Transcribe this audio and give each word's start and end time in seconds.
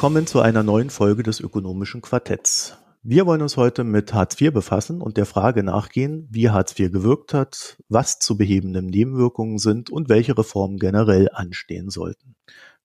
Willkommen 0.00 0.26
zu 0.26 0.40
einer 0.40 0.62
neuen 0.62 0.88
Folge 0.88 1.22
des 1.22 1.40
Ökonomischen 1.40 2.00
Quartetts. 2.00 2.74
Wir 3.02 3.26
wollen 3.26 3.42
uns 3.42 3.58
heute 3.58 3.84
mit 3.84 4.14
Hartz 4.14 4.40
IV 4.40 4.50
befassen 4.50 5.02
und 5.02 5.18
der 5.18 5.26
Frage 5.26 5.62
nachgehen, 5.62 6.26
wie 6.30 6.48
Hartz 6.48 6.72
IV 6.80 6.90
gewirkt 6.90 7.34
hat, 7.34 7.76
was 7.90 8.18
zu 8.18 8.38
behebenden 8.38 8.86
Nebenwirkungen 8.86 9.58
sind 9.58 9.90
und 9.90 10.08
welche 10.08 10.38
Reformen 10.38 10.78
generell 10.78 11.28
anstehen 11.34 11.90
sollten. 11.90 12.34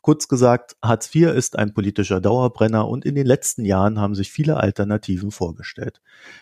Kurz 0.01 0.27
gesagt, 0.27 0.75
Hartz 0.83 1.15
IV 1.15 1.29
ist 1.29 1.57
ein 1.57 1.73
politischer 1.73 2.19
Dauerbrenner 2.19 2.85
und 2.85 3.05
in 3.05 3.15
den 3.15 3.25
letzten 3.25 3.63
Jahren 3.63 3.97
haben 3.97 4.13
sich 4.13 4.29
viele 4.29 4.57
Alternativen 4.57 5.31
vorgestellt. 5.31 6.01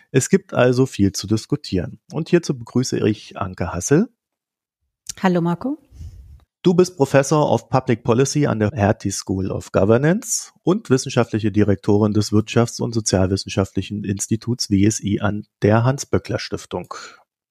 Es 0.09 0.27
gibt 0.27 0.55
also 0.55 0.87
viel 0.87 1.11
zu 1.11 1.27
diskutieren. 1.27 1.99
Und 2.11 2.29
hierzu 2.29 2.57
begrüße 2.57 2.97
ich 3.07 3.37
Anke 3.37 3.73
Hassel. 3.73 4.09
Hallo 5.21 5.39
Marco. 5.39 5.77
Du 6.63 6.73
bist 6.73 6.95
Professor 6.95 7.51
of 7.51 7.67
Public 7.67 8.05
Policy 8.05 8.47
an 8.47 8.59
der 8.59 8.69
Hertie 8.73 9.11
School 9.11 9.51
of 9.51 9.73
Governance 9.73 10.53
und 10.63 10.89
wissenschaftliche 10.89 11.51
Direktorin 11.51 12.13
des 12.13 12.31
Wirtschafts- 12.31 12.81
und 12.81 12.93
Sozialwissenschaftlichen 12.93 14.05
Instituts 14.05 14.71
WSI 14.71 15.19
an 15.19 15.43
der 15.61 15.83
Hans-Böckler-Stiftung. 15.83 16.93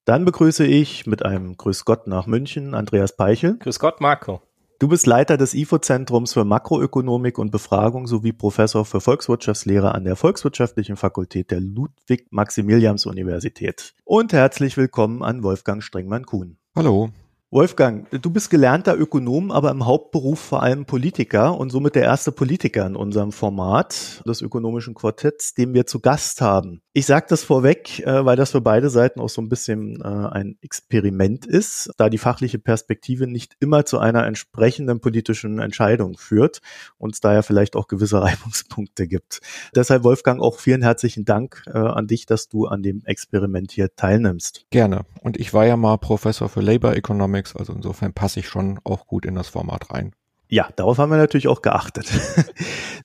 Dann 0.06 0.24
begrüße 0.24 0.64
ich 0.64 1.06
mit 1.06 1.26
einem 1.26 1.58
Grüß 1.58 1.84
Gott 1.84 2.06
nach 2.06 2.26
München 2.26 2.74
Andreas 2.74 3.14
Peichel. 3.14 3.58
Grüß 3.58 3.80
Gott, 3.80 4.00
Marco. 4.00 4.40
Du 4.78 4.88
bist 4.88 5.06
Leiter 5.06 5.36
des 5.36 5.52
IFO-Zentrums 5.52 6.32
für 6.32 6.46
Makroökonomik 6.46 7.38
und 7.38 7.50
Befragung 7.50 8.06
sowie 8.06 8.32
Professor 8.32 8.86
für 8.86 9.02
Volkswirtschaftslehre 9.02 9.94
an 9.94 10.04
der 10.04 10.16
Volkswirtschaftlichen 10.16 10.96
Fakultät 10.96 11.50
der 11.50 11.60
Ludwig-Maximilians-Universität. 11.60 13.92
Und 14.04 14.32
herzlich 14.32 14.78
willkommen 14.78 15.22
an 15.22 15.42
Wolfgang 15.42 15.82
Strengmann-Kuhn. 15.82 16.56
Hallo. 16.74 17.10
Wolfgang, 17.52 18.08
du 18.10 18.30
bist 18.30 18.48
gelernter 18.48 18.98
Ökonom, 18.98 19.50
aber 19.50 19.70
im 19.72 19.84
Hauptberuf 19.84 20.40
vor 20.40 20.62
allem 20.62 20.86
Politiker 20.86 21.58
und 21.58 21.68
somit 21.68 21.94
der 21.96 22.04
erste 22.04 22.32
Politiker 22.32 22.86
in 22.86 22.96
unserem 22.96 23.30
Format 23.30 24.22
des 24.26 24.40
ökonomischen 24.40 24.94
Quartetts, 24.94 25.52
den 25.52 25.74
wir 25.74 25.84
zu 25.84 26.00
Gast 26.00 26.40
haben. 26.40 26.80
Ich 26.94 27.04
sage 27.04 27.26
das 27.28 27.44
vorweg, 27.44 28.00
äh, 28.06 28.24
weil 28.24 28.36
das 28.36 28.52
für 28.52 28.62
beide 28.62 28.88
Seiten 28.88 29.20
auch 29.20 29.28
so 29.28 29.42
ein 29.42 29.50
bisschen 29.50 30.00
äh, 30.00 30.06
ein 30.06 30.56
Experiment 30.62 31.44
ist, 31.44 31.90
da 31.98 32.08
die 32.08 32.16
fachliche 32.16 32.58
Perspektive 32.58 33.26
nicht 33.26 33.54
immer 33.60 33.84
zu 33.84 33.98
einer 33.98 34.24
entsprechenden 34.24 35.00
politischen 35.00 35.58
Entscheidung 35.58 36.16
führt 36.16 36.62
und 36.96 37.12
es 37.12 37.20
daher 37.20 37.42
vielleicht 37.42 37.76
auch 37.76 37.86
gewisse 37.86 38.22
Reibungspunkte 38.22 39.06
gibt. 39.06 39.42
Deshalb, 39.74 40.04
Wolfgang, 40.04 40.40
auch 40.40 40.58
vielen 40.58 40.80
herzlichen 40.80 41.26
Dank 41.26 41.64
äh, 41.66 41.76
an 41.76 42.06
dich, 42.06 42.24
dass 42.24 42.48
du 42.48 42.64
an 42.64 42.82
dem 42.82 43.02
Experiment 43.04 43.72
hier 43.72 43.94
teilnimmst. 43.94 44.64
Gerne. 44.70 45.04
Und 45.20 45.38
ich 45.38 45.52
war 45.52 45.66
ja 45.66 45.76
mal 45.76 45.98
Professor 45.98 46.48
für 46.48 46.62
Labor 46.62 46.94
Economics 46.94 47.41
Comics. 47.42 47.56
Also 47.56 47.72
insofern 47.72 48.12
passe 48.12 48.40
ich 48.40 48.48
schon 48.48 48.80
auch 48.84 49.06
gut 49.06 49.26
in 49.26 49.34
das 49.34 49.48
Format 49.48 49.90
rein. 49.90 50.12
Ja, 50.48 50.68
darauf 50.76 50.98
haben 50.98 51.10
wir 51.10 51.16
natürlich 51.16 51.48
auch 51.48 51.62
geachtet. 51.62 52.10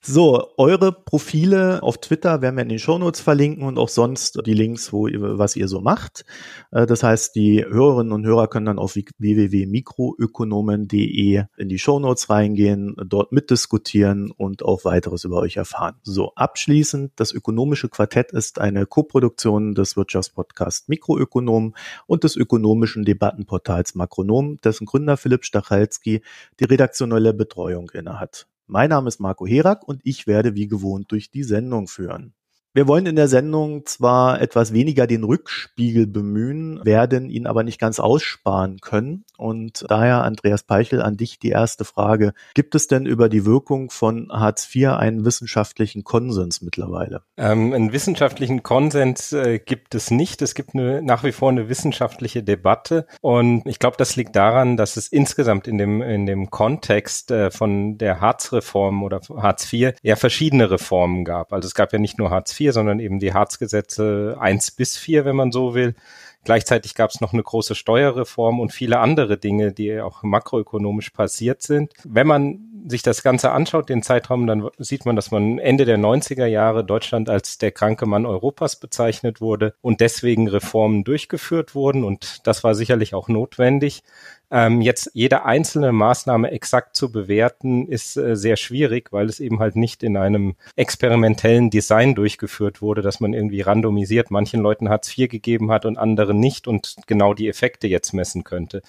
So, 0.02 0.50
eure 0.58 0.92
Profile 0.92 1.84
auf 1.84 1.98
Twitter 1.98 2.42
werden 2.42 2.56
wir 2.56 2.64
in 2.64 2.70
den 2.70 2.80
Shownotes 2.80 3.22
verlinken 3.22 3.64
und 3.64 3.78
auch 3.78 3.90
sonst 3.90 4.40
die 4.45 4.53
Links, 4.53 4.94
wo 4.94 5.08
ihr, 5.08 5.38
was 5.38 5.56
ihr 5.56 5.67
so 5.67 5.81
macht. 5.81 6.26
Äh, 6.72 6.86
das 6.86 7.03
heißt, 7.03 7.36
die 7.36 7.63
Hörerinnen 7.63 8.13
und 8.13 8.25
Hörer 8.25 8.47
können 8.47 8.66
dann 8.66 8.80
auf 8.80 8.96
www.mikroökonomen.de 8.96 11.44
in 11.58 11.69
die 11.69 11.80
Shownotes 11.80 12.30
reingehen, 12.30 12.96
dort 13.06 13.31
mitdiskutieren 13.31 14.31
und 14.31 14.63
auch 14.63 14.85
weiteres 14.85 15.24
über 15.24 15.38
euch 15.38 15.58
erfahren. 15.58 15.96
So, 16.03 16.34
abschließend, 16.35 17.14
das 17.16 17.31
ökonomische 17.31 17.90
Quartett 17.90 18.31
ist 18.31 18.59
eine 18.59 18.85
Koproduktion 18.85 19.75
des 19.75 19.97
Wirtschaftspodcasts 19.97 20.88
Mikroökonom 20.88 21.75
und 22.06 22.24
des 22.24 22.35
ökonomischen 22.35 23.06
Debattenportals 23.06 23.96
Makronom, 23.96 24.59
dessen 24.62 24.85
Gründer 24.85 25.18
Philipp 25.18 25.46
Stachalski 25.46 26.22
die 26.59 26.66
redaktionelle 26.66 27.34
Betreuung 27.34 27.90
innehat. 27.91 28.47
Mein 28.67 28.91
Name 28.91 29.09
ist 29.09 29.19
Marco 29.19 29.45
Herak 29.45 29.85
und 29.85 30.00
ich 30.05 30.25
werde 30.25 30.55
wie 30.55 30.67
gewohnt 30.67 31.11
durch 31.11 31.31
die 31.31 31.44
Sendung 31.44 31.88
führen. 31.88 32.33
Wir 32.73 32.88
wollen 32.88 33.07
in 33.07 33.16
der 33.16 33.28
Sendung 33.28 33.85
zwar 33.85 34.39
etwas 34.39 34.72
weniger 34.72 35.07
den 35.07 35.23
Rückspiegel 35.23 36.05
bemühen, 36.05 36.79
werden 36.85 37.29
ihn 37.29 37.47
aber 37.47 37.63
nicht 37.63 37.79
ganz 37.79 38.00
aussparen 38.00 38.79
können. 38.81 39.25
Und 39.38 39.85
daher, 39.88 40.23
Andreas 40.23 40.63
Peichel, 40.63 41.01
an 41.01 41.17
dich 41.17 41.39
die 41.39 41.50
erste 41.50 41.85
Frage. 41.85 42.33
Gibt 42.53 42.75
es 42.75 42.88
denn 42.88 43.05
über 43.05 43.29
die 43.29 43.45
Wirkung 43.45 43.89
von 43.89 44.29
Hartz 44.31 44.67
IV 44.75 44.89
einen 44.89 45.25
wissenschaftlichen 45.25 46.03
Konsens 46.03 46.61
mittlerweile? 46.61 47.23
Ähm, 47.38 47.73
einen 47.73 47.94
wissenschaftlichen 47.94 48.63
Konsens 48.63 49.34
äh, 49.34 49.59
gibt 49.59 49.95
es 49.95 50.11
nicht. 50.11 50.41
Es 50.41 50.53
gibt 50.53 50.75
eine, 50.75 51.01
nach 51.01 51.23
wie 51.23 51.31
vor 51.31 51.49
eine 51.49 51.69
wissenschaftliche 51.69 52.44
Debatte. 52.44 53.07
Und 53.22 53.66
ich 53.66 53.79
glaube, 53.79 53.97
das 53.97 54.16
liegt 54.16 54.35
daran, 54.35 54.78
dass 54.78 54.97
es 54.97 55.07
insgesamt 55.07 55.67
in 55.67 55.78
dem, 55.78 56.01
in 56.01 56.25
dem 56.25 56.49
Kontext 56.49 57.31
äh, 57.31 57.51
von 57.51 57.97
der 57.97 58.22
Hartz-Reform 58.22 59.03
oder 59.03 59.22
Hartz 59.38 59.72
IV 59.72 59.94
ja 60.01 60.16
verschiedene 60.16 60.69
Reformen 60.69 61.25
gab. 61.25 61.53
Also 61.53 61.67
es 61.67 61.75
gab 61.75 61.94
ja 61.94 61.99
nicht 61.99 62.17
nur 62.17 62.29
Hartz 62.31 62.59
IV, 62.59 62.66
4, 62.67 62.73
sondern 62.73 63.00
eben 63.00 63.19
die 63.19 63.33
Harzgesetze 63.33 64.35
1 64.39 64.72
bis 64.72 64.97
4, 64.97 65.25
wenn 65.25 65.35
man 65.35 65.51
so 65.51 65.73
will. 65.73 65.95
Gleichzeitig 66.44 66.95
gab 66.95 67.09
es 67.09 67.22
noch 67.22 67.33
eine 67.33 67.44
große 67.44 67.75
Steuerreform 67.75 68.59
und 68.59 68.72
viele 68.72 69.00
andere 69.00 69.38
Dinge, 69.38 69.72
die 69.72 70.00
auch 70.00 70.23
makroökonomisch 70.23 71.09
passiert 71.09 71.61
sind. 71.61 71.94
Wenn 72.03 72.28
man 72.28 72.66
sich 72.88 73.02
das 73.02 73.24
Ganze 73.24 73.52
anschaut, 73.52 73.90
den 73.90 74.04
Zeitraum, 74.04 74.48
dann 74.48 74.70
sieht 74.78 75.06
man, 75.06 75.16
dass 75.16 75.32
man 75.32 75.60
Ende 75.60 75.86
der 75.86 75.98
90er 75.98 76.46
Jahre 76.46 76.84
Deutschland 76.84 77.30
als 77.30 77.58
der 77.58 77.72
kranke 77.72 78.06
Mann 78.06 78.26
Europas 78.26 78.78
bezeichnet 78.78 79.42
wurde 79.42 79.74
und 79.82 80.02
deswegen 80.02 80.48
Reformen 80.48 81.04
durchgeführt 81.04 81.76
wurden. 81.76 82.04
Und 82.04 82.48
das 82.48 82.64
war 82.64 82.76
sicherlich 82.76 83.14
auch 83.14 83.28
notwendig. 83.28 84.04
Ähm, 84.50 84.80
jetzt 84.82 85.12
jede 85.14 85.44
einzelne 85.44 85.92
Maßnahme 85.92 86.52
exakt 86.52 86.96
zu 86.96 87.12
bewerten, 87.12 87.86
ist 87.86 88.16
äh, 88.16 88.38
sehr 88.38 88.56
schwierig, 88.56 89.12
weil 89.12 89.28
es 89.28 89.42
eben 89.42 89.59
halt 89.59 89.76
nicht 89.76 90.04
in 90.04 90.16
einem 90.16 90.56
experimentellen 90.78 91.70
Design 91.70 92.16
durchgeführt 92.16 92.82
wurde, 92.82 93.02
dass 93.02 93.20
man 93.20 93.34
irgendwie 93.34 93.59
randomisiert 93.59 94.32
manchen 94.32 94.62
Leuten 94.62 94.88
Hartz 94.88 95.18
IV 95.18 95.30
gegeben 95.30 95.70
hat 95.70 95.86
und 95.86 95.98
anderen 95.98 96.40
nicht 96.40 96.66
und 96.68 96.96
genau 97.08 97.34
die 97.34 97.50
Effekte 97.50 97.88
jetzt 97.88 98.14
messen 98.14 98.46
könnte. 98.46 98.82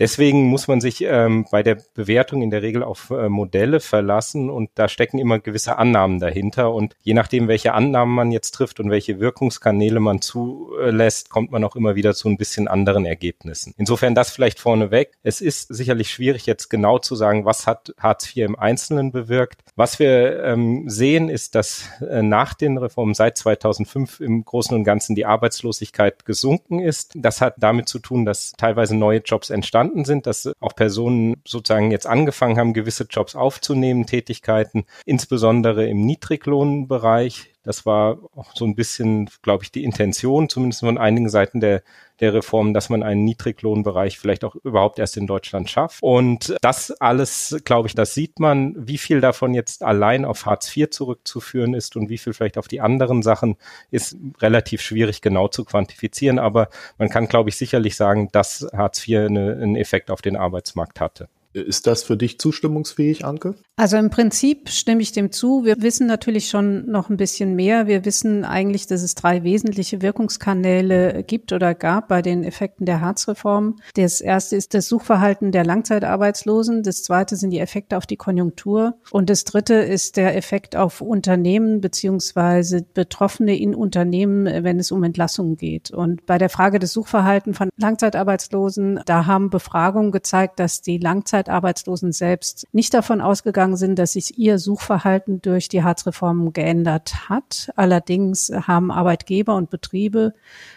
Deswegen 0.00 0.44
muss 0.46 0.66
man 0.66 0.80
sich 0.80 1.02
ähm, 1.02 1.46
bei 1.52 1.62
der 1.62 1.78
Bewertung 1.94 2.42
in 2.42 2.50
der 2.50 2.62
Regel 2.62 2.82
auf 2.82 3.10
äh, 3.10 3.28
Modelle 3.28 3.78
verlassen 3.78 4.50
und 4.50 4.70
da 4.74 4.88
stecken 4.88 5.18
immer 5.18 5.38
gewisse 5.38 5.78
Annahmen 5.78 6.18
dahinter 6.18 6.72
und 6.72 6.96
je 7.02 7.14
nachdem, 7.14 7.46
welche 7.46 7.74
Annahmen 7.74 8.12
man 8.12 8.32
jetzt 8.32 8.52
trifft 8.52 8.80
und 8.80 8.90
welche 8.90 9.20
Wirkungskanäle 9.20 10.00
man 10.00 10.20
zulässt, 10.20 11.30
kommt 11.30 11.52
man 11.52 11.62
auch 11.62 11.76
immer 11.76 11.94
wieder 11.94 12.14
zu 12.14 12.28
ein 12.28 12.36
bisschen 12.36 12.66
anderen 12.66 13.06
Ergebnissen. 13.06 13.72
Insofern 13.76 14.16
das 14.16 14.30
vielleicht 14.30 14.58
vorneweg. 14.58 15.12
Es 15.22 15.40
ist 15.40 15.72
sicherlich 15.72 16.10
schwierig 16.10 16.44
jetzt 16.46 16.70
genau 16.70 16.98
zu 16.98 17.14
sagen, 17.14 17.44
was 17.44 17.68
hat 17.68 17.94
Hartz 17.96 18.26
IV 18.34 18.46
im 18.46 18.58
Einzelnen 18.58 19.12
bewirkt. 19.12 19.60
Was 19.76 20.00
wir 20.00 20.42
ähm, 20.42 20.88
sehen, 20.88 21.28
ist, 21.28 21.54
dass 21.54 21.88
äh, 22.00 22.22
nach 22.22 22.54
den 22.54 22.78
Reformen 22.78 23.14
seit 23.14 23.38
2005 23.38 24.18
im 24.18 24.44
Großen 24.44 24.76
und 24.76 24.82
Ganzen 24.82 25.14
die 25.14 25.24
Arbeitslosigkeit 25.24 26.24
gesunken 26.24 26.80
ist. 26.80 27.12
Das 27.14 27.40
hat 27.40 27.54
damit 27.58 27.88
zu 27.88 28.00
tun, 28.00 28.24
dass 28.24 28.52
teilweise 28.52 28.96
neue 28.96 29.18
Jobs 29.18 29.50
entstanden 29.50 29.83
entstanden 29.84 30.04
sind, 30.04 30.26
dass 30.26 30.50
auch 30.60 30.74
Personen 30.74 31.36
sozusagen 31.46 31.90
jetzt 31.90 32.06
angefangen 32.06 32.58
haben, 32.58 32.74
gewisse 32.74 33.06
Jobs 33.08 33.34
aufzunehmen, 33.34 34.06
Tätigkeiten, 34.06 34.86
insbesondere 35.04 35.86
im 35.86 36.04
Niedriglohnbereich. 36.06 37.52
Das 37.62 37.86
war 37.86 38.18
auch 38.34 38.54
so 38.54 38.64
ein 38.64 38.74
bisschen, 38.74 39.30
glaube 39.42 39.64
ich, 39.64 39.72
die 39.72 39.84
Intention, 39.84 40.48
zumindest 40.48 40.80
von 40.80 40.98
einigen 40.98 41.28
Seiten 41.28 41.60
der, 41.60 41.82
der 42.20 42.34
Reform, 42.34 42.74
dass 42.74 42.88
man 42.88 43.02
einen 43.02 43.24
Niedriglohnbereich 43.24 44.18
vielleicht 44.18 44.44
auch 44.44 44.54
überhaupt 44.56 44.98
erst 44.98 45.16
in 45.16 45.26
Deutschland 45.26 45.68
schafft. 45.68 46.02
Und 46.02 46.56
das 46.60 46.90
alles, 47.00 47.56
glaube 47.64 47.88
ich, 47.88 47.94
das 47.94 48.14
sieht 48.14 48.38
man, 48.38 48.74
wie 48.76 48.98
viel 48.98 49.20
davon 49.20 49.54
jetzt 49.54 49.82
allein 49.82 50.24
auf 50.24 50.46
Hartz 50.46 50.74
IV 50.76 50.90
zurückzuführen 50.90 51.74
ist 51.74 51.96
und 51.96 52.08
wie 52.08 52.18
viel 52.18 52.32
vielleicht 52.32 52.58
auf 52.58 52.68
die 52.68 52.80
anderen 52.80 53.22
Sachen 53.22 53.56
ist 53.90 54.16
relativ 54.40 54.80
schwierig 54.80 55.22
genau 55.22 55.48
zu 55.48 55.64
quantifizieren. 55.64 56.38
Aber 56.38 56.68
man 56.98 57.08
kann, 57.08 57.26
glaube 57.26 57.50
ich, 57.50 57.56
sicherlich 57.56 57.96
sagen, 57.96 58.28
dass 58.32 58.66
Hartz 58.72 59.06
IV 59.08 59.18
eine, 59.18 59.52
einen 59.52 59.76
Effekt 59.76 60.10
auf 60.10 60.22
den 60.22 60.36
Arbeitsmarkt 60.36 61.00
hatte. 61.00 61.28
Ist 61.54 61.86
das 61.86 62.02
für 62.02 62.16
dich 62.16 62.40
zustimmungsfähig, 62.40 63.24
Anke? 63.24 63.54
Also 63.76 63.96
im 63.96 64.10
Prinzip 64.10 64.68
stimme 64.68 65.02
ich 65.02 65.12
dem 65.12 65.30
zu. 65.30 65.64
Wir 65.64 65.80
wissen 65.82 66.08
natürlich 66.08 66.48
schon 66.48 66.86
noch 66.90 67.10
ein 67.10 67.16
bisschen 67.16 67.54
mehr. 67.54 67.86
Wir 67.86 68.04
wissen 68.04 68.44
eigentlich, 68.44 68.88
dass 68.88 69.02
es 69.02 69.14
drei 69.14 69.44
wesentliche 69.44 70.02
Wirkungskanäle 70.02 71.22
gibt 71.22 71.52
oder 71.52 71.74
gab 71.74 72.08
bei 72.08 72.22
den 72.22 72.42
Effekten 72.42 72.86
der 72.86 73.00
Harzreform. 73.00 73.76
Das 73.94 74.20
erste 74.20 74.56
ist 74.56 74.74
das 74.74 74.88
Suchverhalten 74.88 75.52
der 75.52 75.64
Langzeitarbeitslosen. 75.64 76.82
Das 76.82 77.04
zweite 77.04 77.36
sind 77.36 77.50
die 77.50 77.60
Effekte 77.60 77.96
auf 77.96 78.06
die 78.06 78.16
Konjunktur. 78.16 78.94
Und 79.12 79.30
das 79.30 79.44
dritte 79.44 79.74
ist 79.74 80.16
der 80.16 80.36
Effekt 80.36 80.74
auf 80.74 81.00
Unternehmen 81.00 81.80
beziehungsweise 81.80 82.82
Betroffene 82.94 83.56
in 83.56 83.76
Unternehmen, 83.76 84.64
wenn 84.64 84.80
es 84.80 84.90
um 84.90 85.04
Entlassungen 85.04 85.56
geht. 85.56 85.92
Und 85.92 86.26
bei 86.26 86.38
der 86.38 86.48
Frage 86.48 86.80
des 86.80 86.92
Suchverhalten 86.92 87.54
von 87.54 87.70
Langzeitarbeitslosen, 87.76 89.00
da 89.06 89.26
haben 89.26 89.50
Befragungen 89.50 90.10
gezeigt, 90.10 90.58
dass 90.58 90.80
die 90.80 90.98
Langzeit 90.98 91.43
Langzeitarbeitslosen 91.44 92.12
selbst 92.12 92.66
nicht 92.72 92.94
davon 92.94 93.20
ausgegangen 93.20 93.76
sind, 93.76 93.98
dass 93.98 94.12
sich 94.12 94.38
ihr 94.38 94.58
Suchverhalten 94.58 95.42
durch 95.42 95.68
die 95.68 95.82
Harzreform 95.82 96.52
geändert 96.52 97.28
hat. 97.28 97.70
Allerdings 97.76 98.50
haben 98.50 98.90
Arbeitgeber 98.90 99.54
und 99.54 99.70
Betriebe 99.70 100.34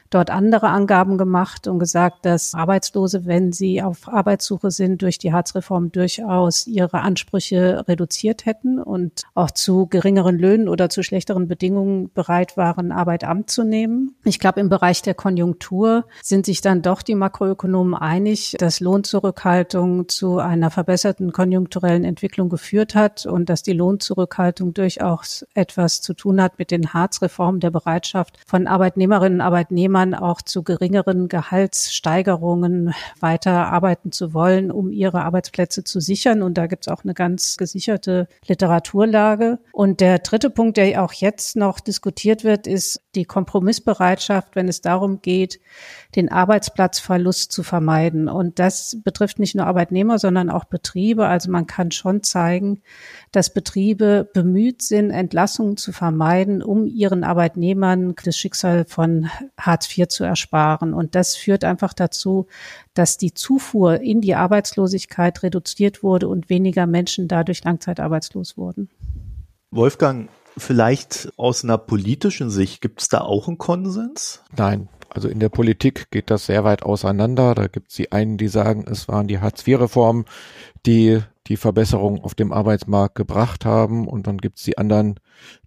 dort 0.10 0.30
andere 0.30 0.70
Angaben 0.70 1.18
gemacht 1.18 1.68
und 1.68 1.80
gesagt, 1.80 2.26
dass 2.26 2.54
Arbeitslose, 2.54 3.26
wenn 3.26 3.52
sie 3.52 3.82
auf 3.82 4.08
Arbeitssuche 4.08 4.72
sind, 4.72 5.02
durch 5.02 5.18
die 5.18 5.34
Harzreform 5.34 5.92
durchaus 5.92 6.68
ihre 6.68 7.02
Ansprüche 7.02 7.84
reduziert 7.88 8.46
hätten 8.46 8.80
und 8.82 9.24
auch 9.36 9.52
zu 9.52 9.88
geringeren 9.88 10.38
Löhnen 10.38 10.70
oder 10.70 10.90
zu 10.90 11.04
schlechteren 11.04 11.48
Bedingungen 11.48 12.12
bereit 12.14 12.58
waren, 12.58 12.92
Arbeit 12.92 13.24
anzunehmen. 13.24 14.16
Ich 14.24 14.40
glaube, 14.40 14.60
im 14.60 14.70
Bereich 14.70 15.02
der 15.02 15.14
Konjunktur 15.14 16.06
sind 16.22 16.46
sich 16.46 16.62
dann 16.62 16.82
doch 16.82 17.02
die 17.02 17.16
Makroökonomen 17.16 17.94
einig, 17.94 18.56
dass 18.60 18.80
Lohnzurückhaltung 18.80 20.08
zu 20.08 20.40
einer 20.40 20.72
verbesserten 20.72 21.32
konjunkturellen 21.32 22.04
Entwicklung 22.04 22.50
geführt 22.50 22.96
hat 22.96 23.26
und 23.26 23.50
dass 23.50 23.64
die 23.64 23.74
Lohnzurückhaltung 23.74 24.74
durchaus 24.74 25.46
etwas 25.54 26.02
zu 26.02 26.14
tun 26.14 26.42
hat 26.42 26.60
mit 26.60 26.72
den 26.72 26.94
Harzreformen 26.94 27.60
der 27.60 27.72
Bereitschaft 27.72 28.38
von 28.46 28.68
Arbeitnehmerinnen 28.68 29.40
und 29.40 29.42
Arbeitnehmern 29.42 29.97
auch 30.14 30.42
zu 30.42 30.64
geringeren 30.64 31.28
Gehaltssteigerungen 31.28 32.94
weiter 33.20 33.68
arbeiten 33.68 34.12
zu 34.12 34.34
wollen, 34.34 34.72
um 34.72 34.92
ihre 34.92 35.24
Arbeitsplätze 35.24 35.84
zu 35.84 36.00
sichern. 36.00 36.42
Und 36.42 36.58
da 36.58 36.68
gibt 36.68 36.88
es 36.88 36.94
auch 36.94 37.04
eine 37.04 37.14
ganz 37.14 37.58
gesicherte 37.58 38.28
Literaturlage. 38.48 39.60
Und 39.72 40.00
der 40.02 40.20
dritte 40.20 40.50
Punkt, 40.50 40.78
der 40.78 41.04
auch 41.04 41.14
jetzt 41.14 41.56
noch 41.56 41.80
diskutiert 41.80 42.44
wird, 42.44 42.68
ist 42.68 43.02
die 43.16 43.26
Kompromissbereitschaft, 43.26 44.56
wenn 44.56 44.68
es 44.68 44.82
darum 44.82 45.22
geht, 45.22 45.60
den 46.18 46.32
Arbeitsplatzverlust 46.32 47.52
zu 47.52 47.62
vermeiden. 47.62 48.28
Und 48.28 48.58
das 48.58 48.98
betrifft 49.04 49.38
nicht 49.38 49.56
nur 49.56 49.68
Arbeitnehmer, 49.68 50.18
sondern 50.18 50.50
auch 50.50 50.66
Betriebe. 50.66 51.28
Also 51.28 51.52
man 51.52 51.68
kann 51.68 51.92
schon 51.92 52.24
zeigen, 52.24 52.82
dass 53.32 53.54
Betriebe 53.54 54.28
bemüht 54.34 54.82
sind, 54.82 55.12
Entlassungen 55.12 55.78
zu 55.78 55.92
vermeiden, 55.92 56.64
um 56.64 56.88
ihren 56.88 57.24
Arbeitnehmern 57.24 58.16
das 58.24 58.36
Schicksal 58.36 58.86
von 58.86 59.30
Hartz 59.60 59.96
IV 59.96 60.08
zu 60.08 60.24
ersparen. 60.24 60.96
Und 60.96 61.14
das 61.14 61.36
führt 61.36 61.64
einfach 61.64 61.94
dazu, 61.94 62.48
dass 62.96 63.18
die 63.18 63.36
Zufuhr 63.36 64.02
in 64.02 64.20
die 64.20 64.34
Arbeitslosigkeit 64.34 65.44
reduziert 65.44 66.02
wurde 66.02 66.28
und 66.28 66.50
weniger 66.50 66.88
Menschen 66.88 67.28
dadurch 67.28 67.64
langzeitarbeitslos 67.64 68.58
wurden. 68.58 68.90
Wolfgang, 69.70 70.30
vielleicht 70.58 71.30
aus 71.38 71.64
einer 71.64 71.78
politischen 71.78 72.50
Sicht, 72.50 72.82
gibt 72.82 73.02
es 73.02 73.10
da 73.10 73.22
auch 73.22 73.48
einen 73.48 73.60
Konsens? 73.60 74.42
Nein, 74.56 74.90
also 75.10 75.28
in 75.28 75.40
der 75.40 75.50
Politik 75.50 76.12
geht 76.12 76.30
das 76.30 76.46
sehr 76.46 76.64
weit 76.64 76.84
auseinander. 76.84 77.56
Da 77.56 77.68
gibt 77.68 77.90
es 77.90 77.96
die 77.96 78.12
einen, 78.12 78.38
die 78.38 78.48
sagen, 78.48 78.86
es 78.90 79.08
waren 79.08 79.28
die 79.28 79.40
Hartz-IV-Reformen, 79.40 80.26
die 80.86 81.22
die 81.48 81.58
Verbesserung 81.58 82.24
auf 82.24 82.36
dem 82.36 82.52
Arbeitsmarkt 82.52 83.16
gebracht 83.16 83.66
haben. 83.66 84.08
Und 84.08 84.28
dann 84.28 84.38
gibt 84.38 84.58
es 84.58 84.64
die 84.64 84.78
anderen, 84.78 85.20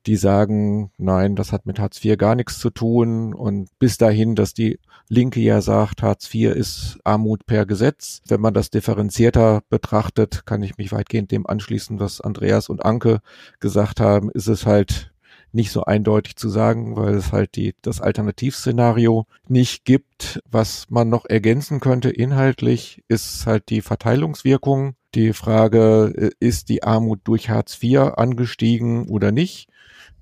die 0.06 0.16
sagen, 0.16 0.90
nein, 0.98 1.36
das 1.36 1.52
hat 1.52 1.66
mit 1.66 1.78
Hartz 1.78 2.04
IV 2.04 2.18
gar 2.18 2.34
nichts 2.34 2.58
zu 2.58 2.70
tun. 2.70 3.34
Und 3.34 3.68
bis 3.78 3.98
dahin, 3.98 4.34
dass 4.34 4.54
die 4.54 4.78
Linke 5.08 5.40
ja 5.40 5.60
sagt, 5.60 6.02
Hartz 6.02 6.32
IV 6.32 6.54
ist 6.54 6.98
Armut 7.04 7.46
per 7.46 7.66
Gesetz. 7.66 8.20
Wenn 8.28 8.40
man 8.40 8.54
das 8.54 8.70
differenzierter 8.70 9.62
betrachtet, 9.68 10.44
kann 10.46 10.62
ich 10.62 10.76
mich 10.76 10.92
weitgehend 10.92 11.30
dem 11.30 11.46
anschließen, 11.46 11.98
was 11.98 12.20
Andreas 12.20 12.68
und 12.68 12.84
Anke 12.84 13.20
gesagt 13.58 14.00
haben, 14.00 14.30
ist 14.30 14.48
es 14.48 14.66
halt 14.66 15.12
nicht 15.52 15.72
so 15.72 15.84
eindeutig 15.84 16.36
zu 16.36 16.48
sagen, 16.48 16.96
weil 16.96 17.14
es 17.14 17.32
halt 17.32 17.56
die, 17.56 17.74
das 17.82 18.00
Alternativszenario 18.00 19.26
nicht 19.48 19.84
gibt. 19.84 20.40
Was 20.50 20.86
man 20.90 21.08
noch 21.08 21.26
ergänzen 21.26 21.80
könnte 21.80 22.10
inhaltlich, 22.10 23.02
ist 23.08 23.46
halt 23.46 23.68
die 23.68 23.82
Verteilungswirkung 23.82 24.94
die 25.14 25.32
Frage, 25.32 26.12
äh, 26.16 26.30
ist 26.38 26.68
die 26.68 26.82
Armut 26.82 27.20
durch 27.24 27.50
Hartz 27.50 27.78
IV 27.82 27.98
angestiegen 28.16 29.08
oder 29.08 29.32
nicht? 29.32 29.68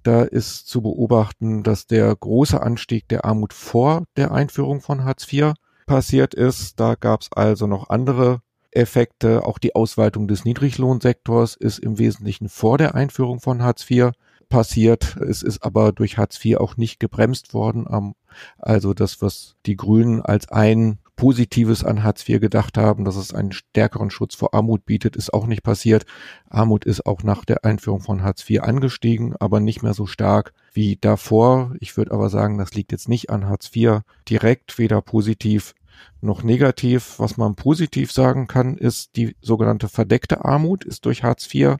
Da 0.02 0.22
ist 0.22 0.68
zu 0.68 0.80
beobachten, 0.82 1.62
dass 1.62 1.86
der 1.86 2.14
große 2.14 2.60
Anstieg 2.60 3.08
der 3.08 3.24
Armut 3.24 3.52
vor 3.52 4.04
der 4.16 4.32
Einführung 4.32 4.80
von 4.80 5.04
Hartz 5.04 5.30
IV 5.30 5.52
passiert 5.86 6.34
ist. 6.34 6.80
Da 6.80 6.94
gab 6.94 7.22
es 7.22 7.28
also 7.32 7.66
noch 7.66 7.90
andere 7.90 8.40
Effekte. 8.70 9.44
Auch 9.44 9.58
die 9.58 9.74
Ausweitung 9.74 10.28
des 10.28 10.44
Niedriglohnsektors 10.44 11.56
ist 11.56 11.78
im 11.78 11.98
Wesentlichen 11.98 12.48
vor 12.48 12.78
der 12.78 12.94
Einführung 12.94 13.40
von 13.40 13.62
Hartz 13.62 13.90
IV 13.90 14.12
passiert. 14.48 15.16
Es 15.16 15.42
ist 15.42 15.62
aber 15.62 15.92
durch 15.92 16.18
Hartz 16.18 16.44
IV 16.44 16.58
auch 16.58 16.76
nicht 16.76 17.00
gebremst 17.00 17.54
worden. 17.54 18.14
Also 18.58 18.94
das, 18.94 19.22
was 19.22 19.56
die 19.66 19.76
Grünen 19.76 20.22
als 20.22 20.48
ein 20.50 20.98
Positives 21.16 21.82
an 21.82 22.04
Hartz 22.04 22.28
IV 22.28 22.40
gedacht 22.40 22.78
haben, 22.78 23.04
dass 23.04 23.16
es 23.16 23.34
einen 23.34 23.50
stärkeren 23.50 24.10
Schutz 24.10 24.36
vor 24.36 24.54
Armut 24.54 24.86
bietet, 24.86 25.16
ist 25.16 25.34
auch 25.34 25.46
nicht 25.46 25.64
passiert. 25.64 26.06
Armut 26.48 26.84
ist 26.84 27.06
auch 27.06 27.24
nach 27.24 27.44
der 27.44 27.64
Einführung 27.64 28.00
von 28.00 28.22
Hartz 28.22 28.48
IV 28.48 28.62
angestiegen, 28.62 29.34
aber 29.40 29.58
nicht 29.58 29.82
mehr 29.82 29.94
so 29.94 30.06
stark 30.06 30.52
wie 30.72 30.96
davor. 31.00 31.74
Ich 31.80 31.96
würde 31.96 32.12
aber 32.12 32.30
sagen, 32.30 32.56
das 32.56 32.72
liegt 32.74 32.92
jetzt 32.92 33.08
nicht 33.08 33.30
an 33.30 33.48
Hartz 33.48 33.70
IV 33.74 34.02
direkt, 34.28 34.78
weder 34.78 35.02
positiv 35.02 35.74
noch 36.20 36.42
negativ. 36.42 37.18
Was 37.18 37.36
man 37.36 37.54
positiv 37.54 38.12
sagen 38.12 38.46
kann, 38.46 38.76
ist 38.76 39.16
die 39.16 39.36
sogenannte 39.40 39.88
verdeckte 39.88 40.44
Armut 40.44 40.84
ist 40.84 41.04
durch 41.04 41.22
Hartz 41.22 41.52
IV 41.52 41.76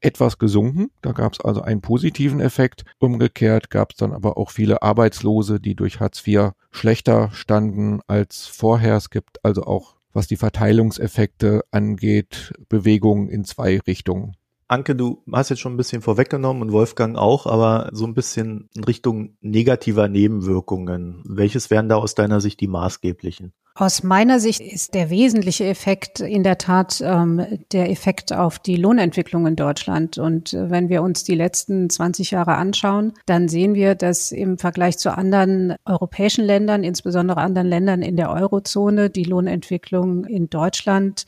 etwas 0.00 0.38
gesunken. 0.38 0.90
Da 1.02 1.12
gab 1.12 1.32
es 1.32 1.40
also 1.40 1.62
einen 1.62 1.80
positiven 1.80 2.40
Effekt. 2.40 2.84
Umgekehrt 2.98 3.70
gab 3.70 3.92
es 3.92 3.96
dann 3.96 4.12
aber 4.12 4.36
auch 4.36 4.50
viele 4.50 4.82
Arbeitslose, 4.82 5.60
die 5.60 5.74
durch 5.74 6.00
Hartz 6.00 6.26
IV 6.26 6.52
schlechter 6.70 7.30
standen 7.32 8.00
als 8.06 8.46
vorher. 8.46 8.96
Es 8.96 9.10
gibt 9.10 9.44
also 9.44 9.64
auch, 9.64 9.96
was 10.12 10.26
die 10.26 10.36
Verteilungseffekte 10.36 11.62
angeht, 11.70 12.52
Bewegungen 12.68 13.28
in 13.28 13.44
zwei 13.44 13.78
Richtungen. 13.80 14.36
Anke, 14.68 14.94
du 14.94 15.22
hast 15.32 15.48
jetzt 15.48 15.60
schon 15.60 15.72
ein 15.72 15.78
bisschen 15.78 16.02
vorweggenommen 16.02 16.62
und 16.62 16.72
Wolfgang 16.72 17.16
auch, 17.16 17.46
aber 17.46 17.88
so 17.92 18.04
ein 18.04 18.12
bisschen 18.12 18.68
in 18.74 18.84
Richtung 18.84 19.36
negativer 19.40 20.08
Nebenwirkungen. 20.08 21.22
Welches 21.24 21.70
wären 21.70 21.88
da 21.88 21.96
aus 21.96 22.14
deiner 22.14 22.42
Sicht 22.42 22.60
die 22.60 22.68
maßgeblichen? 22.68 23.54
Aus 23.74 24.02
meiner 24.02 24.40
Sicht 24.40 24.60
ist 24.60 24.94
der 24.94 25.08
wesentliche 25.08 25.64
Effekt 25.64 26.18
in 26.18 26.42
der 26.42 26.58
Tat 26.58 27.00
ähm, 27.00 27.60
der 27.70 27.90
Effekt 27.90 28.32
auf 28.32 28.58
die 28.58 28.74
Lohnentwicklung 28.74 29.46
in 29.46 29.54
Deutschland. 29.54 30.18
Und 30.18 30.52
äh, 30.52 30.68
wenn 30.68 30.88
wir 30.88 31.00
uns 31.00 31.22
die 31.22 31.36
letzten 31.36 31.88
20 31.88 32.32
Jahre 32.32 32.56
anschauen, 32.56 33.12
dann 33.26 33.48
sehen 33.48 33.74
wir, 33.74 33.94
dass 33.94 34.32
im 34.32 34.58
Vergleich 34.58 34.98
zu 34.98 35.16
anderen 35.16 35.76
europäischen 35.84 36.44
Ländern, 36.44 36.82
insbesondere 36.82 37.40
anderen 37.40 37.68
Ländern 37.68 38.02
in 38.02 38.16
der 38.16 38.32
Eurozone, 38.32 39.10
die 39.10 39.22
Lohnentwicklung 39.22 40.24
in 40.24 40.50
Deutschland 40.50 41.24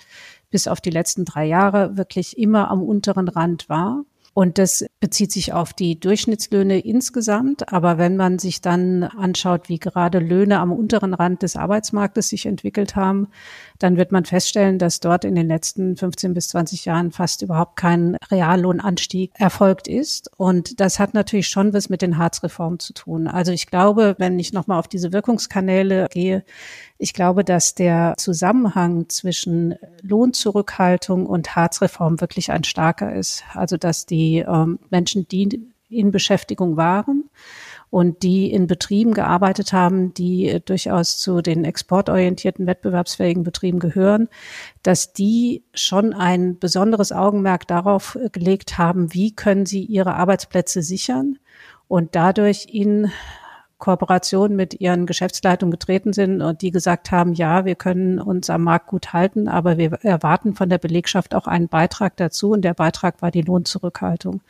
bis 0.50 0.68
auf 0.68 0.80
die 0.80 0.90
letzten 0.90 1.24
drei 1.24 1.46
Jahre 1.46 1.96
wirklich 1.96 2.38
immer 2.38 2.70
am 2.70 2.82
unteren 2.82 3.28
Rand 3.28 3.68
war. 3.68 4.04
Und 4.32 4.58
das 4.58 4.86
bezieht 5.00 5.32
sich 5.32 5.52
auf 5.52 5.72
die 5.72 5.98
Durchschnittslöhne 5.98 6.78
insgesamt. 6.78 7.72
Aber 7.72 7.98
wenn 7.98 8.16
man 8.16 8.38
sich 8.38 8.60
dann 8.60 9.02
anschaut, 9.02 9.68
wie 9.68 9.78
gerade 9.78 10.18
Löhne 10.18 10.60
am 10.60 10.72
unteren 10.72 11.14
Rand 11.14 11.42
des 11.42 11.56
Arbeitsmarktes 11.56 12.28
sich 12.28 12.46
entwickelt 12.46 12.94
haben, 12.94 13.28
dann 13.80 13.96
wird 13.96 14.12
man 14.12 14.24
feststellen, 14.24 14.78
dass 14.78 15.00
dort 15.00 15.24
in 15.24 15.34
den 15.34 15.48
letzten 15.48 15.96
15 15.96 16.34
bis 16.34 16.48
20 16.50 16.84
Jahren 16.84 17.10
fast 17.10 17.42
überhaupt 17.42 17.76
kein 17.76 18.16
Reallohnanstieg 18.30 19.32
erfolgt 19.34 19.88
ist. 19.88 20.30
Und 20.36 20.80
das 20.80 20.98
hat 20.98 21.14
natürlich 21.14 21.48
schon 21.48 21.72
was 21.72 21.88
mit 21.88 22.02
den 22.02 22.18
Harzreformen 22.18 22.78
zu 22.78 22.92
tun. 22.92 23.26
Also 23.26 23.52
ich 23.52 23.66
glaube, 23.66 24.14
wenn 24.18 24.38
ich 24.38 24.52
nochmal 24.52 24.78
auf 24.78 24.86
diese 24.86 25.12
Wirkungskanäle 25.12 26.06
gehe, 26.10 26.44
ich 26.98 27.14
glaube, 27.14 27.42
dass 27.42 27.74
der 27.74 28.14
Zusammenhang 28.18 29.08
zwischen 29.08 29.74
Lohnzurückhaltung 30.02 31.24
und 31.26 31.56
Harzreform 31.56 32.20
wirklich 32.20 32.52
ein 32.52 32.64
starker 32.64 33.14
ist. 33.14 33.42
Also 33.54 33.78
dass 33.78 34.04
die 34.04 34.44
ähm, 34.46 34.78
Menschen, 34.90 35.26
die 35.26 35.62
in 35.88 36.10
Beschäftigung 36.10 36.76
waren, 36.76 37.30
und 37.90 38.22
die 38.22 38.52
in 38.52 38.68
Betrieben 38.68 39.12
gearbeitet 39.12 39.72
haben, 39.72 40.14
die 40.14 40.48
äh, 40.48 40.60
durchaus 40.60 41.18
zu 41.18 41.42
den 41.42 41.64
exportorientierten, 41.64 42.66
wettbewerbsfähigen 42.66 43.42
Betrieben 43.42 43.80
gehören, 43.80 44.28
dass 44.82 45.12
die 45.12 45.64
schon 45.74 46.14
ein 46.14 46.58
besonderes 46.58 47.12
Augenmerk 47.12 47.66
darauf 47.66 48.16
äh, 48.16 48.30
gelegt 48.30 48.78
haben, 48.78 49.12
wie 49.12 49.34
können 49.34 49.66
sie 49.66 49.84
ihre 49.84 50.14
Arbeitsplätze 50.14 50.82
sichern 50.82 51.38
und 51.88 52.14
dadurch 52.14 52.68
in 52.70 53.10
Kooperation 53.80 54.54
mit 54.54 54.80
ihren 54.80 55.06
Geschäftsleitungen 55.06 55.72
getreten 55.72 56.12
sind 56.12 56.42
und 56.42 56.62
die 56.62 56.70
gesagt 56.70 57.10
haben, 57.10 57.32
ja, 57.32 57.64
wir 57.64 57.74
können 57.74 58.20
uns 58.20 58.48
am 58.50 58.62
Markt 58.62 58.86
gut 58.86 59.12
halten, 59.12 59.48
aber 59.48 59.78
wir 59.78 59.92
erwarten 60.02 60.54
von 60.54 60.68
der 60.68 60.78
Belegschaft 60.78 61.34
auch 61.34 61.46
einen 61.48 61.68
Beitrag 61.68 62.16
dazu 62.16 62.52
und 62.52 62.62
der 62.62 62.74
Beitrag 62.74 63.22
war 63.22 63.30
die 63.30 63.42
Lohnzurückhaltung. 63.42 64.40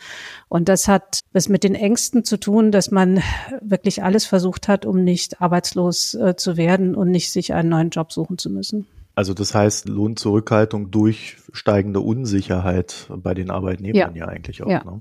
Und 0.49 0.69
das 0.69 0.89
hat 0.89 1.21
was 1.33 1.49
mit 1.49 1.65
den 1.65 1.75
Ängsten 1.75 2.25
zu 2.25 2.39
tun, 2.39 2.73
dass 2.73 2.91
man 2.91 3.23
wirklich 3.63 4.03
alles 4.03 4.27
versucht 4.27 4.69
hat, 4.69 4.85
um 4.85 5.03
nicht 5.03 5.41
arbeitslos 5.41 6.15
äh, 6.15 6.37
zu 6.37 6.57
werden 6.57 6.95
und 6.95 7.11
nicht 7.11 7.33
sich 7.33 7.55
einen 7.55 7.71
neuen 7.71 7.91
Job 7.91 8.13
suchen 8.13 8.37
zu 8.37 8.51
müssen. 8.51 8.87
Also 9.15 9.35
das 9.35 9.55
heißt 9.55 9.89
Lohnzurückhaltung 9.89 10.91
durch 10.91 11.37
steigende 11.53 12.01
Unsicherheit 12.01 13.07
bei 13.15 13.35
den 13.35 13.51
Arbeitnehmern 13.51 14.15
ja, 14.15 14.27
ja 14.27 14.29
eigentlich 14.29 14.63
auch. 14.63 14.71
Ja, 14.71 14.85
ne? 14.85 15.01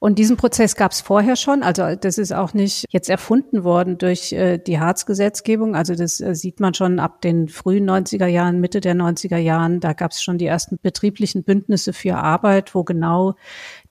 Und 0.00 0.18
diesen 0.18 0.38
Prozess 0.38 0.76
gab 0.76 0.92
es 0.92 1.02
vorher 1.02 1.36
schon. 1.36 1.62
Also 1.62 1.94
das 1.94 2.16
ist 2.16 2.32
auch 2.32 2.54
nicht 2.54 2.86
jetzt 2.88 3.10
erfunden 3.10 3.64
worden 3.64 3.98
durch 3.98 4.32
äh, 4.32 4.56
die 4.56 4.80
Harz-Gesetzgebung. 4.80 5.76
Also 5.76 5.94
das 5.94 6.22
äh, 6.22 6.34
sieht 6.34 6.58
man 6.58 6.72
schon 6.72 6.98
ab 6.98 7.20
den 7.20 7.48
frühen 7.48 7.88
90er 7.88 8.26
Jahren, 8.26 8.60
Mitte 8.60 8.80
der 8.80 8.94
90er 8.94 9.36
Jahren. 9.36 9.78
Da 9.80 9.92
gab 9.92 10.12
es 10.12 10.22
schon 10.22 10.38
die 10.38 10.46
ersten 10.46 10.78
betrieblichen 10.82 11.44
Bündnisse 11.44 11.92
für 11.92 12.16
Arbeit, 12.16 12.74
wo 12.74 12.82
genau 12.82 13.34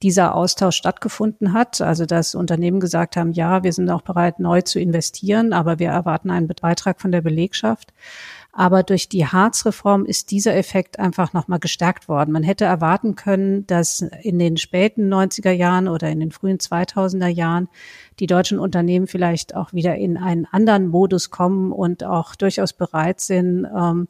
dieser 0.01 0.34
Austausch 0.34 0.78
stattgefunden 0.78 1.54
hat. 1.54 1.80
Also 1.80 2.08
dass 2.08 2.34
Unternehmen 2.34 2.80
gesagt 2.80 3.16
haben, 3.16 3.32
ja, 3.32 3.63
wir 3.63 3.72
sind 3.72 3.92
auch 3.92 4.01
bereit, 4.01 4.39
neu 4.39 4.63
zu 4.63 4.80
investieren, 4.80 5.54
aber 5.54 5.78
wir 5.78 5.89
erwarten 5.89 6.32
einen 6.32 6.48
Beitrag 6.48 7.00
von 7.00 7.12
der 7.12 7.22
Belegschaft. 7.22 7.94
Aber 8.51 8.82
durch 8.82 9.08
die 9.08 9.27
Harzreform 9.27 10.06
ist 10.06 10.32
dieser 10.32 10.56
Effekt 10.56 10.98
einfach 10.98 11.34
nochmal 11.34 11.60
gestärkt 11.60 12.10
worden. 12.10 12.32
Man 12.32 12.44
hätte 12.44 12.65
erwarten 12.65 13.15
können, 13.15 13.68
dass 13.68 14.01
in 14.01 14.39
den 14.39 14.58
späten 14.58 15.13
90er 15.13 15.51
Jahren 15.51 15.88
oder 15.88 16.10
in 16.10 16.20
den 16.20 16.32
frühen 16.32 16.58
2000er 16.58 17.27
Jahren 17.27 17.70
die 18.20 18.27
deutschen 18.27 18.60
Unternehmen 18.60 19.08
vielleicht 19.08 19.56
auch 19.56 19.72
wieder 19.74 19.96
in 19.96 20.18
einen 20.18 20.46
anderen 20.46 20.88
Modus 20.88 21.29
kommen 21.29 21.72
und 21.72 22.03
auch 22.03 22.36
durchaus 22.36 22.74
bereit 22.74 23.22
sind, 23.22 23.65
ähm, 23.65 24.08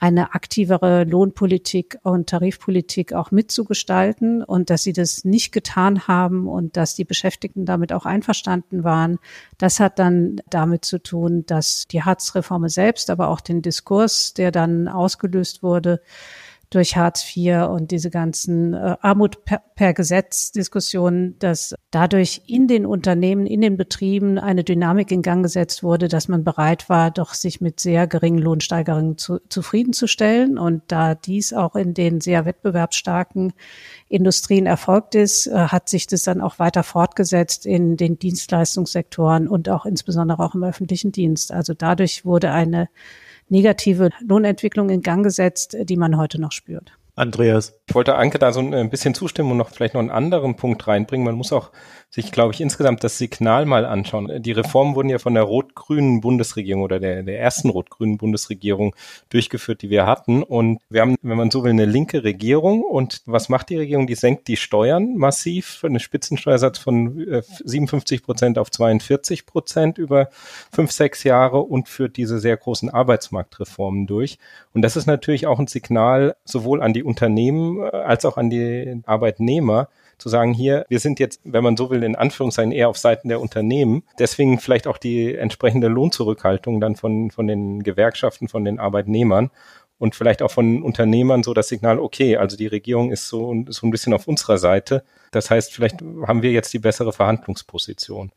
eine 0.00 0.34
aktivere 0.34 1.04
Lohnpolitik 1.04 1.98
und 2.02 2.30
Tarifpolitik 2.30 3.12
auch 3.12 3.30
mitzugestalten 3.30 4.42
und 4.42 4.70
dass 4.70 4.82
sie 4.82 4.94
das 4.94 5.26
nicht 5.26 5.52
getan 5.52 6.08
haben 6.08 6.48
und 6.48 6.78
dass 6.78 6.94
die 6.94 7.04
Beschäftigten 7.04 7.66
damit 7.66 7.92
auch 7.92 8.06
einverstanden 8.06 8.82
waren. 8.82 9.18
Das 9.58 9.78
hat 9.78 9.98
dann 9.98 10.40
damit 10.48 10.86
zu 10.86 11.02
tun, 11.02 11.44
dass 11.44 11.86
die 11.86 12.02
Hartz-Reform 12.02 12.66
selbst, 12.70 13.10
aber 13.10 13.28
auch 13.28 13.42
den 13.42 13.60
Diskurs, 13.60 14.32
der 14.32 14.50
dann 14.50 14.88
ausgelöst 14.88 15.62
wurde, 15.62 16.00
durch 16.70 16.96
Hartz 16.96 17.24
IV 17.36 17.68
und 17.68 17.90
diese 17.90 18.10
ganzen 18.10 18.74
äh, 18.74 18.96
Armut 19.00 19.44
per, 19.44 19.60
per 19.74 19.92
Gesetz 19.92 20.52
Diskussionen, 20.52 21.36
dass 21.40 21.74
dadurch 21.90 22.42
in 22.46 22.68
den 22.68 22.86
Unternehmen, 22.86 23.44
in 23.44 23.60
den 23.60 23.76
Betrieben 23.76 24.38
eine 24.38 24.62
Dynamik 24.62 25.10
in 25.10 25.22
Gang 25.22 25.42
gesetzt 25.42 25.82
wurde, 25.82 26.06
dass 26.06 26.28
man 26.28 26.44
bereit 26.44 26.88
war, 26.88 27.10
doch 27.10 27.34
sich 27.34 27.60
mit 27.60 27.80
sehr 27.80 28.06
geringen 28.06 28.38
Lohnsteigerungen 28.38 29.18
zu, 29.18 29.40
zufriedenzustellen. 29.48 30.58
Und 30.58 30.82
da 30.86 31.16
dies 31.16 31.52
auch 31.52 31.74
in 31.74 31.92
den 31.92 32.20
sehr 32.20 32.44
wettbewerbsstarken 32.44 33.52
Industrien 34.08 34.66
erfolgt 34.66 35.16
ist, 35.16 35.48
äh, 35.48 35.54
hat 35.54 35.88
sich 35.88 36.06
das 36.06 36.22
dann 36.22 36.40
auch 36.40 36.60
weiter 36.60 36.84
fortgesetzt 36.84 37.66
in 37.66 37.96
den 37.96 38.20
Dienstleistungssektoren 38.20 39.48
und 39.48 39.68
auch 39.68 39.86
insbesondere 39.86 40.40
auch 40.44 40.54
im 40.54 40.62
öffentlichen 40.62 41.10
Dienst. 41.10 41.52
Also 41.52 41.74
dadurch 41.74 42.24
wurde 42.24 42.52
eine 42.52 42.88
negative 43.50 44.10
Lohnentwicklung 44.26 44.90
in 44.90 45.02
Gang 45.02 45.22
gesetzt, 45.22 45.76
die 45.82 45.96
man 45.96 46.16
heute 46.16 46.40
noch 46.40 46.52
spürt. 46.52 46.92
Andreas. 47.14 47.79
Ich 47.90 47.94
wollte 47.96 48.14
Anke 48.14 48.38
da 48.38 48.52
so 48.52 48.60
ein 48.60 48.88
bisschen 48.88 49.14
zustimmen 49.14 49.50
und 49.50 49.56
noch 49.56 49.70
vielleicht 49.70 49.94
noch 49.94 50.00
einen 50.00 50.12
anderen 50.12 50.54
Punkt 50.54 50.86
reinbringen. 50.86 51.26
Man 51.26 51.34
muss 51.34 51.52
auch 51.52 51.72
sich, 52.08 52.30
glaube 52.30 52.54
ich, 52.54 52.60
insgesamt 52.60 53.02
das 53.02 53.18
Signal 53.18 53.66
mal 53.66 53.84
anschauen. 53.84 54.42
Die 54.42 54.52
Reformen 54.52 54.94
wurden 54.94 55.08
ja 55.08 55.18
von 55.18 55.34
der 55.34 55.42
rot-grünen 55.42 56.20
Bundesregierung 56.20 56.82
oder 56.82 57.00
der, 57.00 57.24
der 57.24 57.40
ersten 57.40 57.68
rot-grünen 57.68 58.16
Bundesregierung 58.16 58.94
durchgeführt, 59.28 59.82
die 59.82 59.90
wir 59.90 60.06
hatten. 60.06 60.44
Und 60.44 60.80
wir 60.88 61.00
haben, 61.00 61.16
wenn 61.22 61.36
man 61.36 61.50
so 61.50 61.64
will, 61.64 61.70
eine 61.70 61.84
linke 61.84 62.22
Regierung. 62.22 62.84
Und 62.84 63.22
was 63.26 63.48
macht 63.48 63.70
die 63.70 63.76
Regierung? 63.76 64.06
Die 64.06 64.14
senkt 64.14 64.46
die 64.46 64.56
Steuern 64.56 65.16
massiv, 65.16 65.82
einen 65.82 65.98
Spitzensteuersatz 65.98 66.78
von 66.78 67.42
57 67.64 68.20
äh, 68.20 68.22
Prozent 68.22 68.58
auf 68.58 68.70
42 68.70 69.46
Prozent 69.46 69.98
über 69.98 70.30
fünf, 70.72 70.92
sechs 70.92 71.24
Jahre 71.24 71.58
und 71.62 71.88
führt 71.88 72.16
diese 72.16 72.38
sehr 72.38 72.56
großen 72.56 72.88
Arbeitsmarktreformen 72.88 74.06
durch. 74.06 74.38
Und 74.72 74.82
das 74.82 74.96
ist 74.96 75.06
natürlich 75.06 75.48
auch 75.48 75.58
ein 75.58 75.66
Signal 75.66 76.36
sowohl 76.44 76.82
an 76.82 76.92
die 76.92 77.02
Unternehmen 77.02 77.79
als 77.84 78.24
auch 78.24 78.36
an 78.36 78.50
die 78.50 79.02
Arbeitnehmer, 79.06 79.88
zu 80.20 80.28
sagen, 80.28 80.52
hier, 80.52 80.84
wir 80.88 81.00
sind 81.00 81.18
jetzt, 81.18 81.40
wenn 81.44 81.64
man 81.64 81.76
so 81.76 81.90
will, 81.90 82.02
in 82.02 82.14
Anführungszeichen 82.14 82.72
eher 82.72 82.88
auf 82.88 82.98
Seiten 82.98 83.28
der 83.28 83.40
Unternehmen. 83.40 84.02
Deswegen 84.18 84.58
vielleicht 84.58 84.86
auch 84.86 84.98
die 84.98 85.34
entsprechende 85.34 85.88
Lohnzurückhaltung 85.88 86.80
dann 86.80 86.94
von, 86.94 87.30
von 87.30 87.46
den 87.46 87.82
Gewerkschaften, 87.82 88.48
von 88.48 88.64
den 88.64 88.78
Arbeitnehmern 88.78 89.50
und 90.00 90.14
vielleicht 90.14 90.40
auch 90.40 90.50
von 90.50 90.82
Unternehmern 90.82 91.42
so 91.42 91.52
das 91.52 91.68
Signal, 91.68 91.98
okay, 91.98 92.36
also 92.36 92.56
die 92.56 92.66
Regierung 92.66 93.12
ist 93.12 93.28
so, 93.28 93.54
so 93.68 93.86
ein 93.86 93.90
bisschen 93.90 94.14
auf 94.14 94.26
unserer 94.26 94.56
Seite. 94.56 95.04
Das 95.30 95.50
heißt, 95.50 95.74
vielleicht 95.74 96.00
haben 96.26 96.42
wir 96.42 96.52
jetzt 96.52 96.72
die 96.72 96.78
bessere 96.78 97.12
Verhandlungsposition. 97.12 98.32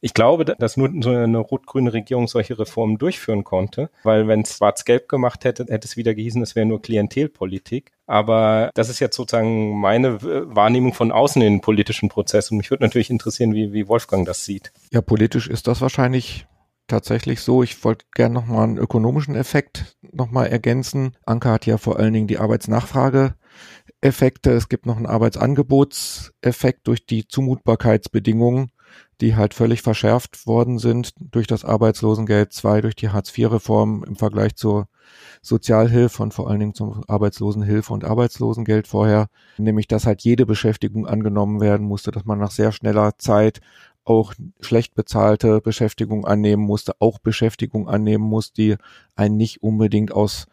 Ich 0.00 0.12
glaube, 0.12 0.44
dass 0.44 0.76
nur 0.76 0.90
so 1.00 1.10
eine 1.10 1.38
rot-grüne 1.38 1.92
Regierung 1.92 2.26
solche 2.26 2.58
Reformen 2.58 2.98
durchführen 2.98 3.44
konnte, 3.44 3.90
weil 4.02 4.26
wenn 4.26 4.40
es 4.40 4.56
schwarz-gelb 4.56 5.08
gemacht 5.08 5.44
hätte, 5.44 5.64
hätte 5.68 5.86
es 5.86 5.96
wieder 5.96 6.14
gehießen, 6.14 6.42
es 6.42 6.56
wäre 6.56 6.66
nur 6.66 6.82
Klientelpolitik. 6.82 7.92
Aber 8.06 8.70
das 8.74 8.88
ist 8.88 8.98
jetzt 8.98 9.16
sozusagen 9.16 9.78
meine 9.78 10.20
Wahrnehmung 10.20 10.94
von 10.94 11.12
außen 11.12 11.40
in 11.40 11.54
den 11.54 11.60
politischen 11.60 12.08
Prozess. 12.08 12.50
Und 12.50 12.56
mich 12.56 12.70
würde 12.72 12.82
natürlich 12.82 13.08
interessieren, 13.08 13.54
wie, 13.54 13.72
wie 13.72 13.86
Wolfgang 13.86 14.26
das 14.26 14.44
sieht. 14.44 14.72
Ja, 14.90 15.00
politisch 15.00 15.48
ist 15.48 15.68
das 15.68 15.80
wahrscheinlich 15.80 16.44
tatsächlich 16.94 17.40
so. 17.40 17.64
Ich 17.64 17.82
wollte 17.84 18.06
gerne 18.14 18.34
nochmal 18.34 18.64
einen 18.64 18.78
ökonomischen 18.78 19.34
Effekt 19.34 19.96
nochmal 20.12 20.46
ergänzen. 20.46 21.16
Anke 21.26 21.48
hat 21.48 21.66
ja 21.66 21.76
vor 21.76 21.98
allen 21.98 22.12
Dingen 22.12 22.28
die 22.28 22.38
Arbeitsnachfrage 22.38 23.34
Effekte. 24.00 24.52
Es 24.52 24.68
gibt 24.68 24.86
noch 24.86 24.96
einen 24.96 25.06
Arbeitsangebotseffekt 25.06 26.86
durch 26.86 27.04
die 27.04 27.26
Zumutbarkeitsbedingungen 27.26 28.70
die 29.20 29.36
halt 29.36 29.54
völlig 29.54 29.82
verschärft 29.82 30.46
worden 30.46 30.78
sind 30.78 31.14
durch 31.18 31.46
das 31.46 31.64
Arbeitslosengeld 31.64 32.52
II, 32.62 32.82
durch 32.82 32.96
die 32.96 33.10
Hartz-IV-Reform 33.10 34.04
im 34.06 34.16
Vergleich 34.16 34.56
zur 34.56 34.88
Sozialhilfe 35.40 36.22
und 36.22 36.34
vor 36.34 36.50
allen 36.50 36.60
Dingen 36.60 36.74
zum 36.74 37.04
Arbeitslosenhilfe 37.06 37.92
und 37.92 38.04
Arbeitslosengeld 38.04 38.88
vorher, 38.88 39.28
nämlich 39.58 39.86
dass 39.86 40.06
halt 40.06 40.22
jede 40.22 40.46
Beschäftigung 40.46 41.06
angenommen 41.06 41.60
werden 41.60 41.86
musste, 41.86 42.10
dass 42.10 42.24
man 42.24 42.38
nach 42.38 42.50
sehr 42.50 42.72
schneller 42.72 43.16
Zeit 43.18 43.60
auch 44.04 44.34
schlecht 44.60 44.94
bezahlte 44.94 45.60
Beschäftigung 45.60 46.26
annehmen 46.26 46.62
musste, 46.62 46.94
auch 46.98 47.18
Beschäftigung 47.18 47.88
annehmen 47.88 48.24
muss, 48.24 48.52
die 48.52 48.76
einen 49.16 49.36
nicht 49.36 49.62
unbedingt 49.62 50.12
aus 50.12 50.46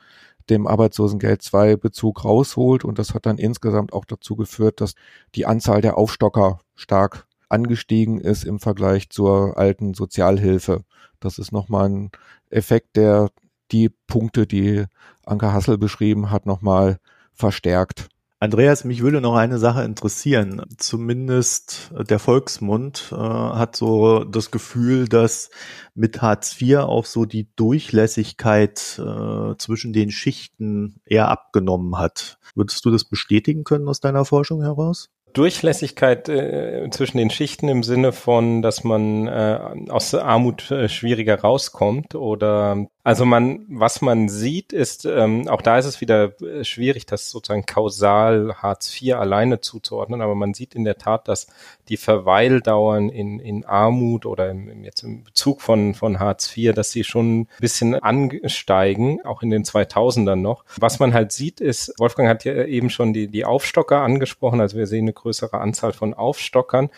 dem 0.49 0.67
Arbeitslosengeld 0.67 1.41
2 1.41 1.75
Bezug 1.75 2.25
rausholt 2.25 2.83
und 2.83 2.99
das 2.99 3.13
hat 3.13 3.25
dann 3.25 3.37
insgesamt 3.37 3.93
auch 3.93 4.05
dazu 4.05 4.35
geführt, 4.35 4.81
dass 4.81 4.95
die 5.35 5.45
Anzahl 5.45 5.81
der 5.81 5.97
Aufstocker 5.97 6.59
stark 6.75 7.27
angestiegen 7.49 8.19
ist 8.19 8.43
im 8.43 8.59
Vergleich 8.59 9.09
zur 9.09 9.57
alten 9.57 9.93
Sozialhilfe. 9.93 10.83
Das 11.19 11.37
ist 11.37 11.51
nochmal 11.51 11.89
ein 11.89 12.11
Effekt, 12.49 12.95
der 12.95 13.29
die 13.71 13.89
Punkte, 14.07 14.47
die 14.47 14.85
Anke 15.25 15.53
Hassel 15.53 15.77
beschrieben 15.77 16.31
hat, 16.31 16.45
nochmal 16.45 16.99
verstärkt. 17.33 18.09
Andreas, 18.43 18.85
mich 18.85 19.03
würde 19.03 19.21
noch 19.21 19.35
eine 19.35 19.59
Sache 19.59 19.83
interessieren. 19.83 20.63
Zumindest 20.77 21.91
der 22.09 22.17
Volksmund 22.17 23.09
äh, 23.11 23.15
hat 23.15 23.75
so 23.75 24.23
das 24.23 24.49
Gefühl, 24.49 25.07
dass 25.07 25.51
mit 25.93 26.23
Hartz 26.23 26.59
IV 26.59 26.77
auch 26.77 27.05
so 27.05 27.25
die 27.25 27.49
Durchlässigkeit 27.55 28.99
äh, 28.99 29.55
zwischen 29.59 29.93
den 29.93 30.09
Schichten 30.09 30.95
eher 31.05 31.27
abgenommen 31.27 31.99
hat. 31.99 32.39
Würdest 32.55 32.83
du 32.83 32.89
das 32.89 33.03
bestätigen 33.03 33.63
können 33.63 33.87
aus 33.87 33.99
deiner 33.99 34.25
Forschung 34.25 34.63
heraus? 34.63 35.11
Durchlässigkeit 35.33 36.27
äh, 36.27 36.89
zwischen 36.89 37.17
den 37.17 37.29
Schichten 37.29 37.67
im 37.67 37.83
Sinne 37.83 38.11
von, 38.11 38.63
dass 38.63 38.83
man 38.83 39.27
äh, 39.27 39.59
aus 39.89 40.13
Armut 40.15 40.71
äh, 40.71 40.89
schwieriger 40.89 41.39
rauskommt 41.39 42.15
oder 42.15 42.87
also 43.03 43.25
man, 43.25 43.65
was 43.67 44.01
man 44.01 44.29
sieht, 44.29 44.73
ist, 44.73 45.05
ähm, 45.05 45.47
auch 45.47 45.63
da 45.63 45.79
ist 45.79 45.85
es 45.85 46.01
wieder 46.01 46.39
äh, 46.41 46.63
schwierig, 46.63 47.07
das 47.07 47.31
sozusagen 47.31 47.65
kausal 47.65 48.53
Hartz 48.57 49.01
IV 49.01 49.15
alleine 49.15 49.59
zuzuordnen, 49.59 50.21
aber 50.21 50.35
man 50.35 50.53
sieht 50.53 50.75
in 50.75 50.83
der 50.83 50.99
Tat, 50.99 51.27
dass 51.27 51.47
die 51.89 51.97
Verweildauern 51.97 53.09
in, 53.09 53.39
in 53.39 53.65
Armut 53.65 54.27
oder 54.27 54.51
im, 54.51 54.83
jetzt 54.83 55.01
im 55.01 55.23
Bezug 55.23 55.61
von, 55.61 55.95
von 55.95 56.19
Hartz 56.19 56.55
IV, 56.55 56.75
dass 56.75 56.91
sie 56.91 57.03
schon 57.03 57.41
ein 57.41 57.47
bisschen 57.59 57.95
ansteigen, 57.95 59.25
auch 59.25 59.41
in 59.41 59.49
den 59.49 59.63
2000ern 59.63 60.35
noch. 60.35 60.63
Was 60.77 60.99
man 60.99 61.13
halt 61.13 61.31
sieht, 61.31 61.59
ist, 61.59 61.93
Wolfgang 61.97 62.29
hat 62.29 62.45
ja 62.45 62.65
eben 62.65 62.91
schon 62.91 63.13
die, 63.13 63.27
die 63.27 63.45
Aufstocker 63.45 64.01
angesprochen, 64.01 64.61
also 64.61 64.77
wir 64.77 64.85
sehen 64.85 65.05
eine 65.05 65.13
größere 65.13 65.59
Anzahl 65.59 65.93
von 65.93 66.13
Aufstockern 66.13 66.89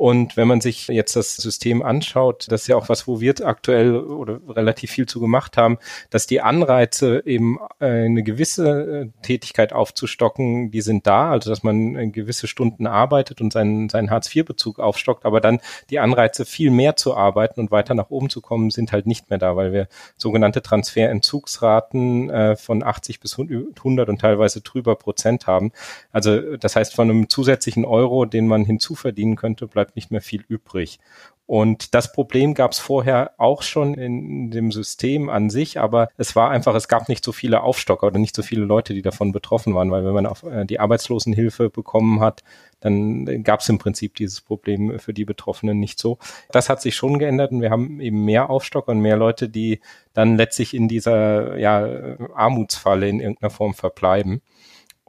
und 0.00 0.38
wenn 0.38 0.48
man 0.48 0.62
sich 0.62 0.88
jetzt 0.88 1.14
das 1.14 1.36
System 1.36 1.82
anschaut, 1.82 2.46
das 2.48 2.62
ist 2.62 2.68
ja 2.68 2.76
auch 2.76 2.88
was, 2.88 3.06
wo 3.06 3.20
wir 3.20 3.34
aktuell 3.44 3.94
oder 3.98 4.40
relativ 4.48 4.90
viel 4.92 5.04
zu 5.04 5.20
gemacht 5.20 5.58
haben, 5.58 5.76
dass 6.08 6.26
die 6.26 6.40
Anreize 6.40 7.22
eben 7.26 7.58
äh, 7.80 8.06
eine 8.06 8.22
gewisse 8.22 9.02
äh, 9.02 9.08
Tätigkeit 9.20 9.74
aufzustocken, 9.74 10.70
die 10.70 10.80
sind 10.80 11.06
da, 11.06 11.30
also 11.30 11.50
dass 11.50 11.62
man 11.62 11.96
äh, 11.96 12.08
gewisse 12.08 12.46
Stunden 12.46 12.86
arbeitet 12.86 13.42
und 13.42 13.52
seinen, 13.52 13.90
seinen 13.90 14.10
Hartz-IV-Bezug 14.10 14.78
aufstockt, 14.78 15.26
aber 15.26 15.42
dann 15.42 15.60
die 15.90 15.98
Anreize 15.98 16.46
viel 16.46 16.70
mehr 16.70 16.96
zu 16.96 17.14
arbeiten 17.14 17.60
und 17.60 17.70
weiter 17.70 17.92
nach 17.92 18.08
oben 18.08 18.30
zu 18.30 18.40
kommen, 18.40 18.70
sind 18.70 18.92
halt 18.92 19.06
nicht 19.06 19.28
mehr 19.28 19.38
da, 19.38 19.54
weil 19.54 19.74
wir 19.74 19.86
sogenannte 20.16 20.62
Transferentzugsraten 20.62 22.56
von 22.56 22.82
80 22.82 23.20
bis 23.20 23.38
100 23.38 24.08
und 24.08 24.18
teilweise 24.18 24.62
drüber 24.62 24.96
Prozent 24.96 25.46
haben. 25.46 25.72
Also 26.10 26.56
das 26.56 26.74
heißt, 26.74 26.94
von 26.94 27.10
einem 27.10 27.28
zusätzlichen 27.28 27.84
Euro, 27.84 28.24
den 28.24 28.46
man 28.46 28.64
hinzuverdienen 28.64 29.36
könnte, 29.36 29.66
bleibt 29.66 29.89
bleibt 29.90 29.96
nicht 29.96 30.10
mehr 30.10 30.20
viel 30.20 30.44
übrig. 30.48 30.98
Und 31.46 31.96
das 31.96 32.12
Problem 32.12 32.54
gab 32.54 32.70
es 32.70 32.78
vorher 32.78 33.32
auch 33.36 33.62
schon 33.62 33.94
in 33.94 34.52
dem 34.52 34.70
System 34.70 35.28
an 35.28 35.50
sich, 35.50 35.80
aber 35.80 36.08
es 36.16 36.36
war 36.36 36.48
einfach, 36.48 36.76
es 36.76 36.86
gab 36.86 37.08
nicht 37.08 37.24
so 37.24 37.32
viele 37.32 37.62
Aufstocker 37.62 38.06
oder 38.06 38.20
nicht 38.20 38.36
so 38.36 38.42
viele 38.42 38.64
Leute, 38.64 38.94
die 38.94 39.02
davon 39.02 39.32
betroffen 39.32 39.74
waren, 39.74 39.90
weil 39.90 40.04
wenn 40.04 40.14
man 40.14 40.26
auf 40.26 40.44
äh, 40.44 40.64
die 40.64 40.78
Arbeitslosenhilfe 40.78 41.68
bekommen 41.68 42.20
hat, 42.20 42.44
dann 42.78 43.42
gab 43.42 43.60
es 43.60 43.68
im 43.68 43.78
Prinzip 43.78 44.14
dieses 44.14 44.40
Problem 44.40 45.00
für 45.00 45.12
die 45.12 45.24
Betroffenen 45.24 45.80
nicht 45.80 45.98
so. 45.98 46.18
Das 46.52 46.68
hat 46.68 46.80
sich 46.80 46.94
schon 46.94 47.18
geändert 47.18 47.50
und 47.50 47.62
wir 47.62 47.70
haben 47.70 48.00
eben 48.00 48.24
mehr 48.24 48.48
Aufstocker 48.48 48.92
und 48.92 49.00
mehr 49.00 49.16
Leute, 49.16 49.48
die 49.48 49.80
dann 50.14 50.36
letztlich 50.36 50.72
in 50.72 50.86
dieser 50.86 51.58
ja, 51.58 52.16
Armutsfalle 52.32 53.08
in 53.08 53.18
irgendeiner 53.18 53.50
Form 53.50 53.74
verbleiben. 53.74 54.40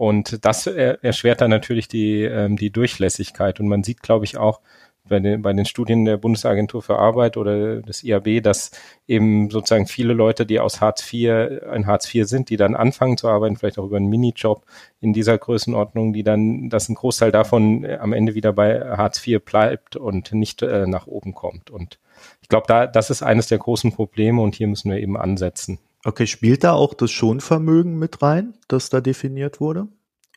Und 0.01 0.43
das 0.45 0.65
erschwert 0.65 1.41
dann 1.41 1.51
natürlich 1.51 1.87
die, 1.87 2.23
ähm, 2.23 2.57
die 2.57 2.71
Durchlässigkeit. 2.71 3.59
Und 3.59 3.67
man 3.67 3.83
sieht, 3.83 4.01
glaube 4.01 4.25
ich, 4.25 4.35
auch, 4.35 4.59
bei 5.07 5.19
den, 5.19 5.43
bei 5.43 5.53
den 5.53 5.65
Studien 5.65 6.05
der 6.05 6.17
Bundesagentur 6.17 6.81
für 6.81 6.97
Arbeit 6.97 7.37
oder 7.37 7.83
des 7.83 8.03
IAB, 8.03 8.41
dass 8.41 8.71
eben 9.07 9.51
sozusagen 9.51 9.85
viele 9.85 10.13
Leute, 10.13 10.47
die 10.47 10.59
aus 10.59 10.81
Hartz 10.81 11.05
IV, 11.13 11.61
ein 11.69 11.85
Hartz 11.85 12.11
IV 12.11 12.27
sind, 12.27 12.49
die 12.49 12.57
dann 12.57 12.73
anfangen 12.73 13.15
zu 13.15 13.27
arbeiten, 13.27 13.57
vielleicht 13.57 13.77
auch 13.77 13.85
über 13.85 13.97
einen 13.97 14.09
Minijob 14.09 14.65
in 15.01 15.13
dieser 15.13 15.37
Größenordnung, 15.37 16.13
die 16.13 16.23
dann, 16.23 16.69
dass 16.69 16.89
ein 16.89 16.95
Großteil 16.95 17.31
davon 17.31 17.83
äh, 17.83 17.97
am 18.01 18.13
Ende 18.13 18.33
wieder 18.33 18.53
bei 18.53 18.81
Hartz 18.81 19.27
IV 19.27 19.45
bleibt 19.45 19.97
und 19.97 20.33
nicht 20.33 20.63
äh, 20.63 20.87
nach 20.87 21.05
oben 21.05 21.35
kommt. 21.35 21.69
Und 21.69 21.99
ich 22.41 22.49
glaube, 22.49 22.65
da, 22.67 22.87
das 22.87 23.11
ist 23.11 23.21
eines 23.21 23.45
der 23.47 23.59
großen 23.59 23.91
Probleme 23.91 24.41
und 24.41 24.55
hier 24.55 24.67
müssen 24.67 24.89
wir 24.89 24.97
eben 24.97 25.15
ansetzen. 25.15 25.77
Okay, 26.03 26.25
spielt 26.25 26.63
da 26.63 26.73
auch 26.73 26.93
das 26.93 27.11
Schonvermögen 27.11 27.97
mit 27.97 28.21
rein, 28.21 28.53
das 28.67 28.89
da 28.89 29.01
definiert 29.01 29.59
wurde? 29.59 29.87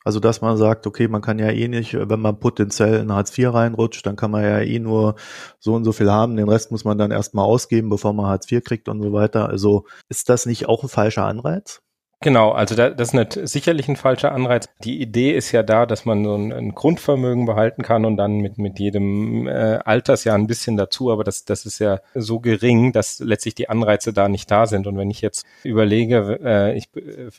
Also, 0.03 0.19
dass 0.19 0.39
man 0.41 0.55
sagt, 0.57 0.85
okay, 0.85 1.07
man 1.07 1.23
kann 1.23 1.39
ja 1.39 1.49
eh 1.49 1.67
nicht, 1.67 1.95
wenn 1.95 2.19
man 2.19 2.39
potenziell 2.39 2.99
in 2.99 3.11
Hartz 3.11 3.35
IV 3.35 3.51
reinrutscht, 3.55 4.05
dann 4.05 4.15
kann 4.15 4.29
man 4.29 4.43
ja 4.43 4.59
eh 4.59 4.77
nur 4.77 5.15
so 5.59 5.73
und 5.73 5.83
so 5.83 5.91
viel 5.93 6.11
haben. 6.11 6.35
Den 6.37 6.47
Rest 6.47 6.71
muss 6.71 6.85
man 6.85 6.99
dann 6.99 7.09
erstmal 7.09 7.45
ausgeben, 7.45 7.89
bevor 7.89 8.13
man 8.13 8.27
Hartz 8.27 8.51
IV 8.51 8.63
kriegt 8.63 8.87
und 8.87 9.01
so 9.01 9.13
weiter. 9.13 9.49
Also, 9.49 9.85
ist 10.07 10.29
das 10.29 10.45
nicht 10.45 10.67
auch 10.67 10.83
ein 10.83 10.89
falscher 10.89 11.25
Anreiz? 11.25 11.81
Genau, 12.21 12.51
also 12.51 12.75
da, 12.75 12.89
das 12.89 13.09
ist 13.09 13.13
nicht, 13.13 13.47
sicherlich 13.47 13.87
ein 13.87 13.97
falscher 13.97 14.31
Anreiz. 14.31 14.67
Die 14.83 15.01
Idee 15.01 15.35
ist 15.35 15.51
ja 15.51 15.63
da, 15.63 15.85
dass 15.85 16.05
man 16.05 16.23
so 16.23 16.35
ein, 16.35 16.51
ein 16.53 16.73
Grundvermögen 16.73 17.45
behalten 17.45 17.83
kann 17.83 18.05
und 18.05 18.17
dann 18.17 18.37
mit, 18.37 18.57
mit 18.57 18.79
jedem 18.79 19.47
äh, 19.47 19.79
Altersjahr 19.83 20.35
ein 20.35 20.47
bisschen 20.47 20.77
dazu, 20.77 21.11
aber 21.11 21.23
das, 21.23 21.45
das 21.45 21.65
ist 21.65 21.79
ja 21.79 21.99
so 22.15 22.39
gering, 22.39 22.93
dass 22.93 23.19
letztlich 23.19 23.55
die 23.55 23.69
Anreize 23.69 24.13
da 24.13 24.29
nicht 24.29 24.49
da 24.49 24.65
sind. 24.65 24.87
Und 24.87 24.97
wenn 24.97 25.11
ich 25.11 25.21
jetzt 25.21 25.45
überlege, 25.63 26.39
äh, 26.43 26.77
ich 26.77 26.87
äh, 26.95 27.29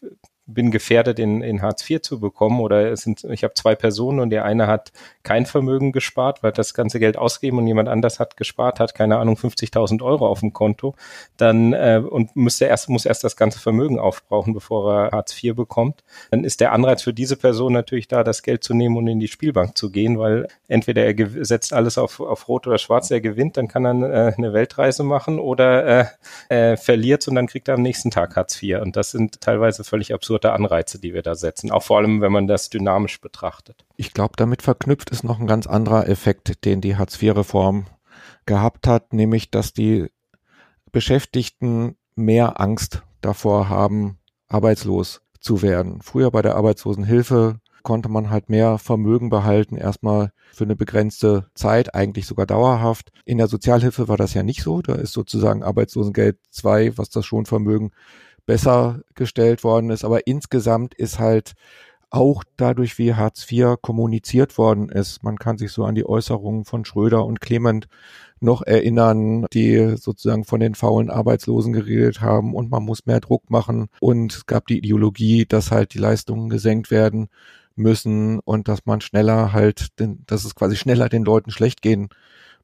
bin 0.46 0.70
gefährdet, 0.70 1.18
in, 1.18 1.42
in 1.42 1.62
Hartz 1.62 1.88
IV 1.88 2.02
zu 2.02 2.20
bekommen 2.20 2.60
oder 2.60 2.92
es 2.92 3.02
sind, 3.02 3.24
ich 3.24 3.42
habe 3.42 3.54
zwei 3.54 3.74
Personen 3.74 4.20
und 4.20 4.30
der 4.30 4.44
eine 4.44 4.66
hat 4.68 4.92
kein 5.26 5.44
Vermögen 5.44 5.90
gespart, 5.90 6.42
weil 6.42 6.52
das 6.52 6.72
ganze 6.72 7.00
Geld 7.00 7.18
ausgeben 7.18 7.58
und 7.58 7.66
jemand 7.66 7.88
anders 7.88 8.20
hat 8.20 8.36
gespart, 8.36 8.78
hat 8.78 8.94
keine 8.94 9.18
Ahnung 9.18 9.36
50.000 9.36 10.02
Euro 10.02 10.26
auf 10.28 10.40
dem 10.40 10.52
Konto, 10.52 10.94
dann 11.36 11.72
äh, 11.72 12.00
und 12.08 12.36
müsste 12.36 12.66
erst 12.66 12.88
muss 12.88 13.04
erst 13.06 13.24
das 13.24 13.36
ganze 13.36 13.58
Vermögen 13.58 13.98
aufbrauchen, 13.98 14.54
bevor 14.54 14.92
er 14.94 15.10
Hartz 15.10 15.42
IV 15.42 15.56
bekommt, 15.56 16.04
dann 16.30 16.44
ist 16.44 16.60
der 16.60 16.72
Anreiz 16.72 17.02
für 17.02 17.12
diese 17.12 17.36
Person 17.36 17.72
natürlich 17.72 18.06
da, 18.06 18.22
das 18.22 18.42
Geld 18.42 18.62
zu 18.62 18.72
nehmen 18.72 18.96
und 18.96 19.08
in 19.08 19.18
die 19.18 19.28
Spielbank 19.28 19.76
zu 19.76 19.90
gehen, 19.90 20.18
weil 20.18 20.46
entweder 20.68 21.04
er 21.04 21.44
setzt 21.44 21.72
alles 21.72 21.98
auf, 21.98 22.20
auf 22.20 22.46
Rot 22.46 22.68
oder 22.68 22.78
Schwarz, 22.78 23.10
er 23.10 23.20
gewinnt, 23.20 23.56
dann 23.56 23.66
kann 23.66 23.84
er 23.84 24.28
äh, 24.28 24.34
eine 24.36 24.52
Weltreise 24.52 25.02
machen 25.02 25.40
oder 25.40 26.08
äh, 26.48 26.72
äh, 26.72 26.76
verliert 26.76 27.26
und 27.26 27.34
dann 27.34 27.48
kriegt 27.48 27.66
er 27.66 27.74
am 27.74 27.82
nächsten 27.82 28.12
Tag 28.12 28.36
Hartz 28.36 28.62
IV 28.62 28.80
und 28.80 28.94
das 28.94 29.10
sind 29.10 29.40
teilweise 29.40 29.82
völlig 29.82 30.14
absurd 30.14 30.36
absurde 30.36 30.52
Anreize, 30.52 30.98
die 30.98 31.14
wir 31.14 31.22
da 31.22 31.34
setzen, 31.34 31.70
auch 31.70 31.82
vor 31.82 31.98
allem, 31.98 32.20
wenn 32.20 32.32
man 32.32 32.46
das 32.46 32.68
dynamisch 32.68 33.20
betrachtet. 33.20 33.84
Ich 33.96 34.12
glaube, 34.12 34.34
damit 34.36 34.62
verknüpft 34.62 35.10
ist 35.16 35.24
noch 35.24 35.40
ein 35.40 35.46
ganz 35.46 35.66
anderer 35.66 36.08
Effekt, 36.10 36.66
den 36.66 36.82
die 36.82 36.96
Hartz-IV-Reform 36.96 37.86
gehabt 38.44 38.86
hat, 38.86 39.14
nämlich, 39.14 39.50
dass 39.50 39.72
die 39.72 40.08
Beschäftigten 40.92 41.96
mehr 42.16 42.60
Angst 42.60 43.02
davor 43.22 43.70
haben, 43.70 44.18
arbeitslos 44.48 45.22
zu 45.40 45.62
werden. 45.62 46.02
Früher 46.02 46.30
bei 46.30 46.42
der 46.42 46.54
Arbeitslosenhilfe 46.56 47.60
konnte 47.82 48.10
man 48.10 48.28
halt 48.28 48.50
mehr 48.50 48.76
Vermögen 48.76 49.30
behalten, 49.30 49.76
erstmal 49.78 50.32
für 50.52 50.64
eine 50.64 50.76
begrenzte 50.76 51.46
Zeit, 51.54 51.94
eigentlich 51.94 52.26
sogar 52.26 52.44
dauerhaft. 52.44 53.10
In 53.24 53.38
der 53.38 53.48
Sozialhilfe 53.48 54.08
war 54.08 54.18
das 54.18 54.34
ja 54.34 54.42
nicht 54.42 54.62
so. 54.62 54.82
Da 54.82 54.96
ist 54.96 55.12
sozusagen 55.12 55.62
Arbeitslosengeld 55.62 56.36
2, 56.50 56.98
was 56.98 57.08
das 57.08 57.24
Schonvermögen 57.24 57.92
besser 58.44 59.00
gestellt 59.14 59.64
worden 59.64 59.88
ist. 59.88 60.04
Aber 60.04 60.26
insgesamt 60.26 60.94
ist 60.94 61.18
halt 61.18 61.54
auch 62.10 62.44
dadurch, 62.56 62.98
wie 62.98 63.14
Hartz 63.14 63.50
IV 63.50 63.76
kommuniziert 63.80 64.58
worden 64.58 64.88
ist. 64.88 65.22
Man 65.22 65.38
kann 65.38 65.58
sich 65.58 65.72
so 65.72 65.84
an 65.84 65.94
die 65.94 66.06
Äußerungen 66.06 66.64
von 66.64 66.84
Schröder 66.84 67.24
und 67.24 67.40
Clement 67.40 67.88
noch 68.40 68.62
erinnern, 68.62 69.46
die 69.52 69.96
sozusagen 69.96 70.44
von 70.44 70.60
den 70.60 70.74
faulen 70.74 71.10
Arbeitslosen 71.10 71.72
geredet 71.72 72.20
haben 72.20 72.54
und 72.54 72.70
man 72.70 72.84
muss 72.84 73.06
mehr 73.06 73.20
Druck 73.20 73.50
machen. 73.50 73.88
Und 74.00 74.34
es 74.34 74.46
gab 74.46 74.66
die 74.66 74.78
Ideologie, 74.78 75.46
dass 75.46 75.70
halt 75.70 75.94
die 75.94 75.98
Leistungen 75.98 76.48
gesenkt 76.48 76.90
werden 76.90 77.28
müssen 77.74 78.40
und 78.40 78.68
dass 78.68 78.86
man 78.86 79.00
schneller 79.00 79.52
halt, 79.52 79.88
dass 80.26 80.44
es 80.44 80.54
quasi 80.54 80.76
schneller 80.76 81.08
den 81.08 81.24
Leuten 81.24 81.50
schlecht 81.50 81.82
gehen 81.82 82.08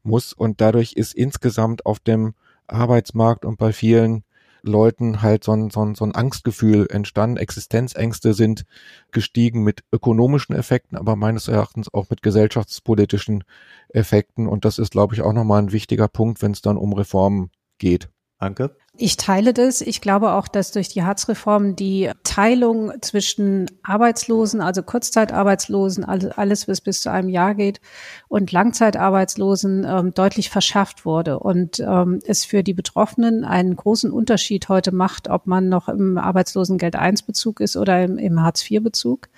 muss. 0.02 0.32
Und 0.32 0.60
dadurch 0.60 0.94
ist 0.94 1.14
insgesamt 1.14 1.86
auf 1.86 2.00
dem 2.00 2.34
Arbeitsmarkt 2.66 3.44
und 3.44 3.58
bei 3.58 3.72
vielen 3.72 4.24
Leuten 4.62 5.22
halt 5.22 5.44
so 5.44 5.52
ein, 5.52 5.70
so 5.70 5.84
ein, 5.84 5.94
so 5.94 6.04
ein 6.04 6.14
Angstgefühl 6.14 6.86
entstanden. 6.90 7.36
Existenzängste 7.36 8.34
sind 8.34 8.64
gestiegen 9.10 9.62
mit 9.62 9.84
ökonomischen 9.92 10.54
Effekten, 10.54 10.96
aber 10.96 11.16
meines 11.16 11.48
Erachtens 11.48 11.92
auch 11.92 12.10
mit 12.10 12.22
gesellschaftspolitischen 12.22 13.44
Effekten. 13.88 14.46
Und 14.46 14.64
das 14.64 14.78
ist, 14.78 14.92
glaube 14.92 15.14
ich, 15.14 15.22
auch 15.22 15.32
nochmal 15.32 15.62
ein 15.62 15.72
wichtiger 15.72 16.08
Punkt, 16.08 16.42
wenn 16.42 16.52
es 16.52 16.62
dann 16.62 16.76
um 16.76 16.92
Reformen 16.92 17.50
geht. 17.78 18.08
Danke. 18.38 18.76
Ich 18.98 19.16
teile 19.16 19.54
das. 19.54 19.80
Ich 19.80 20.02
glaube 20.02 20.32
auch, 20.32 20.48
dass 20.48 20.70
durch 20.70 20.88
die 20.88 21.02
Hartz-Reform 21.02 21.76
die 21.76 22.10
Teilung 22.24 22.92
zwischen 23.00 23.70
Arbeitslosen, 23.82 24.60
also 24.60 24.82
Kurzzeitarbeitslosen, 24.82 26.04
alles, 26.04 26.68
was 26.68 26.82
bis 26.82 27.00
zu 27.00 27.10
einem 27.10 27.30
Jahr 27.30 27.54
geht, 27.54 27.80
und 28.28 28.52
Langzeitarbeitslosen 28.52 29.86
ähm, 29.88 30.12
deutlich 30.12 30.50
verschärft 30.50 31.06
wurde 31.06 31.38
und 31.38 31.80
ähm, 31.80 32.20
es 32.26 32.44
für 32.44 32.62
die 32.62 32.74
Betroffenen 32.74 33.44
einen 33.44 33.76
großen 33.76 34.10
Unterschied 34.10 34.68
heute 34.68 34.92
macht, 34.92 35.26
ob 35.28 35.46
man 35.46 35.70
noch 35.70 35.88
im 35.88 36.18
Arbeitslosengeld 36.18 36.94
1 36.94 37.22
Bezug 37.22 37.60
ist 37.60 37.78
oder 37.78 38.04
im, 38.04 38.18
im 38.18 38.42
Hartz 38.42 38.70
IV 38.70 38.82
Bezug. 38.82 39.30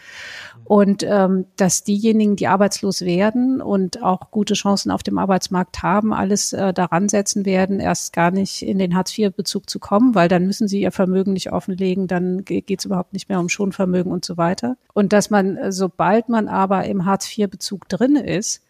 Und 0.64 1.02
ähm, 1.02 1.44
dass 1.56 1.84
diejenigen, 1.84 2.36
die 2.36 2.46
arbeitslos 2.46 3.02
werden 3.02 3.60
und 3.60 4.02
auch 4.02 4.30
gute 4.30 4.54
Chancen 4.54 4.90
auf 4.90 5.02
dem 5.02 5.18
Arbeitsmarkt 5.18 5.82
haben, 5.82 6.12
alles 6.14 6.52
äh, 6.52 6.72
daran 6.72 7.08
setzen 7.08 7.44
werden, 7.44 7.80
erst 7.80 8.12
gar 8.12 8.30
nicht 8.30 8.62
in 8.62 8.78
den 8.78 8.94
Hartz 8.94 9.16
IV 9.16 9.34
Bezug 9.34 9.68
zu 9.68 9.78
kommen, 9.78 10.14
weil 10.14 10.28
dann 10.28 10.46
müssen 10.46 10.66
sie 10.66 10.80
ihr 10.80 10.92
Vermögen 10.92 11.34
nicht 11.34 11.52
offenlegen, 11.52 12.06
dann 12.06 12.44
geht 12.44 12.70
es 12.78 12.86
überhaupt 12.86 13.12
nicht 13.12 13.28
mehr 13.28 13.40
um 13.40 13.48
Schonvermögen 13.48 14.10
und 14.10 14.24
so 14.24 14.36
weiter. 14.36 14.76
Und 14.94 15.12
dass 15.12 15.28
man, 15.28 15.56
äh, 15.56 15.72
sobald 15.72 16.28
man 16.28 16.48
aber 16.48 16.84
im 16.84 17.04
Hartz 17.04 17.36
IV 17.36 17.50
Bezug 17.50 17.88
drin 17.88 18.16
ist, 18.16 18.62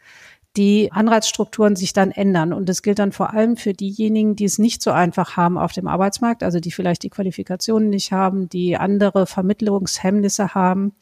die 0.57 0.93
Anreizstrukturen 0.93 1.75
sich 1.75 1.93
dann 1.93 2.13
ändern. 2.13 2.53
Und 2.53 2.69
das 2.69 2.83
gilt 2.83 3.01
dann 3.01 3.11
vor 3.11 3.33
allem 3.33 3.57
für 3.57 3.73
diejenigen, 3.73 4.37
die 4.37 4.45
es 4.45 4.59
nicht 4.59 4.83
so 4.83 4.93
einfach 4.93 5.37
haben 5.37 5.59
auf 5.59 5.73
dem 5.73 5.89
Arbeitsmarkt, 5.89 6.45
also 6.45 6.61
die 6.61 6.71
vielleicht 6.71 7.03
die 7.03 7.11
Qualifikationen 7.11 7.91
nicht 7.91 8.13
haben, 8.13 8.49
die 8.49 8.77
andere 8.77 9.27
Vermittlungshemmnisse 9.27 10.55
haben, 10.55 10.95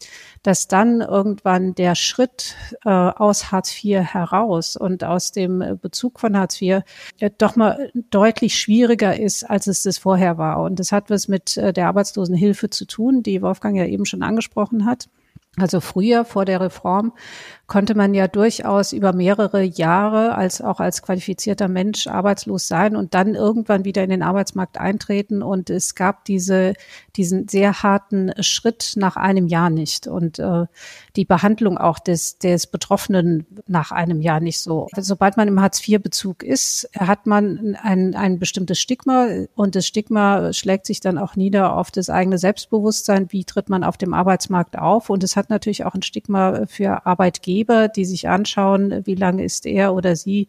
dass 0.43 0.69
dann 0.69 1.03
irgendwann 1.03 1.75
der 1.75 1.95
Schritt 1.95 2.57
äh, 2.85 2.89
aus 2.89 3.53
Hartz 3.53 3.85
IV 3.85 4.01
heraus 4.01 4.77
und 4.77 5.05
aus 5.05 5.33
dem 5.33 5.79
Bezug 5.83 6.19
von 6.19 6.37
Hartz 6.37 6.61
IV 6.61 6.81
äh, 7.21 7.31
doch 7.37 7.55
mal 7.55 7.91
deutlich 8.11 8.59
schwieriger 8.59 9.19
ist, 9.19 9.45
als 9.45 9.67
es 9.67 9.83
das 9.83 9.99
vorher 9.99 10.39
war. 10.39 10.63
Und 10.63 10.81
das 10.81 10.93
hat 10.93 11.11
was 11.11 11.29
mit 11.29 11.59
äh, 11.59 11.75
der 11.75 11.89
Arbeitslosenhilfe 11.89 12.71
zu 12.71 12.87
tun, 12.87 13.23
die 13.23 13.43
Wolfgang 13.43 13.77
ja 13.77 13.85
eben 13.85 14.07
schon 14.07 14.23
angesprochen 14.23 14.87
hat. 14.87 15.09
Also 15.59 15.81
früher 15.81 16.25
vor 16.25 16.47
der 16.47 16.63
Reform 16.63 17.13
konnte 17.67 17.95
man 17.95 18.13
ja 18.13 18.29
durchaus 18.29 18.93
über 18.93 19.13
mehrere 19.13 19.63
Jahre 19.63 20.35
als 20.35 20.61
auch 20.61 20.81
als 20.81 21.01
qualifizierter 21.01 21.69
Mensch 21.69 22.07
arbeitslos 22.07 22.69
sein 22.69 22.97
und 22.97 23.15
dann 23.15 23.35
irgendwann 23.35 23.85
wieder 23.85 24.03
in 24.03 24.11
den 24.11 24.23
Arbeitsmarkt 24.23 24.79
eintreten. 24.79 25.43
Und 25.43 25.71
es 25.71 25.95
gab 25.95 26.25
diese, 26.25 26.75
diesen 27.17 27.49
sehr 27.49 27.83
harten 27.83 28.33
Schritt 28.41 28.95
nach 28.97 29.17
einem 29.17 29.47
Jahr 29.47 29.71
nicht 29.71 30.07
und 30.07 30.39
äh, 30.39 30.67
die 31.17 31.25
Behandlung 31.25 31.79
auch 31.79 31.99
des, 31.99 32.39
des 32.39 32.67
Betroffenen 32.67 33.47
nach 33.67 33.93
einem 33.93 34.21
Jahr 34.21 34.41
nicht 34.41 34.61
so. 34.61 34.89
Sobald 34.97 35.37
man 35.37 35.49
im 35.49 35.61
Hartz-IV-Bezug 35.61 36.43
ist, 36.43 36.91
hat 36.99 37.27
man 37.27 37.77
ein, 37.81 38.15
ein 38.15 38.39
bestimmtes 38.39 38.81
Stigma 38.81 39.29
und 39.55 39.77
das 39.77 39.87
Stigma 39.87 40.53
schlägt 40.53 40.87
sich 40.87 41.01
dann 41.01 41.17
auch 41.17 41.37
nieder 41.37 41.77
auf 41.77 41.91
das 41.91 42.11
eigene 42.11 42.39
Selbstbewusstsein. 42.39 43.31
Wie 43.31 43.45
tritt 43.45 43.69
man 43.69 43.85
auf 43.85 43.97
dem 43.97 44.15
Arbeitsmarkt 44.15 44.77
auf? 44.77 45.11
Und 45.11 45.25
es 45.25 45.37
hat 45.37 45.49
natürlich 45.49 45.85
auch 45.85 45.95
ein 45.95 46.03
Stigma 46.03 46.67
für 46.67 47.07
Arbeitgeber 47.07 47.52
Arbeitgeber, 47.53 47.89
die 47.89 48.05
sich 48.05 48.29
anschauen, 48.29 49.03
wie 49.05 49.15
lange 49.15 49.45
ist 49.45 49.67
er 49.67 49.95
oder 49.95 50.17
sie 50.17 50.49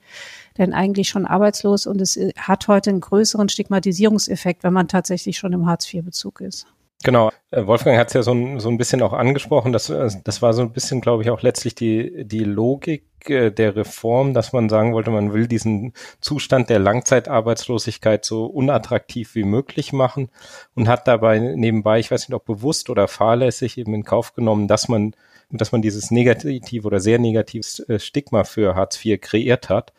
denn 0.58 0.74
eigentlich 0.74 1.10
schon 1.10 1.26
arbeitslos 1.26 1.88
und 1.88 2.02
es 2.02 2.20
hat 2.38 2.68
heute 2.68 2.92
einen 2.92 3.02
größeren 3.02 3.50
Stigmatisierungseffekt, 3.50 4.64
wenn 4.64 4.74
man 4.74 4.88
tatsächlich 4.88 5.38
schon 5.38 5.54
im 5.54 5.66
Hartz-IV-Bezug 5.66 6.42
ist. 6.42 6.68
Genau. 7.04 7.32
Äh, 7.52 7.68
Wolfgang 7.68 7.98
hat 7.98 8.08
es 8.08 8.14
ja 8.14 8.24
so 8.24 8.32
ein, 8.32 8.62
so 8.62 8.70
ein 8.70 8.78
bisschen 8.78 9.02
auch 9.02 9.12
angesprochen. 9.12 9.74
Das, 9.74 9.90
äh, 9.90 10.10
das 10.24 10.42
war 10.42 10.54
so 10.54 10.62
ein 10.62 10.72
bisschen, 10.72 11.02
glaube 11.02 11.24
ich, 11.24 11.30
auch 11.32 11.42
letztlich 11.42 11.76
die, 11.76 12.24
die 12.26 12.46
Logik 12.46 13.04
äh, 13.30 13.52
der 13.52 13.76
Reform, 13.76 14.34
dass 14.34 14.54
man 14.54 14.70
sagen 14.70 14.94
wollte, 14.94 15.12
man 15.12 15.34
will 15.34 15.48
diesen 15.48 15.92
Zustand 16.22 16.70
der 16.70 16.80
Langzeitarbeitslosigkeit 16.80 18.24
so 18.24 18.46
unattraktiv 18.46 19.36
wie 19.36 19.44
möglich 19.44 19.92
machen 19.92 20.30
und 20.76 20.88
hat 20.88 21.06
dabei 21.06 21.40
nebenbei, 21.40 22.00
ich 22.00 22.10
weiß 22.10 22.30
nicht, 22.30 22.36
ob 22.36 22.46
bewusst 22.46 22.90
oder 22.90 23.10
fahrlässig 23.10 23.78
eben 23.78 23.94
in 23.94 24.06
Kauf 24.06 24.34
genommen, 24.34 24.70
dass 24.70 24.88
man, 24.88 25.14
dass 25.58 25.72
man 25.72 25.82
dieses 25.82 26.12
negative 26.12 26.86
oder 26.88 27.00
sehr 27.00 27.20
negatives 27.20 27.86
Stigma 27.98 28.44
für 28.44 28.76
Hartz 28.76 29.04
IV 29.04 29.22
kreiert 29.22 29.70
hat. 29.70 29.94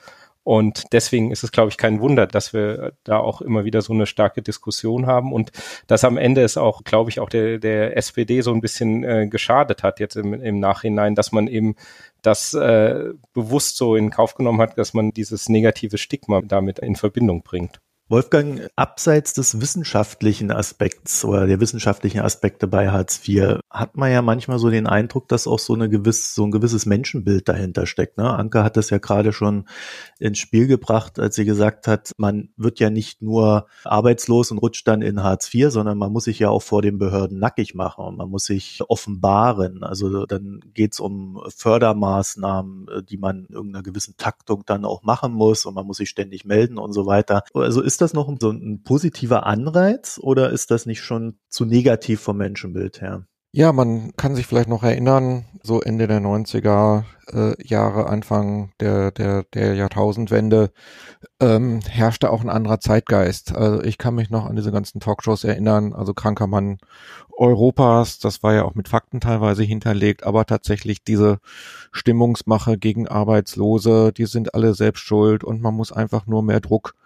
Und 0.44 0.92
deswegen 0.92 1.30
ist 1.30 1.42
es, 1.42 1.52
glaube 1.52 1.70
ich, 1.70 1.78
kein 1.78 2.00
Wunder, 2.00 2.26
dass 2.26 2.52
wir 2.52 2.92
da 3.02 3.16
auch 3.16 3.40
immer 3.40 3.64
wieder 3.64 3.80
so 3.80 3.94
eine 3.94 4.04
starke 4.04 4.42
Diskussion 4.42 5.06
haben 5.06 5.32
und 5.32 5.52
dass 5.86 6.04
am 6.04 6.18
Ende 6.18 6.42
es 6.42 6.58
auch, 6.58 6.84
glaube 6.84 7.08
ich, 7.08 7.18
auch 7.18 7.30
der, 7.30 7.58
der 7.58 7.96
SPD 7.96 8.42
so 8.42 8.52
ein 8.52 8.60
bisschen 8.60 9.04
äh, 9.04 9.26
geschadet 9.26 9.82
hat 9.82 10.00
jetzt 10.00 10.16
im, 10.16 10.34
im 10.34 10.60
Nachhinein, 10.60 11.14
dass 11.14 11.32
man 11.32 11.48
eben 11.48 11.76
das 12.20 12.52
äh, 12.52 13.14
bewusst 13.32 13.78
so 13.78 13.96
in 13.96 14.10
Kauf 14.10 14.34
genommen 14.34 14.60
hat, 14.60 14.76
dass 14.76 14.92
man 14.92 15.12
dieses 15.12 15.48
negative 15.48 15.96
Stigma 15.96 16.42
damit 16.42 16.78
in 16.78 16.96
Verbindung 16.96 17.42
bringt. 17.42 17.80
Wolfgang, 18.10 18.68
abseits 18.76 19.32
des 19.32 19.62
wissenschaftlichen 19.62 20.50
Aspekts 20.50 21.24
oder 21.24 21.46
der 21.46 21.58
wissenschaftlichen 21.58 22.20
Aspekte 22.20 22.66
bei 22.66 22.90
Hartz 22.90 23.26
IV 23.26 23.60
hat 23.70 23.96
man 23.96 24.12
ja 24.12 24.20
manchmal 24.20 24.58
so 24.58 24.68
den 24.68 24.86
Eindruck, 24.86 25.26
dass 25.28 25.46
auch 25.46 25.58
so 25.58 25.72
eine 25.72 25.88
gewiss, 25.88 26.34
so 26.34 26.44
ein 26.44 26.50
gewisses 26.50 26.84
Menschenbild 26.84 27.48
dahinter 27.48 27.86
steckt. 27.86 28.18
Ne? 28.18 28.28
Anke 28.30 28.62
hat 28.62 28.76
das 28.76 28.90
ja 28.90 28.98
gerade 28.98 29.32
schon 29.32 29.66
ins 30.18 30.38
Spiel 30.38 30.66
gebracht, 30.66 31.18
als 31.18 31.34
sie 31.34 31.46
gesagt 31.46 31.88
hat, 31.88 32.12
man 32.18 32.50
wird 32.58 32.78
ja 32.78 32.90
nicht 32.90 33.22
nur 33.22 33.68
arbeitslos 33.84 34.50
und 34.50 34.58
rutscht 34.58 34.86
dann 34.86 35.00
in 35.00 35.22
Hartz 35.22 35.52
IV, 35.52 35.70
sondern 35.70 35.96
man 35.96 36.12
muss 36.12 36.24
sich 36.24 36.38
ja 36.38 36.50
auch 36.50 36.62
vor 36.62 36.82
den 36.82 36.98
Behörden 36.98 37.38
nackig 37.38 37.74
machen 37.74 38.04
und 38.04 38.18
man 38.18 38.28
muss 38.28 38.44
sich 38.44 38.82
offenbaren. 38.86 39.82
Also 39.82 40.26
dann 40.26 40.60
geht's 40.74 41.00
um 41.00 41.42
Fördermaßnahmen, 41.56 42.86
die 43.08 43.16
man 43.16 43.46
in 43.46 43.54
irgendeiner 43.54 43.82
gewissen 43.82 44.18
Taktung 44.18 44.62
dann 44.66 44.84
auch 44.84 45.02
machen 45.04 45.32
muss 45.32 45.64
und 45.64 45.72
man 45.72 45.86
muss 45.86 45.96
sich 45.96 46.10
ständig 46.10 46.44
melden 46.44 46.76
und 46.76 46.92
so 46.92 47.06
weiter. 47.06 47.44
Also 47.54 47.80
ist 47.80 47.93
das 48.00 48.12
noch 48.12 48.32
so 48.40 48.50
ein 48.50 48.82
positiver 48.82 49.46
Anreiz 49.46 50.18
oder 50.22 50.50
ist 50.50 50.70
das 50.70 50.86
nicht 50.86 51.02
schon 51.02 51.38
zu 51.48 51.64
negativ 51.64 52.20
vom 52.20 52.36
Menschenbild 52.36 53.00
her? 53.00 53.26
Ja, 53.56 53.72
man 53.72 54.16
kann 54.16 54.34
sich 54.34 54.48
vielleicht 54.48 54.68
noch 54.68 54.82
erinnern, 54.82 55.44
so 55.62 55.80
Ende 55.80 56.08
der 56.08 56.20
90er 56.20 57.04
äh, 57.32 57.54
Jahre, 57.64 58.08
Anfang 58.08 58.72
der, 58.80 59.12
der, 59.12 59.44
der 59.54 59.74
Jahrtausendwende, 59.74 60.72
ähm, 61.38 61.78
herrschte 61.88 62.30
auch 62.30 62.42
ein 62.42 62.50
anderer 62.50 62.80
Zeitgeist. 62.80 63.54
Also 63.54 63.80
ich 63.84 63.96
kann 63.96 64.16
mich 64.16 64.28
noch 64.28 64.46
an 64.46 64.56
diese 64.56 64.72
ganzen 64.72 64.98
Talkshows 64.98 65.44
erinnern, 65.44 65.92
also 65.92 66.14
kranker 66.14 66.48
Mann 66.48 66.78
Europas, 67.30 68.18
das 68.18 68.42
war 68.42 68.54
ja 68.54 68.64
auch 68.64 68.74
mit 68.74 68.88
Fakten 68.88 69.20
teilweise 69.20 69.62
hinterlegt, 69.62 70.24
aber 70.24 70.46
tatsächlich 70.46 71.04
diese 71.04 71.38
Stimmungsmache 71.92 72.76
gegen 72.76 73.06
Arbeitslose, 73.06 74.12
die 74.12 74.26
sind 74.26 74.54
alle 74.54 74.74
selbst 74.74 75.04
schuld 75.04 75.44
und 75.44 75.62
man 75.62 75.74
muss 75.74 75.92
einfach 75.92 76.26
nur 76.26 76.42
mehr 76.42 76.58
Druck 76.58 76.96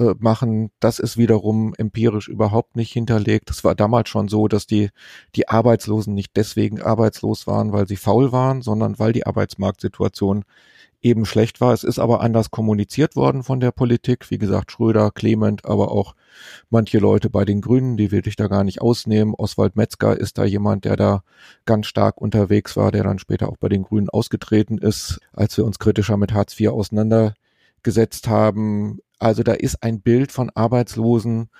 äh, 0.00 0.14
machen, 0.18 0.70
das 0.80 0.98
ist 0.98 1.16
wiederum 1.16 1.74
empirisch 1.76 2.28
überhaupt 2.28 2.76
nicht 2.76 2.92
hinterlegt. 2.92 3.50
Es 3.50 3.64
war 3.64 3.74
damals 3.74 4.08
schon 4.08 4.28
so, 4.28 4.48
dass 4.48 4.66
die, 4.66 4.90
die 5.36 5.48
Arbeitslosen 5.48 6.14
nicht 6.14 6.36
deswegen 6.36 6.80
arbeitslos 6.82 7.46
waren, 7.46 7.72
weil 7.72 7.86
sie 7.86 7.96
faul 7.96 8.32
waren, 8.32 8.62
sondern 8.62 8.98
weil 8.98 9.12
die 9.12 9.26
Arbeitsmarktsituation 9.26 10.44
eben 11.02 11.24
schlecht 11.24 11.60
war. 11.60 11.72
Es 11.72 11.84
ist 11.84 11.98
aber 11.98 12.20
anders 12.20 12.50
kommuniziert 12.50 13.16
worden 13.16 13.42
von 13.42 13.60
der 13.60 13.70
Politik. 13.70 14.30
Wie 14.30 14.38
gesagt, 14.38 14.72
Schröder, 14.72 15.10
Clement, 15.10 15.64
aber 15.64 15.90
auch 15.92 16.14
manche 16.68 16.98
Leute 16.98 17.30
bei 17.30 17.44
den 17.44 17.60
Grünen, 17.60 17.96
die 17.96 18.10
will 18.10 18.26
ich 18.26 18.36
da 18.36 18.48
gar 18.48 18.64
nicht 18.64 18.82
ausnehmen. 18.82 19.34
Oswald 19.36 19.76
Metzger 19.76 20.16
ist 20.18 20.38
da 20.38 20.44
jemand, 20.44 20.84
der 20.84 20.96
da 20.96 21.22
ganz 21.64 21.86
stark 21.86 22.20
unterwegs 22.20 22.76
war, 22.76 22.92
der 22.92 23.04
dann 23.04 23.18
später 23.18 23.48
auch 23.48 23.56
bei 23.56 23.68
den 23.68 23.82
Grünen 23.82 24.10
ausgetreten 24.10 24.78
ist, 24.78 25.20
als 25.32 25.56
wir 25.56 25.64
uns 25.64 25.78
kritischer 25.78 26.16
mit 26.16 26.32
Hartz 26.32 26.58
IV 26.58 26.68
auseinandergesetzt 26.70 28.28
haben. 28.28 29.00
Also 29.20 29.42
da 29.42 29.52
ist 29.52 29.82
ein 29.82 30.00
Bild 30.00 30.32
von 30.32 30.50
Arbeitslosen 30.50 31.50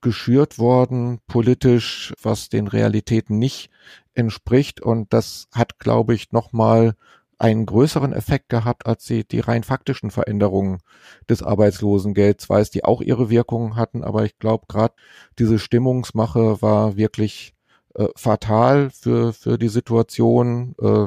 geschürt 0.00 0.58
worden, 0.58 1.20
politisch, 1.26 2.14
was 2.22 2.48
den 2.48 2.68
Realitäten 2.68 3.38
nicht 3.38 3.70
entspricht. 4.14 4.80
Und 4.80 5.12
das 5.12 5.48
hat, 5.52 5.78
glaube 5.80 6.14
ich, 6.14 6.30
nochmal 6.32 6.94
einen 7.38 7.66
größeren 7.66 8.12
Effekt 8.12 8.48
gehabt 8.48 8.86
als 8.86 9.04
die, 9.04 9.26
die 9.26 9.40
rein 9.40 9.62
faktischen 9.62 10.10
Veränderungen 10.10 10.80
des 11.28 11.42
Arbeitslosengelds, 11.42 12.48
weil 12.50 12.62
es 12.62 12.70
die 12.70 12.84
auch 12.84 13.00
ihre 13.00 13.30
Wirkungen 13.30 13.76
hatten. 13.76 14.04
Aber 14.04 14.24
ich 14.24 14.38
glaube, 14.38 14.66
gerade 14.68 14.94
diese 15.38 15.58
Stimmungsmache 15.58 16.60
war 16.62 16.96
wirklich 16.96 17.54
äh, 17.94 18.08
fatal 18.16 18.90
für, 18.90 19.32
für 19.32 19.58
die 19.58 19.68
Situation. 19.68 20.74
Äh, 20.80 21.06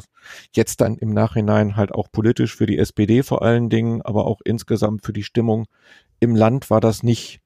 jetzt 0.54 0.82
dann 0.82 0.98
im 0.98 1.14
Nachhinein 1.14 1.76
halt 1.76 1.94
auch 1.94 2.12
politisch 2.12 2.56
für 2.56 2.66
die 2.66 2.78
SPD 2.78 3.24
vor 3.24 3.42
allen 3.42 3.70
Dingen, 3.70 4.02
aber 4.02 4.26
auch 4.26 4.42
insgesamt 4.44 5.06
für 5.06 5.14
die 5.14 5.24
Stimmung 5.24 5.68
im 6.20 6.36
Land 6.36 6.70
war 6.70 6.82
das 6.82 7.04
nicht 7.04 7.42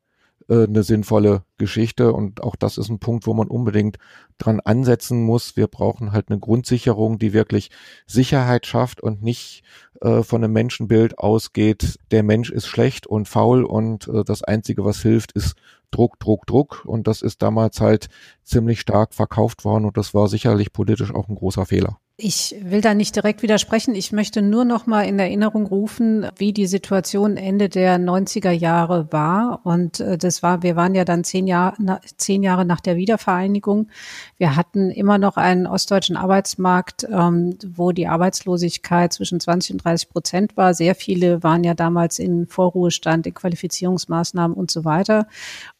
äh, 0.49 0.63
eine 0.63 0.83
sinnvolle 0.83 1.43
Geschichte 1.57 2.13
und 2.13 2.43
auch 2.43 2.55
das 2.55 2.77
ist 2.77 2.89
ein 2.89 2.99
Punkt, 2.99 3.25
wo 3.25 3.33
man 3.33 3.47
unbedingt 3.47 3.97
dran 4.37 4.59
ansetzen 4.59 5.23
muss. 5.23 5.55
Wir 5.55 5.67
brauchen 5.67 6.11
halt 6.11 6.29
eine 6.29 6.39
Grundsicherung, 6.39 7.17
die 7.17 7.33
wirklich 7.33 7.71
Sicherheit 8.05 8.67
schafft 8.67 9.01
und 9.01 9.23
nicht 9.23 9.63
äh, 10.01 10.21
von 10.23 10.43
einem 10.43 10.53
Menschenbild 10.53 11.17
ausgeht, 11.17 11.99
der 12.11 12.23
Mensch 12.23 12.51
ist 12.51 12.67
schlecht 12.67 13.07
und 13.07 13.27
faul 13.27 13.63
und 13.63 14.07
äh, 14.07 14.23
das 14.23 14.43
Einzige, 14.43 14.85
was 14.85 15.01
hilft, 15.01 15.31
ist 15.31 15.55
Druck, 15.91 16.19
Druck, 16.19 16.45
Druck. 16.47 16.83
Und 16.85 17.07
das 17.07 17.21
ist 17.21 17.41
damals 17.41 17.81
halt 17.81 18.07
ziemlich 18.43 18.79
stark 18.79 19.13
verkauft 19.13 19.65
worden 19.65 19.85
und 19.85 19.97
das 19.97 20.13
war 20.13 20.27
sicherlich 20.27 20.73
politisch 20.73 21.13
auch 21.13 21.27
ein 21.27 21.35
großer 21.35 21.65
Fehler. 21.65 21.99
Ich 22.17 22.55
will 22.61 22.79
da 22.79 22.93
nicht 22.93 23.13
direkt 23.17 23.43
widersprechen. 23.43 23.93
Ich 23.93 24.13
möchte 24.13 24.41
nur 24.41 24.63
noch 24.63 24.85
mal 24.85 25.01
in 25.01 25.19
Erinnerung 25.19 25.65
rufen, 25.65 26.25
wie 26.37 26.53
die 26.53 26.65
Situation 26.65 27.35
Ende 27.35 27.67
der 27.67 27.99
90er 27.99 28.51
Jahre 28.51 29.11
war. 29.11 29.59
Und 29.65 29.99
äh, 29.99 30.17
das 30.17 30.41
war, 30.41 30.63
wir 30.63 30.77
waren 30.77 30.95
ja 30.95 31.03
dann 31.03 31.25
zehn 31.25 31.45
Jahre, 31.45 31.99
zehn 32.15 32.41
Jahre 32.41 32.63
nach 32.63 32.79
der 32.79 32.95
Wiedervereinigung. 32.95 33.89
Wir 34.37 34.55
hatten 34.55 34.91
immer 34.91 35.17
noch 35.17 35.35
einen 35.35 35.67
ostdeutschen 35.67 36.15
Arbeitsmarkt, 36.15 37.05
ähm, 37.11 37.57
wo 37.67 37.91
die 37.91 38.07
Arbeitslosigkeit 38.07 39.11
zwischen 39.11 39.41
20 39.41 39.73
und 39.73 39.83
30 39.83 40.07
Prozent 40.07 40.55
war. 40.55 40.73
Sehr 40.73 40.95
viele 40.95 41.43
waren 41.43 41.65
ja 41.65 41.73
damals 41.73 42.19
in 42.19 42.47
Vorruhestand, 42.47 43.27
in 43.27 43.33
Qualifizierungsmaßnahmen 43.33 44.55
und 44.55 44.71
so 44.71 44.85
weiter. 44.85 45.27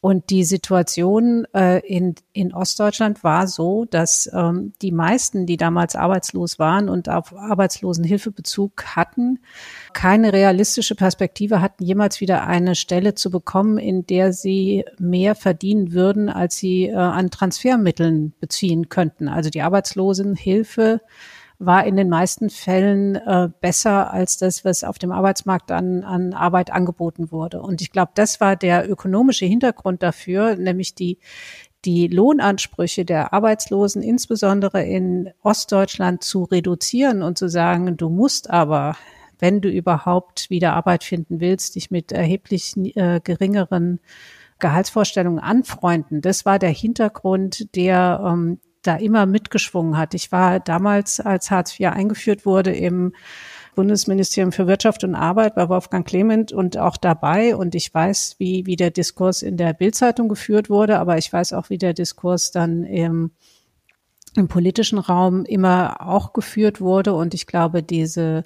Und 0.01 0.29
die 0.29 0.43
Situation 0.43 1.47
äh, 1.55 1.79
in, 1.87 2.15
in 2.33 2.53
Ostdeutschland 2.53 3.23
war 3.23 3.47
so, 3.47 3.85
dass 3.85 4.29
ähm, 4.33 4.73
die 4.81 4.91
meisten, 4.91 5.45
die 5.45 5.55
damals 5.55 5.95
Arbeits 5.95 6.24
arbeitslos 6.25 6.59
waren 6.59 6.89
und 6.89 7.09
auf 7.09 7.35
Arbeitslosenhilfebezug 7.35 8.95
hatten, 8.95 9.39
keine 9.93 10.33
realistische 10.33 10.95
Perspektive 10.95 11.61
hatten, 11.61 11.83
jemals 11.83 12.21
wieder 12.21 12.47
eine 12.47 12.75
Stelle 12.75 13.13
zu 13.13 13.29
bekommen, 13.29 13.77
in 13.77 14.05
der 14.07 14.33
sie 14.33 14.85
mehr 14.97 15.35
verdienen 15.35 15.93
würden, 15.93 16.29
als 16.29 16.57
sie 16.57 16.87
äh, 16.87 16.95
an 16.95 17.29
Transfermitteln 17.29 18.33
beziehen 18.39 18.89
könnten. 18.89 19.27
Also 19.27 19.49
die 19.49 19.61
Arbeitslosenhilfe 19.61 21.01
war 21.57 21.85
in 21.85 21.95
den 21.95 22.09
meisten 22.09 22.49
Fällen 22.49 23.15
äh, 23.15 23.49
besser 23.61 24.11
als 24.11 24.37
das, 24.37 24.65
was 24.65 24.83
auf 24.83 24.99
dem 24.99 25.11
Arbeitsmarkt 25.11 25.71
an, 25.71 26.03
an 26.03 26.33
Arbeit 26.33 26.71
angeboten 26.71 27.31
wurde. 27.31 27.61
Und 27.61 27.81
ich 27.81 27.91
glaube, 27.91 28.11
das 28.15 28.41
war 28.41 28.55
der 28.55 28.89
ökonomische 28.89 29.45
Hintergrund 29.45 30.03
dafür, 30.03 30.57
nämlich 30.57 30.95
die 30.95 31.17
die 31.85 32.07
Lohnansprüche 32.07 33.05
der 33.05 33.33
Arbeitslosen, 33.33 34.01
insbesondere 34.01 34.83
in 34.83 35.31
Ostdeutschland, 35.43 36.23
zu 36.23 36.43
reduzieren 36.43 37.21
und 37.21 37.37
zu 37.37 37.47
sagen, 37.47 37.97
du 37.97 38.09
musst 38.09 38.49
aber, 38.49 38.95
wenn 39.39 39.61
du 39.61 39.69
überhaupt 39.69 40.49
wieder 40.49 40.73
Arbeit 40.73 41.03
finden 41.03 41.39
willst, 41.39 41.75
dich 41.75 41.91
mit 41.91 42.11
erheblich 42.11 42.73
äh, 42.95 43.19
geringeren 43.23 43.99
Gehaltsvorstellungen 44.59 45.39
anfreunden. 45.39 46.21
Das 46.21 46.45
war 46.45 46.59
der 46.59 46.69
Hintergrund, 46.69 47.75
der 47.75 48.21
ähm, 48.25 48.59
da 48.81 48.95
immer 48.95 49.25
mitgeschwungen 49.25 49.97
hat. 49.97 50.13
Ich 50.13 50.31
war 50.31 50.59
damals, 50.59 51.19
als 51.19 51.51
Hartz 51.51 51.79
IV 51.79 51.87
eingeführt 51.91 52.45
wurde, 52.45 52.71
im 52.71 53.13
Bundesministerium 53.75 54.51
für 54.51 54.67
Wirtschaft 54.67 55.03
und 55.03 55.15
Arbeit 55.15 55.55
bei 55.55 55.69
Wolfgang 55.69 56.07
Clement 56.07 56.51
und 56.51 56.77
auch 56.77 56.97
dabei. 56.97 57.55
Und 57.55 57.75
ich 57.75 57.93
weiß, 57.93 58.35
wie, 58.39 58.65
wie 58.65 58.75
der 58.75 58.91
Diskurs 58.91 59.41
in 59.41 59.57
der 59.57 59.73
Bildzeitung 59.73 60.29
geführt 60.29 60.69
wurde, 60.69 60.99
aber 60.99 61.17
ich 61.17 61.31
weiß 61.31 61.53
auch, 61.53 61.69
wie 61.69 61.77
der 61.77 61.93
Diskurs 61.93 62.51
dann 62.51 62.83
im, 62.83 63.31
im 64.35 64.47
politischen 64.47 64.97
Raum 64.97 65.45
immer 65.45 65.97
auch 66.01 66.33
geführt 66.33 66.81
wurde. 66.81 67.13
Und 67.13 67.33
ich 67.33 67.47
glaube, 67.47 67.83
diese, 67.83 68.43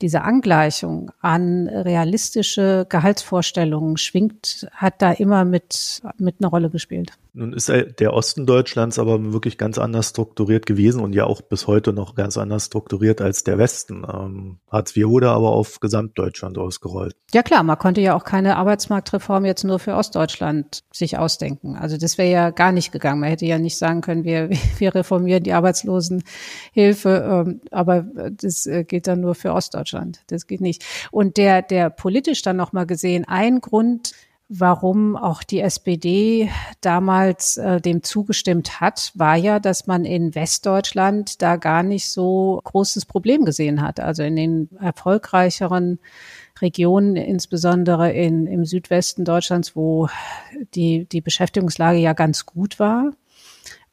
diese 0.00 0.22
Angleichung 0.22 1.10
an 1.20 1.68
realistische 1.68 2.86
Gehaltsvorstellungen 2.88 3.96
schwingt, 3.96 4.68
hat 4.72 5.02
da 5.02 5.12
immer 5.12 5.44
mit, 5.44 6.00
mit 6.18 6.36
einer 6.40 6.48
Rolle 6.48 6.70
gespielt. 6.70 7.12
Nun 7.32 7.52
ist 7.52 7.68
der 7.68 8.12
Osten 8.12 8.46
Deutschlands 8.46 8.98
aber 8.98 9.32
wirklich 9.32 9.58
ganz 9.58 9.78
anders 9.78 10.10
strukturiert 10.10 10.66
gewesen 10.66 11.00
und 11.02 11.14
ja 11.14 11.24
auch 11.24 11.40
bis 11.42 11.66
heute 11.66 11.92
noch 11.92 12.14
ganz 12.14 12.36
anders 12.36 12.66
strukturiert 12.66 13.20
als 13.20 13.44
der 13.44 13.58
Westen. 13.58 14.04
Ähm, 14.10 14.58
Hartz 14.70 14.96
IV 14.96 15.08
wurde 15.08 15.30
aber 15.30 15.50
auf 15.50 15.80
Gesamtdeutschland 15.80 16.58
ausgerollt. 16.58 17.14
Ja 17.32 17.42
klar, 17.42 17.62
man 17.62 17.78
konnte 17.78 18.00
ja 18.00 18.14
auch 18.14 18.24
keine 18.24 18.56
Arbeitsmarktreform 18.56 19.44
jetzt 19.44 19.64
nur 19.64 19.78
für 19.78 19.94
Ostdeutschland 19.94 20.82
sich 20.92 21.18
ausdenken. 21.18 21.76
Also 21.76 21.96
das 21.96 22.18
wäre 22.18 22.30
ja 22.30 22.50
gar 22.50 22.72
nicht 22.72 22.92
gegangen. 22.92 23.20
Man 23.20 23.30
hätte 23.30 23.46
ja 23.46 23.58
nicht 23.58 23.76
sagen 23.76 24.00
können, 24.00 24.24
wir, 24.24 24.50
wir 24.78 24.94
reformieren 24.94 25.42
die 25.42 25.52
Arbeitslosenhilfe, 25.52 27.44
ähm, 27.46 27.60
aber 27.70 28.06
das 28.30 28.66
äh, 28.66 28.84
gilt 28.84 29.06
dann 29.06 29.20
nur 29.20 29.34
für 29.34 29.52
Ostdeutschland. 29.52 30.22
Das 30.28 30.46
geht 30.46 30.60
nicht. 30.60 30.84
Und 31.10 31.36
der, 31.36 31.62
der 31.62 31.90
politisch 31.90 32.42
dann 32.42 32.56
nochmal 32.56 32.86
gesehen, 32.86 33.24
ein 33.26 33.60
Grund, 33.60 34.12
warum 34.48 35.16
auch 35.16 35.42
die 35.42 35.60
SPD 35.60 36.50
damals 36.80 37.58
äh, 37.58 37.80
dem 37.80 38.02
zugestimmt 38.02 38.80
hat, 38.80 39.12
war 39.14 39.36
ja, 39.36 39.60
dass 39.60 39.86
man 39.86 40.04
in 40.04 40.34
Westdeutschland 40.34 41.42
da 41.42 41.56
gar 41.56 41.82
nicht 41.82 42.10
so 42.10 42.60
großes 42.64 43.04
Problem 43.04 43.44
gesehen 43.44 43.82
hat. 43.82 44.00
Also 44.00 44.22
in 44.22 44.36
den 44.36 44.70
erfolgreicheren 44.80 45.98
Regionen, 46.60 47.16
insbesondere 47.16 48.10
in, 48.12 48.46
im 48.46 48.64
Südwesten 48.64 49.24
Deutschlands, 49.24 49.76
wo 49.76 50.08
die, 50.74 51.04
die 51.04 51.20
Beschäftigungslage 51.20 51.98
ja 51.98 52.14
ganz 52.14 52.46
gut 52.46 52.78
war 52.78 53.12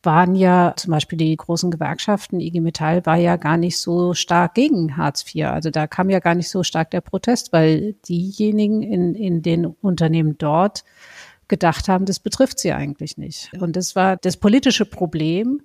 waren 0.05 0.35
ja 0.35 0.73
zum 0.77 0.91
Beispiel 0.91 1.17
die 1.17 1.35
großen 1.35 1.71
Gewerkschaften, 1.71 2.39
IG 2.39 2.61
Metall 2.61 3.05
war 3.05 3.17
ja 3.17 3.35
gar 3.35 3.57
nicht 3.57 3.79
so 3.79 4.13
stark 4.13 4.53
gegen 4.53 4.97
Hartz 4.97 5.25
IV. 5.33 5.47
Also 5.47 5.69
da 5.69 5.87
kam 5.87 6.09
ja 6.09 6.19
gar 6.19 6.35
nicht 6.35 6.49
so 6.49 6.63
stark 6.63 6.91
der 6.91 7.01
Protest, 7.01 7.51
weil 7.53 7.93
diejenigen 8.07 8.81
in, 8.81 9.15
in 9.15 9.41
den 9.41 9.65
Unternehmen 9.65 10.37
dort 10.37 10.83
gedacht 11.47 11.87
haben, 11.87 12.05
das 12.05 12.19
betrifft 12.19 12.59
sie 12.59 12.73
eigentlich 12.73 13.17
nicht. 13.17 13.51
Und 13.59 13.75
das 13.75 13.95
war 13.95 14.17
das 14.17 14.37
politische 14.37 14.85
Problem, 14.85 15.61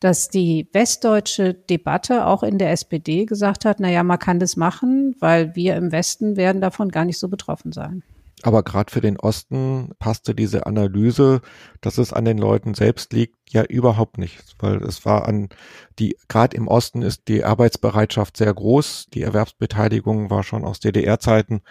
dass 0.00 0.28
die 0.28 0.68
westdeutsche 0.72 1.54
Debatte 1.54 2.26
auch 2.26 2.42
in 2.42 2.58
der 2.58 2.70
SPD 2.70 3.24
gesagt 3.24 3.64
hat, 3.64 3.80
na 3.80 3.90
ja, 3.90 4.02
man 4.02 4.18
kann 4.18 4.38
das 4.38 4.56
machen, 4.56 5.16
weil 5.18 5.54
wir 5.56 5.76
im 5.76 5.92
Westen 5.92 6.36
werden 6.36 6.60
davon 6.60 6.90
gar 6.90 7.04
nicht 7.04 7.18
so 7.18 7.28
betroffen 7.28 7.72
sein. 7.72 8.02
Aber 8.42 8.62
gerade 8.62 8.92
für 8.92 9.00
den 9.00 9.18
Osten 9.18 9.90
passte 9.98 10.34
diese 10.34 10.66
Analyse, 10.66 11.40
dass 11.80 11.98
es 11.98 12.12
an 12.12 12.24
den 12.24 12.38
Leuten 12.38 12.74
selbst 12.74 13.12
liegt, 13.12 13.36
ja 13.50 13.64
überhaupt 13.64 14.18
nicht, 14.18 14.38
weil 14.58 14.82
es 14.82 15.04
war 15.04 15.26
an 15.26 15.48
die 15.98 16.16
gerade 16.28 16.56
im 16.56 16.68
Osten 16.68 17.02
ist 17.02 17.28
die 17.28 17.44
Arbeitsbereitschaft 17.44 18.36
sehr 18.36 18.52
groß, 18.52 19.06
die 19.12 19.22
Erwerbsbeteiligung 19.22 20.30
war 20.30 20.42
schon 20.42 20.64
aus 20.64 20.80
DDR-Zeiten 20.80 21.62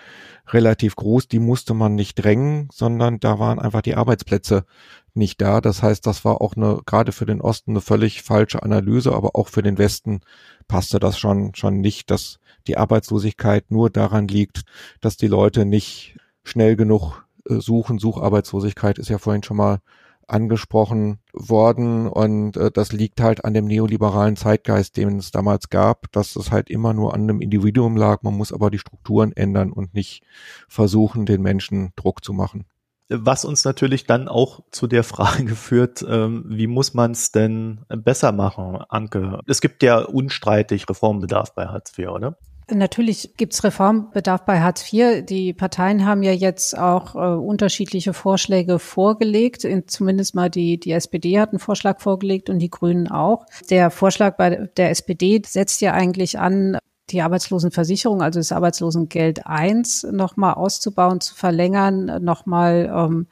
relativ 0.48 0.96
groß, 0.96 1.28
die 1.28 1.40
musste 1.40 1.74
man 1.74 1.96
nicht 1.96 2.16
drängen, 2.16 2.68
sondern 2.72 3.20
da 3.20 3.40
waren 3.40 3.60
einfach 3.60 3.82
die 3.82 3.96
Arbeitsplätze 3.96 4.66
nicht 5.14 5.42
da. 5.42 5.62
Das 5.62 5.84
heißt, 5.84 6.06
das 6.06 6.26
war 6.26 6.42
auch 6.42 6.56
eine 6.56 6.80
gerade 6.86 7.12
für 7.12 7.26
den 7.26 7.42
Osten 7.42 7.72
eine 7.72 7.82
völlig 7.82 8.24
falsche 8.24 8.64
Analyse, 8.64 9.14
aber 9.14 9.36
auch 9.36 9.48
für 9.50 9.64
den 9.64 9.78
Westen 9.78 10.22
passte 10.68 11.00
das 11.00 11.18
schon 11.18 11.56
schon 11.56 11.82
nicht, 11.82 12.12
dass 12.12 12.40
die 12.68 12.78
Arbeitslosigkeit 12.78 13.72
nur 13.72 13.90
daran 13.90 14.28
liegt, 14.28 14.64
dass 15.02 15.18
die 15.18 15.28
Leute 15.28 15.66
nicht 15.66 16.18
schnell 16.48 16.76
genug 16.76 17.26
äh, 17.50 17.56
suchen. 17.56 18.00
Sucharbeitslosigkeit 18.00 18.98
ist 18.98 19.10
ja 19.10 19.18
vorhin 19.18 19.44
schon 19.44 19.58
mal 19.58 19.80
angesprochen 20.28 21.20
worden 21.32 22.08
und 22.08 22.58
äh, 22.58 22.70
das 22.72 22.92
liegt 22.92 23.22
halt 23.22 23.46
an 23.46 23.54
dem 23.54 23.66
neoliberalen 23.66 24.36
Zeitgeist, 24.36 24.98
den 24.98 25.18
es 25.18 25.32
damals 25.32 25.70
gab, 25.70 26.12
dass 26.12 26.36
es 26.36 26.52
halt 26.52 26.70
immer 26.70 26.94
nur 26.94 27.14
an 27.14 27.22
einem 27.22 27.42
Individuum 27.42 27.96
lag. 27.96 28.24
Man 28.24 28.36
muss 28.36 28.52
aber 28.52 28.70
die 28.70 28.80
Strukturen 28.80 29.32
ändern 29.32 29.72
und 29.72 29.94
nicht 29.94 30.24
versuchen, 30.68 31.26
den 31.26 31.42
Menschen 31.42 31.94
Druck 31.96 32.24
zu 32.24 32.34
machen. 32.34 32.66
Was 33.10 33.46
uns 33.46 33.64
natürlich 33.64 34.06
dann 34.06 34.28
auch 34.28 34.60
zu 34.72 34.86
der 34.86 35.06
Frage 35.06 35.56
führt, 35.56 36.06
ähm, 36.08 36.44
wie 36.48 36.68
muss 36.68 36.94
man 36.94 37.12
es 37.12 37.32
denn 37.32 37.86
besser 37.88 38.34
machen, 38.34 38.80
Anke? 38.90 39.40
Es 39.48 39.62
gibt 39.62 39.82
ja 39.82 40.00
unstreitig 40.00 40.90
Reformbedarf 40.90 41.56
bei 41.56 41.68
Hartz 41.68 41.98
IV, 41.98 42.10
oder? 42.10 42.38
Natürlich 42.70 43.38
gibt 43.38 43.54
es 43.54 43.64
Reformbedarf 43.64 44.44
bei 44.44 44.60
Hartz 44.60 44.92
IV. 44.92 45.26
Die 45.26 45.54
Parteien 45.54 46.06
haben 46.06 46.22
ja 46.22 46.34
jetzt 46.34 46.78
auch 46.78 47.16
äh, 47.16 47.20
unterschiedliche 47.20 48.14
Vorschläge 48.14 48.78
vorgelegt. 48.78 49.64
In, 49.64 49.88
zumindest 49.88 50.36
mal 50.36 50.50
die, 50.50 50.78
die 50.78 50.92
SPD 50.92 51.40
hat 51.40 51.52
einen 51.52 51.60
Vorschlag 51.60 52.02
vorgelegt 52.02 52.50
und 52.50 52.60
die 52.60 52.70
Grünen 52.70 53.08
auch. 53.08 53.46
Der 53.70 53.90
Vorschlag 53.90 54.36
bei 54.36 54.70
der 54.76 54.90
SPD 54.90 55.42
setzt 55.46 55.80
ja 55.80 55.94
eigentlich 55.94 56.40
an, 56.40 56.78
die 57.10 57.22
Arbeitslosenversicherung, 57.22 58.22
also 58.22 58.42
das 58.42 58.52
Arbeitslosengeld 58.52 59.48
1, 59.48 60.08
nochmal 60.12 60.56
auszubauen, 60.56 61.22
zu 61.22 61.36
verlängern, 61.36 62.22
nochmal 62.22 62.92
ähm, 62.94 63.28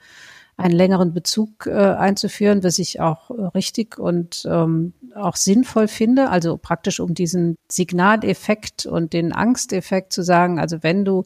einen 0.58 0.74
längeren 0.74 1.14
Bezug 1.14 1.68
äh, 1.68 1.72
einzuführen, 1.72 2.64
was 2.64 2.80
ich 2.80 3.02
auch 3.02 3.30
äh, 3.30 3.44
richtig 3.56 4.00
und 4.00 4.48
ähm, 4.50 4.94
auch 5.14 5.36
sinnvoll 5.36 5.88
finde. 5.88 6.30
Also 6.30 6.58
praktisch 6.58 7.00
um 7.00 7.14
diesen 7.14 7.58
Signaleffekt 7.70 8.86
und 8.86 9.14
den 9.14 9.34
Angsteffekt 9.34 10.14
zu 10.14 10.24
sagen, 10.24 10.60
also 10.60 10.82
wenn 10.82 11.04
du 11.04 11.24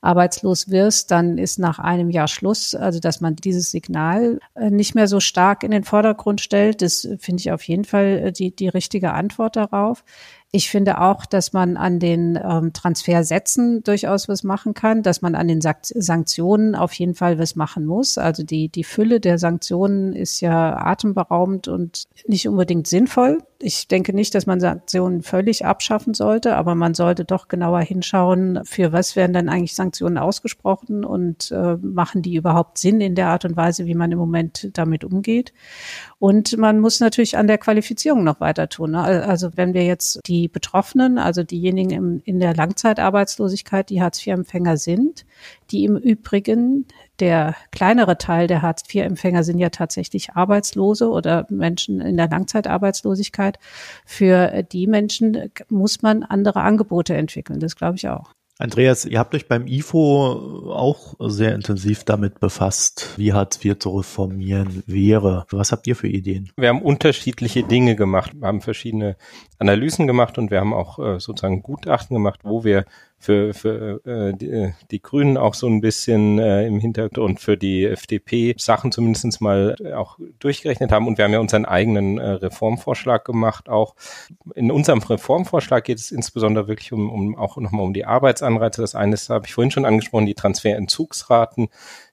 arbeitslos 0.00 0.70
wirst, 0.70 1.10
dann 1.10 1.38
ist 1.38 1.58
nach 1.58 1.78
einem 1.78 2.10
Jahr 2.10 2.28
Schluss. 2.28 2.74
Also 2.74 2.98
dass 2.98 3.20
man 3.20 3.36
dieses 3.36 3.70
Signal 3.70 4.40
äh, 4.54 4.70
nicht 4.70 4.94
mehr 4.94 5.06
so 5.06 5.20
stark 5.20 5.62
in 5.64 5.70
den 5.70 5.84
Vordergrund 5.84 6.40
stellt, 6.40 6.82
das 6.82 7.06
finde 7.18 7.40
ich 7.40 7.52
auf 7.52 7.62
jeden 7.64 7.84
Fall 7.84 8.22
äh, 8.24 8.32
die, 8.32 8.54
die 8.54 8.68
richtige 8.68 9.12
Antwort 9.12 9.56
darauf. 9.56 10.02
Ich 10.54 10.68
finde 10.68 11.00
auch, 11.00 11.24
dass 11.24 11.54
man 11.54 11.78
an 11.78 11.98
den 11.98 12.38
ähm, 12.42 12.74
Transfersätzen 12.74 13.82
durchaus 13.84 14.28
was 14.28 14.42
machen 14.44 14.74
kann, 14.74 15.02
dass 15.02 15.22
man 15.22 15.34
an 15.34 15.48
den 15.48 15.60
Sanktionen 15.62 16.74
auf 16.74 16.92
jeden 16.92 17.14
Fall 17.14 17.38
was 17.38 17.56
machen 17.56 17.86
muss. 17.86 18.18
Also 18.18 18.42
die, 18.42 18.68
die 18.68 18.84
Fülle 18.84 19.18
der 19.18 19.38
Sanktionen 19.38 20.12
ist 20.12 20.42
ja 20.42 20.76
atemberaubend 20.76 21.68
und 21.68 22.04
nicht 22.26 22.46
unbedingt 22.48 22.86
sinnvoll 22.86 23.38
ich 23.62 23.86
denke 23.86 24.12
nicht, 24.12 24.34
dass 24.34 24.46
man 24.46 24.60
Sanktionen 24.60 25.22
völlig 25.22 25.64
abschaffen 25.64 26.14
sollte, 26.14 26.56
aber 26.56 26.74
man 26.74 26.94
sollte 26.94 27.24
doch 27.24 27.48
genauer 27.48 27.80
hinschauen, 27.80 28.60
für 28.64 28.92
was 28.92 29.14
werden 29.14 29.32
dann 29.32 29.48
eigentlich 29.48 29.74
Sanktionen 29.74 30.18
ausgesprochen 30.18 31.04
und 31.04 31.52
äh, 31.52 31.76
machen 31.76 32.22
die 32.22 32.34
überhaupt 32.34 32.78
Sinn 32.78 33.00
in 33.00 33.14
der 33.14 33.28
Art 33.28 33.44
und 33.44 33.56
Weise, 33.56 33.86
wie 33.86 33.94
man 33.94 34.10
im 34.10 34.18
Moment 34.18 34.70
damit 34.72 35.04
umgeht. 35.04 35.52
Und 36.18 36.56
man 36.58 36.80
muss 36.80 37.00
natürlich 37.00 37.36
an 37.36 37.46
der 37.46 37.58
Qualifizierung 37.58 38.24
noch 38.24 38.40
weiter 38.40 38.68
tun. 38.68 38.92
Ne? 38.92 39.00
Also 39.00 39.50
wenn 39.56 39.74
wir 39.74 39.84
jetzt 39.84 40.20
die 40.26 40.48
Betroffenen, 40.48 41.18
also 41.18 41.42
diejenigen 41.44 41.90
im, 41.90 42.22
in 42.24 42.40
der 42.40 42.54
Langzeitarbeitslosigkeit, 42.54 43.90
die 43.90 44.02
Hartz-IV-Empfänger 44.02 44.76
sind, 44.76 45.24
die 45.70 45.84
im 45.84 45.96
Übrigen 45.96 46.86
der 47.22 47.54
kleinere 47.70 48.18
Teil 48.18 48.48
der 48.48 48.62
Hartz-IV-Empfänger 48.62 49.44
sind 49.44 49.60
ja 49.60 49.70
tatsächlich 49.70 50.32
Arbeitslose 50.32 51.08
oder 51.08 51.46
Menschen 51.50 52.00
in 52.00 52.16
der 52.16 52.28
Langzeitarbeitslosigkeit. 52.28 53.60
Für 54.04 54.64
die 54.64 54.88
Menschen 54.88 55.52
muss 55.68 56.02
man 56.02 56.24
andere 56.24 56.62
Angebote 56.62 57.14
entwickeln. 57.14 57.60
Das 57.60 57.76
glaube 57.76 57.94
ich 57.94 58.08
auch. 58.08 58.32
Andreas, 58.58 59.04
ihr 59.04 59.20
habt 59.20 59.36
euch 59.36 59.46
beim 59.46 59.68
IFO 59.68 60.72
auch 60.72 61.14
sehr 61.20 61.54
intensiv 61.54 62.02
damit 62.02 62.40
befasst, 62.40 63.14
wie 63.16 63.32
Hartz 63.32 63.64
IV 63.64 63.78
zu 63.78 63.90
reformieren 63.90 64.82
wäre. 64.86 65.46
Was 65.50 65.70
habt 65.70 65.86
ihr 65.86 65.94
für 65.94 66.08
Ideen? 66.08 66.50
Wir 66.56 66.70
haben 66.70 66.82
unterschiedliche 66.82 67.62
Dinge 67.62 67.94
gemacht, 67.94 68.32
wir 68.34 68.48
haben 68.48 68.60
verschiedene 68.60 69.16
Analysen 69.58 70.08
gemacht 70.08 70.38
und 70.38 70.50
wir 70.50 70.60
haben 70.60 70.74
auch 70.74 70.98
äh, 70.98 71.20
sozusagen 71.20 71.62
Gutachten 71.62 72.14
gemacht, 72.14 72.40
wo 72.42 72.62
wir 72.62 72.84
für, 73.22 73.54
für 73.54 74.04
äh, 74.04 74.34
die, 74.34 74.50
äh, 74.50 74.72
die 74.90 75.00
Grünen 75.00 75.36
auch 75.36 75.54
so 75.54 75.68
ein 75.68 75.80
bisschen 75.80 76.40
äh, 76.40 76.66
im 76.66 76.80
Hintergrund 76.80 77.38
für 77.38 77.56
die 77.56 77.84
FDP 77.84 78.56
Sachen 78.58 78.90
zumindestens 78.90 79.40
mal 79.40 79.76
auch 79.94 80.18
durchgerechnet 80.40 80.90
haben. 80.90 81.06
Und 81.06 81.18
wir 81.18 81.24
haben 81.24 81.32
ja 81.32 81.38
unseren 81.38 81.64
eigenen 81.64 82.18
äh, 82.18 82.30
Reformvorschlag 82.30 83.24
gemacht. 83.24 83.68
Auch 83.68 83.94
in 84.56 84.72
unserem 84.72 84.98
Reformvorschlag 84.98 85.84
geht 85.84 85.98
es 85.98 86.10
insbesondere 86.10 86.66
wirklich 86.66 86.92
um, 86.92 87.10
um 87.10 87.36
auch 87.38 87.56
nochmal 87.58 87.84
um 87.86 87.94
die 87.94 88.06
Arbeitsanreize. 88.06 88.80
Das 88.80 88.96
eine 88.96 89.14
ist, 89.14 89.30
habe 89.30 89.46
ich 89.46 89.54
vorhin 89.54 89.70
schon 89.70 89.84
angesprochen, 89.84 90.26
die 90.26 90.34
Transferentzugsraten 90.34 91.68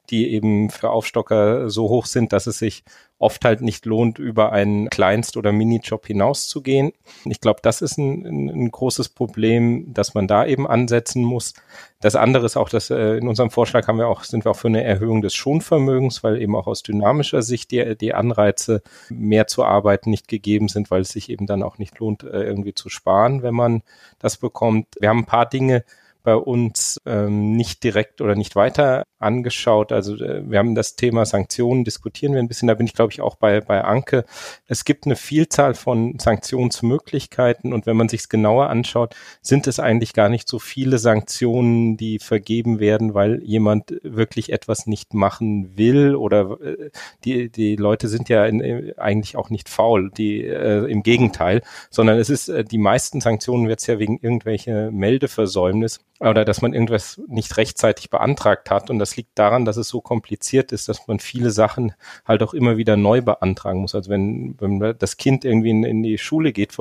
die 0.10 0.32
eben 0.32 0.70
für 0.70 0.90
Aufstocker 0.90 1.70
so 1.70 1.90
hoch 1.90 2.06
sind, 2.06 2.34
dass 2.34 2.48
es 2.48 2.60
sich 2.60 2.84
oft 3.20 3.44
halt 3.44 3.62
nicht 3.62 3.86
lohnt, 3.86 4.18
über 4.18 4.54
einen 4.54 4.90
Kleinst- 4.90 5.36
oder 5.36 5.52
Minijob 5.52 6.08
hinauszugehen. 6.08 6.94
Ich 7.26 7.42
glaube, 7.42 7.60
das 7.62 7.82
ist 7.82 7.98
ein, 7.98 8.26
ein, 8.26 8.72
großes 8.72 9.10
Problem, 9.10 9.94
dass 9.94 10.14
man 10.14 10.26
da 10.26 10.46
eben 10.46 10.66
ansetzen 10.66 11.24
muss. 11.24 11.54
Das 12.00 12.16
andere 12.16 12.46
ist 12.46 12.56
auch, 12.56 12.70
dass 12.70 12.90
äh, 12.90 13.18
in 13.18 13.28
unserem 13.28 13.52
Vorschlag 13.52 13.88
haben 13.88 13.98
wir 13.98 14.08
auch, 14.08 14.24
sind 14.24 14.46
wir 14.46 14.52
auch 14.52 14.56
für 14.56 14.70
eine 14.70 14.86
Erhöhung 14.86 15.22
des 15.22 15.36
Schonvermögens, 15.36 16.24
weil 16.24 16.42
eben 16.42 16.56
auch 16.56 16.66
aus 16.66 16.82
dynamischer 16.82 17.42
Sicht 17.42 17.72
die, 17.72 17.98
die 17.98 18.14
Anreize, 18.14 18.82
mehr 19.10 19.48
zu 19.48 19.66
arbeiten, 19.66 20.10
nicht 20.10 20.30
gegeben 20.30 20.70
sind, 20.70 20.90
weil 20.90 21.02
es 21.02 21.10
sich 21.10 21.30
eben 21.30 21.46
dann 21.46 21.62
auch 21.62 21.78
nicht 21.78 22.00
lohnt, 22.00 22.24
äh, 22.24 22.44
irgendwie 22.44 22.74
zu 22.74 22.88
sparen, 22.88 23.44
wenn 23.44 23.54
man 23.54 23.84
das 24.20 24.38
bekommt. 24.38 24.88
Wir 25.00 25.10
haben 25.10 25.20
ein 25.20 25.26
paar 25.26 25.50
Dinge 25.50 25.84
bei 26.24 26.36
uns 26.36 27.00
ähm, 27.06 27.54
nicht 27.56 27.84
direkt 27.84 28.22
oder 28.22 28.36
nicht 28.36 28.56
weiter 28.56 29.04
angeschaut. 29.20 29.92
Also 29.92 30.16
äh, 30.16 30.50
wir 30.50 30.60
haben 30.60 30.76
das 30.76 30.96
Thema 30.96 31.26
Sanktionen, 31.26 31.84
diskutieren 31.84 32.34
wir 32.34 32.40
ein 32.40 32.48
bisschen. 32.48 32.68
Da 32.68 32.74
bin 32.74 32.88
ich, 32.88 32.94
glaube 32.94 33.12
ich, 33.12 33.22
auch 33.22 33.36
bei, 33.36 33.62
bei 33.62 33.84
Anke. 33.84 34.26
Es 34.66 34.86
gibt 34.86 35.06
eine 35.06 35.16
Vielzahl 35.16 35.74
von 35.74 36.20
Sanktionsmöglichkeiten 36.20 37.74
und 37.74 37.86
wenn 37.86 37.98
man 37.98 38.10
sich 38.10 38.22
es 38.22 38.30
genauer 38.30 38.70
anschaut, 38.70 39.16
sind 39.42 39.68
es 39.68 39.80
eigentlich 39.80 40.14
gar 40.14 40.30
nicht 40.30 40.48
so 40.48 40.60
viele 40.60 41.00
Sanktionen, 41.00 41.98
die 41.98 42.20
vergeben 42.20 42.80
werden, 42.80 43.14
weil 43.14 43.42
jemand 43.44 43.96
wirklich 44.04 44.52
etwas 44.52 44.88
nicht 44.88 45.14
machen 45.14 45.78
will 45.78 46.16
oder 46.16 46.60
äh, 46.62 46.90
die, 47.24 47.50
die 47.50 47.76
Leute 47.76 48.08
sind 48.08 48.30
ja 48.30 48.46
in, 48.46 48.62
äh, 48.62 48.94
eigentlich 48.98 49.38
auch 49.38 49.50
nicht 49.50 49.70
faul, 49.70 50.12
die 50.12 50.44
äh, 50.44 50.86
im 50.90 51.04
Gegenteil, 51.04 51.62
sondern 51.90 52.18
es 52.20 52.30
ist, 52.30 52.50
äh, 52.50 52.64
die 52.64 52.78
meisten 52.78 53.22
Sanktionen 53.22 53.68
wird 53.68 53.80
es 53.80 53.88
ja 53.88 54.00
wegen 54.00 54.20
irgendwelche 54.22 54.92
Meldeversäumnis 54.92 56.00
oder 56.20 56.44
dass 56.44 56.62
man 56.62 56.74
irgendwas 56.74 57.22
nicht 57.28 57.56
rechtzeitig 57.58 58.10
beantragt 58.10 58.70
hat. 58.70 58.90
Und 58.90 59.00
das 59.00 59.16
liegt 59.16 59.38
daran, 59.40 59.66
dass 59.66 59.78
es 59.78 59.88
so 59.88 60.02
kompliziert 60.02 60.72
ist, 60.72 60.90
dass 60.90 61.08
man 61.08 61.20
viele 61.20 61.52
Sachen 61.52 61.94
halt 62.26 62.44
auch 62.44 62.54
immer 62.54 62.78
wieder 62.78 62.98
neu 62.98 63.22
beantragen 63.22 63.80
muss. 63.80 63.96
Also 63.96 64.10
wenn, 64.10 64.56
wenn 64.60 64.96
das 64.98 65.18
Kind 65.18 65.46
irgendwie 65.46 65.70
in, 65.70 65.84
in 65.84 66.04
die 66.04 66.18
Schule 66.18 66.52
geht 66.52 66.78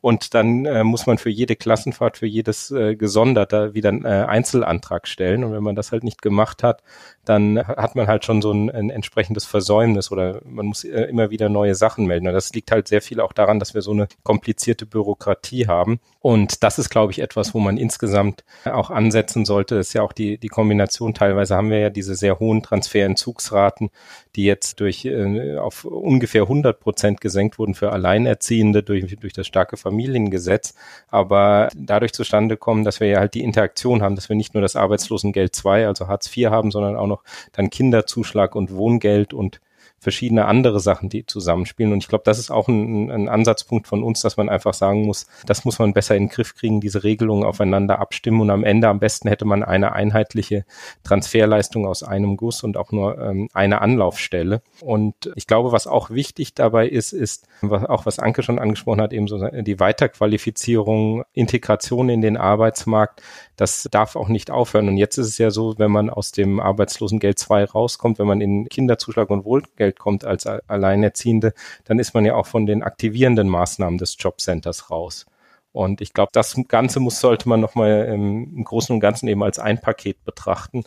und 0.00 0.34
dann 0.34 0.66
äh, 0.66 0.84
muss 0.84 1.06
man 1.06 1.18
für 1.18 1.30
jede 1.30 1.56
Klassenfahrt, 1.56 2.18
für 2.18 2.26
jedes 2.26 2.70
äh, 2.70 2.96
gesondert 2.96 3.52
wieder 3.74 3.88
einen 3.88 4.04
äh, 4.04 4.26
Einzelantrag 4.28 5.08
stellen. 5.08 5.44
Und 5.44 5.52
wenn 5.52 5.62
man 5.62 5.74
das 5.74 5.92
halt 5.92 6.04
nicht 6.04 6.22
gemacht 6.22 6.62
hat, 6.62 6.82
dann 7.24 7.58
hat 7.66 7.96
man 7.96 8.06
halt 8.06 8.24
schon 8.24 8.42
so 8.42 8.52
ein, 8.52 8.70
ein 8.70 8.90
entsprechendes 8.90 9.44
Versäumnis 9.44 10.10
oder 10.10 10.40
man 10.44 10.66
muss 10.66 10.84
äh, 10.84 11.02
immer 11.04 11.30
wieder 11.30 11.48
neue 11.48 11.74
Sachen 11.74 12.06
melden. 12.06 12.26
Und 12.26 12.34
das 12.34 12.52
liegt 12.52 12.70
halt 12.70 12.88
sehr 12.88 13.02
viel 13.02 13.20
auch 13.20 13.32
daran, 13.32 13.58
dass 13.58 13.74
wir 13.74 13.82
so 13.82 13.92
eine 13.92 14.08
komplizierte 14.22 14.86
Bürokratie 14.86 15.66
haben. 15.66 16.00
Und 16.20 16.62
das 16.62 16.78
ist, 16.78 16.90
glaube 16.90 17.12
ich, 17.12 17.20
etwas, 17.20 17.54
wo 17.54 17.60
man 17.60 17.76
insgesamt 17.76 18.44
auch 18.80 18.90
ansetzen 18.90 19.44
sollte. 19.44 19.76
Ist 19.76 19.92
ja 19.92 20.02
auch 20.02 20.12
die, 20.12 20.38
die 20.38 20.48
Kombination. 20.48 21.14
Teilweise 21.14 21.54
haben 21.54 21.70
wir 21.70 21.78
ja 21.78 21.90
diese 21.90 22.14
sehr 22.14 22.38
hohen 22.38 22.62
Transferentzugsraten, 22.62 23.90
die 24.36 24.44
jetzt 24.44 24.80
durch 24.80 25.04
äh, 25.04 25.56
auf 25.58 25.84
ungefähr 25.84 26.42
100 26.42 26.80
Prozent 26.80 27.20
gesenkt 27.20 27.58
wurden 27.58 27.74
für 27.74 27.92
Alleinerziehende 27.92 28.82
durch, 28.82 29.16
durch 29.20 29.32
das 29.32 29.46
starke 29.46 29.76
Familiengesetz. 29.76 30.74
Aber 31.08 31.68
dadurch 31.76 32.12
zustande 32.12 32.56
kommen, 32.56 32.84
dass 32.84 33.00
wir 33.00 33.08
ja 33.08 33.20
halt 33.20 33.34
die 33.34 33.44
Interaktion 33.44 34.02
haben, 34.02 34.16
dass 34.16 34.28
wir 34.28 34.36
nicht 34.36 34.54
nur 34.54 34.62
das 34.62 34.76
Arbeitslosengeld 34.76 35.54
2, 35.54 35.86
also 35.86 36.08
Hartz 36.08 36.34
IV 36.34 36.50
haben, 36.50 36.70
sondern 36.70 36.96
auch 36.96 37.06
noch 37.06 37.22
dann 37.52 37.70
Kinderzuschlag 37.70 38.56
und 38.56 38.74
Wohngeld 38.74 39.32
und 39.32 39.60
verschiedene 40.00 40.46
andere 40.46 40.80
Sachen, 40.80 41.10
die 41.10 41.26
zusammenspielen. 41.26 41.92
Und 41.92 41.98
ich 41.98 42.08
glaube, 42.08 42.24
das 42.24 42.38
ist 42.38 42.50
auch 42.50 42.68
ein, 42.68 43.10
ein, 43.10 43.28
Ansatzpunkt 43.28 43.86
von 43.86 44.02
uns, 44.02 44.20
dass 44.22 44.38
man 44.38 44.48
einfach 44.48 44.72
sagen 44.72 45.02
muss, 45.02 45.26
das 45.44 45.66
muss 45.66 45.78
man 45.78 45.92
besser 45.92 46.16
in 46.16 46.24
den 46.24 46.28
Griff 46.30 46.54
kriegen, 46.54 46.80
diese 46.80 47.04
Regelungen 47.04 47.44
aufeinander 47.44 47.98
abstimmen. 47.98 48.40
Und 48.40 48.50
am 48.50 48.64
Ende 48.64 48.88
am 48.88 48.98
besten 48.98 49.28
hätte 49.28 49.44
man 49.44 49.62
eine 49.62 49.92
einheitliche 49.92 50.64
Transferleistung 51.04 51.86
aus 51.86 52.02
einem 52.02 52.38
Guss 52.38 52.64
und 52.64 52.78
auch 52.78 52.92
nur 52.92 53.18
ähm, 53.18 53.48
eine 53.52 53.82
Anlaufstelle. 53.82 54.62
Und 54.80 55.14
ich 55.36 55.46
glaube, 55.46 55.70
was 55.70 55.86
auch 55.86 56.08
wichtig 56.08 56.54
dabei 56.54 56.88
ist, 56.88 57.12
ist, 57.12 57.46
was, 57.60 57.84
auch 57.84 58.06
was 58.06 58.18
Anke 58.18 58.42
schon 58.42 58.58
angesprochen 58.58 59.02
hat, 59.02 59.12
eben 59.12 59.28
so 59.28 59.38
die 59.48 59.78
Weiterqualifizierung, 59.78 61.24
Integration 61.34 62.08
in 62.08 62.22
den 62.22 62.38
Arbeitsmarkt, 62.38 63.22
das 63.60 63.86
darf 63.90 64.16
auch 64.16 64.28
nicht 64.28 64.50
aufhören. 64.50 64.88
Und 64.88 64.96
jetzt 64.96 65.18
ist 65.18 65.28
es 65.28 65.38
ja 65.38 65.50
so, 65.50 65.78
wenn 65.78 65.90
man 65.90 66.08
aus 66.08 66.32
dem 66.32 66.60
Arbeitslosengeld 66.60 67.38
2 67.38 67.64
rauskommt, 67.64 68.18
wenn 68.18 68.26
man 68.26 68.40
in 68.40 68.66
Kinderzuschlag 68.70 69.28
und 69.28 69.44
Wohlgeld 69.44 69.76
Geld 69.76 69.98
kommt 69.98 70.24
als 70.24 70.46
Alleinerziehende, 70.46 71.52
dann 71.84 71.98
ist 71.98 72.14
man 72.14 72.24
ja 72.24 72.36
auch 72.36 72.46
von 72.46 72.64
den 72.64 72.82
aktivierenden 72.82 73.48
Maßnahmen 73.48 73.98
des 73.98 74.16
Jobcenters 74.18 74.90
raus. 74.90 75.26
Und 75.72 76.00
ich 76.00 76.14
glaube, 76.14 76.30
das 76.32 76.56
Ganze 76.68 77.00
muss, 77.00 77.20
sollte 77.20 77.50
man 77.50 77.60
nochmal 77.60 78.06
im, 78.06 78.56
im 78.56 78.64
Großen 78.64 78.94
und 78.94 79.00
Ganzen 79.00 79.28
eben 79.28 79.42
als 79.42 79.58
ein 79.58 79.78
Paket 79.78 80.24
betrachten 80.24 80.84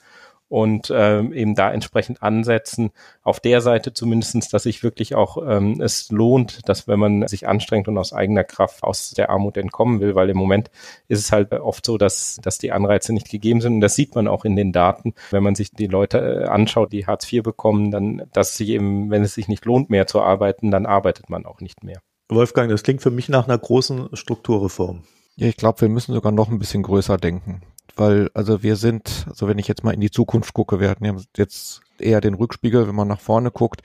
und 0.54 0.94
ähm, 0.96 1.34
eben 1.34 1.56
da 1.56 1.72
entsprechend 1.72 2.22
ansetzen. 2.22 2.92
Auf 3.24 3.40
der 3.40 3.60
Seite 3.60 3.92
zumindestens, 3.92 4.50
dass 4.50 4.64
sich 4.64 4.84
wirklich 4.84 5.16
auch 5.16 5.38
ähm, 5.44 5.82
es 5.82 6.12
lohnt, 6.12 6.70
dass 6.70 6.88
wenn 6.88 7.00
man 7.00 7.28
sich 7.28 7.48
anstrengt 7.48 7.88
und 7.88 7.98
aus 7.98 8.14
eigener 8.14 8.44
Kraft 8.44 8.84
aus 8.84 9.10
der 9.18 9.32
Armut 9.32 9.58
entkommen 9.58 10.00
will, 10.00 10.14
weil 10.14 10.30
im 10.30 10.38
Moment 10.38 10.70
ist 11.08 11.22
es 11.22 11.32
halt 11.32 11.52
oft 11.54 11.84
so, 11.84 11.98
dass, 11.98 12.38
dass 12.44 12.60
die 12.60 12.72
Anreize 12.72 13.14
nicht 13.14 13.32
gegeben 13.32 13.62
sind. 13.62 13.74
Und 13.74 13.82
das 13.82 13.96
sieht 13.96 14.14
man 14.14 14.28
auch 14.28 14.46
in 14.46 14.56
den 14.56 14.72
Daten, 14.72 15.16
wenn 15.32 15.42
man 15.42 15.56
sich 15.56 15.72
die 15.72 15.88
Leute 15.88 16.20
äh, 16.20 16.46
anschaut, 16.46 16.94
die 16.94 17.08
Hartz 17.08 17.34
IV 17.34 17.42
bekommen, 17.42 17.90
dann, 17.90 18.22
dass 18.32 18.56
sie 18.56 18.70
eben, 18.70 19.10
wenn 19.10 19.24
es 19.24 19.34
sich 19.34 19.48
nicht 19.48 19.66
lohnt, 19.66 19.90
mehr 19.90 20.06
zu 20.06 20.22
arbeiten, 20.22 20.70
dann 20.70 20.86
arbeitet 20.86 21.32
man 21.32 21.48
auch 21.48 21.62
nicht 21.62 21.84
mehr. 21.84 22.00
Wolfgang, 22.30 22.70
das 22.70 22.84
klingt 22.84 23.02
für 23.02 23.10
mich 23.10 23.28
nach 23.28 23.48
einer 23.48 23.58
großen 23.58 24.10
Strukturreform. 24.14 25.02
Ja, 25.36 25.48
ich 25.48 25.58
glaube, 25.58 25.82
wir 25.82 25.90
müssen 25.90 26.14
sogar 26.14 26.32
noch 26.32 26.50
ein 26.50 26.60
bisschen 26.60 26.84
größer 26.84 27.18
denken 27.18 27.64
weil 27.96 28.30
also 28.34 28.64
wir 28.64 28.76
sind, 28.76 29.26
also 29.30 29.48
wenn 29.48 29.60
ich 29.60 29.68
jetzt 29.68 29.84
mal 29.84 29.94
in 29.94 30.02
die 30.02 30.12
Zukunft 30.12 30.54
gucke, 30.54 30.80
wir 30.80 30.90
hatten 30.90 31.06
jetzt 31.38 31.82
eher 32.00 32.22
den 32.22 32.34
Rückspiegel, 32.34 32.88
wenn 32.88 32.96
man 32.96 33.08
nach 33.08 33.20
vorne 33.20 33.52
guckt, 33.52 33.82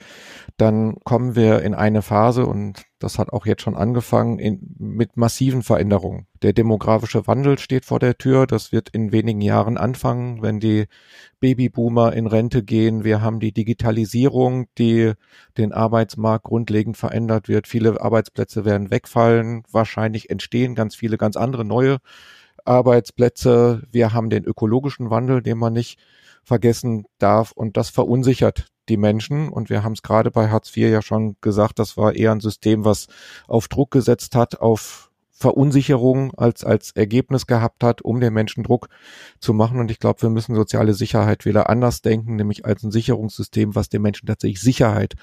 dann 0.57 0.97
kommen 1.03 1.35
wir 1.35 1.61
in 1.61 1.73
eine 1.73 2.01
Phase 2.01 2.45
und 2.45 2.83
das 2.99 3.17
hat 3.17 3.31
auch 3.31 3.45
jetzt 3.45 3.61
schon 3.61 3.75
angefangen 3.75 4.39
in, 4.39 4.75
mit 4.77 5.15
massiven 5.15 5.63
Veränderungen. 5.63 6.27
Der 6.41 6.53
demografische 6.53 7.27
Wandel 7.27 7.57
steht 7.57 7.85
vor 7.85 7.99
der 7.99 8.17
Tür. 8.17 8.45
Das 8.45 8.71
wird 8.71 8.89
in 8.89 9.11
wenigen 9.13 9.41
Jahren 9.41 9.77
anfangen, 9.77 10.41
wenn 10.41 10.59
die 10.59 10.87
Babyboomer 11.39 12.11
in 12.13 12.27
Rente 12.27 12.63
gehen. 12.63 13.05
Wir 13.05 13.21
haben 13.21 13.39
die 13.39 13.53
Digitalisierung, 13.53 14.67
die 14.77 15.13
den 15.57 15.71
Arbeitsmarkt 15.71 16.43
grundlegend 16.43 16.97
verändert 16.97 17.47
wird. 17.47 17.67
Viele 17.67 18.01
Arbeitsplätze 18.01 18.65
werden 18.65 18.91
wegfallen. 18.91 19.63
Wahrscheinlich 19.71 20.29
entstehen 20.29 20.75
ganz 20.75 20.95
viele 20.95 21.17
ganz 21.17 21.37
andere 21.37 21.63
neue 21.63 21.99
Arbeitsplätze. 22.69 23.83
Wir 23.91 24.13
haben 24.13 24.29
den 24.29 24.45
ökologischen 24.45 25.09
Wandel, 25.09 25.41
den 25.41 25.57
man 25.57 25.73
nicht 25.73 25.99
vergessen 26.43 27.05
darf. 27.17 27.51
Und 27.51 27.77
das 27.77 27.89
verunsichert 27.89 28.67
die 28.87 28.97
Menschen. 28.97 29.49
Und 29.49 29.69
wir 29.69 29.83
haben 29.83 29.93
es 29.93 30.01
gerade 30.01 30.31
bei 30.31 30.49
Hartz 30.49 30.75
IV 30.75 30.89
ja 30.89 31.01
schon 31.01 31.35
gesagt, 31.41 31.79
das 31.79 31.97
war 31.97 32.15
eher 32.15 32.31
ein 32.31 32.39
System, 32.39 32.85
was 32.85 33.07
auf 33.47 33.67
Druck 33.67 33.91
gesetzt 33.91 34.35
hat, 34.35 34.61
auf 34.61 35.11
Verunsicherung 35.31 36.33
als, 36.35 36.65
als 36.65 36.91
Ergebnis 36.91 37.47
gehabt 37.47 37.83
hat, 37.83 38.01
um 38.01 38.19
den 38.19 38.33
Menschen 38.33 38.63
Druck 38.63 38.89
zu 39.39 39.53
machen. 39.53 39.79
Und 39.79 39.89
ich 39.89 39.99
glaube, 39.99 40.21
wir 40.21 40.29
müssen 40.29 40.53
soziale 40.53 40.93
Sicherheit 40.93 41.45
wieder 41.45 41.69
anders 41.69 42.01
denken, 42.01 42.35
nämlich 42.35 42.65
als 42.65 42.83
ein 42.83 42.91
Sicherungssystem, 42.91 43.73
was 43.73 43.87
den 43.87 44.01
Menschen 44.01 44.27
tatsächlich 44.27 44.59
Sicherheit 44.59 45.15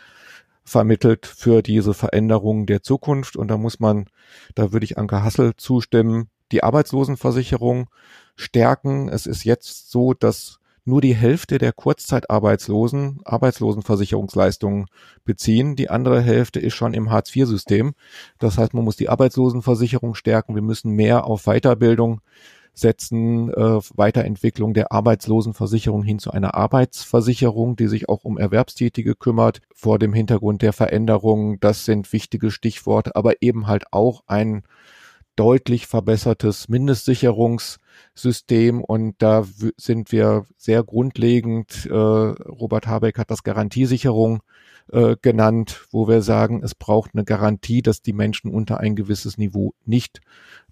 vermittelt 0.65 1.27
für 1.27 1.63
diese 1.63 1.93
Veränderungen 1.93 2.67
der 2.67 2.83
Zukunft. 2.83 3.37
Und 3.37 3.49
da 3.49 3.59
muss 3.59 3.79
man, 3.79 4.07
da 4.55 4.73
würde 4.73 4.85
ich 4.85 4.97
Anke 4.97 5.23
Hassel 5.23 5.53
zustimmen, 5.57 6.31
die 6.53 6.63
Arbeitslosenversicherung 6.63 7.89
stärken. 8.37 9.09
Es 9.09 9.27
ist 9.27 9.45
jetzt 9.45 9.91
so, 9.91 10.15
dass 10.15 10.61
nur 10.87 11.01
die 11.01 11.17
Hälfte 11.17 11.59
der 11.59 11.73
Kurzzeitarbeitslosen 11.73 13.21
Arbeitslosenversicherungsleistungen 13.25 14.87
beziehen. 15.25 15.75
Die 15.75 15.91
andere 15.91 16.23
Hälfte 16.23 16.61
ist 16.61 16.75
schon 16.75 16.95
im 16.95 17.11
Hartz-IV-System. 17.11 17.95
Das 18.39 18.57
heißt, 18.57 18.73
man 18.73 18.85
muss 18.85 18.97
die 18.97 19.09
Arbeitslosenversicherung 19.09 20.15
stärken. 20.15 20.55
Wir 20.55 20.63
müssen 20.63 20.93
mehr 20.93 21.25
auf 21.25 21.45
Weiterbildung 21.45 22.21
setzen, 22.73 23.51
äh, 23.51 23.81
Weiterentwicklung 23.95 24.75
der 24.75 24.93
Arbeitslosenversicherung 24.93 26.05
hin 26.05 26.19
zu 26.19 26.31
einer 26.31 26.55
Arbeitsversicherung, 26.55 27.75
die 27.75 27.89
sich 27.89 28.09
auch 28.09 28.23
um 28.23 28.39
Erwerbstätige 28.39 29.15
kümmert, 29.15 29.63
vor 29.75 29.99
dem 29.99 30.13
Hintergrund 30.13 30.63
der 30.63 30.75
Veränderungen. 30.75 31.59
Das 31.59 31.85
sind 31.85 32.13
wichtige 32.13 32.51
Stichworte, 32.51 33.17
aber 33.17 33.43
eben 33.43 33.67
halt 33.67 33.93
auch 33.93 34.23
ein 34.27 34.63
deutlich 35.37 35.87
verbessertes 35.87 36.69
Mindestsicherungssystem 36.69 38.83
und 38.83 39.15
da 39.19 39.45
sind 39.77 40.11
wir 40.13 40.47
sehr 40.57 40.83
grundlegend, 40.83 41.87
äh, 41.87 41.95
Robert 41.95 42.87
Habeck 42.87 43.19
hat 43.19 43.31
das 43.31 43.43
Garantiesicherung 43.43 44.43
äh, 44.93 45.17
genannt, 45.21 45.87
wo 45.91 46.09
wir 46.09 46.23
sagen, 46.23 46.63
es 46.63 46.75
braucht 46.75 47.11
eine 47.15 47.25
Garantie, 47.25 47.83
dass 47.83 48.03
die 48.03 48.13
Menschen 48.13 48.53
unter 48.53 48.81
ein 48.81 48.97
gewisses 48.97 49.37
Niveau 49.37 49.75
nicht 49.85 50.21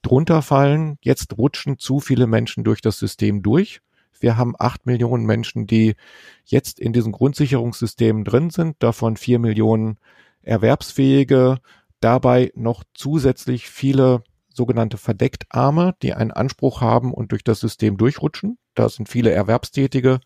drunter 0.03 0.42
fallen. 0.42 0.98
Jetzt 1.03 1.37
rutschen 1.37 1.79
zu 1.79 2.00
viele 2.00 2.27
Menschen 2.27 2.64
durch 2.64 2.81
das 2.81 2.98
System 2.98 3.42
durch. 3.42 3.81
Wir 4.20 4.37
haben 4.37 4.55
acht 4.59 4.87
Millionen 4.87 5.27
Menschen, 5.27 5.66
die 5.66 5.96
jetzt 6.44 6.79
in 6.79 6.92
diesen 6.92 7.12
Grundsicherungssystemen 7.12 8.24
drin 8.24 8.50
sind, 8.50 8.77
davon 8.79 9.16
vier 9.16 9.38
Millionen 9.38 9.98
Erwerbsfähige, 10.42 11.59
dabei 12.00 12.53
noch 12.55 12.85
zusätzlich 12.94 13.68
viele 13.68 14.22
sogenannte 14.54 14.96
Verdeckt-Arme, 14.96 15.94
die 16.02 16.14
einen 16.14 16.30
Anspruch 16.30 16.80
haben 16.80 17.12
und 17.12 17.32
durch 17.32 17.44
das 17.44 17.60
System 17.60 17.96
durchrutschen. 17.96 18.58
Da 18.74 18.88
sind 18.88 19.08
viele 19.08 19.30
Erwerbstätige 19.30 20.20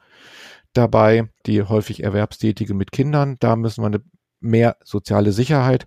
dabei, 0.73 1.29
die 1.47 1.63
häufig 1.63 2.03
Erwerbstätige 2.03 2.75
mit 2.75 2.93
Kindern. 2.93 3.37
Da 3.41 3.57
müssen 3.57 3.83
wir 3.83 3.87
eine 3.87 4.03
mehr 4.41 4.77
soziale 4.85 5.33
Sicherheit 5.33 5.87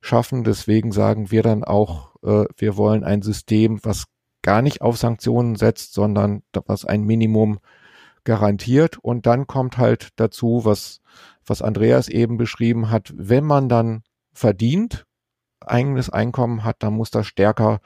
schaffen. 0.00 0.44
Deswegen 0.44 0.92
sagen 0.92 1.30
wir 1.30 1.42
dann 1.42 1.64
auch, 1.64 2.16
äh, 2.22 2.44
wir 2.56 2.76
wollen 2.76 3.04
ein 3.04 3.22
System, 3.22 3.80
was 3.84 4.06
gar 4.42 4.62
nicht 4.62 4.82
auf 4.82 4.98
Sanktionen 4.98 5.56
setzt, 5.56 5.94
sondern 5.94 6.42
was 6.66 6.84
ein 6.84 7.02
Minimum 7.04 7.60
garantiert. 8.24 8.98
Und 8.98 9.26
dann 9.26 9.46
kommt 9.46 9.78
halt 9.78 10.08
dazu, 10.16 10.64
was, 10.64 11.00
was 11.46 11.62
Andreas 11.62 12.08
eben 12.08 12.36
beschrieben 12.36 12.90
hat, 12.90 13.12
wenn 13.16 13.44
man 13.44 13.68
dann 13.68 14.02
verdient, 14.32 15.06
eigenes 15.68 16.10
Einkommen 16.10 16.64
hat, 16.64 16.76
dann 16.80 16.94
muss 16.94 17.10
das 17.10 17.26
stärker 17.26 17.80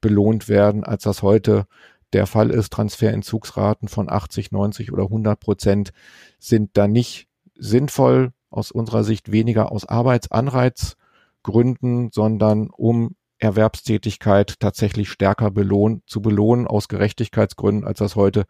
belohnt 0.00 0.48
werden, 0.48 0.84
als 0.84 1.02
das 1.04 1.22
heute 1.22 1.66
der 2.12 2.26
Fall 2.26 2.50
ist, 2.50 2.72
Transferentzugsraten 2.72 3.86
von 3.88 4.10
80, 4.10 4.50
90 4.52 4.92
oder 4.92 5.04
100 5.04 5.38
Prozent 5.38 5.92
sind 6.38 6.70
da 6.74 6.88
nicht 6.88 7.28
sinnvoll, 7.54 8.32
aus 8.50 8.72
unserer 8.72 9.04
Sicht 9.04 9.30
weniger 9.30 9.70
aus 9.70 9.86
Arbeitsanreizgründen, 9.86 12.10
sondern 12.12 12.68
um 12.70 13.14
Erwerbstätigkeit 13.38 14.58
tatsächlich 14.58 15.08
stärker 15.08 15.52
belohnt, 15.52 16.02
zu 16.06 16.20
belohnen 16.20 16.66
aus 16.66 16.88
Gerechtigkeitsgründen, 16.88 17.86
als 17.86 17.98
das 17.98 18.16
heute 18.16 18.46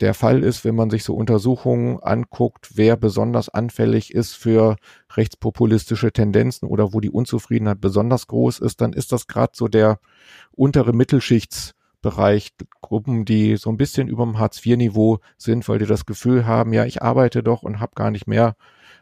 der 0.00 0.14
Fall 0.14 0.44
ist, 0.44 0.64
wenn 0.64 0.76
man 0.76 0.90
sich 0.90 1.02
so 1.02 1.14
Untersuchungen 1.14 1.98
anguckt, 2.00 2.70
wer 2.76 2.96
besonders 2.96 3.48
anfällig 3.48 4.14
ist 4.14 4.34
für 4.34 4.76
rechtspopulistische 5.14 6.12
Tendenzen 6.12 6.68
oder 6.68 6.92
wo 6.92 7.00
die 7.00 7.10
Unzufriedenheit 7.10 7.80
besonders 7.80 8.26
groß 8.28 8.60
ist, 8.60 8.80
dann 8.80 8.92
ist 8.92 9.12
das 9.12 9.26
gerade 9.26 9.52
so 9.54 9.66
der 9.66 9.98
untere 10.52 10.92
Mittelschichtsbereich, 10.92 12.52
Gruppen, 12.80 13.24
die 13.24 13.56
so 13.56 13.70
ein 13.70 13.76
bisschen 13.76 14.08
über 14.08 14.24
dem 14.24 14.38
Hartz-IV-Niveau 14.38 15.18
sind, 15.36 15.68
weil 15.68 15.80
die 15.80 15.86
das 15.86 16.06
Gefühl 16.06 16.46
haben, 16.46 16.72
ja, 16.72 16.84
ich 16.84 17.02
arbeite 17.02 17.42
doch 17.42 17.62
und 17.62 17.80
habe 17.80 17.92
gar 17.96 18.10
nicht 18.12 18.28
mehr, 18.28 18.54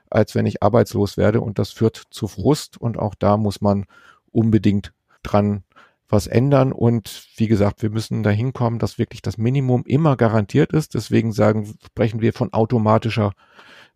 als 0.09 0.34
wenn 0.34 0.47
ich 0.47 0.62
arbeitslos 0.62 1.18
werde. 1.18 1.42
Und 1.42 1.59
das 1.59 1.70
führt 1.70 2.03
zu 2.11 2.26
Frust 2.26 2.78
und 2.78 2.99
auch 2.99 3.14
da 3.14 3.36
muss 3.36 3.61
man 3.61 3.84
unbedingt 4.32 4.92
dran 5.22 5.62
was 6.09 6.27
ändern. 6.27 6.73
Und 6.73 7.27
wie 7.37 7.49
gesagt, 7.49 7.83
wir 7.83 7.91
müssen 7.91 8.23
dahin 8.23 8.53
kommen, 8.53 8.79
dass 8.79 8.99
wirklich 8.99 9.23
das 9.23 9.39
Minimum 9.39 9.85
immer 9.87 10.17
garantiert 10.17 10.73
ist. 10.73 10.95
Deswegen 10.95 11.33
sagen, 11.33 11.75
sprechen 11.85 12.21
wir 12.21 12.33
von 12.33 12.53
automatischer 12.53 13.33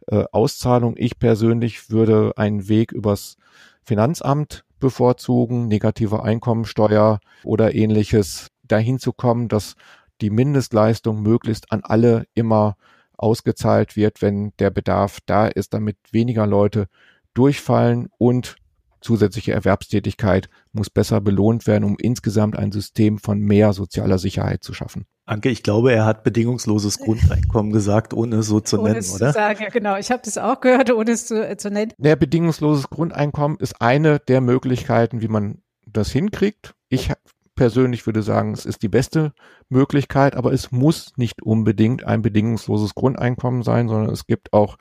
äh, 0.07 0.25
Auszahlung. 0.33 0.95
Ich 0.97 1.19
persönlich 1.19 1.91
würde 1.91 2.33
einen 2.37 2.69
Weg 2.69 2.93
übers 2.93 3.37
Finanzamt 3.83 4.65
bevorzugen, 4.79 5.69
negative 5.69 6.23
Einkommensteuer 6.23 7.21
oder 7.45 7.75
ähnliches, 7.75 8.49
dahin 8.65 8.99
zu 8.99 9.13
kommen, 9.13 9.49
dass 9.49 9.75
die 10.21 10.31
Mindestleistung 10.31 11.23
möglichst 11.23 11.73
an 11.73 11.81
alle 11.83 12.27
immer 12.35 12.77
ausgezahlt 13.17 13.97
wird, 13.97 14.23
wenn 14.23 14.53
der 14.59 14.71
Bedarf 14.71 15.19
da 15.27 15.47
ist, 15.47 15.75
damit 15.75 15.97
weniger 16.11 16.47
Leute 16.47 16.87
durchfallen 17.35 18.09
und 18.19 18.57
zusätzliche 19.01 19.53
Erwerbstätigkeit 19.53 20.49
muss 20.73 20.91
besser 20.91 21.21
belohnt 21.21 21.67
werden, 21.67 21.85
um 21.85 21.97
insgesamt 21.99 22.57
ein 22.57 22.73
System 22.73 23.19
von 23.19 23.41
mehr 23.41 23.73
sozialer 23.73 24.19
Sicherheit 24.19 24.63
zu 24.63 24.75
schaffen. 24.75 25.07
Anke, 25.27 25.49
ich 25.49 25.63
glaube, 25.63 25.93
er 25.93 26.05
hat 26.05 26.25
bedingungsloses 26.25 26.99
Grundeinkommen 26.99 27.73
gesagt, 27.73 28.15
ohne 28.15 28.37
es 28.37 28.47
so 28.47 28.61
zu 28.61 28.79
ohne 28.79 28.91
nennen, 28.91 29.01
es 29.01 29.15
oder? 29.15 29.29
Zu 29.29 29.35
sagen, 29.35 29.63
ja, 29.63 29.69
genau. 29.69 29.97
Ich 29.97 30.11
habe 30.11 30.23
das 30.25 30.39
auch 30.39 30.61
gehört, 30.61 30.93
ohne 30.93 31.13
es 31.13 31.27
zu, 31.27 31.57
zu 31.57 31.71
nennen. 31.71 31.93
Der 31.99 32.17
bedingungsloses 32.17 32.91
Grundeinkommen 32.91 33.59
ist 33.59 33.81
eine 33.81 34.19
der 34.19 34.41
Möglichkeiten, 34.41 35.21
wie 35.21 35.29
man 35.29 35.63
das 35.87 36.11
hinkriegt. 36.11 36.75
Ich 36.89 37.13
persönlich 37.61 38.07
würde 38.07 38.23
sagen, 38.23 38.55
es 38.55 38.65
ist 38.65 38.83
die 38.83 38.89
beste 38.89 39.35
Möglichkeit, 39.69 40.35
aber 40.35 40.51
es 40.51 40.73
muss 40.73 41.13
nicht 41.17 41.43
unbedingt 41.43 42.05
ein 42.05 42.23
bedingungsloses 42.23 42.95
Grundeinkommen 42.95 43.63
sein, 43.63 43.87
sondern 43.87 44.11
es 44.11 44.27
gibt 44.27 44.55
auch 44.55 44.79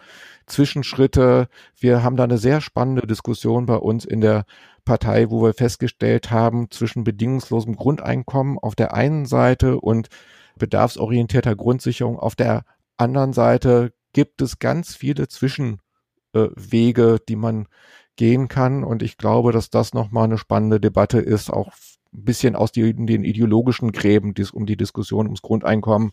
Zwischenschritte. 0.49 1.47
Wir 1.77 2.03
haben 2.03 2.17
da 2.17 2.25
eine 2.25 2.37
sehr 2.37 2.61
spannende 2.61 3.07
Diskussion 3.07 3.65
bei 3.65 3.77
uns 3.77 4.05
in 4.05 4.21
der 4.21 4.45
Partei, 4.85 5.29
wo 5.29 5.43
wir 5.43 5.53
festgestellt 5.53 6.31
haben, 6.31 6.71
zwischen 6.71 7.03
bedingungslosem 7.03 7.75
Grundeinkommen 7.75 8.57
auf 8.57 8.75
der 8.75 8.93
einen 8.93 9.25
Seite 9.25 9.79
und 9.79 10.09
bedarfsorientierter 10.57 11.55
Grundsicherung 11.55 12.19
auf 12.19 12.35
der 12.35 12.63
anderen 12.97 13.33
Seite 13.33 13.93
gibt 14.13 14.41
es 14.41 14.59
ganz 14.59 14.95
viele 14.95 15.27
Zwischenwege, 15.27 17.19
die 17.27 17.35
man 17.35 17.67
gehen 18.15 18.47
kann. 18.47 18.83
Und 18.83 19.01
ich 19.01 19.17
glaube, 19.17 19.51
dass 19.51 19.69
das 19.69 19.93
nochmal 19.93 20.25
eine 20.25 20.37
spannende 20.37 20.79
Debatte 20.79 21.19
ist, 21.19 21.49
auch 21.49 21.71
ein 22.11 22.25
bisschen 22.25 22.55
aus 22.55 22.71
die, 22.71 22.93
den 22.93 23.23
ideologischen 23.23 23.91
Gräben, 23.91 24.33
die 24.33 24.41
es 24.41 24.51
um 24.51 24.65
die 24.65 24.77
Diskussion 24.77 25.27
ums 25.27 25.41
Grundeinkommen 25.41 26.11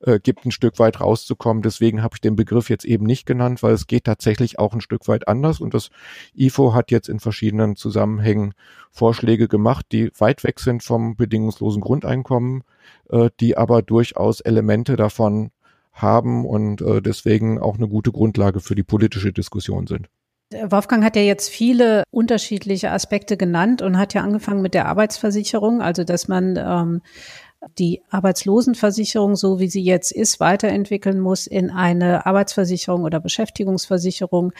äh, 0.00 0.18
gibt, 0.18 0.46
ein 0.46 0.50
Stück 0.50 0.78
weit 0.78 1.00
rauszukommen. 1.00 1.62
Deswegen 1.62 2.02
habe 2.02 2.14
ich 2.16 2.20
den 2.20 2.36
Begriff 2.36 2.70
jetzt 2.70 2.84
eben 2.84 3.04
nicht 3.04 3.26
genannt, 3.26 3.62
weil 3.62 3.74
es 3.74 3.86
geht 3.86 4.04
tatsächlich 4.04 4.58
auch 4.58 4.72
ein 4.72 4.80
Stück 4.80 5.06
weit 5.06 5.28
anders. 5.28 5.60
Und 5.60 5.74
das 5.74 5.90
IFO 6.34 6.72
hat 6.74 6.90
jetzt 6.90 7.08
in 7.08 7.20
verschiedenen 7.20 7.76
Zusammenhängen 7.76 8.54
Vorschläge 8.90 9.48
gemacht, 9.48 9.86
die 9.92 10.10
weit 10.18 10.44
weg 10.44 10.60
sind 10.60 10.82
vom 10.82 11.16
bedingungslosen 11.16 11.82
Grundeinkommen, 11.82 12.64
äh, 13.10 13.28
die 13.40 13.56
aber 13.56 13.82
durchaus 13.82 14.40
Elemente 14.40 14.96
davon 14.96 15.50
haben 15.92 16.44
und 16.44 16.80
äh, 16.80 17.02
deswegen 17.02 17.58
auch 17.58 17.76
eine 17.76 17.88
gute 17.88 18.12
Grundlage 18.12 18.60
für 18.60 18.74
die 18.74 18.82
politische 18.82 19.32
Diskussion 19.32 19.86
sind. 19.86 20.08
Wolfgang 20.68 21.04
hat 21.04 21.16
ja 21.16 21.22
jetzt 21.22 21.48
viele 21.48 22.04
unterschiedliche 22.10 22.90
Aspekte 22.90 23.36
genannt 23.36 23.82
und 23.82 23.98
hat 23.98 24.14
ja 24.14 24.22
angefangen 24.22 24.62
mit 24.62 24.74
der 24.74 24.86
Arbeitsversicherung, 24.86 25.82
also 25.82 26.04
dass 26.04 26.28
man 26.28 26.56
ähm, 26.56 27.02
die 27.78 28.02
Arbeitslosenversicherung, 28.10 29.36
so 29.36 29.58
wie 29.58 29.68
sie 29.68 29.82
jetzt 29.82 30.12
ist, 30.12 30.40
weiterentwickeln 30.40 31.20
muss 31.20 31.46
in 31.46 31.70
eine 31.70 32.26
Arbeitsversicherung 32.26 33.04
oder 33.04 33.20
Beschäftigungsversicherung, 33.20 34.52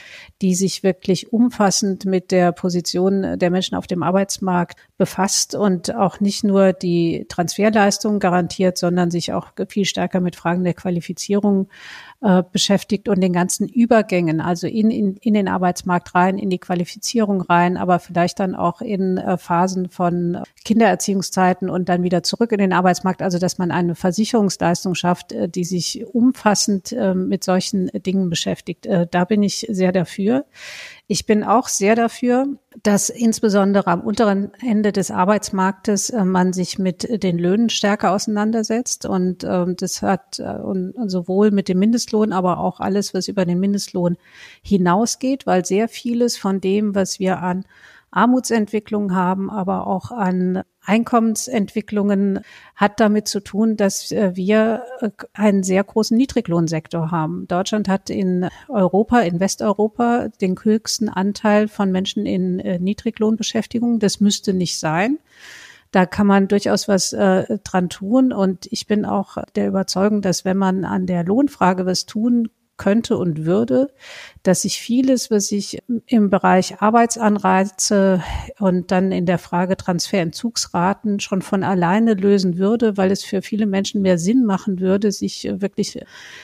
die 0.42 0.54
sich 0.54 0.82
wirklich 0.82 1.32
umfassend 1.32 2.04
mit 2.04 2.30
der 2.30 2.52
Position 2.52 3.38
der 3.38 3.50
Menschen 3.50 3.76
auf 3.76 3.86
dem 3.86 4.02
Arbeitsmarkt 4.02 4.78
befasst 4.96 5.54
und 5.54 5.94
auch 5.94 6.20
nicht 6.20 6.44
nur 6.44 6.72
die 6.72 7.26
Transferleistungen 7.28 8.20
garantiert, 8.20 8.78
sondern 8.78 9.10
sich 9.10 9.32
auch 9.32 9.48
viel 9.68 9.84
stärker 9.84 10.20
mit 10.20 10.36
Fragen 10.36 10.64
der 10.64 10.74
Qualifizierung 10.74 11.68
äh, 12.24 12.42
beschäftigt 12.50 13.10
und 13.10 13.20
den 13.20 13.34
ganzen 13.34 13.68
Übergängen, 13.68 14.40
also 14.40 14.66
in, 14.66 14.90
in, 14.90 15.16
in 15.18 15.34
den 15.34 15.46
Arbeitsmarkt 15.46 16.14
rein, 16.14 16.38
in 16.38 16.48
die 16.48 16.58
Qualifizierung 16.58 17.42
rein, 17.42 17.76
aber 17.76 17.98
vielleicht 17.98 18.40
dann 18.40 18.54
auch 18.54 18.80
in 18.80 19.18
äh, 19.18 19.36
Phasen 19.36 19.90
von 19.90 20.38
Kindererziehungszeiten 20.64 21.68
und 21.68 21.90
dann 21.90 22.02
wieder 22.02 22.22
zurück 22.22 22.52
in 22.52 22.60
den 22.60 22.72
Arbeitsmarkt, 22.72 23.20
also 23.20 23.38
dass 23.38 23.58
man 23.58 23.70
eine 23.70 23.94
Versicherungsleistung 23.94 24.94
schafft, 24.94 25.32
äh, 25.32 25.50
die 25.50 25.64
sich 25.64 26.06
umfassend 26.14 26.92
äh, 26.92 27.14
mit 27.14 27.44
solchen 27.44 27.88
Dingen 27.88 28.30
beschäftigt. 28.30 28.86
Äh, 28.86 29.06
da 29.10 29.26
bin 29.26 29.42
ich 29.42 29.66
sehr 29.68 29.92
dafür. 29.92 30.46
Ich 31.06 31.26
bin 31.26 31.44
auch 31.44 31.68
sehr 31.68 31.96
dafür, 31.96 32.46
dass 32.82 33.10
insbesondere 33.10 33.88
am 33.88 34.00
unteren 34.00 34.52
Ende 34.62 34.90
des 34.90 35.10
Arbeitsmarktes 35.10 36.08
äh, 36.10 36.24
man 36.24 36.54
sich 36.54 36.78
mit 36.78 37.22
den 37.22 37.38
Löhnen 37.38 37.68
stärker 37.68 38.12
auseinandersetzt. 38.12 39.04
Und 39.04 39.44
ähm, 39.44 39.76
das 39.76 40.00
hat 40.00 40.38
äh, 40.38 40.56
und, 40.56 40.94
sowohl 41.10 41.50
mit 41.50 41.68
dem 41.68 41.78
Mindestlohn, 41.78 42.32
aber 42.32 42.58
auch 42.58 42.80
alles, 42.80 43.12
was 43.12 43.28
über 43.28 43.44
den 43.44 43.60
Mindestlohn 43.60 44.16
hinausgeht, 44.62 45.46
weil 45.46 45.66
sehr 45.66 45.88
vieles 45.88 46.38
von 46.38 46.62
dem, 46.62 46.94
was 46.94 47.18
wir 47.18 47.40
an 47.42 47.66
Armutsentwicklung 48.14 49.14
haben, 49.14 49.50
aber 49.50 49.86
auch 49.86 50.10
an 50.10 50.62
Einkommensentwicklungen 50.84 52.40
hat 52.74 53.00
damit 53.00 53.26
zu 53.26 53.40
tun, 53.40 53.76
dass 53.76 54.12
äh, 54.12 54.32
wir 54.34 54.84
äh, 55.00 55.10
einen 55.32 55.62
sehr 55.62 55.82
großen 55.82 56.16
Niedriglohnsektor 56.16 57.10
haben. 57.10 57.46
Deutschland 57.48 57.88
hat 57.88 58.10
in 58.10 58.48
Europa, 58.68 59.20
in 59.20 59.40
Westeuropa, 59.40 60.28
den 60.40 60.56
höchsten 60.62 61.08
Anteil 61.08 61.68
von 61.68 61.90
Menschen 61.90 62.26
in 62.26 62.60
äh, 62.60 62.78
Niedriglohnbeschäftigung. 62.78 63.98
Das 63.98 64.20
müsste 64.20 64.52
nicht 64.52 64.78
sein. 64.78 65.18
Da 65.90 66.06
kann 66.06 66.26
man 66.26 66.48
durchaus 66.48 66.88
was 66.88 67.12
äh, 67.12 67.58
dran 67.64 67.88
tun. 67.88 68.32
Und 68.32 68.66
ich 68.70 68.86
bin 68.86 69.04
auch 69.04 69.38
der 69.54 69.68
Überzeugung, 69.68 70.22
dass 70.22 70.44
wenn 70.44 70.56
man 70.56 70.84
an 70.84 71.06
der 71.06 71.24
Lohnfrage 71.24 71.86
was 71.86 72.04
tun 72.04 72.50
könnte 72.76 73.16
und 73.16 73.44
würde, 73.44 73.88
dass 74.42 74.62
sich 74.62 74.80
vieles, 74.80 75.30
was 75.30 75.48
sich 75.48 75.82
im 76.06 76.30
Bereich 76.30 76.80
Arbeitsanreize 76.80 78.22
und 78.58 78.90
dann 78.90 79.12
in 79.12 79.26
der 79.26 79.38
Frage 79.38 79.76
Transferentzugsraten 79.76 81.20
schon 81.20 81.42
von 81.42 81.62
alleine 81.62 82.14
lösen 82.14 82.58
würde, 82.58 82.96
weil 82.96 83.10
es 83.10 83.24
für 83.24 83.42
viele 83.42 83.66
Menschen 83.66 84.02
mehr 84.02 84.18
Sinn 84.18 84.44
machen 84.44 84.80
würde, 84.80 85.12
sich 85.12 85.48
wirklich 85.50 86.00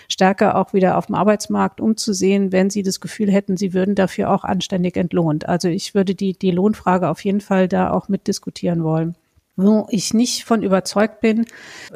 stärker 0.09 0.57
auch 0.57 0.72
wieder 0.72 0.97
auf 0.97 1.07
dem 1.07 1.16
Arbeitsmarkt 1.16 1.81
umzusehen, 1.81 2.53
wenn 2.53 2.70
sie 2.70 2.83
das 2.83 3.01
Gefühl 3.01 3.31
hätten, 3.31 3.57
sie 3.57 3.74
würden 3.74 3.95
dafür 3.95 4.31
auch 4.31 4.45
anständig 4.45 4.97
entlohnt. 4.97 5.49
Also 5.49 5.68
ich 5.68 5.95
würde 5.95 6.14
die, 6.14 6.35
die 6.35 6.53
Lohnfrage 6.53 7.09
auf 7.09 7.24
jeden 7.24 7.41
Fall 7.41 7.68
da 7.68 7.91
auch 7.91 8.09
mitdiskutieren 8.09 8.85
wollen. 8.85 9.16
Wo 9.63 9.87
ich 9.91 10.15
nicht 10.15 10.45
von 10.45 10.63
überzeugt 10.63 11.21
bin, 11.21 11.45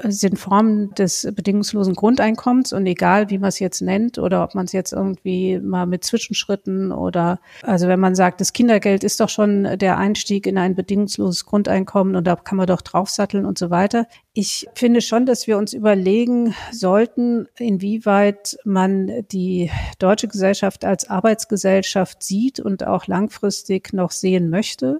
sind 0.03 0.39
Formen 0.39 0.95
des 0.95 1.27
bedingungslosen 1.35 1.95
Grundeinkommens 1.95 2.75
und 2.75 2.87
egal, 2.87 3.31
wie 3.31 3.39
man 3.39 3.49
es 3.49 3.59
jetzt 3.59 3.81
nennt 3.81 4.19
oder 4.19 4.45
ob 4.45 4.55
man 4.55 4.67
es 4.67 4.73
jetzt 4.73 4.93
irgendwie 4.93 5.59
mal 5.61 5.87
mit 5.87 6.05
Zwischenschritten 6.05 6.93
oder, 6.93 7.41
also 7.63 7.89
wenn 7.89 8.01
man 8.01 8.15
sagt, 8.15 8.43
das 8.43 8.53
Kindergeld 8.53 9.03
ist 9.03 9.21
doch 9.21 9.31
schon 9.31 9.79
der 9.79 9.97
Einstieg 9.97 10.47
in 10.47 10.59
ein 10.59 10.75
bedingungsloses 10.75 11.47
Grundeinkommen 11.47 12.17
und 12.17 12.27
da 12.27 12.37
kann 12.37 12.59
man 12.59 12.67
doch 12.67 12.83
draufsatteln 12.83 13.47
und 13.47 13.59
so 13.59 13.71
weiter. 13.71 14.07
Ich 14.35 14.69
finde 14.75 15.01
schon, 15.01 15.25
dass 15.25 15.47
wir 15.47 15.57
uns 15.57 15.73
überlegen 15.73 16.55
sollten, 16.71 17.47
inwieweit 17.57 18.59
man 18.65 19.11
die 19.33 19.71
deutsche 19.99 20.29
Gesellschaft 20.29 20.85
als 20.85 21.09
Arbeitsgesellschaft 21.09 22.23
sieht 22.23 22.61
und 22.61 22.87
auch 22.87 23.07
langfristig 23.07 23.93
noch 23.95 24.11
sehen 24.11 24.51
möchte 24.51 24.99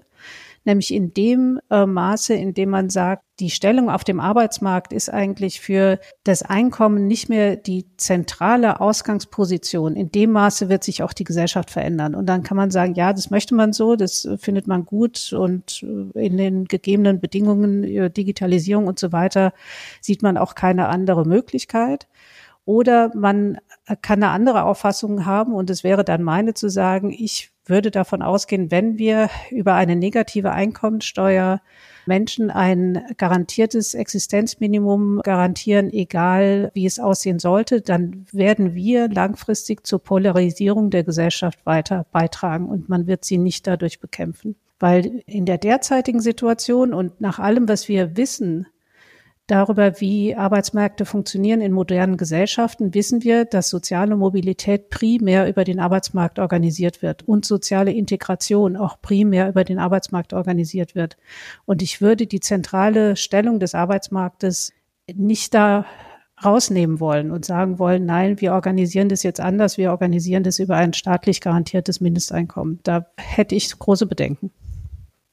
nämlich 0.65 0.93
in 0.93 1.13
dem 1.13 1.59
äh, 1.69 1.85
Maße, 1.85 2.33
in 2.33 2.53
dem 2.53 2.69
man 2.69 2.89
sagt, 2.89 3.23
die 3.39 3.49
Stellung 3.49 3.89
auf 3.89 4.03
dem 4.03 4.19
Arbeitsmarkt 4.19 4.93
ist 4.93 5.09
eigentlich 5.09 5.59
für 5.59 5.99
das 6.23 6.41
Einkommen 6.41 7.07
nicht 7.07 7.29
mehr 7.29 7.55
die 7.55 7.85
zentrale 7.97 8.79
Ausgangsposition. 8.79 9.95
In 9.95 10.11
dem 10.11 10.31
Maße 10.31 10.69
wird 10.69 10.83
sich 10.83 11.03
auch 11.03 11.13
die 11.13 11.23
Gesellschaft 11.23 11.69
verändern. 11.69 12.15
Und 12.15 12.27
dann 12.27 12.43
kann 12.43 12.57
man 12.57 12.71
sagen, 12.71 12.95
ja, 12.95 13.13
das 13.13 13.29
möchte 13.29 13.53
man 13.53 13.73
so, 13.73 13.95
das 13.95 14.27
findet 14.37 14.67
man 14.67 14.85
gut 14.85 15.33
und 15.33 15.83
äh, 15.83 16.25
in 16.25 16.37
den 16.37 16.65
gegebenen 16.65 17.19
Bedingungen, 17.19 17.83
äh, 17.83 18.09
Digitalisierung 18.09 18.87
und 18.87 18.99
so 18.99 19.11
weiter, 19.11 19.53
sieht 20.01 20.23
man 20.23 20.37
auch 20.37 20.55
keine 20.55 20.87
andere 20.87 21.25
Möglichkeit. 21.25 22.07
Oder 22.65 23.11
man 23.15 23.59
kann 24.01 24.23
eine 24.23 24.31
andere 24.31 24.63
Auffassung 24.63 25.25
haben 25.25 25.53
und 25.53 25.69
es 25.69 25.83
wäre 25.83 26.03
dann 26.03 26.23
meine 26.23 26.55
zu 26.55 26.69
sagen, 26.69 27.11
ich 27.11 27.51
würde 27.65 27.91
davon 27.91 28.21
ausgehen, 28.21 28.71
wenn 28.71 28.97
wir 28.97 29.29
über 29.51 29.73
eine 29.73 29.95
negative 29.95 30.51
Einkommensteuer 30.51 31.61
Menschen 32.05 32.51
ein 32.51 33.03
garantiertes 33.17 33.93
Existenzminimum 33.93 35.21
garantieren, 35.23 35.91
egal 35.91 36.71
wie 36.73 36.85
es 36.85 36.99
aussehen 36.99 37.39
sollte, 37.39 37.81
dann 37.81 38.25
werden 38.31 38.75
wir 38.75 39.09
langfristig 39.09 39.85
zur 39.85 39.99
Polarisierung 39.99 40.89
der 40.89 41.03
Gesellschaft 41.03 41.65
weiter 41.65 42.05
beitragen 42.11 42.67
und 42.69 42.89
man 42.89 43.07
wird 43.07 43.25
sie 43.25 43.37
nicht 43.37 43.65
dadurch 43.67 43.99
bekämpfen. 43.99 44.55
Weil 44.79 45.23
in 45.25 45.45
der 45.45 45.57
derzeitigen 45.57 46.19
Situation 46.19 46.93
und 46.93 47.21
nach 47.21 47.39
allem, 47.39 47.67
was 47.67 47.87
wir 47.87 48.17
wissen, 48.17 48.67
darüber, 49.47 49.99
wie 50.01 50.35
Arbeitsmärkte 50.35 51.05
funktionieren 51.05 51.61
in 51.61 51.71
modernen 51.71 52.17
Gesellschaften, 52.17 52.93
wissen 52.93 53.23
wir, 53.23 53.45
dass 53.45 53.69
soziale 53.69 54.15
Mobilität 54.15 54.89
primär 54.89 55.47
über 55.47 55.63
den 55.63 55.79
Arbeitsmarkt 55.79 56.39
organisiert 56.39 57.01
wird 57.01 57.23
und 57.27 57.45
soziale 57.45 57.91
Integration 57.91 58.75
auch 58.75 59.01
primär 59.01 59.47
über 59.49 59.63
den 59.63 59.79
Arbeitsmarkt 59.79 60.33
organisiert 60.33 60.95
wird. 60.95 61.17
Und 61.65 61.81
ich 61.81 62.01
würde 62.01 62.27
die 62.27 62.39
zentrale 62.39 63.15
Stellung 63.15 63.59
des 63.59 63.75
Arbeitsmarktes 63.75 64.73
nicht 65.13 65.53
da 65.53 65.85
rausnehmen 66.43 66.99
wollen 66.99 67.31
und 67.31 67.45
sagen 67.45 67.79
wollen, 67.79 68.05
nein, 68.05 68.41
wir 68.41 68.53
organisieren 68.53 69.07
das 69.07 69.23
jetzt 69.23 69.39
anders, 69.39 69.77
wir 69.77 69.91
organisieren 69.91 70.43
das 70.43 70.59
über 70.59 70.75
ein 70.75 70.93
staatlich 70.93 71.39
garantiertes 71.39 72.01
Mindesteinkommen. 72.01 72.79
Da 72.83 73.05
hätte 73.17 73.55
ich 73.55 73.77
große 73.77 74.05
Bedenken. 74.05 74.51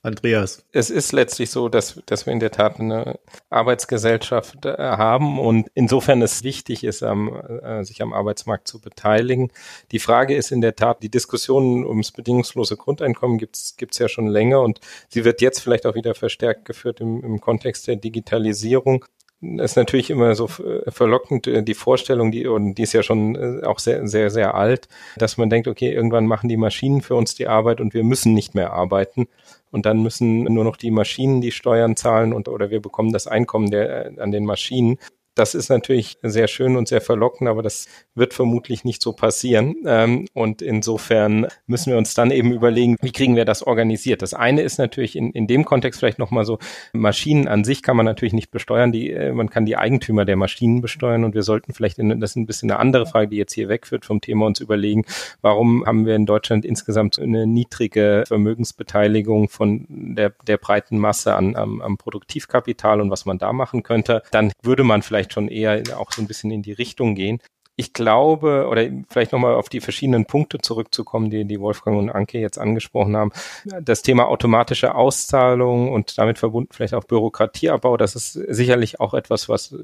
Andreas. 0.05 0.65
Es 0.73 0.91
ist 0.91 1.13
letztlich 1.13 1.51
so, 1.51 1.69
dass, 1.69 2.01
dass 2.07 2.27
wir 2.27 2.33
in 2.33 2.41
der 2.41 2.51
Tat 2.51 2.81
eine 2.81 3.21
Arbeitsgesellschaft 3.51 4.67
äh, 4.67 4.77
haben 4.77 5.39
und 5.39 5.71
insofern 5.75 6.21
es 6.23 6.43
wichtig 6.43 6.83
ist, 6.83 7.05
am, 7.05 7.29
äh, 7.29 7.85
sich 7.85 8.03
am 8.03 8.13
Arbeitsmarkt 8.13 8.67
zu 8.67 8.81
beteiligen. 8.81 9.53
Die 9.93 10.01
Frage 10.01 10.35
ist 10.35 10.51
in 10.51 10.61
der 10.61 10.75
Tat, 10.75 11.05
die 11.05 11.09
Diskussion 11.09 11.87
ums 11.87 12.11
bedingungslose 12.11 12.77
Grundeinkommen 12.77 13.39
gibt 13.39 13.57
es 13.57 13.99
ja 13.99 14.09
schon 14.09 14.27
länger 14.27 14.61
und 14.61 14.81
sie 15.09 15.25
wird 15.25 15.41
jetzt 15.41 15.61
vielleicht 15.61 15.87
auch 15.87 15.95
wieder 15.95 16.17
verstärkt 16.17 16.65
geführt 16.65 17.01
im, 17.01 17.23
im 17.23 17.41
Kontext 17.41 17.87
der 17.87 17.95
Digitalisierung 17.95 19.05
ist 19.43 19.77
natürlich 19.77 20.09
immer 20.11 20.35
so 20.35 20.47
verlockend 20.47 21.47
äh, 21.47 21.63
die 21.63 21.75
Vorstellung, 21.75 22.31
die 22.31 22.47
und 22.47 22.77
die 22.77 22.83
ist 22.83 22.93
ja 22.93 23.03
schon 23.03 23.35
äh, 23.35 23.67
auch 23.67 23.81
sehr 23.81 24.07
sehr 24.07 24.31
sehr 24.31 24.55
alt, 24.55 24.89
dass 25.17 25.37
man 25.37 25.51
denkt, 25.51 25.69
okay, 25.69 25.93
irgendwann 25.93 26.27
machen 26.27 26.49
die 26.49 26.57
Maschinen 26.57 27.03
für 27.03 27.17
uns 27.17 27.35
die 27.35 27.49
Arbeit 27.49 27.81
und 27.81 27.93
wir 27.93 28.05
müssen 28.05 28.35
nicht 28.35 28.55
mehr 28.55 28.73
arbeiten 28.73 29.29
und 29.73 29.85
dann 29.85 30.03
müssen 30.03 30.45
nur 30.45 30.65
noch 30.65 30.77
die 30.77 30.93
Maschinen 30.93 31.41
die 31.41 31.53
Steuern 31.53 31.97
zahlen 31.97 32.33
und 32.33 32.49
oder 32.49 32.71
wir 32.71 32.81
bekommen 32.81 33.13
das 33.13 33.27
Einkommen 33.27 33.71
der 33.71 34.13
an 34.19 34.31
den 34.31 34.45
Maschinen. 34.45 34.99
Das 35.35 35.55
ist 35.55 35.71
natürlich 35.71 36.19
sehr 36.23 36.47
schön 36.47 36.77
und 36.77 36.89
sehr 36.89 37.01
verlockend, 37.01 37.49
aber 37.49 37.63
das 37.63 37.87
wird 38.15 38.35
vermutlich 38.35 38.85
nicht 38.85 39.01
so 39.01 39.13
passieren. 39.13 39.77
Ähm, 39.87 40.27
und 40.35 40.61
insofern 40.61 41.47
müssen 41.67 41.91
wir 41.91 41.99
uns 41.99 42.15
dann 42.15 42.31
eben 42.31 42.53
überlegen, 42.53 42.97
wie 43.01 43.13
kriegen 43.13 43.37
wir 43.37 43.45
das 43.45 43.63
organisiert. 43.63 44.21
Das 44.23 44.35
eine 44.35 44.63
ist 44.63 44.79
natürlich 44.79 45.17
in, 45.17 45.33
in 45.33 45.47
dem 45.47 45.65
Kontext 45.65 46.01
vielleicht 46.01 46.19
nochmal 46.19 46.45
so, 46.45 46.59
Maschinen 46.93 47.49
an 47.49 47.65
sich 47.65 47.83
kann 47.83 47.97
man 47.97 48.05
natürlich 48.05 48.35
nicht 48.35 48.51
besteuern. 48.51 48.93
Die, 48.93 49.11
äh, 49.11 49.33
man 49.33 49.49
kann 49.49 49.65
die 49.65 49.77
Eigentümer 49.77 50.25
der 50.25 50.37
Maschinen 50.37 50.81
besteuern 50.81 51.25
und 51.25 51.35
wir 51.35 51.43
sollten 51.43 51.73
vielleicht, 51.73 51.99
in, 51.99 52.21
das 52.21 52.31
ist 52.31 52.37
ein 52.37 52.47
bisschen 52.47 52.71
eine 52.71 52.79
andere 52.81 53.07
Frage, 53.07 53.29
die 53.29 53.37
jetzt 53.37 53.55
hier 53.55 53.69
wegführt 53.69 54.05
vom 54.05 54.21
Thema, 54.21 54.47
uns 54.47 54.61
überlegen, 54.61 55.05
warum 55.41 55.87
haben 55.87 56.05
wir 56.05 56.15
in 56.15 56.27
Deutschland 56.27 56.65
insgesamt 56.65 57.19
eine 57.19 57.47
niedrige 57.47 58.25
Vermögensbeteiligung 58.27 59.49
von 59.49 59.87
der, 59.89 60.35
der 60.47 60.59
breiten 60.59 60.99
Masse 60.99 61.35
an, 61.35 61.57
am, 61.57 61.81
am 61.81 61.97
Produktivkapital 61.97 63.01
und 63.01 63.11
was 63.11 63.25
man 63.25 63.39
da 63.39 63.53
machen 63.53 63.83
könnte. 63.83 64.23
Dann 64.31 64.53
würde 64.63 64.85
man 64.85 65.03
vielleicht 65.03 65.22
vielleicht 65.23 65.33
schon 65.33 65.49
eher 65.49 65.83
auch 65.99 66.13
so 66.13 66.23
ein 66.23 66.27
bisschen 66.27 66.51
in 66.51 66.63
die 66.63 66.73
Richtung 66.73 67.15
gehen. 67.15 67.39
Ich 67.75 67.95
glaube, 67.95 68.67
oder 68.69 68.87
vielleicht 69.09 69.33
nochmal 69.33 69.55
auf 69.55 69.71
die 69.71 69.81
verschiedenen 69.81 70.27
Punkte 70.27 70.59
zurückzukommen, 70.59 71.31
die, 71.31 71.47
die 71.47 71.59
Wolfgang 71.59 71.97
und 71.97 72.11
Anke 72.11 72.39
jetzt 72.39 72.59
angesprochen 72.59 73.17
haben. 73.17 73.33
Das 73.81 74.03
Thema 74.03 74.29
automatische 74.29 74.95
Auszahlung 74.95 75.91
und 75.91 76.19
damit 76.19 76.39
verbunden 76.39 76.69
vielleicht 76.73 76.93
auch 76.93 77.05
Bürokratieabbau, 77.05 77.97
das 77.97 78.15
ist 78.15 78.33
sicherlich 78.33 79.01
auch 79.01 79.15
etwas, 79.15 79.49
was 79.49 79.75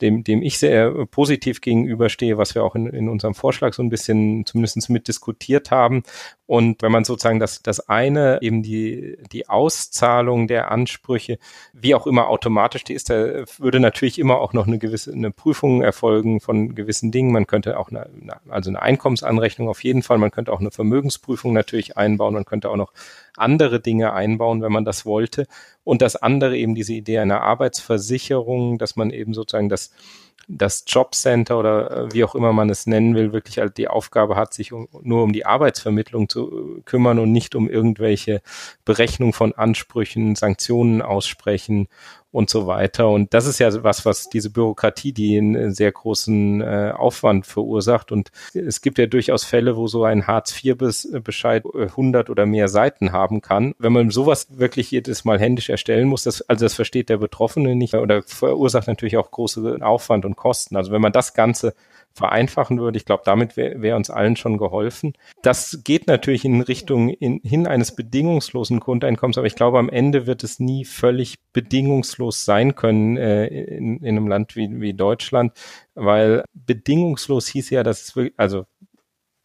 dem, 0.00 0.24
dem 0.24 0.42
ich 0.42 0.58
sehr 0.58 1.06
positiv 1.06 1.60
gegenüberstehe, 1.60 2.38
was 2.38 2.54
wir 2.54 2.64
auch 2.64 2.74
in, 2.74 2.86
in 2.86 3.08
unserem 3.08 3.34
Vorschlag 3.34 3.74
so 3.74 3.82
ein 3.82 3.88
bisschen 3.88 4.46
zumindest 4.46 4.90
mitdiskutiert 4.90 5.70
haben. 5.70 6.02
Und 6.46 6.80
wenn 6.82 6.92
man 6.92 7.04
sozusagen 7.04 7.40
das, 7.40 7.62
das 7.62 7.88
eine, 7.88 8.38
eben 8.40 8.62
die, 8.62 9.18
die 9.32 9.48
Auszahlung 9.48 10.48
der 10.48 10.70
Ansprüche, 10.70 11.38
wie 11.72 11.94
auch 11.94 12.06
immer 12.06 12.28
automatisch 12.28 12.84
die 12.84 12.94
ist, 12.94 13.10
da 13.10 13.44
würde 13.58 13.80
natürlich 13.80 14.18
immer 14.18 14.38
auch 14.38 14.52
noch 14.52 14.66
eine 14.66 14.78
gewisse 14.78 15.12
eine 15.12 15.30
Prüfung 15.30 15.82
erfolgen 15.82 16.40
von 16.40 16.74
gewissen 16.74 17.12
Dingen. 17.12 17.32
Man 17.32 17.46
könnte 17.46 17.78
auch 17.78 17.90
eine, 17.90 18.08
also 18.48 18.70
eine 18.70 18.80
Einkommensanrechnung 18.80 19.68
auf 19.68 19.84
jeden 19.84 20.02
Fall, 20.02 20.18
man 20.18 20.30
könnte 20.30 20.52
auch 20.52 20.60
eine 20.60 20.70
Vermögensprüfung 20.70 21.52
natürlich 21.52 21.96
einbauen, 21.96 22.34
man 22.34 22.44
könnte 22.44 22.70
auch 22.70 22.76
noch 22.76 22.92
andere 23.36 23.80
Dinge 23.80 24.12
einbauen, 24.12 24.62
wenn 24.62 24.72
man 24.72 24.84
das 24.84 25.06
wollte. 25.06 25.46
Und 25.88 26.02
das 26.02 26.16
andere 26.16 26.54
eben 26.54 26.74
diese 26.74 26.92
Idee 26.92 27.16
einer 27.16 27.40
Arbeitsversicherung, 27.40 28.76
dass 28.76 28.96
man 28.96 29.08
eben 29.08 29.32
sozusagen 29.32 29.70
das 29.70 29.90
das 30.46 30.84
Jobcenter 30.86 31.58
oder 31.58 31.90
äh, 31.90 32.12
wie 32.12 32.24
auch 32.24 32.34
immer 32.34 32.52
man 32.52 32.68
es 32.68 32.86
nennen 32.86 33.14
will, 33.14 33.32
wirklich 33.32 33.58
halt 33.58 33.76
die 33.78 33.88
Aufgabe 33.88 34.36
hat, 34.36 34.52
sich 34.52 34.72
um, 34.72 34.88
nur 35.02 35.22
um 35.22 35.32
die 35.32 35.46
Arbeitsvermittlung 35.46 36.28
zu 36.28 36.82
kümmern 36.84 37.18
und 37.18 37.32
nicht 37.32 37.54
um 37.54 37.68
irgendwelche 37.68 38.40
Berechnung 38.84 39.32
von 39.32 39.52
Ansprüchen, 39.54 40.36
Sanktionen 40.36 41.00
aussprechen 41.02 41.88
und 42.38 42.48
so 42.48 42.68
weiter. 42.68 43.08
Und 43.08 43.34
das 43.34 43.46
ist 43.46 43.58
ja 43.58 43.82
was, 43.82 44.06
was 44.06 44.28
diese 44.28 44.50
Bürokratie, 44.50 45.12
die 45.12 45.36
einen 45.36 45.74
sehr 45.74 45.90
großen 45.90 46.60
äh, 46.60 46.92
Aufwand 46.96 47.46
verursacht. 47.46 48.12
Und 48.12 48.30
es 48.54 48.80
gibt 48.80 48.98
ja 48.98 49.06
durchaus 49.06 49.42
Fälle, 49.42 49.76
wo 49.76 49.88
so 49.88 50.04
ein 50.04 50.28
Hartz-IV-Bescheid 50.28 51.64
100 51.66 52.30
oder 52.30 52.46
mehr 52.46 52.68
Seiten 52.68 53.10
haben 53.10 53.40
kann. 53.40 53.74
Wenn 53.80 53.92
man 53.92 54.10
sowas 54.10 54.46
wirklich 54.50 54.92
jedes 54.92 55.24
Mal 55.24 55.40
händisch 55.40 55.68
erstellen 55.68 56.06
muss, 56.06 56.22
das, 56.22 56.42
also 56.42 56.64
das 56.64 56.74
versteht 56.74 57.08
der 57.08 57.16
Betroffene 57.16 57.74
nicht 57.74 57.94
oder 57.94 58.22
verursacht 58.22 58.86
natürlich 58.86 59.16
auch 59.16 59.32
große 59.32 59.78
Aufwand 59.80 60.24
und 60.24 60.36
Kosten. 60.36 60.76
Also 60.76 60.92
wenn 60.92 61.02
man 61.02 61.10
das 61.10 61.34
Ganze 61.34 61.74
vereinfachen 62.18 62.78
würde. 62.78 62.98
Ich 62.98 63.06
glaube, 63.06 63.22
damit 63.24 63.56
wäre 63.56 63.80
wär 63.80 63.96
uns 63.96 64.10
allen 64.10 64.36
schon 64.36 64.58
geholfen. 64.58 65.14
Das 65.42 65.80
geht 65.84 66.06
natürlich 66.06 66.44
in 66.44 66.60
Richtung 66.60 67.08
in, 67.08 67.40
hin 67.42 67.66
eines 67.66 67.94
bedingungslosen 67.94 68.80
Grundeinkommens, 68.80 69.38
aber 69.38 69.46
ich 69.46 69.54
glaube, 69.54 69.78
am 69.78 69.88
Ende 69.88 70.26
wird 70.26 70.44
es 70.44 70.58
nie 70.58 70.84
völlig 70.84 71.38
bedingungslos 71.52 72.44
sein 72.44 72.74
können 72.74 73.16
äh, 73.16 73.46
in, 73.46 73.98
in 73.98 74.16
einem 74.16 74.28
Land 74.28 74.56
wie, 74.56 74.80
wie 74.80 74.94
Deutschland, 74.94 75.52
weil 75.94 76.44
bedingungslos 76.52 77.46
hieß 77.48 77.70
ja, 77.70 77.82
dass 77.82 78.02
es 78.02 78.16
wirklich, 78.16 78.38
also 78.38 78.66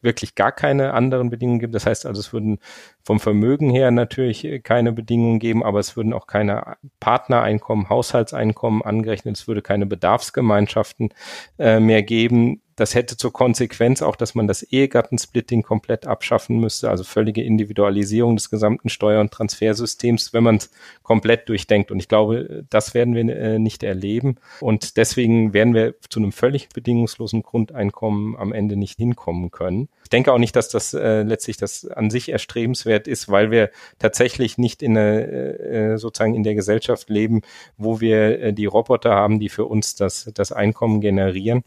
wirklich 0.03 0.35
gar 0.35 0.51
keine 0.51 0.93
anderen 0.93 1.29
Bedingungen 1.29 1.59
gibt. 1.59 1.73
Das 1.73 1.85
heißt 1.85 2.05
also, 2.05 2.19
es 2.19 2.33
würden 2.33 2.59
vom 3.03 3.19
Vermögen 3.19 3.69
her 3.69 3.89
natürlich 3.89 4.61
keine 4.63 4.91
Bedingungen 4.91 5.39
geben, 5.39 5.63
aber 5.63 5.79
es 5.79 5.95
würden 5.95 6.13
auch 6.13 6.27
keine 6.27 6.75
Partnereinkommen, 6.99 7.89
Haushaltseinkommen 7.89 8.81
angerechnet. 8.81 9.37
Es 9.37 9.47
würde 9.47 9.61
keine 9.61 9.85
Bedarfsgemeinschaften 9.85 11.13
äh, 11.57 11.79
mehr 11.79 12.03
geben 12.03 12.61
das 12.75 12.95
hätte 12.95 13.17
zur 13.17 13.31
Konsequenz 13.31 14.01
auch, 14.01 14.15
dass 14.15 14.35
man 14.35 14.47
das 14.47 14.63
Ehegattensplitting 14.63 15.61
komplett 15.61 16.07
abschaffen 16.07 16.59
müsste, 16.59 16.89
also 16.89 17.03
völlige 17.03 17.43
Individualisierung 17.43 18.35
des 18.35 18.49
gesamten 18.49 18.89
Steuer- 18.89 19.21
und 19.21 19.31
Transfersystems, 19.31 20.33
wenn 20.33 20.43
man 20.43 20.55
es 20.57 20.71
komplett 21.03 21.49
durchdenkt. 21.49 21.91
Und 21.91 21.99
ich 21.99 22.07
glaube, 22.07 22.65
das 22.69 22.93
werden 22.93 23.15
wir 23.15 23.23
äh, 23.35 23.59
nicht 23.59 23.83
erleben. 23.83 24.37
Und 24.59 24.97
deswegen 24.97 25.53
werden 25.53 25.73
wir 25.73 25.95
zu 26.09 26.19
einem 26.19 26.31
völlig 26.31 26.69
bedingungslosen 26.69 27.43
Grundeinkommen 27.43 28.35
am 28.35 28.53
Ende 28.53 28.75
nicht 28.75 28.97
hinkommen 28.97 29.51
können. 29.51 29.89
Ich 30.03 30.09
denke 30.09 30.33
auch 30.33 30.39
nicht, 30.39 30.55
dass 30.55 30.69
das 30.69 30.93
äh, 30.93 31.23
letztlich 31.23 31.57
das 31.57 31.85
an 31.87 32.09
sich 32.09 32.29
erstrebenswert 32.29 33.07
ist, 33.07 33.29
weil 33.29 33.51
wir 33.51 33.69
tatsächlich 33.99 34.57
nicht 34.57 34.81
in 34.81 34.97
eine, 34.97 35.23
äh, 35.23 35.97
sozusagen 35.97 36.35
in 36.35 36.43
der 36.43 36.55
Gesellschaft 36.55 37.09
leben, 37.09 37.41
wo 37.77 38.01
wir 38.01 38.39
äh, 38.39 38.53
die 38.53 38.65
Roboter 38.65 39.11
haben, 39.11 39.39
die 39.39 39.49
für 39.49 39.65
uns 39.65 39.95
das, 39.95 40.31
das 40.33 40.51
Einkommen 40.51 41.01
generieren 41.01 41.63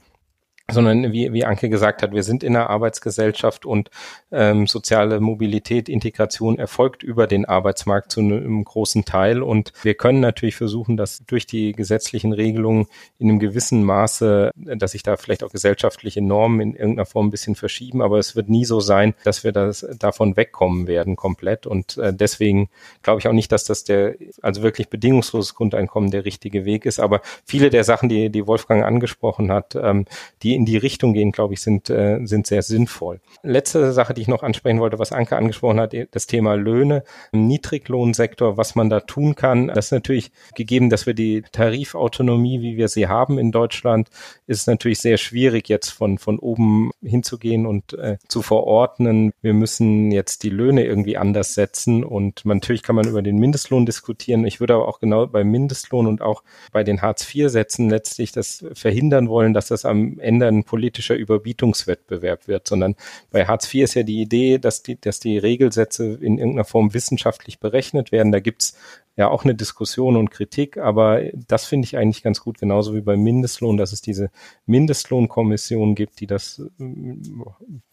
sondern 0.68 1.12
wie, 1.12 1.32
wie 1.32 1.44
Anke 1.44 1.68
gesagt 1.68 2.02
hat, 2.02 2.12
wir 2.12 2.24
sind 2.24 2.42
in 2.42 2.56
einer 2.56 2.68
Arbeitsgesellschaft 2.68 3.64
und 3.64 3.90
ähm, 4.32 4.66
soziale 4.66 5.20
Mobilität, 5.20 5.88
Integration 5.88 6.58
erfolgt 6.58 7.04
über 7.04 7.28
den 7.28 7.44
Arbeitsmarkt 7.44 8.10
zu 8.10 8.20
einem 8.20 8.64
großen 8.64 9.04
Teil. 9.04 9.42
Und 9.42 9.72
wir 9.82 9.94
können 9.94 10.18
natürlich 10.18 10.56
versuchen, 10.56 10.96
dass 10.96 11.22
durch 11.24 11.46
die 11.46 11.70
gesetzlichen 11.70 12.32
Regelungen 12.32 12.86
in 13.18 13.28
einem 13.28 13.38
gewissen 13.38 13.84
Maße, 13.84 14.50
dass 14.56 14.90
sich 14.90 15.04
da 15.04 15.16
vielleicht 15.16 15.44
auch 15.44 15.52
gesellschaftliche 15.52 16.20
Normen 16.20 16.60
in 16.60 16.74
irgendeiner 16.74 17.06
Form 17.06 17.28
ein 17.28 17.30
bisschen 17.30 17.54
verschieben, 17.54 18.02
aber 18.02 18.18
es 18.18 18.34
wird 18.34 18.48
nie 18.48 18.64
so 18.64 18.80
sein, 18.80 19.14
dass 19.22 19.44
wir 19.44 19.52
das 19.52 19.86
davon 20.00 20.36
wegkommen 20.36 20.88
werden 20.88 21.14
komplett. 21.14 21.68
Und 21.68 21.96
äh, 21.98 22.12
deswegen 22.12 22.70
glaube 23.02 23.20
ich 23.20 23.28
auch 23.28 23.32
nicht, 23.32 23.52
dass 23.52 23.64
das 23.64 23.84
der 23.84 24.16
also 24.42 24.62
wirklich 24.62 24.88
bedingungsloses 24.88 25.54
Grundeinkommen 25.54 26.10
der 26.10 26.24
richtige 26.24 26.64
Weg 26.64 26.86
ist, 26.86 26.98
aber 26.98 27.20
viele 27.44 27.70
der 27.70 27.84
Sachen, 27.84 28.08
die 28.08 28.30
die 28.30 28.48
Wolfgang 28.48 28.84
angesprochen 28.84 29.52
hat, 29.52 29.76
ähm, 29.76 30.06
die 30.42 30.55
in 30.56 30.64
die 30.64 30.76
Richtung 30.76 31.12
gehen, 31.12 31.32
glaube 31.32 31.54
ich, 31.54 31.60
sind, 31.60 31.90
äh, 31.90 32.18
sind 32.24 32.46
sehr 32.46 32.62
sinnvoll. 32.62 33.20
Letzte 33.42 33.92
Sache, 33.92 34.14
die 34.14 34.22
ich 34.22 34.28
noch 34.28 34.42
ansprechen 34.42 34.80
wollte, 34.80 34.98
was 34.98 35.12
Anke 35.12 35.36
angesprochen 35.36 35.78
hat, 35.78 35.94
das 36.10 36.26
Thema 36.26 36.54
Löhne 36.54 37.04
im 37.32 37.46
Niedriglohnsektor, 37.46 38.56
was 38.56 38.74
man 38.74 38.90
da 38.90 39.00
tun 39.00 39.34
kann. 39.34 39.68
Das 39.68 39.86
ist 39.86 39.92
natürlich 39.92 40.32
gegeben, 40.54 40.90
dass 40.90 41.06
wir 41.06 41.14
die 41.14 41.42
Tarifautonomie, 41.52 42.60
wie 42.62 42.76
wir 42.76 42.88
sie 42.88 43.06
haben 43.06 43.38
in 43.38 43.52
Deutschland, 43.52 44.08
ist 44.46 44.66
natürlich 44.66 44.98
sehr 44.98 45.18
schwierig, 45.18 45.68
jetzt 45.68 45.90
von, 45.90 46.18
von 46.18 46.38
oben 46.38 46.90
hinzugehen 47.02 47.66
und 47.66 47.92
äh, 47.92 48.16
zu 48.28 48.42
verordnen. 48.42 49.32
Wir 49.42 49.54
müssen 49.54 50.10
jetzt 50.10 50.42
die 50.42 50.50
Löhne 50.50 50.84
irgendwie 50.84 51.16
anders 51.16 51.54
setzen 51.54 52.02
und 52.02 52.44
natürlich 52.44 52.82
kann 52.82 52.96
man 52.96 53.06
über 53.06 53.22
den 53.22 53.36
Mindestlohn 53.38 53.86
diskutieren. 53.86 54.46
Ich 54.46 54.60
würde 54.60 54.74
aber 54.74 54.88
auch 54.88 54.98
genau 55.00 55.26
beim 55.26 55.50
Mindestlohn 55.50 56.06
und 56.06 56.22
auch 56.22 56.42
bei 56.72 56.82
den 56.82 57.02
Hartz-IV-Sätzen 57.02 57.90
letztlich 57.90 58.32
das 58.32 58.64
verhindern 58.72 59.28
wollen, 59.28 59.52
dass 59.52 59.68
das 59.68 59.84
am 59.84 60.18
Ende 60.18 60.45
ein 60.46 60.64
politischer 60.64 61.14
Überbietungswettbewerb 61.14 62.48
wird, 62.48 62.66
sondern 62.66 62.96
bei 63.30 63.46
Hartz 63.46 63.72
IV 63.72 63.84
ist 63.84 63.94
ja 63.94 64.02
die 64.02 64.20
Idee, 64.20 64.58
dass 64.58 64.82
die, 64.82 65.00
dass 65.00 65.20
die 65.20 65.38
Regelsätze 65.38 66.04
in 66.06 66.38
irgendeiner 66.38 66.64
Form 66.64 66.94
wissenschaftlich 66.94 67.58
berechnet 67.60 68.12
werden. 68.12 68.32
Da 68.32 68.40
gibt's 68.40 68.76
ja 69.16 69.28
auch 69.28 69.44
eine 69.44 69.54
Diskussion 69.54 70.16
und 70.16 70.30
Kritik, 70.30 70.76
aber 70.76 71.22
das 71.48 71.64
finde 71.64 71.86
ich 71.86 71.96
eigentlich 71.96 72.22
ganz 72.22 72.40
gut, 72.40 72.58
genauso 72.58 72.94
wie 72.94 73.00
beim 73.00 73.22
Mindestlohn, 73.22 73.78
dass 73.78 73.92
es 73.92 74.02
diese 74.02 74.30
Mindestlohnkommission 74.66 75.94
gibt, 75.94 76.20
die 76.20 76.26
das 76.26 76.62
mm, 76.76 77.42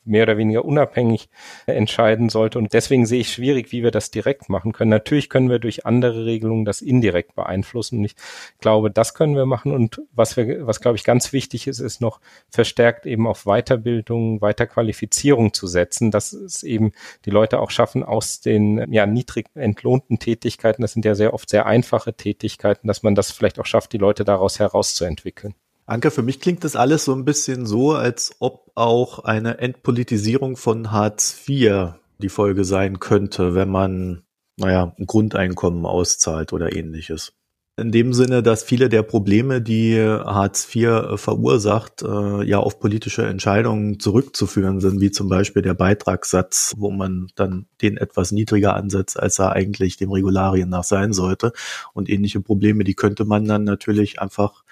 mehr 0.06 0.24
oder 0.24 0.38
weniger 0.38 0.66
unabhängig 0.66 1.30
entscheiden 1.66 2.30
sollte. 2.30 2.60
Und 2.60 2.74
deswegen 2.74 3.06
sehe 3.06 3.22
ich 3.22 3.32
schwierig, 3.32 3.72
wie 3.72 3.84
wir 3.84 3.92
das 3.92 4.12
direkt 4.12 4.50
machen 4.50 4.74
können. 4.74 4.90
Natürlich 4.90 5.30
können 5.30 5.50
wir 5.50 5.60
durch 5.60 5.86
andere 5.86 6.26
Regelungen 6.26 6.66
das 6.66 6.82
indirekt 6.82 7.36
beeinflussen. 7.36 8.00
Und 8.00 8.06
ich 8.06 8.16
glaube, 8.60 8.92
das 8.92 9.14
können 9.14 9.36
wir 9.36 9.46
machen. 9.46 9.72
Und 9.72 10.02
was 10.12 10.36
wir, 10.36 10.68
was 10.68 10.82
glaube 10.82 10.98
ich 10.98 11.04
ganz 11.04 11.32
wichtig 11.34 11.68
ist, 11.68 11.80
ist 11.80 12.02
noch 12.02 12.20
verstärkt 12.50 13.06
eben 13.06 13.28
auf 13.28 13.46
Weiterbildung, 13.46 14.42
Weiterqualifizierung 14.42 15.54
zu 15.54 15.68
setzen, 15.68 16.12
dass 16.12 16.34
es 16.34 16.64
eben 16.64 16.92
die 17.26 17.32
Leute 17.32 17.60
auch 17.60 17.72
schaffen, 17.72 18.04
aus 18.04 18.42
den 18.42 18.92
ja 18.92 19.06
niedrig 19.06 19.48
entlohnten 19.56 20.20
Tätigkeiten, 20.20 20.82
das 20.82 20.94
sind 20.94 21.06
ja 21.06 21.13
sehr 21.16 21.34
oft 21.34 21.50
sehr 21.50 21.66
einfache 21.66 22.14
Tätigkeiten, 22.14 22.88
dass 22.88 23.04
man 23.04 23.16
das 23.16 23.32
vielleicht 23.32 23.60
auch 23.60 23.66
schafft, 23.66 23.94
die 23.94 23.98
Leute 23.98 24.24
daraus 24.24 24.60
herauszuentwickeln. 24.60 25.56
Anke, 25.86 26.12
für 26.12 26.24
mich 26.24 26.40
klingt 26.40 26.64
das 26.64 26.76
alles 26.76 27.06
so 27.06 27.14
ein 27.14 27.26
bisschen 27.26 27.66
so, 27.66 27.92
als 27.94 28.36
ob 28.40 28.72
auch 28.76 29.20
eine 29.20 29.58
Entpolitisierung 29.58 30.56
von 30.56 30.92
Hartz 30.92 31.44
IV 31.48 31.96
die 32.20 32.30
Folge 32.30 32.64
sein 32.64 33.00
könnte, 33.00 33.54
wenn 33.54 33.70
man, 33.70 34.24
naja, 34.58 34.96
ein 34.98 35.06
Grundeinkommen 35.06 35.86
auszahlt 35.86 36.54
oder 36.54 36.74
ähnliches. 36.74 37.34
In 37.76 37.92
dem 37.92 38.14
Sinne, 38.14 38.44
dass 38.44 38.62
viele 38.62 38.88
der 38.88 39.02
Probleme, 39.02 39.60
die 39.60 40.00
Hartz 40.00 40.68
IV 40.76 40.84
äh, 40.84 41.18
verursacht, 41.18 42.04
äh, 42.04 42.44
ja 42.44 42.60
auf 42.60 42.80
politische 42.80 43.26
Entscheidungen 43.26 44.00
zurückzuführen 44.00 44.80
sind, 44.80 45.02
wie 45.02 45.10
zum 45.10 45.28
Beispiel 45.28 45.64
der 45.64 45.74
Beitragssatz, 45.74 46.76
wo 46.78 46.92
man 46.92 47.30
dann 47.34 47.66
den 47.82 47.98
etwas 47.98 48.32
niedriger 48.32 48.76
ansetzt, 48.76 49.20
als 49.20 49.40
er 49.40 49.54
eigentlich 49.54 49.98
dem 49.98 50.12
Regularien 50.12 50.70
nach 50.70 50.84
sein 50.84 51.14
sollte. 51.14 51.52
Und 51.94 52.10
ähnliche 52.10 52.42
Probleme, 52.42 52.84
die 52.84 52.94
könnte 52.94 53.26
man 53.26 53.46
dann 53.46 53.64
natürlich 53.64 54.20
einfach 54.22 54.64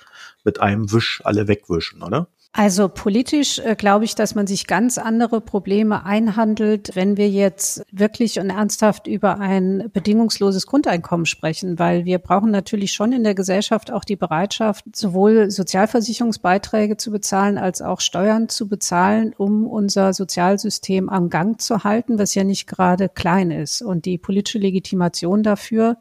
mit 0.44 0.62
einem 0.62 0.92
Wisch 0.92 1.22
alle 1.24 1.48
wegwischen, 1.48 2.04
oder? 2.04 2.28
Also 2.54 2.90
politisch 2.90 3.60
äh, 3.60 3.76
glaube 3.78 4.04
ich, 4.04 4.14
dass 4.14 4.36
man 4.36 4.46
sich 4.46 4.68
ganz 4.68 4.98
andere 4.98 5.40
Probleme 5.40 6.06
einhandelt, 6.06 6.92
wenn 6.96 7.16
wir 7.16 7.30
jetzt 7.30 7.86
wirklich 7.94 8.42
und 8.42 8.50
ernsthaft 8.50 9.08
über 9.08 9.40
ein 9.40 9.90
bedingungsloses 9.94 10.68
Grundeinkommen 10.68 11.26
sprechen, 11.26 11.80
weil 11.80 12.04
wir 12.04 12.20
brauchen 12.20 12.52
natürlich 12.52 12.92
schon 12.92 13.14
in 13.14 13.24
der 13.24 13.36
Gesellschaft 13.36 13.90
auch 13.90 14.04
die 14.04 14.18
Bereitschaft, 14.18 14.84
sowohl 14.94 15.50
Sozialversicherungsbeiträge 15.50 16.98
zu 16.98 17.12
bezahlen 17.12 17.58
als 17.58 17.82
auch 17.82 18.02
Steuern 18.02 18.50
zu 18.50 18.68
bezahlen, 18.68 19.34
um 19.38 19.66
unser 19.66 20.12
Sozialsystem 20.12 21.08
am 21.08 21.30
Gang 21.30 21.62
zu 21.62 21.86
halten, 21.86 22.20
was 22.20 22.36
ja 22.36 22.44
nicht 22.44 22.68
gerade 22.68 23.08
klein 23.08 23.52
ist. 23.52 23.82
Und 23.82 24.04
die 24.04 24.18
politische 24.18 24.60
Legitimation 24.60 25.42
dafür 25.42 25.96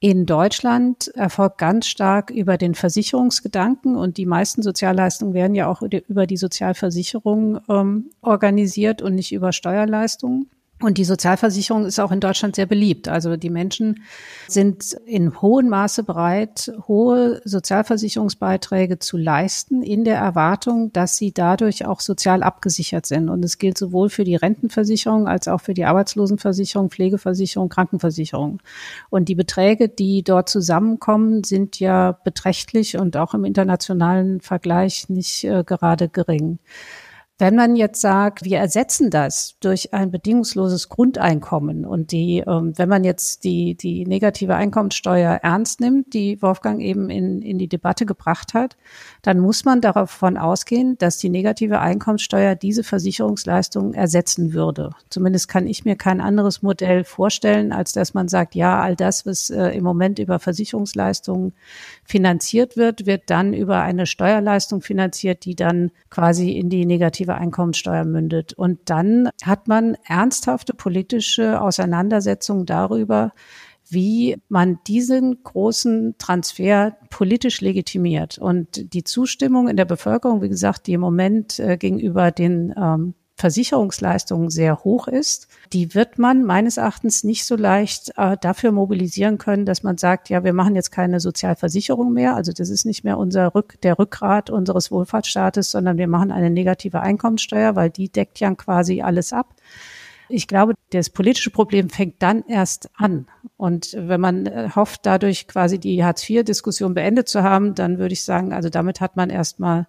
in 0.00 0.26
Deutschland 0.26 1.08
erfolgt 1.08 1.58
ganz 1.58 1.88
stark 1.88 2.30
über 2.30 2.56
den 2.56 2.76
Versicherungsgedanken 2.76 3.96
und 3.96 4.16
die 4.16 4.26
meisten 4.26 4.62
Sozialleistungen 4.62 5.34
werden 5.34 5.56
ja 5.56 5.66
auch 5.66 5.82
über 5.82 6.26
die 6.26 6.36
Sozialversicherung 6.36 7.60
ähm, 7.68 8.10
organisiert 8.20 9.02
und 9.02 9.16
nicht 9.16 9.32
über 9.32 9.52
Steuerleistungen. 9.52 10.48
Und 10.80 10.96
die 10.96 11.04
Sozialversicherung 11.04 11.86
ist 11.86 11.98
auch 11.98 12.12
in 12.12 12.20
Deutschland 12.20 12.54
sehr 12.54 12.66
beliebt. 12.66 13.08
Also 13.08 13.36
die 13.36 13.50
Menschen 13.50 14.04
sind 14.46 14.92
in 15.06 15.40
hohem 15.42 15.68
Maße 15.68 16.04
bereit, 16.04 16.72
hohe 16.86 17.40
Sozialversicherungsbeiträge 17.44 19.00
zu 19.00 19.16
leisten, 19.16 19.82
in 19.82 20.04
der 20.04 20.18
Erwartung, 20.18 20.92
dass 20.92 21.16
sie 21.16 21.32
dadurch 21.32 21.84
auch 21.84 21.98
sozial 21.98 22.44
abgesichert 22.44 23.06
sind. 23.06 23.28
Und 23.28 23.44
es 23.44 23.58
gilt 23.58 23.76
sowohl 23.76 24.08
für 24.08 24.22
die 24.22 24.36
Rentenversicherung 24.36 25.26
als 25.26 25.48
auch 25.48 25.60
für 25.60 25.74
die 25.74 25.84
Arbeitslosenversicherung, 25.84 26.90
Pflegeversicherung, 26.90 27.68
Krankenversicherung. 27.68 28.60
Und 29.10 29.28
die 29.28 29.34
Beträge, 29.34 29.88
die 29.88 30.22
dort 30.22 30.48
zusammenkommen, 30.48 31.42
sind 31.42 31.80
ja 31.80 32.12
beträchtlich 32.22 32.96
und 32.96 33.16
auch 33.16 33.34
im 33.34 33.44
internationalen 33.44 34.40
Vergleich 34.40 35.08
nicht 35.08 35.42
äh, 35.42 35.64
gerade 35.64 36.08
gering. 36.08 36.60
Wenn 37.40 37.54
man 37.54 37.76
jetzt 37.76 38.00
sagt, 38.00 38.44
wir 38.44 38.58
ersetzen 38.58 39.10
das 39.10 39.54
durch 39.60 39.94
ein 39.94 40.10
bedingungsloses 40.10 40.88
Grundeinkommen 40.88 41.84
und 41.84 42.10
die, 42.10 42.42
ähm, 42.44 42.72
wenn 42.76 42.88
man 42.88 43.04
jetzt 43.04 43.44
die, 43.44 43.76
die 43.76 44.06
negative 44.06 44.56
Einkommensteuer 44.56 45.34
ernst 45.44 45.80
nimmt, 45.80 46.14
die 46.14 46.42
Wolfgang 46.42 46.80
eben 46.80 47.10
in, 47.10 47.40
in 47.42 47.58
die 47.58 47.68
Debatte 47.68 48.06
gebracht 48.06 48.54
hat, 48.54 48.76
dann 49.22 49.38
muss 49.38 49.64
man 49.64 49.80
davon 49.80 50.36
ausgehen, 50.36 50.98
dass 50.98 51.18
die 51.18 51.28
negative 51.28 51.78
Einkommensteuer 51.78 52.56
diese 52.56 52.82
Versicherungsleistungen 52.82 53.94
ersetzen 53.94 54.52
würde. 54.52 54.90
Zumindest 55.08 55.46
kann 55.46 55.68
ich 55.68 55.84
mir 55.84 55.94
kein 55.94 56.20
anderes 56.20 56.62
Modell 56.62 57.04
vorstellen, 57.04 57.70
als 57.70 57.92
dass 57.92 58.14
man 58.14 58.26
sagt, 58.26 58.56
ja, 58.56 58.80
all 58.80 58.96
das, 58.96 59.26
was 59.26 59.48
äh, 59.50 59.68
im 59.76 59.84
Moment 59.84 60.18
über 60.18 60.40
Versicherungsleistungen 60.40 61.52
finanziert 62.02 62.76
wird, 62.76 63.06
wird 63.06 63.30
dann 63.30 63.54
über 63.54 63.80
eine 63.80 64.06
Steuerleistung 64.06 64.80
finanziert, 64.80 65.44
die 65.44 65.54
dann 65.54 65.92
quasi 66.10 66.50
in 66.50 66.68
die 66.68 66.84
negative 66.84 67.27
progressive 67.28 67.34
Einkommensteuer 67.34 68.04
mündet. 68.04 68.54
Und 68.54 68.78
dann 68.86 69.30
hat 69.42 69.68
man 69.68 69.96
ernsthafte 70.06 70.74
politische 70.74 71.60
Auseinandersetzungen 71.60 72.66
darüber, 72.66 73.32
wie 73.90 74.36
man 74.48 74.78
diesen 74.86 75.42
großen 75.42 76.16
Transfer 76.18 76.96
politisch 77.10 77.60
legitimiert. 77.60 78.38
Und 78.38 78.92
die 78.92 79.04
Zustimmung 79.04 79.68
in 79.68 79.76
der 79.76 79.86
Bevölkerung, 79.86 80.42
wie 80.42 80.48
gesagt, 80.48 80.86
die 80.86 80.92
im 80.92 81.00
Moment 81.00 81.58
äh, 81.58 81.76
gegenüber 81.78 82.30
den 82.30 82.74
ähm, 82.76 83.14
Versicherungsleistungen 83.38 84.50
sehr 84.50 84.82
hoch 84.82 85.06
ist, 85.06 85.46
die 85.72 85.94
wird 85.94 86.18
man 86.18 86.44
meines 86.44 86.76
Erachtens 86.76 87.22
nicht 87.22 87.44
so 87.44 87.54
leicht 87.54 88.12
äh, 88.16 88.36
dafür 88.40 88.72
mobilisieren 88.72 89.38
können, 89.38 89.64
dass 89.64 89.84
man 89.84 89.96
sagt, 89.96 90.28
ja, 90.28 90.42
wir 90.42 90.52
machen 90.52 90.74
jetzt 90.74 90.90
keine 90.90 91.20
Sozialversicherung 91.20 92.12
mehr. 92.12 92.34
Also 92.34 92.52
das 92.52 92.68
ist 92.68 92.84
nicht 92.84 93.04
mehr 93.04 93.16
unser 93.16 93.54
Rück, 93.54 93.80
der 93.82 93.96
Rückgrat 93.96 94.50
unseres 94.50 94.90
Wohlfahrtsstaates, 94.90 95.70
sondern 95.70 95.98
wir 95.98 96.08
machen 96.08 96.32
eine 96.32 96.50
negative 96.50 97.00
Einkommensteuer, 97.00 97.76
weil 97.76 97.90
die 97.90 98.10
deckt 98.10 98.40
ja 98.40 98.52
quasi 98.54 99.02
alles 99.02 99.32
ab. 99.32 99.54
Ich 100.28 100.48
glaube, 100.48 100.74
das 100.90 101.08
politische 101.08 101.50
Problem 101.50 101.90
fängt 101.90 102.20
dann 102.22 102.44
erst 102.48 102.90
an. 102.96 103.28
Und 103.56 103.94
wenn 103.96 104.20
man 104.20 104.46
äh, 104.46 104.68
hofft, 104.74 105.06
dadurch 105.06 105.46
quasi 105.46 105.78
die 105.78 106.04
Hartz-IV-Diskussion 106.04 106.92
beendet 106.92 107.28
zu 107.28 107.44
haben, 107.44 107.76
dann 107.76 107.98
würde 107.98 108.14
ich 108.14 108.24
sagen, 108.24 108.52
also 108.52 108.68
damit 108.68 109.00
hat 109.00 109.16
man 109.16 109.30
erstmal 109.30 109.86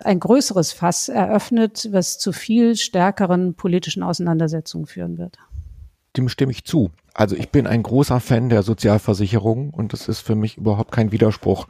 ein 0.00 0.20
größeres 0.20 0.72
Fass 0.72 1.08
eröffnet, 1.08 1.88
was 1.92 2.18
zu 2.18 2.32
viel 2.32 2.76
stärkeren 2.76 3.54
politischen 3.54 4.02
Auseinandersetzungen 4.02 4.86
führen 4.86 5.18
wird. 5.18 5.38
Dem 6.16 6.28
stimme 6.28 6.52
ich 6.52 6.64
zu. 6.64 6.90
Also 7.14 7.36
ich 7.36 7.50
bin 7.50 7.66
ein 7.66 7.82
großer 7.82 8.20
Fan 8.20 8.48
der 8.48 8.62
Sozialversicherung 8.62 9.70
und 9.70 9.92
das 9.92 10.08
ist 10.08 10.20
für 10.20 10.34
mich 10.34 10.56
überhaupt 10.56 10.92
kein 10.92 11.12
Widerspruch 11.12 11.66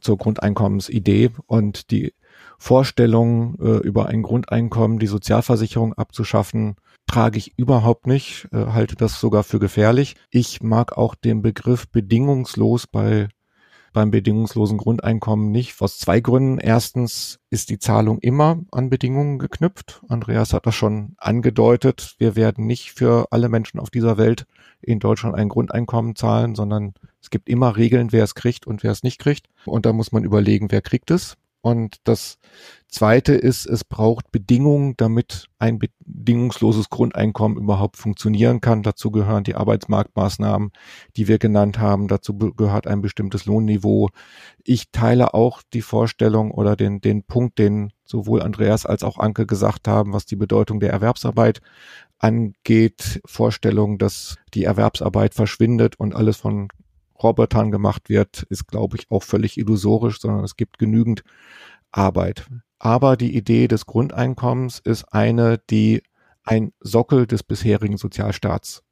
zur 0.00 0.18
Grundeinkommensidee 0.18 1.30
und 1.46 1.90
die 1.90 2.12
Vorstellung, 2.58 3.56
äh, 3.60 3.78
über 3.78 4.06
ein 4.06 4.22
Grundeinkommen 4.22 4.98
die 4.98 5.06
Sozialversicherung 5.06 5.94
abzuschaffen, 5.94 6.76
trage 7.06 7.38
ich 7.38 7.58
überhaupt 7.58 8.06
nicht, 8.06 8.48
äh, 8.52 8.66
halte 8.66 8.96
das 8.96 9.20
sogar 9.20 9.42
für 9.42 9.58
gefährlich. 9.58 10.16
Ich 10.30 10.62
mag 10.62 10.96
auch 10.96 11.14
den 11.14 11.42
Begriff 11.42 11.88
bedingungslos 11.88 12.86
bei 12.86 13.28
beim 13.94 14.10
bedingungslosen 14.10 14.76
Grundeinkommen 14.76 15.50
nicht. 15.50 15.80
Aus 15.80 15.98
zwei 15.98 16.20
Gründen. 16.20 16.58
Erstens 16.58 17.38
ist 17.48 17.70
die 17.70 17.78
Zahlung 17.78 18.18
immer 18.18 18.58
an 18.70 18.90
Bedingungen 18.90 19.38
geknüpft. 19.38 20.02
Andreas 20.08 20.52
hat 20.52 20.66
das 20.66 20.74
schon 20.74 21.14
angedeutet. 21.16 22.16
Wir 22.18 22.36
werden 22.36 22.66
nicht 22.66 22.90
für 22.90 23.28
alle 23.30 23.48
Menschen 23.48 23.80
auf 23.80 23.88
dieser 23.88 24.18
Welt 24.18 24.46
in 24.82 24.98
Deutschland 24.98 25.34
ein 25.34 25.48
Grundeinkommen 25.48 26.14
zahlen, 26.14 26.54
sondern 26.54 26.92
es 27.22 27.30
gibt 27.30 27.48
immer 27.48 27.78
Regeln, 27.78 28.12
wer 28.12 28.24
es 28.24 28.34
kriegt 28.34 28.66
und 28.66 28.82
wer 28.82 28.90
es 28.90 29.02
nicht 29.02 29.18
kriegt. 29.18 29.48
Und 29.64 29.86
da 29.86 29.94
muss 29.94 30.12
man 30.12 30.24
überlegen, 30.24 30.70
wer 30.70 30.82
kriegt 30.82 31.10
es. 31.10 31.38
Und 31.64 31.96
das 32.04 32.36
Zweite 32.88 33.32
ist, 33.32 33.64
es 33.64 33.84
braucht 33.84 34.30
Bedingungen, 34.30 34.98
damit 34.98 35.46
ein 35.58 35.78
bedingungsloses 35.78 36.90
Grundeinkommen 36.90 37.56
überhaupt 37.56 37.96
funktionieren 37.96 38.60
kann. 38.60 38.82
Dazu 38.82 39.10
gehören 39.10 39.44
die 39.44 39.54
Arbeitsmarktmaßnahmen, 39.54 40.72
die 41.16 41.26
wir 41.26 41.38
genannt 41.38 41.78
haben. 41.78 42.06
Dazu 42.06 42.36
gehört 42.36 42.86
ein 42.86 43.00
bestimmtes 43.00 43.46
Lohnniveau. 43.46 44.10
Ich 44.62 44.90
teile 44.92 45.32
auch 45.32 45.62
die 45.72 45.80
Vorstellung 45.80 46.50
oder 46.50 46.76
den, 46.76 47.00
den 47.00 47.22
Punkt, 47.22 47.58
den 47.58 47.94
sowohl 48.04 48.42
Andreas 48.42 48.84
als 48.84 49.02
auch 49.02 49.16
Anke 49.16 49.46
gesagt 49.46 49.88
haben, 49.88 50.12
was 50.12 50.26
die 50.26 50.36
Bedeutung 50.36 50.80
der 50.80 50.90
Erwerbsarbeit 50.92 51.62
angeht. 52.18 53.22
Vorstellung, 53.24 53.96
dass 53.96 54.36
die 54.52 54.64
Erwerbsarbeit 54.64 55.32
verschwindet 55.32 55.98
und 55.98 56.14
alles 56.14 56.36
von 56.36 56.68
Robotern 57.22 57.70
gemacht 57.70 58.08
wird, 58.08 58.42
ist, 58.50 58.66
glaube 58.66 58.96
ich, 58.96 59.10
auch 59.10 59.22
völlig 59.22 59.58
illusorisch, 59.58 60.20
sondern 60.20 60.44
es 60.44 60.56
gibt 60.56 60.78
genügend 60.78 61.22
Arbeit. 61.90 62.46
Aber 62.78 63.16
die 63.16 63.36
Idee 63.36 63.68
des 63.68 63.86
Grundeinkommens 63.86 64.78
ist 64.78 65.04
eine, 65.12 65.58
die 65.70 66.02
ein 66.42 66.72
Sockel 66.80 67.26
des 67.26 67.42
bisherigen 67.42 67.96
Sozialstaats 67.96 68.82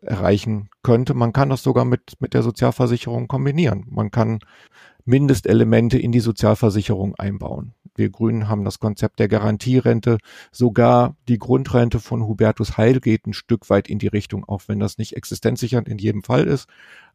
erreichen 0.00 0.70
könnte. 0.82 1.14
Man 1.14 1.32
kann 1.32 1.50
das 1.50 1.62
sogar 1.62 1.84
mit, 1.84 2.14
mit 2.20 2.34
der 2.34 2.42
Sozialversicherung 2.42 3.28
kombinieren. 3.28 3.86
Man 3.88 4.10
kann 4.10 4.40
Mindestelemente 5.04 5.98
in 5.98 6.12
die 6.12 6.20
Sozialversicherung 6.20 7.14
einbauen. 7.16 7.74
Wir 7.94 8.10
Grünen 8.10 8.48
haben 8.48 8.64
das 8.64 8.78
Konzept 8.78 9.18
der 9.18 9.28
Garantierente. 9.28 10.18
Sogar 10.52 11.16
die 11.28 11.38
Grundrente 11.38 12.00
von 12.00 12.26
Hubertus 12.26 12.76
Heil 12.76 13.00
geht 13.00 13.26
ein 13.26 13.32
Stück 13.32 13.70
weit 13.70 13.88
in 13.88 13.98
die 13.98 14.06
Richtung, 14.06 14.44
auch 14.44 14.62
wenn 14.66 14.78
das 14.78 14.98
nicht 14.98 15.16
existenzsichernd 15.16 15.88
in 15.88 15.98
jedem 15.98 16.22
Fall 16.22 16.44
ist 16.44 16.68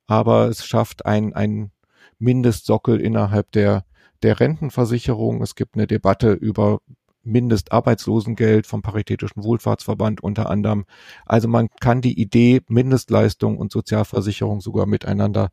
aber 0.08 0.50
es 0.50 0.66
schafft 0.66 1.06
ein, 1.06 1.34
ein 1.34 1.72
Mindestsockel 2.20 3.00
innerhalb 3.00 3.52
der, 3.52 3.86
der 4.24 4.40
Rentenversicherung. 4.40 5.42
Es 5.42 5.56
gibt 5.56 5.76
eine 5.76 5.88
Debatte 5.88 6.34
über 6.34 6.80
Mindestarbeitslosengeld 7.24 8.68
vom 8.68 8.82
Paritätischen 8.82 9.44
Wohlfahrtsverband 9.44 10.22
unter 10.22 10.50
anderem. 10.50 10.86
Also 11.26 11.48
man 11.48 11.70
kann 11.80 12.02
die 12.02 12.20
Idee 12.20 12.62
Mindestleistung 12.68 13.58
und 13.58 13.72
Sozialversicherung 13.72 14.62
sogar 14.62 14.86
miteinander 14.86 15.50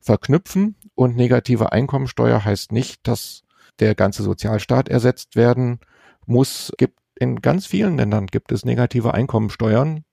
verknüpfen 0.00 0.76
und 0.94 1.16
negative 1.16 1.72
Einkommensteuer 1.72 2.44
heißt 2.44 2.70
nicht, 2.72 3.08
dass 3.08 3.42
der 3.80 3.94
ganze 3.94 4.22
Sozialstaat 4.22 4.88
ersetzt 4.88 5.36
werden 5.36 5.80
muss. 6.26 6.72
Gibt 6.76 6.98
in 7.18 7.40
ganz 7.40 7.66
vielen 7.66 7.96
Ländern 7.96 8.26
gibt 8.26 8.52
es 8.52 8.64
negative 8.64 9.14
Einkommensteuern 9.14 10.04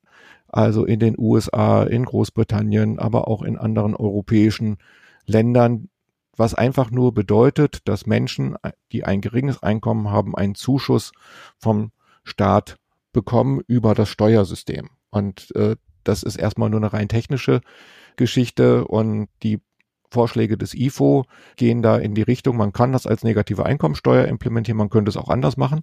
also 0.54 0.86
in 0.86 1.00
den 1.00 1.16
USA, 1.18 1.84
in 1.84 2.06
Großbritannien, 2.06 3.00
aber 3.00 3.28
auch 3.28 3.42
in 3.42 3.58
anderen 3.58 3.96
europäischen 3.96 4.78
Ländern, 5.26 5.90
was 6.38 6.54
einfach 6.54 6.92
nur 6.92 7.14
bedeutet, 7.14 7.80
dass 7.86 8.06
Menschen, 8.06 8.56
die 8.92 9.04
ein 9.04 9.22
geringes 9.22 9.64
Einkommen 9.64 10.12
haben, 10.12 10.36
einen 10.36 10.54
Zuschuss 10.54 11.12
vom 11.58 11.92
Staat 12.24 12.78
bekommen 13.14 13.62
über 13.68 13.96
das 13.96 14.10
Steuersystem. 14.10 14.90
Und 15.10 15.56
äh, 15.56 15.76
das 16.04 16.22
ist 16.22 16.36
erstmal 16.36 16.70
nur 16.70 16.82
eine 16.82 16.94
rein 16.94 17.10
technische 17.10 17.62
Geschichte 18.16 18.86
und 18.86 19.30
die 19.42 19.60
Vorschläge 20.12 20.58
des 20.60 20.76
IFO 20.76 21.26
gehen 21.56 21.82
da 21.82 21.98
in 21.98 22.14
die 22.14 22.22
Richtung, 22.22 22.58
man 22.58 22.74
kann 22.74 22.92
das 22.92 23.08
als 23.08 23.24
negative 23.24 23.66
Einkommensteuer 23.66 24.26
implementieren, 24.26 24.78
man 24.78 24.92
könnte 24.92 25.10
es 25.10 25.18
auch 25.18 25.30
anders 25.30 25.58
machen. 25.58 25.82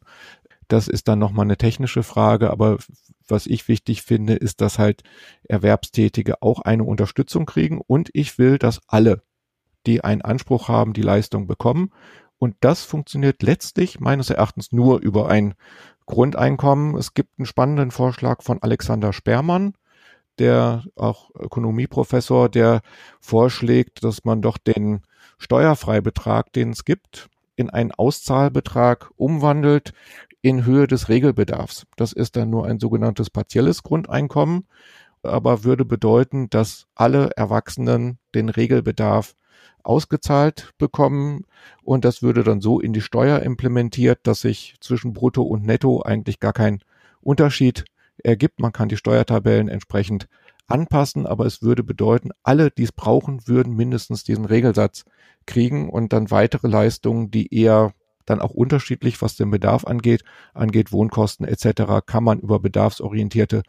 Das 0.70 0.86
ist 0.86 1.08
dann 1.08 1.18
nochmal 1.18 1.46
eine 1.46 1.56
technische 1.56 2.04
Frage, 2.04 2.48
aber 2.48 2.78
was 3.26 3.48
ich 3.48 3.66
wichtig 3.66 4.02
finde, 4.02 4.34
ist, 4.34 4.60
dass 4.60 4.78
halt 4.78 5.02
Erwerbstätige 5.42 6.42
auch 6.42 6.60
eine 6.60 6.84
Unterstützung 6.84 7.44
kriegen 7.44 7.80
und 7.84 8.08
ich 8.12 8.38
will, 8.38 8.56
dass 8.56 8.80
alle, 8.86 9.24
die 9.88 10.04
einen 10.04 10.22
Anspruch 10.22 10.68
haben, 10.68 10.92
die 10.92 11.02
Leistung 11.02 11.48
bekommen. 11.48 11.90
Und 12.38 12.54
das 12.60 12.84
funktioniert 12.84 13.42
letztlich 13.42 13.98
meines 13.98 14.30
Erachtens 14.30 14.70
nur 14.70 15.00
über 15.00 15.28
ein 15.28 15.54
Grundeinkommen. 16.06 16.96
Es 16.96 17.14
gibt 17.14 17.36
einen 17.36 17.46
spannenden 17.46 17.90
Vorschlag 17.90 18.44
von 18.44 18.62
Alexander 18.62 19.12
Sperrmann, 19.12 19.74
der 20.38 20.84
auch 20.94 21.30
Ökonomieprofessor, 21.34 22.48
der 22.48 22.82
vorschlägt, 23.18 24.04
dass 24.04 24.24
man 24.24 24.40
doch 24.40 24.56
den 24.56 25.02
Steuerfreibetrag, 25.38 26.52
den 26.52 26.70
es 26.70 26.84
gibt, 26.84 27.28
in 27.56 27.70
einen 27.70 27.90
Auszahlbetrag 27.90 29.10
umwandelt, 29.16 29.92
in 30.42 30.64
Höhe 30.64 30.86
des 30.86 31.08
Regelbedarfs. 31.08 31.86
Das 31.96 32.12
ist 32.12 32.36
dann 32.36 32.50
nur 32.50 32.66
ein 32.66 32.80
sogenanntes 32.80 33.30
partielles 33.30 33.82
Grundeinkommen, 33.82 34.66
aber 35.22 35.64
würde 35.64 35.84
bedeuten, 35.84 36.48
dass 36.50 36.86
alle 36.94 37.30
Erwachsenen 37.36 38.18
den 38.34 38.48
Regelbedarf 38.48 39.34
ausgezahlt 39.82 40.72
bekommen 40.78 41.44
und 41.82 42.04
das 42.04 42.22
würde 42.22 42.44
dann 42.44 42.60
so 42.60 42.80
in 42.80 42.92
die 42.92 43.00
Steuer 43.00 43.40
implementiert, 43.40 44.20
dass 44.24 44.42
sich 44.42 44.76
zwischen 44.80 45.12
Brutto 45.12 45.42
und 45.42 45.64
Netto 45.64 46.02
eigentlich 46.02 46.38
gar 46.40 46.52
kein 46.52 46.80
Unterschied 47.20 47.84
ergibt. 48.22 48.60
Man 48.60 48.72
kann 48.72 48.88
die 48.88 48.96
Steuertabellen 48.96 49.68
entsprechend 49.68 50.28
anpassen, 50.66 51.26
aber 51.26 51.46
es 51.46 51.62
würde 51.62 51.82
bedeuten, 51.82 52.30
alle, 52.42 52.70
die 52.70 52.84
es 52.84 52.92
brauchen, 52.92 53.46
würden 53.46 53.74
mindestens 53.74 54.24
diesen 54.24 54.44
Regelsatz 54.44 55.04
kriegen 55.46 55.90
und 55.90 56.12
dann 56.12 56.30
weitere 56.30 56.68
Leistungen, 56.68 57.30
die 57.30 57.54
eher 57.54 57.92
dann 58.26 58.40
auch 58.40 58.50
unterschiedlich, 58.50 59.20
was 59.22 59.36
den 59.36 59.50
Bedarf 59.50 59.84
angeht, 59.84 60.24
angeht 60.54 60.92
Wohnkosten 60.92 61.46
etc., 61.46 62.04
kann 62.06 62.24
man 62.24 62.40
über 62.40 62.60
bedarfsorientierte 62.60 63.62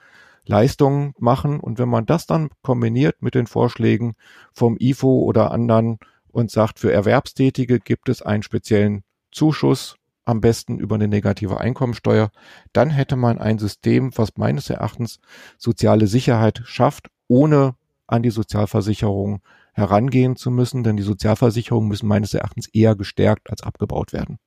Leistungen 0.45 1.13
machen. 1.19 1.59
Und 1.59 1.79
wenn 1.79 1.89
man 1.89 2.05
das 2.05 2.25
dann 2.25 2.49
kombiniert 2.61 3.21
mit 3.21 3.35
den 3.35 3.47
Vorschlägen 3.47 4.13
vom 4.53 4.77
IFO 4.79 5.21
oder 5.21 5.51
anderen 5.51 5.99
und 6.29 6.51
sagt, 6.51 6.79
für 6.79 6.91
Erwerbstätige 6.91 7.79
gibt 7.79 8.09
es 8.09 8.21
einen 8.21 8.43
speziellen 8.43 9.03
Zuschuss, 9.31 9.95
am 10.23 10.41
besten 10.41 10.77
über 10.79 10.95
eine 10.95 11.07
negative 11.07 11.59
Einkommensteuer, 11.59 12.31
dann 12.73 12.89
hätte 12.89 13.15
man 13.15 13.39
ein 13.39 13.57
System, 13.57 14.11
was 14.15 14.37
meines 14.37 14.69
Erachtens 14.69 15.19
soziale 15.57 16.07
Sicherheit 16.07 16.61
schafft, 16.63 17.09
ohne 17.27 17.75
an 18.07 18.23
die 18.23 18.29
Sozialversicherung 18.29 19.41
herangehen 19.73 20.35
zu 20.35 20.51
müssen, 20.51 20.83
denn 20.83 20.97
die 20.97 21.03
Sozialversicherungen 21.03 21.87
müssen 21.87 22.07
meines 22.07 22.33
Erachtens 22.33 22.67
eher 22.67 22.95
gestärkt 22.95 23.49
als 23.49 23.63
abgebaut 23.63 24.13
werden. 24.13 24.37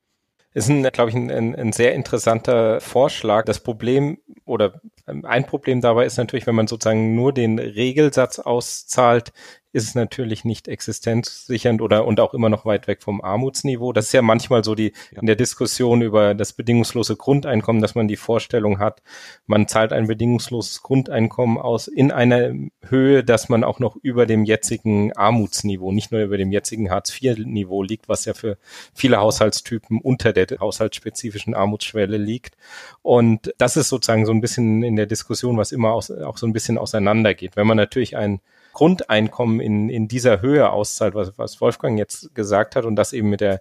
Ist 0.53 0.69
ein, 0.69 0.85
glaube 0.85 1.11
ich, 1.11 1.17
ein, 1.17 1.31
ein 1.31 1.73
sehr 1.73 1.95
interessanter 1.95 2.81
Vorschlag. 2.81 3.45
Das 3.45 3.59
Problem 3.59 4.19
oder 4.45 4.81
ein 5.07 5.47
Problem 5.47 5.81
dabei 5.81 6.07
ist 6.07 6.17
natürlich, 6.17 6.47
wenn 6.47 6.55
man 6.55 6.69
sozusagen 6.69 7.17
nur 7.17 7.33
den 7.33 7.59
Regelsatz 7.59 8.39
auszahlt, 8.39 9.33
ist 9.75 9.89
es 9.89 9.95
natürlich 9.97 10.45
nicht 10.45 10.69
existenzsichernd 10.69 11.83
oder 11.83 12.07
und 12.07 12.21
auch 12.21 12.33
immer 12.33 12.49
noch 12.49 12.65
weit 12.65 12.87
weg 12.87 13.03
vom 13.03 13.21
Armutsniveau. 13.21 13.93
Das 13.93 14.07
ist 14.07 14.13
ja 14.13 14.23
manchmal 14.23 14.63
so 14.63 14.77
die 14.77 14.93
ja. 15.11 15.21
in 15.21 15.27
der 15.27 15.35
Diskussion 15.35 16.01
über 16.01 16.33
das 16.35 16.53
bedingungslose 16.53 17.17
Grundeinkommen, 17.17 17.83
dass 17.83 17.97
man 17.97 18.07
die 18.07 18.17
Vorstellung 18.17 18.79
hat, 18.79 19.03
man 19.47 19.67
zahlt 19.67 19.93
ein 19.93 20.07
bedingungsloses 20.07 20.85
Grundeinkommen 20.85 21.59
aus 21.59 21.89
in 21.89 22.13
einer 22.13 22.55
Höhe, 22.89 23.25
dass 23.25 23.49
man 23.49 23.65
auch 23.65 23.81
noch 23.81 23.97
über 23.97 24.27
dem 24.27 24.45
jetzigen 24.45 25.13
Armutsniveau, 25.13 25.91
nicht 25.91 26.13
nur 26.13 26.21
über 26.21 26.39
dem 26.39 26.53
jetzigen 26.53 26.89
Hartz-IV-Niveau 26.89 27.83
liegt, 27.83 28.09
was 28.09 28.27
ja 28.27 28.35
für 28.35 28.59
viele 28.95 29.19
Haushaltstypen 29.19 30.01
unter 30.01 30.33
der 30.33 30.47
haushaltsspezifischen 30.61 31.53
Armutsschwelle 31.53 32.17
liegt. 32.17 32.57
Und 33.03 33.53
das 33.59 33.77
ist 33.77 33.89
sozusagen 33.89 34.25
so 34.25 34.31
ein 34.31 34.41
bisschen 34.41 34.85
in 34.85 34.95
der 34.95 35.07
Diskussion, 35.07 35.57
was 35.57 35.73
immer 35.73 35.95
auch, 35.95 36.09
auch 36.11 36.39
so 36.39 36.47
ein 36.47 36.53
bisschen 36.53 36.79
auseinandergeht. 36.79 37.57
Wenn 37.57 37.67
man 37.67 37.77
natürlich 37.77 38.17
ein 38.17 38.41
Grundeinkommen 38.75 39.61
in, 39.61 39.89
in 39.89 40.09
dieser 40.09 40.43
Höhe 40.43 40.71
auszahlt, 40.71 41.15
was, 41.15 41.39
was 41.39 41.61
Wolfgang 41.61 41.99
jetzt 41.99 42.35
gesagt 42.35 42.77
hat 42.77 42.85
und 42.85 42.97
das 42.97 43.13
eben 43.13 43.31
mit 43.31 43.41
der 43.41 43.61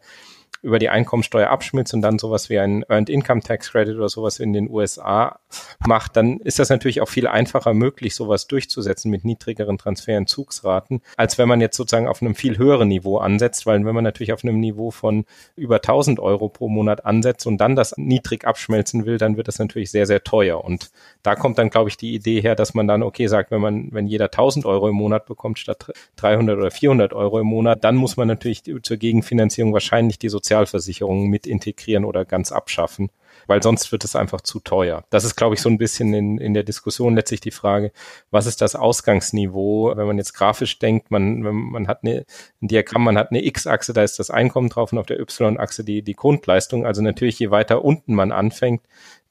über 0.63 0.79
die 0.79 0.89
Einkommensteuer 0.89 1.49
abschmilzt 1.49 1.93
und 1.93 2.01
dann 2.01 2.17
sowas 2.17 2.49
wie 2.49 2.57
ein 2.57 2.83
Earned 2.87 3.09
Income 3.09 3.41
Tax 3.41 3.71
Credit 3.71 3.95
oder 3.95 4.07
sowas 4.07 4.39
in 4.39 4.53
den 4.53 4.69
USA 4.69 5.39
macht, 5.85 6.15
dann 6.15 6.39
ist 6.39 6.57
das 6.57 6.69
natürlich 6.69 7.01
auch 7.01 7.09
viel 7.09 7.27
einfacher 7.27 7.73
möglich, 7.73 8.15
sowas 8.15 8.47
durchzusetzen 8.47 9.11
mit 9.11 9.25
niedrigeren 9.25 9.77
Transferentzugsraten, 9.77 11.01
als 11.17 11.37
wenn 11.37 11.49
man 11.49 11.59
jetzt 11.59 11.75
sozusagen 11.75 12.07
auf 12.07 12.21
einem 12.21 12.33
viel 12.33 12.57
höheren 12.57 12.87
Niveau 12.87 13.17
ansetzt, 13.17 13.65
weil 13.65 13.83
wenn 13.85 13.93
man 13.93 14.05
natürlich 14.05 14.31
auf 14.31 14.43
einem 14.43 14.59
Niveau 14.61 14.89
von 14.89 15.25
über 15.57 15.75
1000 15.75 16.21
Euro 16.21 16.47
pro 16.47 16.69
Monat 16.69 17.05
ansetzt 17.05 17.45
und 17.45 17.57
dann 17.57 17.75
das 17.75 17.97
niedrig 17.97 18.45
abschmelzen 18.45 19.05
will, 19.05 19.17
dann 19.17 19.35
wird 19.35 19.49
das 19.49 19.59
natürlich 19.59 19.91
sehr, 19.91 20.05
sehr 20.05 20.23
teuer. 20.23 20.63
Und 20.63 20.91
da 21.23 21.35
kommt 21.35 21.57
dann, 21.57 21.71
glaube 21.71 21.89
ich, 21.89 21.97
die 21.97 22.15
Idee 22.15 22.39
her, 22.41 22.55
dass 22.55 22.73
man 22.73 22.87
dann, 22.87 23.03
okay, 23.03 23.27
sagt, 23.27 23.51
wenn 23.51 23.61
man, 23.61 23.89
wenn 23.91 24.07
jeder 24.07 24.25
1000 24.25 24.65
Euro 24.65 24.87
im 24.87 24.95
Monat 24.95 25.25
bekommt 25.25 25.59
statt 25.59 25.91
300 26.15 26.57
oder 26.57 26.71
400 26.71 27.11
Euro 27.11 27.41
im 27.41 27.47
Monat, 27.47 27.83
dann 27.83 27.97
muss 27.97 28.15
man 28.15 28.29
natürlich 28.29 28.63
zur 28.81 28.97
Gegenfinanzierung 28.97 29.73
wahrscheinlich 29.73 30.19
die 30.19 30.29
sozialen 30.29 30.52
Sozialversicherungen 30.53 31.29
mit 31.29 31.47
integrieren 31.47 32.05
oder 32.05 32.25
ganz 32.25 32.51
abschaffen. 32.51 33.09
Weil 33.47 33.61
sonst 33.63 33.91
wird 33.91 34.03
es 34.03 34.15
einfach 34.15 34.41
zu 34.41 34.59
teuer. 34.59 35.03
Das 35.09 35.23
ist, 35.23 35.35
glaube 35.35 35.55
ich, 35.55 35.61
so 35.61 35.69
ein 35.69 35.77
bisschen 35.77 36.13
in, 36.13 36.37
in 36.37 36.53
der 36.53 36.63
Diskussion 36.63 37.15
letztlich 37.15 37.41
die 37.41 37.51
Frage, 37.51 37.91
was 38.31 38.45
ist 38.45 38.61
das 38.61 38.75
Ausgangsniveau, 38.75 39.93
wenn 39.95 40.07
man 40.07 40.17
jetzt 40.17 40.33
grafisch 40.33 40.79
denkt, 40.79 41.11
man, 41.11 41.39
man 41.41 41.87
hat 41.87 42.03
eine, 42.03 42.25
ein 42.61 42.67
Diagramm, 42.67 43.03
man 43.03 43.17
hat 43.17 43.31
eine 43.31 43.45
X-Achse, 43.45 43.93
da 43.93 44.03
ist 44.03 44.19
das 44.19 44.29
Einkommen 44.29 44.69
drauf 44.69 44.91
und 44.91 44.99
auf 44.99 45.05
der 45.05 45.19
Y-Achse 45.19 45.83
die, 45.83 46.01
die 46.01 46.15
Grundleistung. 46.15 46.85
Also 46.85 47.01
natürlich, 47.01 47.39
je 47.39 47.51
weiter 47.51 47.83
unten 47.83 48.13
man 48.13 48.31
anfängt, 48.31 48.81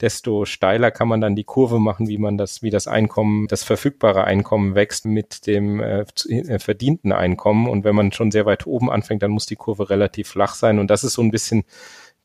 desto 0.03 0.45
steiler 0.45 0.91
kann 0.91 1.09
man 1.09 1.21
dann 1.21 1.37
die 1.37 1.45
Kurve 1.45 1.79
machen, 1.79 2.09
wie 2.09 2.19
man 2.19 2.37
das, 2.37 2.63
wie 2.63 2.71
das 2.71 2.89
Einkommen, 2.89 3.47
das 3.47 3.63
verfügbare 3.63 4.25
Einkommen 4.25 4.75
wächst 4.75 5.07
mit 5.07 5.47
dem 5.47 5.81
äh, 5.81 6.05
verdienten 6.59 7.13
Einkommen. 7.13 7.69
Und 7.69 7.85
wenn 7.85 7.95
man 7.95 8.13
schon 8.13 8.33
sehr 8.33 8.45
weit 8.45 8.67
oben 8.67 8.91
anfängt, 8.91 9.23
dann 9.23 9.31
muss 9.31 9.47
die 9.47 9.57
Kurve 9.57 9.91
relativ 9.91 10.29
flach 10.29 10.55
sein. 10.55 10.81
Und 10.81 10.91
das 10.91 11.05
ist 11.05 11.15
so 11.15 11.23
ein 11.23 11.31
bisschen 11.31 11.65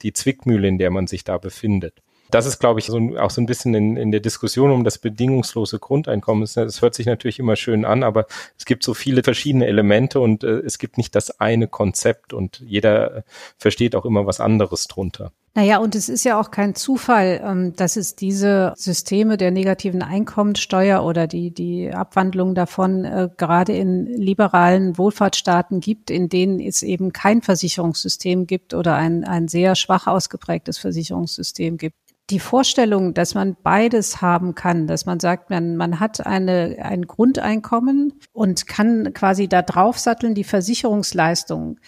die 0.03 0.13
Zwickmühle, 0.13 0.67
in 0.67 0.77
der 0.77 0.91
man 0.91 1.07
sich 1.07 1.23
da 1.23 1.37
befindet. 1.37 2.01
Das 2.29 2.45
ist, 2.45 2.59
glaube 2.59 2.79
ich, 2.79 2.87
so, 2.87 2.97
auch 3.17 3.29
so 3.29 3.41
ein 3.41 3.45
bisschen 3.45 3.73
in, 3.73 3.95
in 3.95 4.11
der 4.11 4.19
Diskussion 4.19 4.71
um 4.71 4.83
das 4.83 4.97
bedingungslose 4.97 5.79
Grundeinkommen. 5.79 6.43
Es 6.43 6.81
hört 6.81 6.93
sich 6.93 7.05
natürlich 7.05 7.39
immer 7.39 7.55
schön 7.55 7.85
an, 7.85 8.03
aber 8.03 8.27
es 8.57 8.65
gibt 8.65 8.83
so 8.83 8.93
viele 8.93 9.23
verschiedene 9.23 9.65
Elemente 9.65 10.19
und 10.19 10.43
äh, 10.43 10.59
es 10.59 10.77
gibt 10.77 10.97
nicht 10.97 11.15
das 11.15 11.39
eine 11.39 11.67
Konzept 11.67 12.33
und 12.33 12.61
jeder 12.65 13.23
versteht 13.57 13.95
auch 13.95 14.05
immer 14.05 14.25
was 14.25 14.41
anderes 14.41 14.87
drunter. 14.87 15.31
Naja, 15.57 15.79
und 15.79 15.95
es 15.95 16.07
ist 16.07 16.23
ja 16.23 16.39
auch 16.39 16.51
kein 16.51 16.75
Zufall, 16.75 17.41
ähm, 17.43 17.75
dass 17.75 17.97
es 17.97 18.15
diese 18.15 18.73
Systeme 18.75 19.37
der 19.37 19.49
negativen 19.49 20.03
Einkommensteuer 20.03 21.03
oder 21.03 21.25
die, 21.25 21.49
die 21.49 21.91
Abwandlung 21.91 22.53
davon 22.53 23.05
äh, 23.05 23.27
gerade 23.37 23.75
in 23.75 24.05
liberalen 24.05 24.99
Wohlfahrtsstaaten 24.99 25.79
gibt, 25.79 26.11
in 26.11 26.29
denen 26.29 26.59
es 26.59 26.83
eben 26.83 27.11
kein 27.11 27.41
Versicherungssystem 27.41 28.45
gibt 28.45 28.75
oder 28.75 28.97
ein, 28.97 29.23
ein 29.23 29.47
sehr 29.47 29.73
schwach 29.73 30.05
ausgeprägtes 30.05 30.77
Versicherungssystem 30.77 31.77
gibt. 31.77 31.95
Die 32.29 32.39
Vorstellung, 32.39 33.15
dass 33.15 33.33
man 33.33 33.57
beides 33.63 34.21
haben 34.21 34.53
kann, 34.53 34.85
dass 34.85 35.07
man 35.07 35.19
sagt, 35.19 35.49
man, 35.49 35.75
man 35.75 35.99
hat 35.99 36.23
eine, 36.23 36.77
ein 36.83 37.07
Grundeinkommen 37.07 38.13
und 38.31 38.67
kann 38.67 39.11
quasi 39.13 39.47
da 39.47 39.63
draufsatteln 39.63 40.35
die 40.35 40.43
Versicherungsleistung 40.43 41.79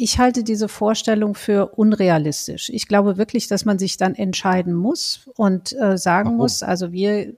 ich 0.00 0.18
halte 0.18 0.44
diese 0.44 0.68
Vorstellung 0.68 1.34
für 1.34 1.70
unrealistisch. 1.70 2.70
Ich 2.70 2.86
glaube 2.86 3.18
wirklich, 3.18 3.48
dass 3.48 3.64
man 3.64 3.78
sich 3.78 3.96
dann 3.96 4.14
entscheiden 4.14 4.74
muss 4.74 5.28
und 5.34 5.72
äh, 5.72 5.98
sagen 5.98 6.28
Warum? 6.28 6.38
muss, 6.38 6.62
also 6.62 6.92
wir, 6.92 7.34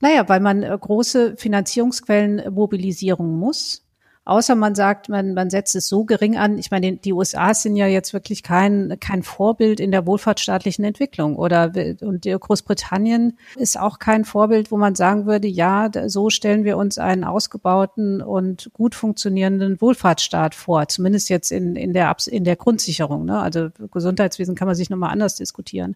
naja, 0.00 0.28
weil 0.28 0.40
man 0.40 0.62
äh, 0.62 0.76
große 0.78 1.36
Finanzierungsquellen 1.36 2.52
mobilisieren 2.52 3.38
muss. 3.38 3.85
Außer 4.26 4.56
man 4.56 4.74
sagt, 4.74 5.08
man, 5.08 5.34
man 5.34 5.50
setzt 5.50 5.76
es 5.76 5.88
so 5.88 6.04
gering 6.04 6.36
an. 6.36 6.58
Ich 6.58 6.72
meine, 6.72 6.96
die 6.96 7.12
USA 7.12 7.54
sind 7.54 7.76
ja 7.76 7.86
jetzt 7.86 8.12
wirklich 8.12 8.42
kein, 8.42 8.96
kein 8.98 9.22
Vorbild 9.22 9.78
in 9.78 9.92
der 9.92 10.04
wohlfahrtsstaatlichen 10.04 10.84
Entwicklung. 10.84 11.36
Oder 11.36 11.72
und 12.00 12.22
Großbritannien 12.24 13.38
ist 13.54 13.78
auch 13.78 14.00
kein 14.00 14.24
Vorbild, 14.24 14.72
wo 14.72 14.78
man 14.78 14.96
sagen 14.96 15.26
würde, 15.26 15.46
ja, 15.46 15.90
so 16.06 16.28
stellen 16.28 16.64
wir 16.64 16.76
uns 16.76 16.98
einen 16.98 17.22
ausgebauten 17.22 18.20
und 18.20 18.68
gut 18.72 18.96
funktionierenden 18.96 19.80
Wohlfahrtsstaat 19.80 20.56
vor. 20.56 20.88
Zumindest 20.88 21.30
jetzt 21.30 21.52
in, 21.52 21.76
in, 21.76 21.92
der, 21.92 22.16
in 22.26 22.42
der 22.42 22.56
Grundsicherung. 22.56 23.26
Ne? 23.26 23.38
Also 23.38 23.68
Gesundheitswesen 23.92 24.56
kann 24.56 24.66
man 24.66 24.74
sich 24.74 24.90
nochmal 24.90 25.12
anders 25.12 25.36
diskutieren 25.36 25.94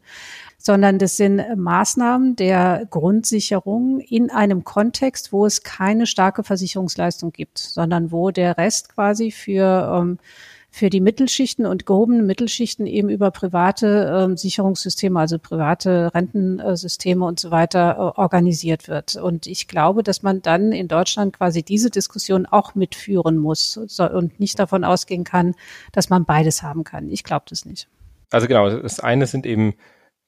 sondern 0.62 0.98
das 0.98 1.16
sind 1.16 1.42
Maßnahmen 1.56 2.36
der 2.36 2.86
Grundsicherung 2.90 4.00
in 4.00 4.30
einem 4.30 4.62
Kontext, 4.62 5.32
wo 5.32 5.46
es 5.46 5.62
keine 5.62 6.06
starke 6.06 6.44
Versicherungsleistung 6.44 7.32
gibt, 7.32 7.58
sondern 7.58 8.12
wo 8.12 8.19
der 8.28 8.58
Rest 8.58 8.94
quasi 8.94 9.30
für 9.30 9.98
ähm, 9.98 10.18
für 10.72 10.88
die 10.88 11.00
Mittelschichten 11.00 11.66
und 11.66 11.84
gehobene 11.84 12.22
Mittelschichten 12.22 12.86
eben 12.86 13.10
über 13.10 13.32
private 13.32 14.24
ähm, 14.24 14.36
Sicherungssysteme, 14.36 15.18
also 15.18 15.38
private 15.38 16.14
Rentensysteme 16.14 17.24
und 17.24 17.40
so 17.40 17.50
weiter 17.50 17.96
äh, 17.96 18.20
organisiert 18.20 18.86
wird. 18.86 19.16
Und 19.16 19.48
ich 19.48 19.66
glaube, 19.66 20.04
dass 20.04 20.22
man 20.22 20.42
dann 20.42 20.70
in 20.70 20.86
Deutschland 20.86 21.36
quasi 21.36 21.64
diese 21.64 21.90
Diskussion 21.90 22.46
auch 22.46 22.76
mitführen 22.76 23.36
muss 23.36 23.76
und 23.76 24.38
nicht 24.38 24.58
davon 24.60 24.84
ausgehen 24.84 25.24
kann, 25.24 25.54
dass 25.90 26.08
man 26.08 26.24
beides 26.24 26.62
haben 26.62 26.84
kann. 26.84 27.10
Ich 27.10 27.24
glaube 27.24 27.46
das 27.48 27.64
nicht. 27.64 27.88
Also 28.30 28.46
genau, 28.46 28.70
das 28.70 29.00
eine 29.00 29.26
sind 29.26 29.46
eben 29.46 29.74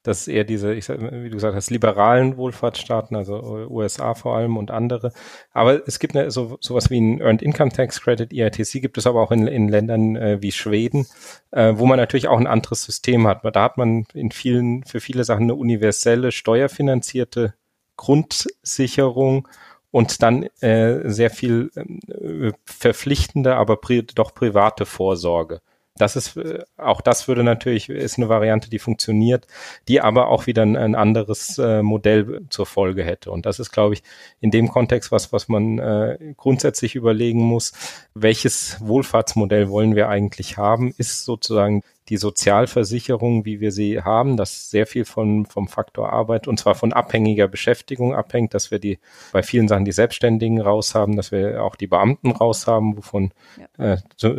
dass 0.02 0.26
eher 0.26 0.44
diese, 0.44 0.74
ich 0.74 0.84
sag, 0.86 1.00
wie 1.00 1.28
du 1.28 1.34
gesagt 1.36 1.54
hast, 1.54 1.70
liberalen 1.70 2.36
Wohlfahrtsstaaten, 2.36 3.16
also 3.16 3.66
USA 3.70 4.14
vor 4.14 4.36
allem 4.36 4.56
und 4.56 4.70
andere. 4.70 5.12
Aber 5.52 5.86
es 5.86 5.98
gibt 5.98 6.16
eine, 6.16 6.30
so 6.30 6.58
sowas 6.60 6.90
wie 6.90 7.00
ein 7.00 7.20
Earned 7.20 7.42
Income 7.42 7.72
Tax 7.72 8.00
Credit, 8.00 8.32
EITC, 8.32 8.82
gibt 8.82 8.98
es 8.98 9.06
aber 9.06 9.22
auch 9.22 9.30
in, 9.30 9.46
in 9.46 9.68
Ländern 9.68 10.16
äh, 10.16 10.42
wie 10.42 10.52
Schweden, 10.52 11.06
äh, 11.52 11.74
wo 11.76 11.86
man 11.86 11.98
natürlich 11.98 12.28
auch 12.28 12.38
ein 12.38 12.46
anderes 12.46 12.82
System 12.82 13.26
hat. 13.26 13.42
Da 13.44 13.62
hat 13.62 13.78
man 13.78 14.06
in 14.12 14.32
vielen, 14.32 14.84
für 14.84 15.00
viele 15.00 15.24
Sachen 15.24 15.44
eine 15.44 15.54
universelle, 15.54 16.32
steuerfinanzierte 16.32 17.54
Grundsicherung 17.96 19.46
und 19.92 20.22
dann 20.22 20.44
äh, 20.60 21.08
sehr 21.08 21.30
viel 21.30 21.70
äh, 21.76 22.52
verpflichtende, 22.64 23.54
aber 23.54 23.76
pri 23.76 24.02
doch 24.02 24.34
private 24.34 24.86
Vorsorge. 24.86 25.60
Das 26.02 26.16
ist, 26.16 26.36
äh, 26.36 26.64
auch 26.76 27.00
das 27.00 27.28
würde 27.28 27.44
natürlich, 27.44 27.88
ist 27.88 28.18
eine 28.18 28.28
Variante, 28.28 28.68
die 28.68 28.80
funktioniert, 28.80 29.46
die 29.86 30.00
aber 30.00 30.26
auch 30.26 30.48
wieder 30.48 30.62
ein, 30.62 30.76
ein 30.76 30.96
anderes 30.96 31.58
äh, 31.58 31.80
Modell 31.80 32.40
zur 32.50 32.66
Folge 32.66 33.04
hätte. 33.04 33.30
Und 33.30 33.46
das 33.46 33.60
ist, 33.60 33.70
glaube 33.70 33.94
ich, 33.94 34.02
in 34.40 34.50
dem 34.50 34.66
Kontext 34.66 35.12
was, 35.12 35.32
was 35.32 35.46
man 35.46 35.78
äh, 35.78 36.34
grundsätzlich 36.36 36.96
überlegen 36.96 37.44
muss. 37.44 37.72
Welches 38.14 38.78
Wohlfahrtsmodell 38.80 39.68
wollen 39.68 39.94
wir 39.94 40.08
eigentlich 40.08 40.56
haben? 40.56 40.92
Ist 40.98 41.24
sozusagen 41.24 41.84
die 42.08 42.16
Sozialversicherung, 42.16 43.44
wie 43.44 43.60
wir 43.60 43.70
sie 43.70 44.02
haben, 44.02 44.36
das 44.36 44.70
sehr 44.70 44.86
viel 44.86 45.04
von, 45.04 45.46
vom 45.46 45.68
Faktor 45.68 46.12
Arbeit 46.12 46.48
und 46.48 46.58
zwar 46.58 46.74
von 46.74 46.92
abhängiger 46.92 47.48
Beschäftigung 47.48 48.14
abhängt, 48.14 48.54
dass 48.54 48.70
wir 48.70 48.78
die 48.78 48.98
bei 49.32 49.42
vielen 49.42 49.68
Sachen 49.68 49.84
die 49.84 49.92
Selbstständigen 49.92 50.60
raus 50.60 50.94
haben, 50.94 51.16
dass 51.16 51.30
wir 51.30 51.62
auch 51.62 51.76
die 51.76 51.86
Beamten 51.86 52.32
raus 52.32 52.66
haben, 52.66 52.96
wovon 52.96 53.32
ja. 53.78 53.92
äh, 53.92 53.96
so, 54.16 54.36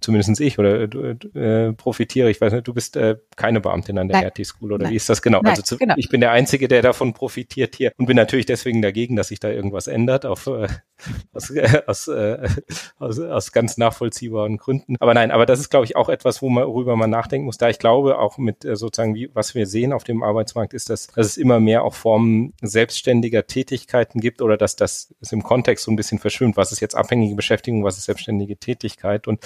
zumindest 0.00 0.40
ich 0.40 0.58
oder 0.58 0.82
äh, 0.82 1.72
profitiere. 1.72 2.30
Ich 2.30 2.40
weiß 2.40 2.52
nicht, 2.52 2.68
du 2.68 2.74
bist 2.74 2.96
äh, 2.96 3.16
keine 3.36 3.60
Beamtin 3.60 3.98
an 3.98 4.08
der 4.08 4.26
RT 4.26 4.46
School 4.46 4.72
oder 4.72 4.84
Nein. 4.84 4.92
wie 4.92 4.96
ist 4.96 5.08
das 5.08 5.22
genau? 5.22 5.40
Nein, 5.40 5.50
also 5.50 5.62
zu, 5.62 5.78
genau. 5.78 5.94
ich 5.96 6.10
bin 6.10 6.20
der 6.20 6.32
Einzige, 6.32 6.68
der 6.68 6.82
davon 6.82 7.14
profitiert 7.14 7.76
hier 7.76 7.92
und 7.96 8.06
bin 8.06 8.16
natürlich 8.16 8.46
deswegen 8.46 8.82
dagegen, 8.82 9.16
dass 9.16 9.28
sich 9.28 9.40
da 9.40 9.48
irgendwas 9.48 9.86
ändert 9.86 10.26
auf 10.26 10.46
äh, 10.46 10.68
aus, 11.32 11.50
äh, 11.50 11.82
aus, 11.86 12.08
äh, 12.08 12.48
aus, 12.98 13.18
aus 13.18 13.52
ganz 13.52 13.76
nachvollziehbaren 13.76 14.56
Gründen. 14.56 14.96
Aber 15.00 15.14
nein, 15.14 15.30
aber 15.30 15.46
das 15.46 15.60
ist, 15.60 15.70
glaube 15.70 15.84
ich, 15.86 15.96
auch 15.96 16.08
etwas, 16.08 16.42
wo 16.42 16.48
man, 16.48 16.66
worüber 16.66 16.96
man 17.06 17.18
nachdenken 17.18 17.46
muss. 17.46 17.58
Da 17.58 17.68
ich 17.68 17.78
glaube, 17.78 18.18
auch 18.18 18.38
mit 18.38 18.64
äh, 18.64 18.76
sozusagen, 18.76 19.14
wie, 19.14 19.30
was 19.34 19.54
wir 19.54 19.66
sehen 19.66 19.92
auf 19.92 20.04
dem 20.04 20.22
Arbeitsmarkt, 20.22 20.74
ist, 20.74 20.90
dass, 20.90 21.06
dass 21.08 21.26
es 21.26 21.36
immer 21.36 21.60
mehr 21.60 21.84
auch 21.84 21.94
Formen 21.94 22.52
selbstständiger 22.60 23.46
Tätigkeiten 23.46 24.20
gibt 24.20 24.42
oder 24.42 24.56
dass 24.56 24.76
das 24.76 25.14
ist 25.20 25.32
im 25.32 25.42
Kontext 25.42 25.84
so 25.84 25.90
ein 25.90 25.96
bisschen 25.96 26.18
verschwimmt. 26.18 26.56
Was 26.56 26.72
ist 26.72 26.80
jetzt 26.80 26.94
abhängige 26.94 27.34
Beschäftigung, 27.34 27.84
was 27.84 27.98
ist 27.98 28.04
selbstständige 28.04 28.56
Tätigkeit? 28.56 29.26
Und 29.26 29.40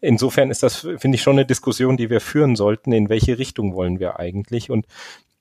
insofern 0.00 0.50
ist 0.50 0.62
das, 0.62 0.76
finde 0.76 1.16
ich, 1.16 1.22
schon 1.22 1.36
eine 1.36 1.46
Diskussion, 1.46 1.96
die 1.96 2.10
wir 2.10 2.20
führen 2.20 2.56
sollten. 2.56 2.92
In 2.92 3.08
welche 3.08 3.38
Richtung 3.38 3.74
wollen 3.74 3.98
wir 3.98 4.18
eigentlich? 4.18 4.70
Und 4.70 4.86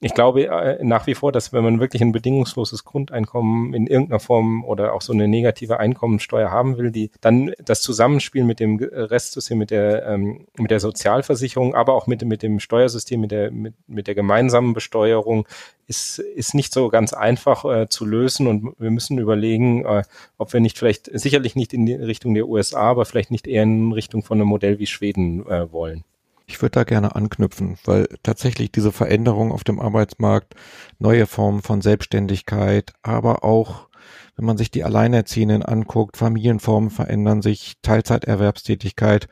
ich 0.02 0.14
glaube 0.14 0.48
äh, 0.48 0.84
nach 0.84 1.08
wie 1.08 1.16
vor, 1.16 1.32
dass 1.32 1.54
wenn 1.54 1.64
man 1.64 1.80
wirklich 1.80 2.02
ein 2.02 2.12
bedingungsloses 2.12 2.84
Grundeinkommen 2.84 3.74
in 3.74 3.88
irgendeiner 3.88 4.20
Form 4.20 4.66
oder 4.66 4.94
auch 4.94 5.02
so 5.02 5.14
eine 5.14 5.28
negative 5.28 5.80
Einkommensteuer 5.80 6.52
haben 6.52 6.78
will, 6.78 6.92
die 6.92 7.12
dann 7.22 7.54
das 7.64 7.82
Zusammenspiel 7.82 8.44
mit 8.44 8.60
dem 8.60 8.78
Restsystem, 8.78 9.58
mit 9.58 9.72
der 9.72 10.06
ähm, 10.06 10.48
mit 10.58 10.70
der 10.70 10.82
Sozialversicherung, 10.82 11.76
aber 11.76 11.94
auch 11.94 12.08
mit 12.08 12.26
mit 12.26 12.44
dem 12.44 12.60
Steuersystem, 12.60 13.22
mit 13.22 13.32
der 13.32 13.52
mit, 13.52 13.74
mit 13.88 14.08
der 14.08 14.16
gemeinsamen 14.16 14.74
Besteuerung 14.74 15.48
ist 15.88 16.20
ist 16.20 16.54
nicht 16.56 16.74
so 16.74 16.90
ganz 16.90 17.14
einfach 17.14 17.64
äh, 17.66 17.88
zu 17.88 18.06
lösen 18.06 18.48
und 18.48 18.76
wir 18.78 18.92
müssen 18.92 19.18
überlegen, 19.18 19.86
äh, 19.86 20.04
ob 20.38 20.52
wir 20.52 20.60
nicht 20.60 20.78
vielleicht 20.78 21.10
sicherlich 21.18 21.56
nicht 21.56 21.74
in 21.74 21.86
die 21.86 21.94
Richtung 21.94 22.34
der 22.34 22.48
USA, 22.50 22.82
aber 22.82 23.06
vielleicht 23.06 23.32
nicht 23.32 23.48
eher 23.48 23.64
in 23.64 23.94
Richtung 23.94 24.24
von 24.24 24.40
einem 24.40 24.50
Modell 24.50 24.78
wie 24.80 24.88
Schweden 24.88 25.48
äh, 25.48 25.72
wollen. 25.72 26.04
Ich 26.48 26.62
würde 26.62 26.72
da 26.72 26.84
gerne 26.84 27.16
anknüpfen, 27.16 27.78
weil 27.86 28.08
tatsächlich 28.22 28.72
diese 28.72 28.92
Veränderung 28.92 29.52
auf 29.52 29.64
dem 29.64 29.80
Arbeitsmarkt, 29.80 30.54
neue 31.00 31.26
Formen 31.26 31.62
von 31.62 31.82
Selbstständigkeit, 31.82 32.94
aber 33.02 33.44
auch, 33.44 33.88
wenn 34.36 34.46
man 34.46 34.58
sich 34.58 34.70
die 34.70 34.84
Alleinerziehenden 34.84 35.64
anguckt, 35.64 36.18
Familienformen 36.18 36.92
verändern 36.92 37.42
sich, 37.42 37.76
Teilzeiterwerbstätigkeit 37.82 39.28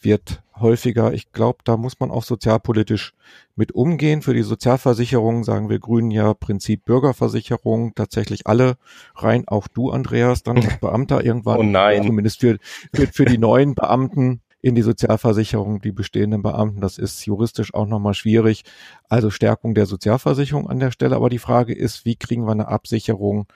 wird 0.00 0.42
häufiger. 0.60 1.12
Ich 1.12 1.32
glaube, 1.32 1.58
da 1.64 1.76
muss 1.76 2.00
man 2.00 2.10
auch 2.10 2.22
sozialpolitisch 2.24 3.14
mit 3.54 3.72
umgehen. 3.72 4.22
Für 4.22 4.34
die 4.34 4.42
Sozialversicherung 4.42 5.44
sagen 5.44 5.68
wir 5.68 5.78
Grünen 5.78 6.10
ja 6.10 6.34
Prinzip 6.34 6.84
Bürgerversicherung, 6.84 7.94
tatsächlich 7.94 8.46
alle 8.46 8.76
rein, 9.14 9.46
auch 9.46 9.68
du, 9.68 9.90
Andreas, 9.90 10.42
dann 10.42 10.56
als 10.64 10.78
Beamter 10.78 11.24
irgendwann. 11.24 11.58
Oh 11.58 11.62
nein. 11.62 12.04
Zumindest 12.04 12.40
für, 12.40 12.58
für, 12.92 13.06
für 13.06 13.24
die 13.24 13.38
neuen 13.38 13.74
Beamten 13.74 14.40
in 14.60 14.74
die 14.74 14.82
Sozialversicherung 14.82 15.80
die 15.80 15.92
bestehenden 15.92 16.42
Beamten. 16.42 16.80
Das 16.80 16.98
ist 16.98 17.24
juristisch 17.24 17.74
auch 17.74 17.86
nochmal 17.86 18.14
schwierig. 18.14 18.64
Also 19.08 19.30
Stärkung 19.30 19.74
der 19.74 19.86
Sozialversicherung 19.86 20.68
an 20.68 20.80
der 20.80 20.90
Stelle. 20.90 21.16
Aber 21.16 21.30
die 21.30 21.38
Frage 21.38 21.74
ist, 21.74 22.04
wie 22.04 22.16
kriegen 22.16 22.44
wir 22.44 22.52
eine 22.52 22.68
Absicherung 22.68 23.46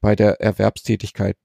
bei 0.00 0.16
der 0.16 0.40
Erwerbstätigkeit 0.40 1.36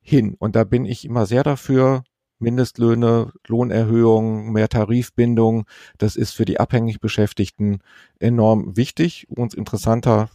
hin? 0.00 0.34
Und 0.38 0.56
da 0.56 0.64
bin 0.64 0.84
ich 0.84 1.04
immer 1.04 1.26
sehr 1.26 1.44
dafür, 1.44 2.02
Mindestlöhne, 2.38 3.32
Lohnerhöhungen, 3.46 4.52
mehr 4.52 4.68
Tarifbindung. 4.68 5.64
Das 5.98 6.16
ist 6.16 6.32
für 6.32 6.44
die 6.44 6.58
abhängig 6.58 7.00
Beschäftigten 7.00 7.78
enorm 8.18 8.76
wichtig. 8.76 9.28
Uns 9.30 9.54
interessanter 9.54 10.28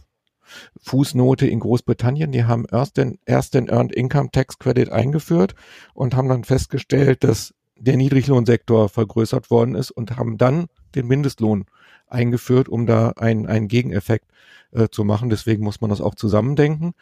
Fußnote 0.80 1.46
in 1.46 1.60
Großbritannien, 1.60 2.32
die 2.32 2.44
haben 2.44 2.64
erst 2.70 2.96
den, 2.96 3.18
erst 3.26 3.52
den 3.52 3.68
Earned 3.68 3.92
Income 3.92 4.30
Tax 4.32 4.58
Credit 4.58 4.90
eingeführt 4.90 5.54
und 5.92 6.16
haben 6.16 6.30
dann 6.30 6.44
festgestellt, 6.44 7.22
dass 7.22 7.52
der 7.78 7.96
Niedriglohnsektor 7.96 8.88
vergrößert 8.88 9.50
worden 9.50 9.74
ist 9.74 9.90
und 9.90 10.16
haben 10.16 10.38
dann 10.38 10.66
den 10.94 11.06
Mindestlohn 11.06 11.64
eingeführt, 12.08 12.68
um 12.68 12.86
da 12.86 13.10
einen, 13.10 13.46
einen 13.46 13.68
Gegeneffekt 13.68 14.26
äh, 14.72 14.88
zu 14.90 15.04
machen. 15.04 15.30
Deswegen 15.30 15.62
muss 15.62 15.80
man 15.80 15.90
das 15.90 16.00
auch 16.00 16.14
zusammendenken. 16.14 16.94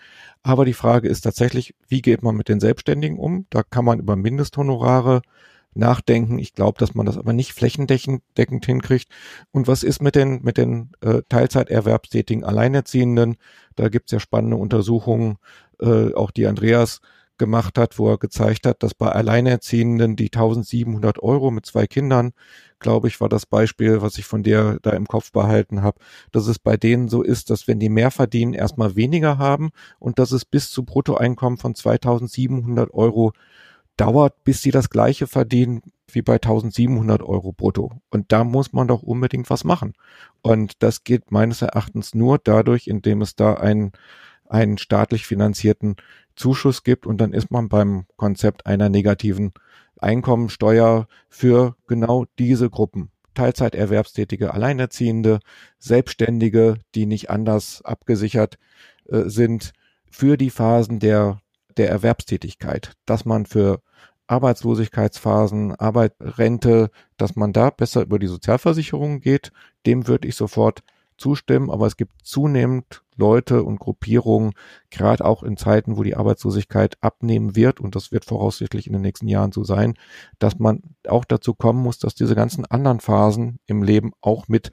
Aber 0.43 0.65
die 0.65 0.75
Frage 0.75 1.09
ist 1.09 1.23
tatsächlich, 1.23 1.75
wie 1.89 2.03
geht 2.03 2.23
man 2.23 2.37
mit 2.37 2.49
den 2.49 2.61
Selbstständigen 2.61 3.19
um? 3.19 3.47
Da 3.51 3.63
kann 3.63 3.85
man 3.85 3.99
über 3.99 4.17
Mindesthonorare 4.17 5.23
nachdenken. 5.75 6.39
Ich 6.39 6.55
glaube, 6.55 6.79
dass 6.79 6.95
man 6.95 7.07
das 7.07 7.19
aber 7.19 7.33
nicht 7.33 7.53
flächendeckend 7.53 8.67
hinkriegt. 8.67 9.09
Und 9.53 9.69
was 9.69 9.83
ist 9.83 10.03
mit 10.03 10.15
den, 10.15 10.43
mit 10.43 10.57
den 10.57 10.93
äh, 11.03 11.23
Teilzeiterwerbstätigen 11.29 12.45
Alleinerziehenden? 12.45 13.37
Da 13.75 13.89
gibt's 13.89 14.13
ja 14.13 14.21
spannende 14.21 14.57
Untersuchungen, 14.57 15.37
äh, 15.81 16.15
auch 16.15 16.31
die 16.31 16.47
Andreas 16.47 17.01
gemacht 17.39 17.79
hat, 17.79 17.99
wo 17.99 18.11
er 18.11 18.19
gezeigt 18.19 18.67
hat, 18.67 18.83
dass 18.83 18.95
bei 18.95 19.09
Alleinerziehenden 19.09 20.17
die 20.17 20.27
1700 20.27 21.23
Euro 21.23 21.51
mit 21.51 21.67
zwei 21.67 21.87
Kindern, 21.87 22.33
glaube 22.79 23.09
ich, 23.09 23.21
war 23.21 23.29
das 23.29 23.47
Beispiel, 23.47 24.03
was 24.03 24.19
ich 24.19 24.25
von 24.27 24.43
dir 24.43 24.79
da 24.83 24.91
im 24.91 25.07
Kopf 25.07 25.33
behalten 25.33 25.83
habe, 25.83 25.99
dass 26.33 26.47
es 26.47 26.59
bei 26.59 26.77
denen 26.77 27.09
so 27.09 27.23
ist, 27.23 27.51
dass 27.51 27.69
wenn 27.69 27.81
die 27.81 27.89
mehr 27.89 28.11
verdienen, 28.11 28.55
erstmal 28.55 28.97
weniger 28.97 29.39
haben 29.39 29.71
und 29.99 30.19
dass 30.19 30.33
es 30.33 30.45
bis 30.45 30.71
zu 30.71 30.85
Bruttoeinkommen 30.85 31.59
von 31.59 31.75
2700 31.75 32.93
Euro 32.93 33.33
dauert, 33.97 34.45
bis 34.45 34.63
sie 34.63 34.71
das 34.71 34.91
gleiche 34.91 35.27
verdienen 35.27 35.83
wie 36.09 36.23
bei 36.23 36.35
1700 36.35 37.23
Euro 37.23 37.53
brutto. 37.53 37.93
Und 38.11 38.31
da 38.33 38.45
muss 38.45 38.73
man 38.73 38.89
doch 38.89 39.03
unbedingt 39.03 39.51
was 39.51 39.65
machen. 39.65 39.95
Und 40.43 40.83
das 40.83 41.05
geht 41.05 41.33
meines 41.33 41.63
Erachtens 41.63 42.15
nur 42.15 42.39
dadurch, 42.39 42.87
indem 42.87 43.23
es 43.23 43.35
da 43.35 43.55
einen, 43.55 43.93
einen 44.49 44.79
staatlich 44.79 45.27
finanzierten 45.27 45.97
Zuschuss 46.37 46.85
gibt 46.85 47.07
und 47.07 47.19
dann 47.21 47.33
ist 47.33 47.51
man 47.51 47.69
beim 47.69 48.07
Konzept 48.17 48.67
einer 48.67 48.89
negativen 48.89 49.53
Einkommensteuer 49.99 51.09
für 51.29 51.77
genau 51.87 52.27
diese 52.39 52.71
Gruppen. 52.71 53.11
Teilzeiterwerbstätige 53.35 54.55
Alleinerziehende, 54.55 55.41
Selbstständige, 55.79 56.79
die 56.95 57.07
nicht 57.07 57.31
anders 57.31 57.83
abgesichert 57.83 58.59
äh, 59.07 59.23
sind, 59.27 59.73
für 60.11 60.37
die 60.37 60.51
Phasen 60.51 61.01
der 61.01 61.41
der 61.77 61.91
Erwerbstätigkeit, 61.91 62.93
dass 63.05 63.25
man 63.25 63.47
für 63.47 63.81
Arbeitslosigkeitsphasen, 64.27 65.75
Arbeit, 65.77 66.15
Rente, 66.21 66.91
dass 67.17 67.37
man 67.37 67.53
da 67.53 67.71
besser 67.71 68.03
über 68.03 68.19
die 68.19 68.27
Sozialversicherung 68.27 69.21
geht, 69.21 69.53
dem 69.87 70.09
würde 70.09 70.27
ich 70.27 70.35
sofort 70.35 70.83
zustimmen. 71.17 71.71
Aber 71.71 71.87
es 71.87 71.97
gibt 71.97 72.13
zunehmend 72.23 73.03
Leute 73.17 73.63
und 73.63 73.79
Gruppierungen, 73.79 74.53
gerade 74.91 75.25
auch 75.25 75.43
in 75.43 75.57
Zeiten, 75.57 75.97
wo 75.97 76.03
die 76.03 76.17
Arbeitslosigkeit 76.17 76.97
abnehmen 77.01 77.57
wird, 77.57 77.81
und 77.81 77.97
das 77.97 78.13
wird 78.13 78.25
voraussichtlich 78.25 78.87
in 78.87 78.93
den 78.93 79.03
nächsten 79.03 79.29
Jahren 79.29 79.53
so 79.53 79.65
sein, 79.65 79.95
dass 80.39 80.59
man 80.59 80.83
auch 81.09 81.25
dazu 81.25 81.55
kommen 81.55 81.83
muss, 81.83 81.99
dass 81.99 82.15
diese 82.15 82.35
ganzen 82.35 82.65
anderen 82.67 83.01
Phasen 83.01 83.59
im 83.67 83.83
Leben 83.83 84.13
auch 84.21 84.49
mit 84.49 84.71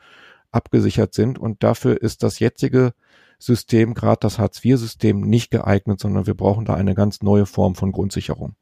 abgesichert 0.51 1.13
sind. 1.13 1.39
Und 1.39 1.63
dafür 1.63 2.01
ist 2.01 2.23
das 2.23 2.39
jetzige 2.39 2.93
System, 3.39 3.93
gerade 3.93 4.19
das 4.21 4.39
Hartz-IV-System, 4.39 5.21
nicht 5.21 5.51
geeignet, 5.51 5.99
sondern 5.99 6.27
wir 6.27 6.35
brauchen 6.35 6.65
da 6.65 6.75
eine 6.75 6.95
ganz 6.95 7.21
neue 7.21 7.45
Form 7.45 7.75
von 7.75 7.91
Grundsicherung. 7.91 8.55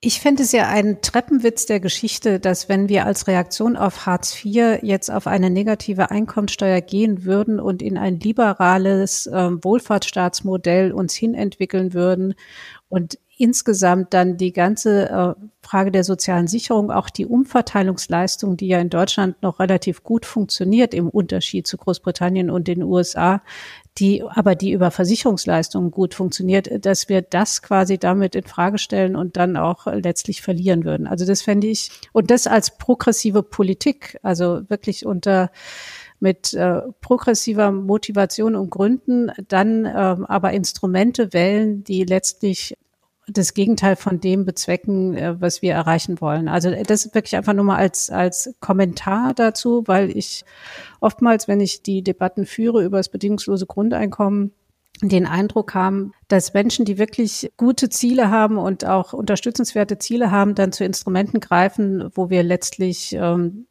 Ich 0.00 0.20
fände 0.20 0.44
es 0.44 0.52
ja 0.52 0.68
ein 0.68 1.02
Treppenwitz 1.02 1.66
der 1.66 1.80
Geschichte, 1.80 2.38
dass 2.38 2.68
wenn 2.68 2.88
wir 2.88 3.04
als 3.04 3.26
Reaktion 3.26 3.76
auf 3.76 4.06
Hartz 4.06 4.44
IV 4.44 4.78
jetzt 4.82 5.10
auf 5.10 5.26
eine 5.26 5.50
negative 5.50 6.12
Einkommensteuer 6.12 6.80
gehen 6.80 7.24
würden 7.24 7.58
und 7.58 7.82
in 7.82 7.98
ein 7.98 8.20
liberales 8.20 9.26
äh, 9.26 9.50
Wohlfahrtsstaatsmodell 9.50 10.92
uns 10.92 11.14
hinentwickeln 11.14 11.94
würden 11.94 12.34
und 12.88 13.18
insgesamt 13.38 14.14
dann 14.14 14.36
die 14.36 14.52
ganze 14.52 15.08
äh, 15.10 15.34
Frage 15.62 15.90
der 15.90 16.04
sozialen 16.04 16.46
Sicherung, 16.46 16.92
auch 16.92 17.10
die 17.10 17.26
Umverteilungsleistung, 17.26 18.56
die 18.56 18.68
ja 18.68 18.78
in 18.78 18.90
Deutschland 18.90 19.42
noch 19.42 19.58
relativ 19.58 20.04
gut 20.04 20.26
funktioniert 20.26 20.94
im 20.94 21.08
Unterschied 21.08 21.66
zu 21.66 21.76
Großbritannien 21.76 22.50
und 22.50 22.68
den 22.68 22.84
USA, 22.84 23.42
die 23.98 24.22
aber 24.22 24.54
die 24.54 24.72
über 24.72 24.90
Versicherungsleistungen 24.90 25.90
gut 25.90 26.14
funktioniert, 26.14 26.84
dass 26.84 27.08
wir 27.08 27.22
das 27.22 27.62
quasi 27.62 27.98
damit 27.98 28.34
in 28.34 28.44
Frage 28.44 28.78
stellen 28.78 29.16
und 29.16 29.36
dann 29.36 29.56
auch 29.56 29.86
letztlich 29.86 30.42
verlieren 30.42 30.84
würden. 30.84 31.06
Also 31.06 31.26
das 31.26 31.42
fände 31.42 31.66
ich 31.66 31.90
und 32.12 32.30
das 32.30 32.46
als 32.46 32.78
progressive 32.78 33.42
Politik, 33.42 34.18
also 34.22 34.60
wirklich 34.68 35.06
unter 35.06 35.50
mit 36.20 36.52
äh, 36.54 36.80
progressiver 37.00 37.70
Motivation 37.70 38.56
und 38.56 38.70
Gründen 38.70 39.30
dann 39.46 39.84
ähm, 39.84 40.26
aber 40.26 40.52
Instrumente 40.52 41.32
wählen, 41.32 41.84
die 41.84 42.04
letztlich 42.04 42.76
das 43.28 43.54
Gegenteil 43.54 43.96
von 43.96 44.20
dem 44.20 44.44
bezwecken, 44.44 45.14
äh, 45.14 45.40
was 45.40 45.62
wir 45.62 45.74
erreichen 45.74 46.20
wollen. 46.20 46.48
Also 46.48 46.70
das 46.70 47.06
ist 47.06 47.14
wirklich 47.14 47.36
einfach 47.36 47.54
nur 47.54 47.64
mal 47.64 47.76
als, 47.76 48.10
als 48.10 48.54
Kommentar 48.60 49.34
dazu, 49.34 49.84
weil 49.86 50.16
ich 50.16 50.44
oftmals, 51.00 51.48
wenn 51.48 51.60
ich 51.60 51.82
die 51.82 52.02
Debatten 52.02 52.46
führe 52.46 52.84
über 52.84 52.96
das 52.96 53.08
bedingungslose 53.08 53.66
Grundeinkommen, 53.66 54.52
den 55.00 55.26
Eindruck 55.26 55.74
haben, 55.74 56.12
dass 56.26 56.54
Menschen, 56.54 56.84
die 56.84 56.98
wirklich 56.98 57.52
gute 57.56 57.88
Ziele 57.88 58.30
haben 58.30 58.58
und 58.58 58.84
auch 58.84 59.12
unterstützenswerte 59.12 59.98
Ziele 59.98 60.32
haben, 60.32 60.56
dann 60.56 60.72
zu 60.72 60.84
Instrumenten 60.84 61.38
greifen, 61.38 62.10
wo 62.14 62.30
wir 62.30 62.42
letztlich 62.42 63.12
ähm, 63.12 63.66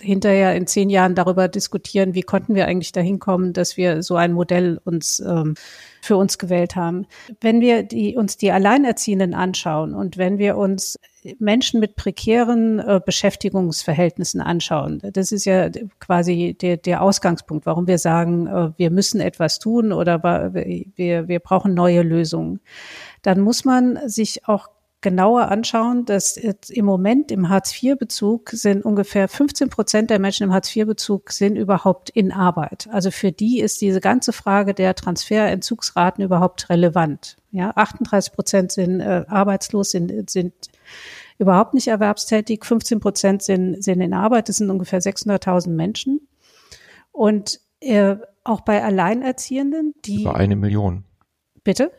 hinterher 0.00 0.54
in 0.54 0.66
zehn 0.66 0.88
Jahren 0.88 1.14
darüber 1.14 1.48
diskutieren, 1.48 2.14
wie 2.14 2.22
konnten 2.22 2.54
wir 2.54 2.66
eigentlich 2.66 2.92
dahin 2.92 3.18
kommen, 3.18 3.52
dass 3.52 3.76
wir 3.76 4.02
so 4.02 4.16
ein 4.16 4.32
Modell 4.32 4.80
uns 4.84 5.20
ähm, 5.20 5.54
für 6.00 6.16
uns 6.16 6.38
gewählt 6.38 6.76
haben. 6.76 7.06
Wenn 7.40 7.60
wir 7.60 7.82
die, 7.82 8.16
uns 8.16 8.36
die 8.38 8.52
Alleinerziehenden 8.52 9.34
anschauen 9.34 9.94
und 9.94 10.16
wenn 10.16 10.38
wir 10.38 10.56
uns 10.56 10.98
Menschen 11.38 11.80
mit 11.80 11.96
prekären 11.96 12.78
äh, 12.78 13.00
Beschäftigungsverhältnissen 13.04 14.40
anschauen, 14.40 15.02
das 15.12 15.32
ist 15.32 15.44
ja 15.44 15.68
quasi 15.98 16.56
der, 16.58 16.78
der 16.78 17.02
Ausgangspunkt, 17.02 17.66
warum 17.66 17.86
wir 17.86 17.98
sagen, 17.98 18.46
äh, 18.46 18.70
wir 18.78 18.90
müssen 18.90 19.20
etwas 19.20 19.58
tun 19.58 19.92
oder 19.92 20.22
wir, 20.54 21.28
wir 21.28 21.40
brauchen 21.40 21.74
neue 21.74 22.02
Lösungen. 22.02 22.60
Dann 23.22 23.40
muss 23.40 23.64
man 23.64 23.98
sich 24.08 24.48
auch 24.48 24.68
genauer 25.06 25.52
anschauen, 25.52 26.04
dass 26.04 26.36
im 26.36 26.84
Moment 26.84 27.30
im 27.30 27.48
Hartz-IV-Bezug 27.48 28.50
sind 28.50 28.84
ungefähr 28.84 29.28
15 29.28 29.70
Prozent 29.70 30.10
der 30.10 30.18
Menschen 30.18 30.42
im 30.42 30.52
Hartz-IV-Bezug 30.52 31.30
sind 31.30 31.54
überhaupt 31.54 32.10
in 32.10 32.32
Arbeit. 32.32 32.88
Also 32.90 33.12
für 33.12 33.30
die 33.30 33.60
ist 33.60 33.80
diese 33.80 34.00
ganze 34.00 34.32
Frage 34.32 34.74
der 34.74 34.96
Transferentzugsraten 34.96 36.24
überhaupt 36.24 36.70
relevant. 36.70 37.36
Ja, 37.52 37.70
38 37.76 38.32
Prozent 38.32 38.72
sind 38.72 38.98
äh, 38.98 39.24
arbeitslos, 39.28 39.92
sind, 39.92 40.28
sind 40.28 40.52
überhaupt 41.38 41.74
nicht 41.74 41.86
erwerbstätig, 41.86 42.64
15 42.64 42.98
Prozent 42.98 43.44
sind, 43.44 43.84
sind 43.84 44.00
in 44.00 44.12
Arbeit, 44.12 44.48
das 44.48 44.56
sind 44.56 44.70
ungefähr 44.70 45.00
600.000 45.00 45.68
Menschen. 45.68 46.26
Und 47.12 47.60
äh, 47.78 48.16
auch 48.42 48.62
bei 48.62 48.82
Alleinerziehenden, 48.82 49.94
die. 50.04 50.22
Über 50.22 50.34
eine 50.34 50.56
Million. 50.56 51.04
Bitte? 51.62 51.92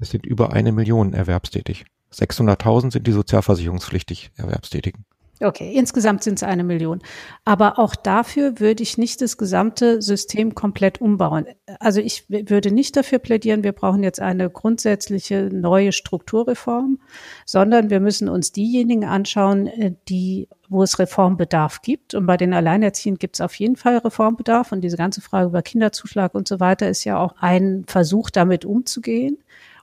Es 0.00 0.10
sind 0.10 0.26
über 0.26 0.52
eine 0.52 0.70
Million 0.72 1.14
erwerbstätig. 1.14 1.86
600.000 2.12 2.92
sind 2.92 3.06
die 3.06 3.12
sozialversicherungspflichtig 3.12 4.30
Erwerbstätigen. 4.36 5.04
Okay, 5.44 5.72
insgesamt 5.74 6.22
sind 6.22 6.36
es 6.36 6.42
eine 6.44 6.62
Million. 6.62 7.00
Aber 7.44 7.78
auch 7.78 7.96
dafür 7.96 8.60
würde 8.60 8.82
ich 8.82 8.96
nicht 8.96 9.20
das 9.20 9.36
gesamte 9.36 10.00
System 10.00 10.54
komplett 10.54 11.00
umbauen. 11.00 11.46
Also 11.80 12.00
ich 12.00 12.28
würde 12.28 12.70
nicht 12.70 12.96
dafür 12.96 13.18
plädieren, 13.18 13.64
wir 13.64 13.72
brauchen 13.72 14.04
jetzt 14.04 14.20
eine 14.20 14.48
grundsätzliche 14.50 15.48
neue 15.52 15.92
Strukturreform, 15.92 17.00
sondern 17.44 17.90
wir 17.90 17.98
müssen 17.98 18.28
uns 18.28 18.52
diejenigen 18.52 19.04
anschauen, 19.04 19.66
äh, 19.66 19.92
die 20.08 20.48
wo 20.68 20.82
es 20.82 20.98
Reformbedarf 20.98 21.82
gibt. 21.82 22.14
Und 22.14 22.24
bei 22.26 22.36
den 22.36 22.54
Alleinerziehenden 22.54 23.18
gibt 23.18 23.36
es 23.36 23.40
auf 23.42 23.54
jeden 23.56 23.76
Fall 23.76 23.98
Reformbedarf. 23.98 24.72
Und 24.72 24.80
diese 24.80 24.96
ganze 24.96 25.20
Frage 25.20 25.48
über 25.48 25.62
Kinderzuschlag 25.62 26.34
und 26.34 26.48
so 26.48 26.60
weiter 26.60 26.88
ist 26.88 27.04
ja 27.04 27.18
auch 27.18 27.34
ein 27.38 27.84
Versuch, 27.86 28.30
damit 28.30 28.64
umzugehen. 28.64 29.36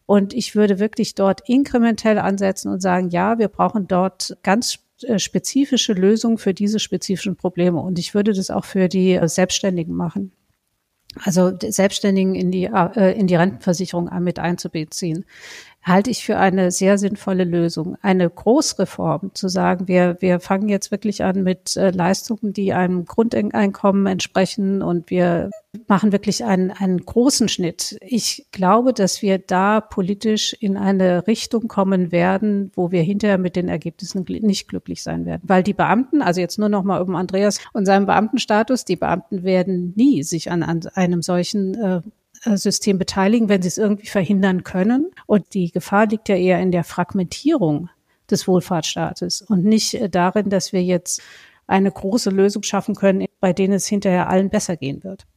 Und 0.09 0.33
ich 0.33 0.55
würde 0.55 0.79
wirklich 0.79 1.13
dort 1.13 1.47
inkrementell 1.47 2.17
ansetzen 2.17 2.71
und 2.71 2.81
sagen, 2.81 3.09
ja, 3.09 3.37
wir 3.37 3.47
brauchen 3.47 3.87
dort 3.87 4.35
ganz 4.41 4.79
äh, 5.03 5.19
spezifische 5.19 5.93
Lösungen 5.93 6.39
für 6.39 6.55
diese 6.55 6.79
spezifischen 6.79 7.35
Probleme. 7.35 7.79
Und 7.79 7.99
ich 7.99 8.15
würde 8.15 8.33
das 8.33 8.49
auch 8.49 8.65
für 8.65 8.89
die 8.89 9.11
äh, 9.11 9.27
Selbstständigen 9.27 9.95
machen. 9.95 10.31
Also 11.23 11.51
Selbstständigen 11.61 12.33
in 12.33 12.49
die, 12.49 12.63
äh, 12.63 13.19
in 13.19 13.27
die 13.27 13.35
Rentenversicherung 13.35 14.09
mit 14.23 14.39
einzubeziehen. 14.39 15.25
Halte 15.81 16.11
ich 16.11 16.23
für 16.23 16.37
eine 16.37 16.71
sehr 16.71 16.97
sinnvolle 16.97 17.43
Lösung. 17.43 17.97
Eine 18.01 18.29
Großreform, 18.29 19.31
zu 19.33 19.47
sagen, 19.47 19.87
wir, 19.87 20.17
wir 20.19 20.39
fangen 20.39 20.69
jetzt 20.69 20.91
wirklich 20.91 21.23
an 21.23 21.43
mit 21.43 21.75
äh, 21.77 21.91
Leistungen, 21.91 22.53
die 22.53 22.73
einem 22.73 23.05
Grundeinkommen 23.05 24.05
entsprechen 24.05 24.81
und 24.81 25.09
wir 25.09 25.49
machen 25.87 26.11
wirklich 26.11 26.43
einen, 26.43 26.71
einen 26.71 27.05
großen 27.05 27.47
Schnitt. 27.47 27.97
Ich 28.01 28.47
glaube, 28.51 28.93
dass 28.93 29.21
wir 29.21 29.37
da 29.37 29.81
politisch 29.81 30.53
in 30.53 30.77
eine 30.77 31.27
Richtung 31.27 31.67
kommen 31.67 32.11
werden, 32.11 32.71
wo 32.75 32.91
wir 32.91 33.03
hinterher 33.03 33.37
mit 33.37 33.55
den 33.55 33.67
Ergebnissen 33.67 34.25
nicht 34.27 34.67
glücklich 34.67 35.03
sein 35.03 35.25
werden. 35.25 35.43
Weil 35.45 35.63
die 35.63 35.73
Beamten, 35.73 36.21
also 36.21 36.41
jetzt 36.41 36.57
nur 36.57 36.69
noch 36.69 36.83
mal 36.83 37.01
um 37.01 37.15
Andreas 37.15 37.59
und 37.73 37.85
seinen 37.85 38.07
Beamtenstatus, 38.07 38.83
die 38.83 38.95
Beamten 38.95 39.43
werden 39.43 39.93
nie 39.95 40.23
sich 40.23 40.51
an, 40.51 40.63
an 40.63 40.81
einem 40.93 41.21
solchen 41.21 41.75
äh, 41.75 42.01
System 42.43 42.97
beteiligen, 42.97 43.49
wenn 43.49 43.61
sie 43.61 43.67
es 43.67 43.77
irgendwie 43.77 44.07
verhindern 44.07 44.63
können. 44.63 45.11
Und 45.25 45.53
die 45.53 45.71
Gefahr 45.71 46.07
liegt 46.07 46.29
ja 46.29 46.35
eher 46.35 46.59
in 46.59 46.71
der 46.71 46.83
Fragmentierung 46.83 47.89
des 48.29 48.47
Wohlfahrtsstaates 48.47 49.41
und 49.41 49.65
nicht 49.65 49.95
äh, 49.95 50.09
darin, 50.09 50.49
dass 50.49 50.73
wir 50.73 50.83
jetzt 50.83 51.21
eine 51.69 51.91
große 51.91 52.31
Lösung 52.31 52.63
schaffen 52.63 52.95
können, 52.95 53.25
bei 53.39 53.53
denen 53.53 53.73
es 53.73 53.87
hinterher 53.87 54.27
allen 54.27 54.49
besser 54.49 54.75
gehen 54.75 55.03
wird. 55.03 55.27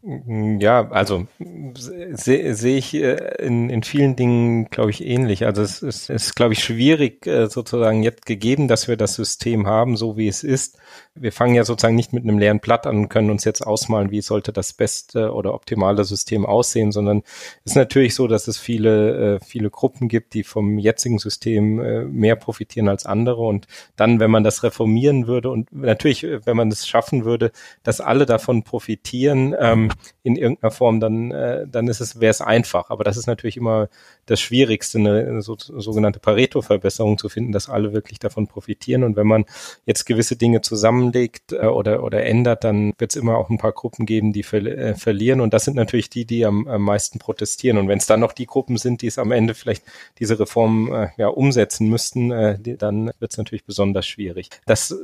Ja, 0.60 0.90
also 0.90 1.26
sehe 1.74 2.54
seh 2.54 2.76
ich 2.76 2.94
äh, 2.94 3.16
in, 3.38 3.68
in 3.68 3.82
vielen 3.82 4.16
Dingen, 4.16 4.70
glaube 4.70 4.90
ich, 4.90 5.04
ähnlich. 5.04 5.44
Also 5.44 5.62
es 5.62 5.82
ist, 5.82 6.08
ist 6.08 6.34
glaube 6.34 6.54
ich, 6.54 6.64
schwierig, 6.64 7.26
äh, 7.26 7.48
sozusagen 7.48 8.02
jetzt 8.02 8.24
gegeben, 8.24 8.66
dass 8.66 8.88
wir 8.88 8.96
das 8.96 9.14
System 9.14 9.66
haben, 9.66 9.96
so 9.96 10.16
wie 10.16 10.26
es 10.26 10.42
ist. 10.42 10.78
Wir 11.14 11.32
fangen 11.32 11.54
ja 11.54 11.64
sozusagen 11.64 11.94
nicht 11.94 12.14
mit 12.14 12.24
einem 12.24 12.38
leeren 12.38 12.60
Blatt 12.60 12.86
an 12.86 12.96
und 12.96 13.08
können 13.10 13.30
uns 13.30 13.44
jetzt 13.44 13.60
ausmalen, 13.60 14.10
wie 14.10 14.22
sollte 14.22 14.52
das 14.52 14.72
beste 14.72 15.32
oder 15.32 15.52
optimale 15.52 16.04
System 16.04 16.46
aussehen, 16.46 16.92
sondern 16.92 17.22
es 17.64 17.72
ist 17.72 17.76
natürlich 17.76 18.14
so, 18.14 18.26
dass 18.26 18.48
es 18.48 18.56
viele, 18.56 19.36
äh, 19.36 19.40
viele 19.44 19.68
Gruppen 19.68 20.08
gibt, 20.08 20.32
die 20.32 20.44
vom 20.44 20.78
jetzigen 20.78 21.18
System 21.18 22.10
mehr 22.10 22.36
profitieren 22.36 22.88
als 22.88 23.04
andere. 23.04 23.42
Und 23.42 23.66
dann, 23.96 24.18
wenn 24.18 24.30
man 24.30 24.44
das 24.44 24.62
reformieren 24.62 25.26
würde 25.26 25.50
und 25.50 25.72
natürlich, 25.72 26.21
wenn 26.22 26.56
man 26.56 26.70
es 26.70 26.86
schaffen 26.86 27.24
würde, 27.24 27.52
dass 27.82 28.00
alle 28.00 28.26
davon 28.26 28.62
profitieren, 28.62 29.54
ähm, 29.58 29.90
in 30.22 30.36
irgendeiner 30.36 30.70
Form, 30.70 31.00
dann, 31.00 31.30
äh, 31.32 31.66
dann 31.66 31.88
ist 31.88 32.00
es, 32.00 32.20
wäre 32.20 32.30
es 32.30 32.40
einfach. 32.40 32.90
Aber 32.90 33.04
das 33.04 33.16
ist 33.16 33.26
natürlich 33.26 33.56
immer 33.56 33.88
das 34.26 34.40
Schwierigste, 34.40 34.98
eine 34.98 35.42
so, 35.42 35.56
sogenannte 35.58 36.20
Pareto-Verbesserung 36.20 37.18
zu 37.18 37.28
finden, 37.28 37.52
dass 37.52 37.68
alle 37.68 37.92
wirklich 37.92 38.18
davon 38.18 38.46
profitieren. 38.46 39.02
Und 39.02 39.16
wenn 39.16 39.26
man 39.26 39.44
jetzt 39.84 40.04
gewisse 40.04 40.36
Dinge 40.36 40.60
zusammenlegt 40.60 41.52
äh, 41.52 41.66
oder, 41.66 42.04
oder 42.04 42.24
ändert, 42.24 42.64
dann 42.64 42.92
wird 42.98 43.12
es 43.12 43.16
immer 43.16 43.36
auch 43.36 43.50
ein 43.50 43.58
paar 43.58 43.72
Gruppen 43.72 44.06
geben, 44.06 44.32
die 44.32 44.42
ver 44.42 44.64
äh, 44.64 44.94
verlieren. 44.94 45.40
Und 45.40 45.54
das 45.54 45.64
sind 45.64 45.74
natürlich 45.74 46.08
die, 46.08 46.24
die 46.24 46.46
am, 46.46 46.68
am 46.68 46.82
meisten 46.82 47.18
protestieren. 47.18 47.78
Und 47.78 47.88
wenn 47.88 47.98
es 47.98 48.06
dann 48.06 48.20
noch 48.20 48.32
die 48.32 48.46
Gruppen 48.46 48.76
sind, 48.76 49.02
die 49.02 49.08
es 49.08 49.18
am 49.18 49.32
Ende 49.32 49.54
vielleicht 49.54 49.84
diese 50.18 50.38
Reform 50.38 50.92
äh, 50.92 51.08
ja, 51.16 51.28
umsetzen 51.28 51.88
müssten, 51.88 52.30
äh, 52.30 52.58
die, 52.58 52.76
dann 52.76 53.10
wird 53.18 53.32
es 53.32 53.38
natürlich 53.38 53.64
besonders 53.64 54.06
schwierig. 54.06 54.50
Das 54.66 54.94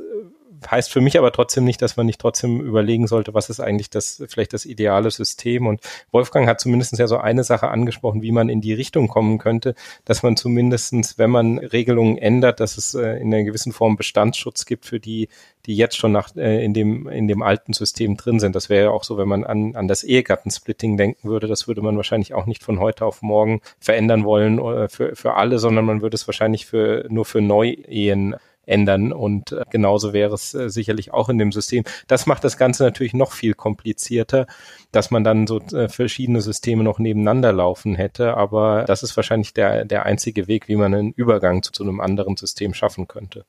heißt 0.69 0.91
für 0.91 1.01
mich 1.01 1.17
aber 1.17 1.31
trotzdem 1.31 1.65
nicht, 1.65 1.81
dass 1.81 1.97
man 1.97 2.05
nicht 2.05 2.19
trotzdem 2.19 2.61
überlegen 2.61 3.07
sollte, 3.07 3.33
was 3.33 3.49
ist 3.49 3.59
eigentlich 3.59 3.89
das, 3.89 4.23
vielleicht 4.27 4.53
das 4.53 4.65
ideale 4.65 5.11
System. 5.11 5.67
Und 5.67 5.81
Wolfgang 6.11 6.47
hat 6.47 6.59
zumindest 6.59 6.97
ja 6.97 7.07
so 7.07 7.17
eine 7.17 7.43
Sache 7.43 7.69
angesprochen, 7.69 8.21
wie 8.21 8.31
man 8.31 8.49
in 8.49 8.61
die 8.61 8.73
Richtung 8.73 9.07
kommen 9.07 9.37
könnte, 9.37 9.75
dass 10.05 10.23
man 10.23 10.37
zumindestens, 10.37 11.17
wenn 11.17 11.29
man 11.29 11.59
Regelungen 11.59 12.17
ändert, 12.17 12.59
dass 12.59 12.77
es 12.77 12.93
äh, 12.93 13.17
in 13.17 13.33
einer 13.33 13.43
gewissen 13.43 13.73
Form 13.73 13.97
Bestandsschutz 13.97 14.65
gibt 14.65 14.85
für 14.85 14.99
die, 14.99 15.29
die 15.65 15.75
jetzt 15.75 15.97
schon 15.97 16.11
nach, 16.11 16.35
äh, 16.35 16.63
in 16.63 16.73
dem, 16.73 17.07
in 17.07 17.27
dem 17.27 17.41
alten 17.41 17.73
System 17.73 18.17
drin 18.17 18.39
sind. 18.39 18.55
Das 18.55 18.69
wäre 18.69 18.85
ja 18.85 18.89
auch 18.91 19.03
so, 19.03 19.17
wenn 19.17 19.27
man 19.27 19.43
an, 19.43 19.75
an 19.75 19.87
das 19.87 20.03
Ehegattensplitting 20.03 20.97
denken 20.97 21.29
würde. 21.29 21.47
Das 21.47 21.67
würde 21.67 21.81
man 21.81 21.95
wahrscheinlich 21.97 22.33
auch 22.33 22.45
nicht 22.45 22.63
von 22.63 22.79
heute 22.79 23.05
auf 23.05 23.21
morgen 23.21 23.61
verändern 23.79 24.23
wollen 24.23 24.59
äh, 24.59 24.89
für, 24.89 25.15
für 25.15 25.35
alle, 25.35 25.59
sondern 25.59 25.85
man 25.85 26.01
würde 26.01 26.15
es 26.15 26.27
wahrscheinlich 26.27 26.65
für, 26.65 27.05
nur 27.09 27.25
für 27.25 27.41
Neuehen 27.41 28.35
ändern. 28.69 29.11
Und 29.11 29.51
äh, 29.51 29.63
genauso 29.69 30.13
wäre 30.13 30.33
es 30.33 30.53
äh, 30.53 30.69
sicherlich 30.69 31.13
auch 31.13 31.29
in 31.29 31.37
dem 31.37 31.51
System. 31.51 31.83
Das 32.07 32.25
macht 32.25 32.43
das 32.43 32.57
Ganze 32.57 32.83
natürlich 32.83 33.13
noch 33.13 33.31
viel 33.31 33.53
komplizierter, 33.53 34.47
dass 34.91 35.11
man 35.11 35.23
dann 35.23 35.47
so 35.47 35.59
äh, 35.59 35.89
verschiedene 35.89 36.41
Systeme 36.41 36.83
noch 36.83 36.99
nebeneinander 36.99 37.51
laufen 37.51 37.95
hätte. 37.95 38.35
Aber 38.37 38.85
das 38.85 39.03
ist 39.03 39.15
wahrscheinlich 39.17 39.53
der, 39.53 39.85
der 39.85 40.05
einzige 40.05 40.47
Weg, 40.47 40.67
wie 40.67 40.75
man 40.75 40.93
einen 40.93 41.11
Übergang 41.11 41.63
zu, 41.63 41.71
zu 41.71 41.83
einem 41.83 41.99
anderen 41.99 42.37
System 42.37 42.73
schaffen 42.73 43.07
könnte. 43.07 43.45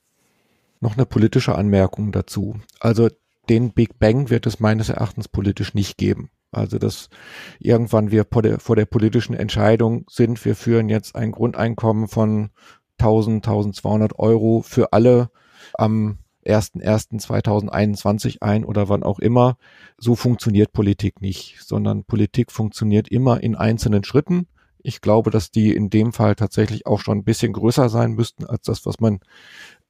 Noch 0.80 0.96
eine 0.96 1.06
politische 1.06 1.54
Anmerkung 1.54 2.10
dazu. 2.10 2.56
Also 2.80 3.08
den 3.48 3.72
Big 3.72 3.98
Bang 3.98 4.30
wird 4.30 4.46
es 4.46 4.60
meines 4.60 4.88
Erachtens 4.88 5.28
politisch 5.28 5.74
nicht 5.74 5.98
geben. 5.98 6.30
Also 6.52 6.78
dass 6.78 7.10
irgendwann 7.60 8.10
wir 8.10 8.26
vor 8.30 8.42
der, 8.42 8.58
vor 8.58 8.76
der 8.76 8.86
politischen 8.86 9.34
Entscheidung 9.34 10.04
sind, 10.10 10.44
wir 10.44 10.56
führen 10.56 10.88
jetzt 10.88 11.14
ein 11.14 11.30
Grundeinkommen 11.30 12.08
von 12.08 12.50
1000, 13.00 13.46
1200 13.46 14.18
Euro 14.18 14.62
für 14.62 14.92
alle 14.92 15.30
am 15.74 16.18
1.1.2021 16.46 18.40
ein 18.40 18.64
oder 18.64 18.88
wann 18.88 19.02
auch 19.02 19.18
immer. 19.18 19.56
So 19.98 20.14
funktioniert 20.14 20.72
Politik 20.72 21.20
nicht, 21.20 21.58
sondern 21.60 22.04
Politik 22.04 22.50
funktioniert 22.50 23.08
immer 23.08 23.42
in 23.42 23.56
einzelnen 23.56 24.04
Schritten. 24.04 24.46
Ich 24.82 25.02
glaube, 25.02 25.30
dass 25.30 25.50
die 25.50 25.74
in 25.74 25.90
dem 25.90 26.12
Fall 26.12 26.36
tatsächlich 26.36 26.86
auch 26.86 27.00
schon 27.00 27.18
ein 27.18 27.24
bisschen 27.24 27.52
größer 27.52 27.90
sein 27.90 28.12
müssten 28.12 28.46
als 28.46 28.62
das, 28.62 28.86
was 28.86 29.00
man 29.00 29.20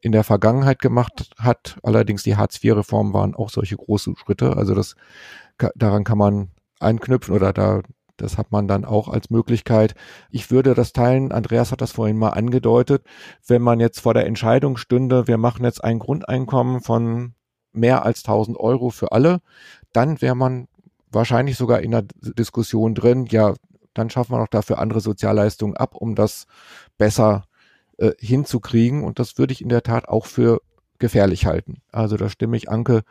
in 0.01 0.13
der 0.13 0.25
Vergangenheit 0.25 0.81
gemacht 0.81 1.31
hat. 1.39 1.79
Allerdings 1.83 2.25
die 2.25 2.37
Hartz-IV-Reformen 2.37 3.13
waren 3.13 3.35
auch 3.35 3.51
solche 3.51 3.77
große 3.77 4.15
Schritte. 4.17 4.57
Also 4.57 4.75
das, 4.75 4.97
daran 5.77 6.05
kann 6.05 6.19
man 6.19 6.51
anknüpfen 6.81 7.35
oder 7.35 7.53
da, 7.53 7.83
das 8.21 8.39
hat 8.39 8.53
man 8.53 8.69
dann 8.69 8.85
auch 8.85 9.09
als 9.09 9.31
Möglichkeit. 9.31 9.95
Ich 10.31 10.51
würde 10.51 10.75
das 10.75 10.93
teilen, 10.93 11.33
Andreas 11.33 11.73
hat 11.73 11.81
das 11.81 11.93
vorhin 11.93 12.19
mal 12.19 12.31
angedeutet, 12.31 13.05
wenn 13.47 13.63
man 13.63 13.81
jetzt 13.81 14.01
vor 14.01 14.15
der 14.15 14.27
Entscheidung 14.27 14.77
stünde, 14.77 15.27
wir 15.27 15.39
machen 15.39 15.65
jetzt 15.65 15.83
ein 15.83 15.99
Grundeinkommen 15.99 16.81
von 16.81 17.35
mehr 17.73 18.05
als 18.05 18.25
1000 18.25 18.59
Euro 18.59 18.91
für 18.91 19.13
alle, 19.13 19.41
dann 19.93 20.21
wäre 20.21 20.35
man 20.35 20.69
wahrscheinlich 21.11 21.57
sogar 21.57 21.81
in 21.81 21.91
der 21.91 22.05
Diskussion 22.21 22.95
drin, 22.95 23.27
ja, 23.27 23.55
dann 23.95 24.11
schaffen 24.11 24.33
wir 24.33 24.39
noch 24.39 24.49
dafür 24.49 24.79
andere 24.79 25.01
Sozialleistungen 25.01 25.77
ab, 25.77 25.95
um 25.97 26.15
das 26.15 26.47
besser 26.97 27.45
äh, 27.99 28.13
hinzukriegen. 28.19 29.05
Und 29.05 29.19
das 29.19 29.37
würde 29.39 29.53
ich 29.53 29.63
in 29.63 29.69
der 29.69 29.83
Tat 29.83 30.09
auch 30.09 30.27
für 30.27 30.61
gefährlich 31.01 31.47
halten. 31.47 31.83
Also 31.91 32.17
da 32.17 32.29
stimme 32.29 32.57
ich 32.57 32.71
Anke 32.71 33.03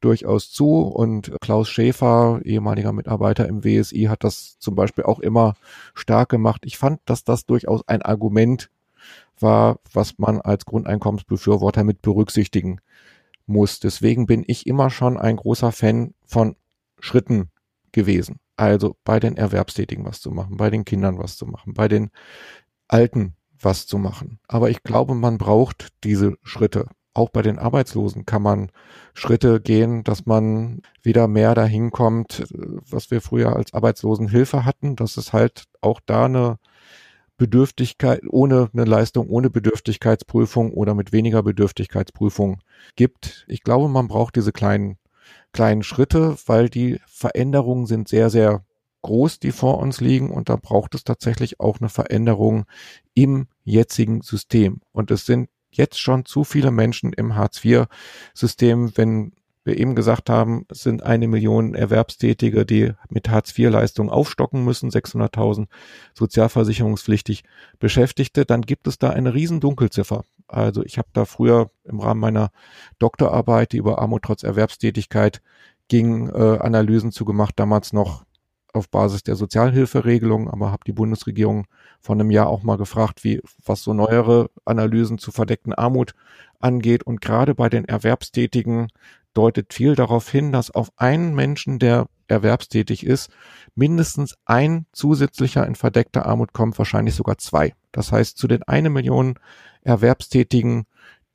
durchaus 0.00 0.52
zu 0.52 0.82
und 0.82 1.32
Klaus 1.40 1.68
Schäfer, 1.68 2.40
ehemaliger 2.44 2.92
Mitarbeiter 2.92 3.48
im 3.48 3.64
WSI, 3.64 4.04
hat 4.04 4.22
das 4.22 4.58
zum 4.58 4.76
Beispiel 4.76 5.04
auch 5.04 5.18
immer 5.18 5.56
stark 5.94 6.28
gemacht. 6.28 6.62
Ich 6.64 6.78
fand, 6.78 7.00
dass 7.06 7.24
das 7.24 7.46
durchaus 7.46 7.86
ein 7.88 8.02
Argument 8.02 8.70
war, 9.40 9.80
was 9.92 10.18
man 10.18 10.40
als 10.40 10.66
Grundeinkommensbefürworter 10.66 11.82
mit 11.82 12.02
berücksichtigen 12.02 12.80
muss. 13.46 13.80
Deswegen 13.80 14.26
bin 14.26 14.44
ich 14.46 14.66
immer 14.66 14.90
schon 14.90 15.16
ein 15.16 15.36
großer 15.36 15.72
Fan 15.72 16.14
von 16.26 16.54
Schritten 17.00 17.50
gewesen. 17.92 18.38
Also 18.56 18.96
bei 19.04 19.20
den 19.20 19.36
Erwerbstätigen 19.36 20.04
was 20.04 20.20
zu 20.20 20.30
machen, 20.30 20.56
bei 20.56 20.68
den 20.70 20.84
Kindern 20.84 21.18
was 21.18 21.36
zu 21.36 21.46
machen, 21.46 21.74
bei 21.74 21.88
den 21.88 22.10
Alten 22.88 23.34
was 23.60 23.86
zu 23.86 23.98
machen. 23.98 24.40
Aber 24.48 24.70
ich 24.70 24.82
glaube, 24.82 25.14
man 25.14 25.38
braucht 25.38 25.88
diese 26.04 26.36
Schritte 26.42 26.86
auch 27.18 27.30
bei 27.30 27.42
den 27.42 27.58
Arbeitslosen 27.58 28.24
kann 28.24 28.42
man 28.42 28.70
Schritte 29.12 29.60
gehen, 29.60 30.04
dass 30.04 30.24
man 30.24 30.82
wieder 31.02 31.26
mehr 31.26 31.54
dahin 31.54 31.90
kommt, 31.90 32.44
was 32.52 33.10
wir 33.10 33.20
früher 33.20 33.56
als 33.56 33.74
Arbeitslosenhilfe 33.74 34.64
hatten, 34.64 34.94
dass 34.96 35.16
es 35.16 35.32
halt 35.32 35.64
auch 35.80 36.00
da 36.06 36.26
eine 36.26 36.58
Bedürftigkeit, 37.36 38.22
ohne 38.28 38.70
eine 38.72 38.84
Leistung, 38.84 39.28
ohne 39.28 39.50
Bedürftigkeitsprüfung 39.50 40.72
oder 40.72 40.94
mit 40.94 41.12
weniger 41.12 41.42
Bedürftigkeitsprüfung 41.42 42.60
gibt. 42.94 43.44
Ich 43.48 43.62
glaube, 43.62 43.88
man 43.88 44.08
braucht 44.08 44.36
diese 44.36 44.52
kleinen, 44.52 44.96
kleinen 45.52 45.82
Schritte, 45.82 46.36
weil 46.46 46.68
die 46.68 47.00
Veränderungen 47.06 47.86
sind 47.86 48.08
sehr, 48.08 48.30
sehr 48.30 48.64
groß, 49.02 49.40
die 49.40 49.52
vor 49.52 49.78
uns 49.78 50.00
liegen 50.00 50.30
und 50.30 50.48
da 50.48 50.56
braucht 50.56 50.94
es 50.94 51.04
tatsächlich 51.04 51.60
auch 51.60 51.80
eine 51.80 51.88
Veränderung 51.88 52.64
im 53.14 53.48
jetzigen 53.64 54.22
System. 54.22 54.80
Und 54.92 55.10
es 55.10 55.26
sind 55.26 55.48
jetzt 55.70 56.00
schon 56.00 56.24
zu 56.24 56.44
viele 56.44 56.70
Menschen 56.70 57.12
im 57.12 57.34
Hartz-IV-System, 57.34 58.92
wenn 58.96 59.32
wir 59.68 59.78
eben 59.78 59.94
gesagt 59.94 60.30
haben, 60.30 60.64
es 60.70 60.82
sind 60.82 61.02
eine 61.02 61.28
Million 61.28 61.74
Erwerbstätige, 61.74 62.64
die 62.64 62.92
mit 63.10 63.28
Hartz-IV-Leistungen 63.28 64.10
aufstocken 64.10 64.64
müssen, 64.64 64.90
600.000 64.90 65.66
sozialversicherungspflichtig 66.14 67.44
Beschäftigte, 67.78 68.44
dann 68.46 68.62
gibt 68.62 68.86
es 68.86 68.98
da 68.98 69.10
eine 69.10 69.34
riesen 69.34 69.60
Dunkelziffer. 69.60 70.24
Also 70.48 70.82
ich 70.82 70.98
habe 70.98 71.08
da 71.12 71.26
früher 71.26 71.70
im 71.84 72.00
Rahmen 72.00 72.20
meiner 72.20 72.50
Doktorarbeit, 72.98 73.72
die 73.72 73.76
über 73.76 73.98
Armut 73.98 74.22
trotz 74.22 74.42
Erwerbstätigkeit 74.42 75.42
ging, 75.88 76.28
äh, 76.28 76.58
Analysen 76.58 77.12
zu 77.12 77.24
gemacht, 77.24 77.54
damals 77.56 77.92
noch 77.92 78.24
auf 78.72 78.90
Basis 78.90 79.22
der 79.22 79.36
Sozialhilferegelung, 79.36 80.48
aber 80.48 80.70
habe 80.70 80.84
die 80.86 80.92
Bundesregierung 80.92 81.66
vor 82.00 82.14
einem 82.14 82.30
Jahr 82.30 82.48
auch 82.48 82.62
mal 82.62 82.76
gefragt, 82.76 83.24
wie 83.24 83.40
was 83.64 83.82
so 83.82 83.94
neuere 83.94 84.50
Analysen 84.64 85.18
zu 85.18 85.32
verdeckten 85.32 85.72
Armut 85.72 86.14
angeht. 86.60 87.02
Und 87.02 87.20
gerade 87.20 87.54
bei 87.54 87.68
den 87.68 87.86
Erwerbstätigen, 87.86 88.88
deutet 89.34 89.72
viel 89.72 89.94
darauf 89.94 90.28
hin, 90.28 90.50
dass 90.50 90.70
auf 90.70 90.90
einen 90.96 91.34
Menschen, 91.34 91.78
der 91.78 92.08
erwerbstätig 92.26 93.06
ist, 93.06 93.30
mindestens 93.74 94.36
ein 94.44 94.86
zusätzlicher 94.92 95.66
in 95.66 95.76
verdeckter 95.76 96.26
Armut 96.26 96.52
kommt, 96.52 96.76
wahrscheinlich 96.76 97.14
sogar 97.14 97.38
zwei. 97.38 97.74
Das 97.92 98.10
heißt, 98.10 98.36
zu 98.36 98.48
den 98.48 98.64
eine 98.64 98.90
Million 98.90 99.38
Erwerbstätigen, 99.82 100.86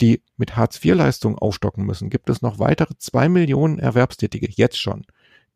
die 0.01 0.21
mit 0.37 0.55
Hartz-IV-Leistungen 0.55 1.37
aufstocken 1.37 1.85
müssen, 1.85 2.09
gibt 2.09 2.29
es 2.29 2.41
noch 2.41 2.59
weitere 2.59 2.93
zwei 2.97 3.29
Millionen 3.29 3.79
Erwerbstätige, 3.79 4.49
jetzt 4.49 4.77
schon, 4.77 5.05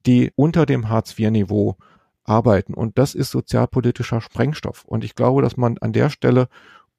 die 0.07 0.31
unter 0.35 0.65
dem 0.65 0.89
Hartz-IV-Niveau 0.89 1.75
arbeiten. 2.23 2.73
Und 2.73 2.97
das 2.97 3.13
ist 3.13 3.31
sozialpolitischer 3.31 4.21
Sprengstoff. 4.21 4.83
Und 4.85 5.03
ich 5.03 5.15
glaube, 5.15 5.41
dass 5.41 5.57
man 5.57 5.77
an 5.79 5.93
der 5.93 6.09
Stelle 6.09 6.47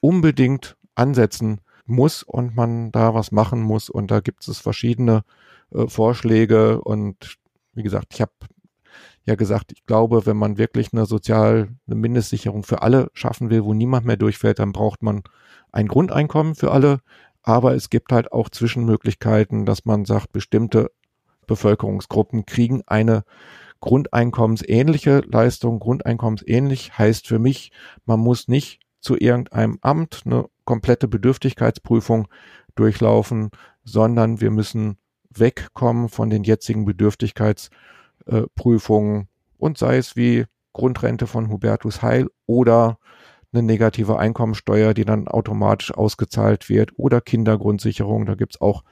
unbedingt 0.01 0.77
ansetzen 0.95 1.61
muss 1.87 2.23
und 2.23 2.55
man 2.55 2.93
da 2.93 3.15
was 3.15 3.33
machen 3.33 3.63
muss. 3.63 3.91
Und 3.91 4.11
da 4.11 4.21
gibt 4.21 4.47
es 4.47 4.59
verschiedene 4.59 5.25
äh, 5.73 5.87
Vorschläge. 5.87 6.81
Und 6.83 7.39
wie 7.75 7.83
gesagt, 7.83 8.09
ich 8.13 8.21
habe 8.21 8.33
ja 9.25 9.35
gesagt, 9.35 9.73
ich 9.73 9.85
glaube, 9.85 10.27
wenn 10.27 10.37
man 10.37 10.59
wirklich 10.59 10.93
eine 10.93 11.07
sozial, 11.07 11.69
Mindestsicherung 11.87 12.63
für 12.63 12.83
alle 12.83 13.11
schaffen 13.13 13.51
will, 13.51 13.65
wo 13.65 13.75
niemand 13.75 14.07
mehr 14.07 14.17
durchfällt, 14.17 14.59
dann 14.59 14.73
braucht 14.73 15.03
man 15.03 15.23
ein 15.73 15.89
Grundeinkommen 15.89 16.55
für 16.55 16.71
alle. 16.73 17.01
Aber 17.43 17.75
es 17.75 17.91
gibt 17.91 18.13
halt 18.13 18.33
auch 18.33 18.49
Zwischenmöglichkeiten, 18.49 19.67
dass 19.67 19.85
man 19.85 20.05
sagt, 20.05 20.33
bestimmte 20.33 20.91
Bevölkerungsgruppen 21.49 22.47
kriegen 22.47 22.83
eine 22.87 23.25
grundeinkommensähnliche 23.81 25.23
Leistung. 25.27 25.81
Grundeinkommensähnlich 25.81 26.97
heißt 26.97 27.27
für 27.27 27.41
mich, 27.41 27.73
man 28.07 28.21
muss 28.21 28.47
nicht 28.47 28.79
zu 29.01 29.17
irgendeinem 29.17 29.79
Amt 29.81 30.23
eine 30.25 30.45
komplette 30.65 31.09
Bedürftigkeitsprüfung 31.09 32.29
durchlaufen, 32.77 33.51
sondern 33.85 34.41
wir 34.41 34.53
müssen 34.53 34.99
wegkommen 35.31 36.09
von 36.09 36.31
den 36.31 36.45
jetzigen 36.45 36.85
Bedürftigkeitsprüfungen 36.85 39.29
und 39.57 39.79
sei 39.79 39.97
es 39.97 40.15
wie 40.17 40.45
Grundrente 40.73 41.27
von 41.27 41.51
Hubertus 41.51 42.03
Heil 42.03 42.29
oder 42.47 42.99
eine 43.53 43.63
negative 43.63 44.19
Einkommensteuer, 44.19 44.95
die 44.95 45.05
dann 45.05 45.27
automatisch 45.27 45.93
ausgezahlt 45.93 46.69
wird 46.69 46.93
oder 46.97 47.21
Kindergrundsicherung, 47.21 48.27
da 48.27 48.35
gibt's 48.35 48.61
auch 48.61 48.85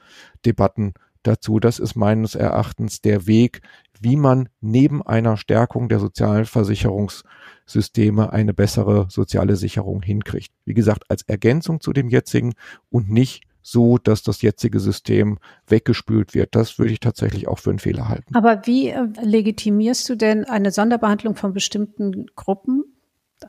Debatten 0.45 0.93
dazu. 1.27 1.59
Das 1.59 1.79
ist 1.79 1.95
meines 1.95 2.35
Erachtens 2.35 3.01
der 3.01 3.27
Weg, 3.27 3.61
wie 3.99 4.15
man 4.15 4.47
neben 4.61 5.05
einer 5.05 5.35
Stärkung 5.37 5.89
der 5.89 5.99
Sozialversicherungssysteme 5.99 8.31
eine 8.31 8.53
bessere 8.53 9.07
soziale 9.09 9.55
Sicherung 9.55 10.01
hinkriegt. 10.01 10.51
Wie 10.65 10.73
gesagt, 10.73 11.03
als 11.09 11.21
Ergänzung 11.23 11.81
zu 11.81 11.93
dem 11.93 12.09
jetzigen 12.09 12.53
und 12.89 13.09
nicht 13.09 13.43
so, 13.67 13.97
dass 13.97 14.23
das 14.23 14.41
jetzige 14.41 14.79
System 14.79 15.39
weggespült 15.67 16.33
wird. 16.33 16.55
Das 16.55 16.79
würde 16.79 16.93
ich 16.93 17.01
tatsächlich 17.01 17.49
auch 17.49 17.59
für 17.59 17.71
einen 17.71 17.79
Fehler 17.79 18.07
halten. 18.07 18.33
Aber 18.33 18.65
wie 18.65 18.89
äh, 18.89 19.07
legitimierst 19.21 20.07
du 20.07 20.15
denn 20.15 20.45
eine 20.45 20.71
Sonderbehandlung 20.71 21.35
von 21.35 21.51
bestimmten 21.51 22.27
Gruppen? 22.35 22.85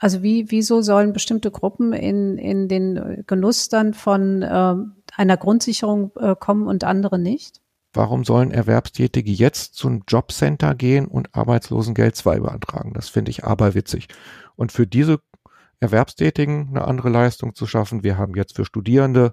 Also 0.01 0.23
wie, 0.23 0.51
wieso 0.51 0.83
sollen 0.83 1.13
bestimmte 1.13 1.53
Gruppen 1.53 1.93
in, 1.93 2.37
in 2.37 2.69
den 2.69 3.23
Genuss 3.29 3.69
dann 3.69 3.95
von 3.95 4.43
äh, 4.43 4.75
einer 5.17 5.37
Grundsicherung 5.37 6.11
äh, 6.19 6.35
kommen 6.35 6.67
und 6.67 6.83
andere 6.83 7.19
nicht? 7.19 7.61
Warum 7.99 8.23
sollen 8.23 8.53
Erwerbstätige 8.53 9.33
jetzt 9.33 9.75
zum 9.75 10.05
Jobcenter 10.07 10.77
gehen 10.77 11.09
und 11.09 11.35
Arbeitslosengeld 11.35 12.15
2 12.15 12.39
beantragen? 12.39 12.93
Das 12.95 13.09
finde 13.09 13.33
ich 13.33 13.43
aberwitzig. 13.43 14.07
Und 14.55 14.71
für 14.71 14.87
diese 14.87 15.19
Erwerbstätigen 15.81 16.69
eine 16.69 16.87
andere 16.87 17.09
Leistung 17.09 17.57
zu 17.57 17.67
schaffen. 17.67 18.05
Wir 18.05 18.17
haben 18.17 18.37
jetzt 18.37 18.55
für 18.55 18.65
Studierende 18.65 19.33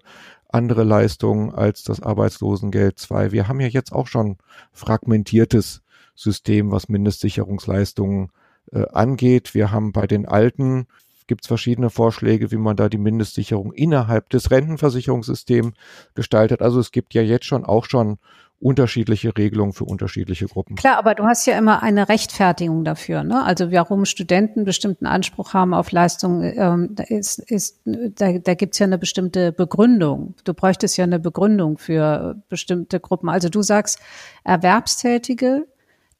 andere 0.49 0.83
Leistungen 0.83 1.53
als 1.53 1.83
das 1.83 2.01
Arbeitslosengeld 2.01 2.97
2. 2.97 3.31
Wir 3.31 3.47
haben 3.47 3.59
ja 3.59 3.67
jetzt 3.67 3.91
auch 3.91 4.07
schon 4.07 4.37
fragmentiertes 4.73 5.83
System, 6.15 6.71
was 6.71 6.89
Mindestsicherungsleistungen 6.89 8.31
äh, 8.71 8.87
angeht. 8.91 9.53
Wir 9.53 9.69
haben 9.69 9.91
bei 9.91 10.07
den 10.07 10.27
Alten 10.27 10.87
gibt 11.27 11.43
es 11.43 11.47
verschiedene 11.47 11.89
Vorschläge, 11.89 12.51
wie 12.51 12.57
man 12.57 12.75
da 12.75 12.89
die 12.89 12.97
Mindestsicherung 12.97 13.73
innerhalb 13.73 14.29
des 14.29 14.51
Rentenversicherungssystems 14.51 15.73
gestaltet. 16.13 16.61
Also 16.61 16.79
es 16.79 16.91
gibt 16.91 17.13
ja 17.13 17.21
jetzt 17.21 17.45
schon 17.45 17.65
auch 17.65 17.85
schon 17.85 18.17
unterschiedliche 18.59 19.35
Regelungen 19.37 19.73
für 19.73 19.83
unterschiedliche 19.83 20.47
Gruppen. 20.47 20.75
Klar, 20.75 20.97
aber 20.97 21.13
du 21.13 21.25
hast 21.25 21.45
ja 21.45 21.57
immer 21.57 21.83
eine 21.83 22.07
Rechtfertigung 22.07 22.83
dafür. 22.83 23.23
Ne? 23.23 23.43
Also 23.43 23.71
warum 23.71 24.05
Studenten 24.05 24.63
bestimmten 24.63 25.05
Anspruch 25.05 25.53
haben 25.53 25.73
auf 25.73 25.91
Leistung, 25.91 26.41
ähm, 26.41 26.95
ist, 27.09 27.39
ist, 27.39 27.81
da, 27.85 28.37
da 28.37 28.53
gibt 28.53 28.79
ja 28.79 28.85
eine 28.85 28.97
bestimmte 28.97 29.51
Begründung. 29.51 30.35
Du 30.45 30.53
bräuchtest 30.53 30.97
ja 30.97 31.03
eine 31.03 31.19
Begründung 31.19 31.77
für 31.77 32.41
bestimmte 32.47 32.99
Gruppen. 32.99 33.29
Also 33.29 33.49
du 33.49 33.61
sagst, 33.61 33.99
Erwerbstätige, 34.43 35.67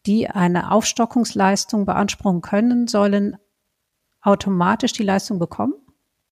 die 0.06 0.28
eine 0.30 0.72
Aufstockungsleistung 0.72 1.86
beanspruchen 1.86 2.41
können, 2.41 2.88
sollen 2.88 3.38
automatisch 4.22 4.94
die 4.94 5.03
Leistung 5.03 5.40
bekommen? 5.40 5.74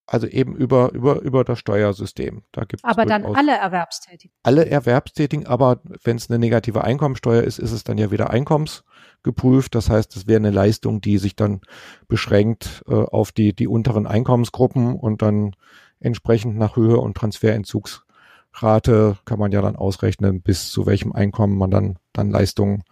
Also 0.06 0.26
eben 0.26 0.54
über, 0.54 0.92
über, 0.92 1.22
über 1.22 1.44
das 1.44 1.58
Steuersystem. 1.58 2.42
Da 2.52 2.64
gibt's 2.64 2.84
aber 2.84 3.06
dann 3.06 3.24
alle 3.24 3.56
Erwerbstätigen. 3.56 4.36
Alle 4.42 4.68
Erwerbstätigen, 4.68 5.46
aber 5.46 5.80
wenn 6.02 6.16
es 6.16 6.28
eine 6.28 6.38
negative 6.38 6.84
Einkommensteuer 6.84 7.42
ist, 7.42 7.58
ist 7.58 7.72
es 7.72 7.84
dann 7.84 7.96
ja 7.96 8.10
wieder 8.10 8.28
einkommensgeprüft. 8.28 9.74
Das 9.74 9.88
heißt, 9.88 10.14
es 10.16 10.26
wäre 10.26 10.36
eine 10.36 10.50
Leistung, 10.50 11.00
die 11.00 11.16
sich 11.16 11.36
dann 11.36 11.62
beschränkt 12.06 12.82
äh, 12.86 12.94
auf 12.94 13.32
die, 13.32 13.54
die 13.54 13.66
unteren 13.66 14.06
Einkommensgruppen 14.06 14.94
und 14.94 15.22
dann 15.22 15.56
entsprechend 16.00 16.58
nach 16.58 16.76
Höhe 16.76 16.98
und 16.98 17.16
Transferentzugsrate 17.16 19.16
kann 19.24 19.38
man 19.38 19.52
ja 19.52 19.62
dann 19.62 19.76
ausrechnen, 19.76 20.42
bis 20.42 20.70
zu 20.70 20.84
welchem 20.84 21.12
Einkommen 21.12 21.56
man 21.56 21.70
dann, 21.70 21.98
dann 22.12 22.30
Leistungen 22.30 22.82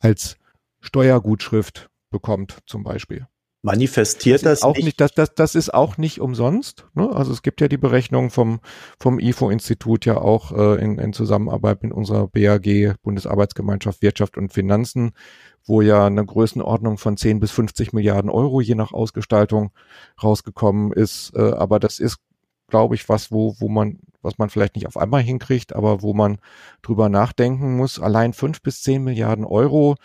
als 0.00 0.36
Steuergutschrift 0.80 1.88
bekommt, 2.10 2.58
zum 2.66 2.84
Beispiel. 2.84 3.26
Manifestiert 3.62 4.44
das, 4.44 4.60
das 4.60 4.62
auch 4.62 4.76
nicht? 4.76 4.84
nicht 4.84 5.00
das, 5.00 5.12
das, 5.12 5.34
das 5.34 5.54
ist 5.54 5.74
auch 5.74 5.98
nicht 5.98 6.20
umsonst. 6.20 6.86
Ne? 6.94 7.10
Also 7.10 7.32
es 7.32 7.42
gibt 7.42 7.60
ja 7.60 7.68
die 7.68 7.78
Berechnung 7.78 8.30
vom, 8.30 8.60
vom 9.00 9.18
IFO-Institut 9.18 10.04
ja 10.06 10.18
auch 10.18 10.52
äh, 10.52 10.80
in, 10.80 10.98
in 10.98 11.12
Zusammenarbeit 11.12 11.82
mit 11.82 11.92
unserer 11.92 12.28
BAG, 12.28 12.94
Bundesarbeitsgemeinschaft 13.02 14.02
Wirtschaft 14.02 14.36
und 14.36 14.52
Finanzen, 14.52 15.12
wo 15.64 15.80
ja 15.80 16.06
eine 16.06 16.24
Größenordnung 16.24 16.96
von 16.98 17.16
10 17.16 17.40
bis 17.40 17.50
50 17.50 17.92
Milliarden 17.92 18.30
Euro 18.30 18.60
je 18.60 18.76
nach 18.76 18.92
Ausgestaltung 18.92 19.72
rausgekommen 20.22 20.92
ist. 20.92 21.32
Äh, 21.34 21.52
aber 21.52 21.80
das 21.80 21.98
ist, 21.98 22.18
glaube 22.68 22.94
ich, 22.94 23.08
was, 23.08 23.32
wo, 23.32 23.56
wo 23.58 23.68
man, 23.68 23.98
was 24.22 24.38
man 24.38 24.48
vielleicht 24.48 24.76
nicht 24.76 24.86
auf 24.86 24.96
einmal 24.96 25.22
hinkriegt, 25.22 25.74
aber 25.74 26.02
wo 26.02 26.14
man 26.14 26.38
drüber 26.82 27.08
nachdenken 27.08 27.76
muss. 27.76 27.98
Allein 27.98 28.32
fünf 28.32 28.62
bis 28.62 28.82
zehn 28.82 29.02
Milliarden 29.02 29.44
Euro 29.44 29.96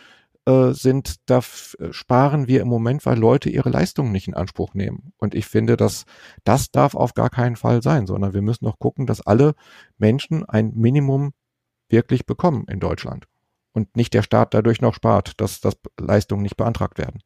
äh, 0.45 0.71
sind, 0.71 1.17
da 1.27 1.39
äh, 1.39 1.91
sparen 1.91 2.47
wir 2.47 2.61
im 2.61 2.67
Moment, 2.67 3.05
weil 3.05 3.17
Leute 3.17 3.49
ihre 3.49 3.69
Leistungen 3.69 4.11
nicht 4.11 4.27
in 4.27 4.33
Anspruch 4.33 4.73
nehmen. 4.73 5.13
Und 5.17 5.35
ich 5.35 5.45
finde, 5.45 5.77
dass 5.77 6.05
das 6.43 6.71
darf 6.71 6.95
auf 6.95 7.13
gar 7.13 7.29
keinen 7.29 7.55
Fall 7.55 7.83
sein, 7.83 8.07
sondern 8.07 8.33
wir 8.33 8.41
müssen 8.41 8.65
noch 8.65 8.79
gucken, 8.79 9.05
dass 9.05 9.21
alle 9.21 9.53
Menschen 9.97 10.43
ein 10.43 10.73
Minimum 10.73 11.33
wirklich 11.89 12.25
bekommen 12.25 12.65
in 12.67 12.79
Deutschland. 12.79 13.25
Und 13.73 13.95
nicht 13.95 14.13
der 14.13 14.23
Staat 14.23 14.53
dadurch 14.53 14.81
noch 14.81 14.95
spart, 14.95 15.39
dass, 15.39 15.61
dass 15.61 15.77
Leistungen 15.99 16.41
nicht 16.41 16.57
beantragt 16.57 16.97
werden. 16.97 17.21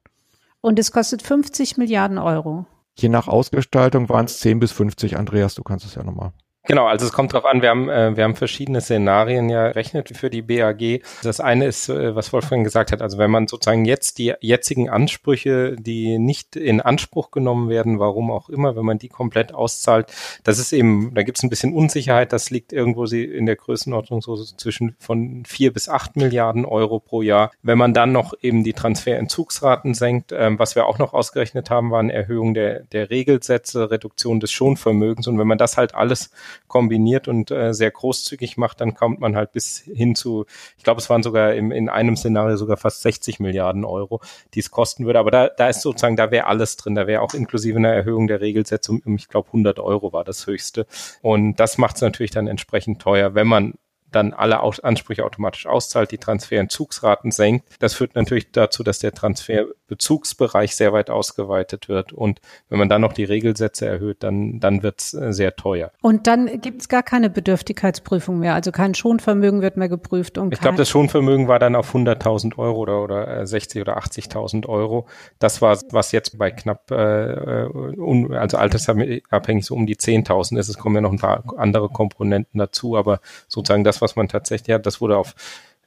Und 0.62 0.78
es 0.78 0.92
kostet 0.92 1.22
50 1.22 1.78
Milliarden 1.78 2.18
Euro. 2.18 2.66
Je 2.98 3.10
nach 3.10 3.28
Ausgestaltung 3.28 4.10
waren 4.10 4.26
es 4.26 4.40
10 4.40 4.60
bis 4.60 4.72
50. 4.72 5.18
Andreas, 5.18 5.56
du 5.56 5.64
kannst 5.64 5.86
es 5.86 5.96
ja 5.96 6.04
nochmal. 6.04 6.34
Genau, 6.68 6.88
also 6.88 7.06
es 7.06 7.12
kommt 7.12 7.32
drauf 7.32 7.46
an, 7.46 7.62
wir 7.62 7.70
haben, 7.70 7.90
äh, 7.90 8.18
wir 8.18 8.24
haben 8.24 8.36
verschiedene 8.36 8.82
Szenarien 8.82 9.50
ja 9.50 9.68
errechnet 9.68 10.18
für 10.18 10.32
die 10.32 10.42
BAG. 10.42 11.04
Das 11.22 11.40
eine 11.40 11.68
ist, 11.68 11.90
äh, 11.90 12.16
was 12.16 12.34
Wolfgang 12.34 12.64
gesagt 12.64 12.92
hat, 12.92 13.04
also 13.04 13.20
wenn 13.20 13.30
man 13.30 13.48
sozusagen 13.48 13.86
jetzt 13.86 14.18
die 14.18 14.34
jetzigen 14.40 14.90
Ansprüche, 14.90 15.76
die 15.76 16.18
nicht 16.18 16.56
in 16.56 16.82
Anspruch 16.82 17.30
genommen 17.30 17.70
werden, 17.70 18.00
warum 18.00 18.32
auch 18.32 18.50
immer, 18.50 18.76
wenn 18.76 18.86
man 18.86 18.98
die 18.98 19.10
komplett 19.10 19.54
auszahlt, 19.54 20.12
das 20.44 20.58
ist 20.58 20.74
eben, 20.74 21.14
da 21.14 21.22
gibt 21.22 21.38
es 21.38 21.44
ein 21.44 21.50
bisschen 21.50 21.74
Unsicherheit, 21.74 22.34
das 22.34 22.50
liegt 22.50 22.74
irgendwo 22.74 23.06
in 23.06 23.46
der 23.46 23.56
Größenordnung 23.56 24.22
so 24.22 24.36
zwischen 24.36 24.96
von 25.00 25.44
vier 25.46 25.72
bis 25.72 25.88
acht 25.88 26.16
Milliarden 26.16 26.66
Euro 26.66 27.00
pro 27.00 27.22
Jahr. 27.22 27.52
Wenn 27.62 27.78
man 27.78 27.94
dann 27.94 28.12
noch 28.12 28.34
eben 28.42 28.64
die 28.64 28.74
Transferentzugsraten 28.74 29.94
senkt, 29.94 30.32
ähm, 30.32 30.58
was 30.58 30.76
wir 30.76 30.88
auch 30.88 30.98
noch 30.98 31.14
ausgerechnet 31.14 31.70
haben, 31.70 31.92
waren 31.92 32.10
Erhöhung 32.10 32.56
der, 32.56 32.82
der 32.86 33.12
Regelsätze, 33.12 33.92
Reduktion 33.92 34.40
des 34.40 34.52
Schonvermögens 34.52 35.28
und 35.28 35.38
wenn 35.38 35.48
man 35.48 35.60
das 35.60 35.78
halt 35.78 35.94
alles 35.94 36.32
kombiniert 36.68 37.27
und 37.27 37.52
äh, 37.52 37.73
sehr 37.73 37.91
großzügig 37.91 38.57
macht, 38.57 38.82
dann 38.82 38.95
kommt 38.95 39.19
man 39.19 39.36
halt 39.36 39.52
bis 39.52 39.80
hin 39.80 40.15
zu, 40.15 40.45
ich 40.77 40.84
glaube, 40.84 40.99
es 40.99 41.10
waren 41.10 41.23
sogar 41.23 41.53
im, 41.53 41.72
in 41.72 41.90
einem 41.90 42.15
Szenario 42.15 42.57
sogar 42.57 42.77
fast 42.77 43.02
60 43.02 43.40
Milliarden 43.40 43.86
Euro, 43.86 44.22
die 44.53 44.60
es 44.60 44.72
kosten 44.72 45.06
würde. 45.06 45.19
Aber 45.19 45.32
da, 45.32 45.49
da 45.49 45.69
ist 45.69 45.82
sozusagen, 45.82 46.15
da 46.15 46.32
wäre 46.32 46.48
alles 46.48 46.77
drin. 46.77 46.95
Da 46.95 47.07
wäre 47.07 47.22
auch 47.22 47.34
inklusive 47.34 47.77
einer 47.77 47.94
Erhöhung 47.94 48.27
der 48.27 48.41
Regelsätze 48.41 48.91
um, 48.91 49.15
ich 49.15 49.27
glaube, 49.27 49.48
100 49.48 49.80
Euro 49.80 50.14
war 50.14 50.23
das 50.23 50.48
höchste. 50.48 50.86
Und 51.22 51.60
das 51.60 51.77
macht 51.77 51.95
es 51.95 52.02
natürlich 52.02 52.32
dann 52.32 52.48
entsprechend 52.48 53.02
teuer, 53.02 53.36
wenn 53.36 53.48
man 53.48 53.73
dann 54.16 54.34
alle 54.34 54.62
Ansprüche 54.62 55.26
automatisch 55.26 55.66
auszahlt, 55.66 56.12
die 56.12 56.18
Transferentzugsraten 56.18 57.32
senkt. 57.32 57.66
Das 57.80 57.94
führt 57.94 58.16
natürlich 58.16 58.52
dazu, 58.52 58.84
dass 58.84 59.00
der 59.00 59.14
Transferbezugsbereich 59.14 60.76
sehr 60.76 60.94
weit 60.94 61.10
ausgeweitet 61.10 61.90
wird. 61.90 62.14
Und 62.14 62.40
wenn 62.70 62.80
man 62.80 62.90
dann 62.90 63.02
noch 63.02 63.14
die 63.14 63.24
Regelsätze 63.24 63.86
erhöht, 63.86 64.24
dann, 64.24 64.60
dann 64.60 64.84
wird 64.84 65.02
es 65.02 65.14
äh, 65.14 65.34
sehr 65.34 65.56
teuer. 65.56 65.92
Und 66.02 66.28
dann 66.28 66.62
gibt 66.62 66.82
es 66.82 66.90
gar 66.90 67.04
keine 67.04 67.30
Bedürftigkeitsprüfung 67.30 68.40
mehr. 68.40 68.54
Also 68.54 68.72
kein 68.72 68.96
Schonvermögen 68.96 69.62
wird 69.62 69.78
mehr 69.78 69.90
geprüft. 69.90 70.38
Und 70.38 70.54
ich 70.54 70.62
glaube, 70.62 70.78
das 70.78 70.90
Schonvermögen 70.90 71.48
war 71.48 71.60
dann 71.60 71.76
auf 71.76 71.94
100.000 71.94 72.58
Euro 72.58 72.80
oder, 72.80 73.04
oder 73.04 73.46
60 73.46 73.78
äh, 73.78 73.82
oder 73.82 73.98
80.000 73.98 74.68
Euro. 74.68 75.08
Das 75.40 75.62
war, 75.62 75.78
was 75.92 76.12
jetzt 76.12 76.38
bei 76.38 76.52
knapp, 76.52 76.92
äh, 76.92 77.66
un, 77.98 78.34
also 78.34 78.58
altersabhängig 78.58 79.66
so 79.66 79.76
um 79.76 79.86
die 79.86 79.96
10.000 79.96 80.58
ist. 80.58 80.70
Es 80.70 80.78
kommen 80.78 80.96
ja 80.96 81.02
noch 81.02 81.12
ein 81.12 81.20
paar 81.20 81.44
andere 81.58 81.90
Komponenten 81.90 82.60
dazu, 82.60 82.96
aber 82.96 83.20
sozusagen 83.48 83.84
das, 83.84 84.02
was 84.02 84.05
man 84.15 84.27
tatsächlich 84.27 84.76
hat, 84.76 84.86
das 84.86 85.02
wurde 85.02 85.18
auf 85.18 85.34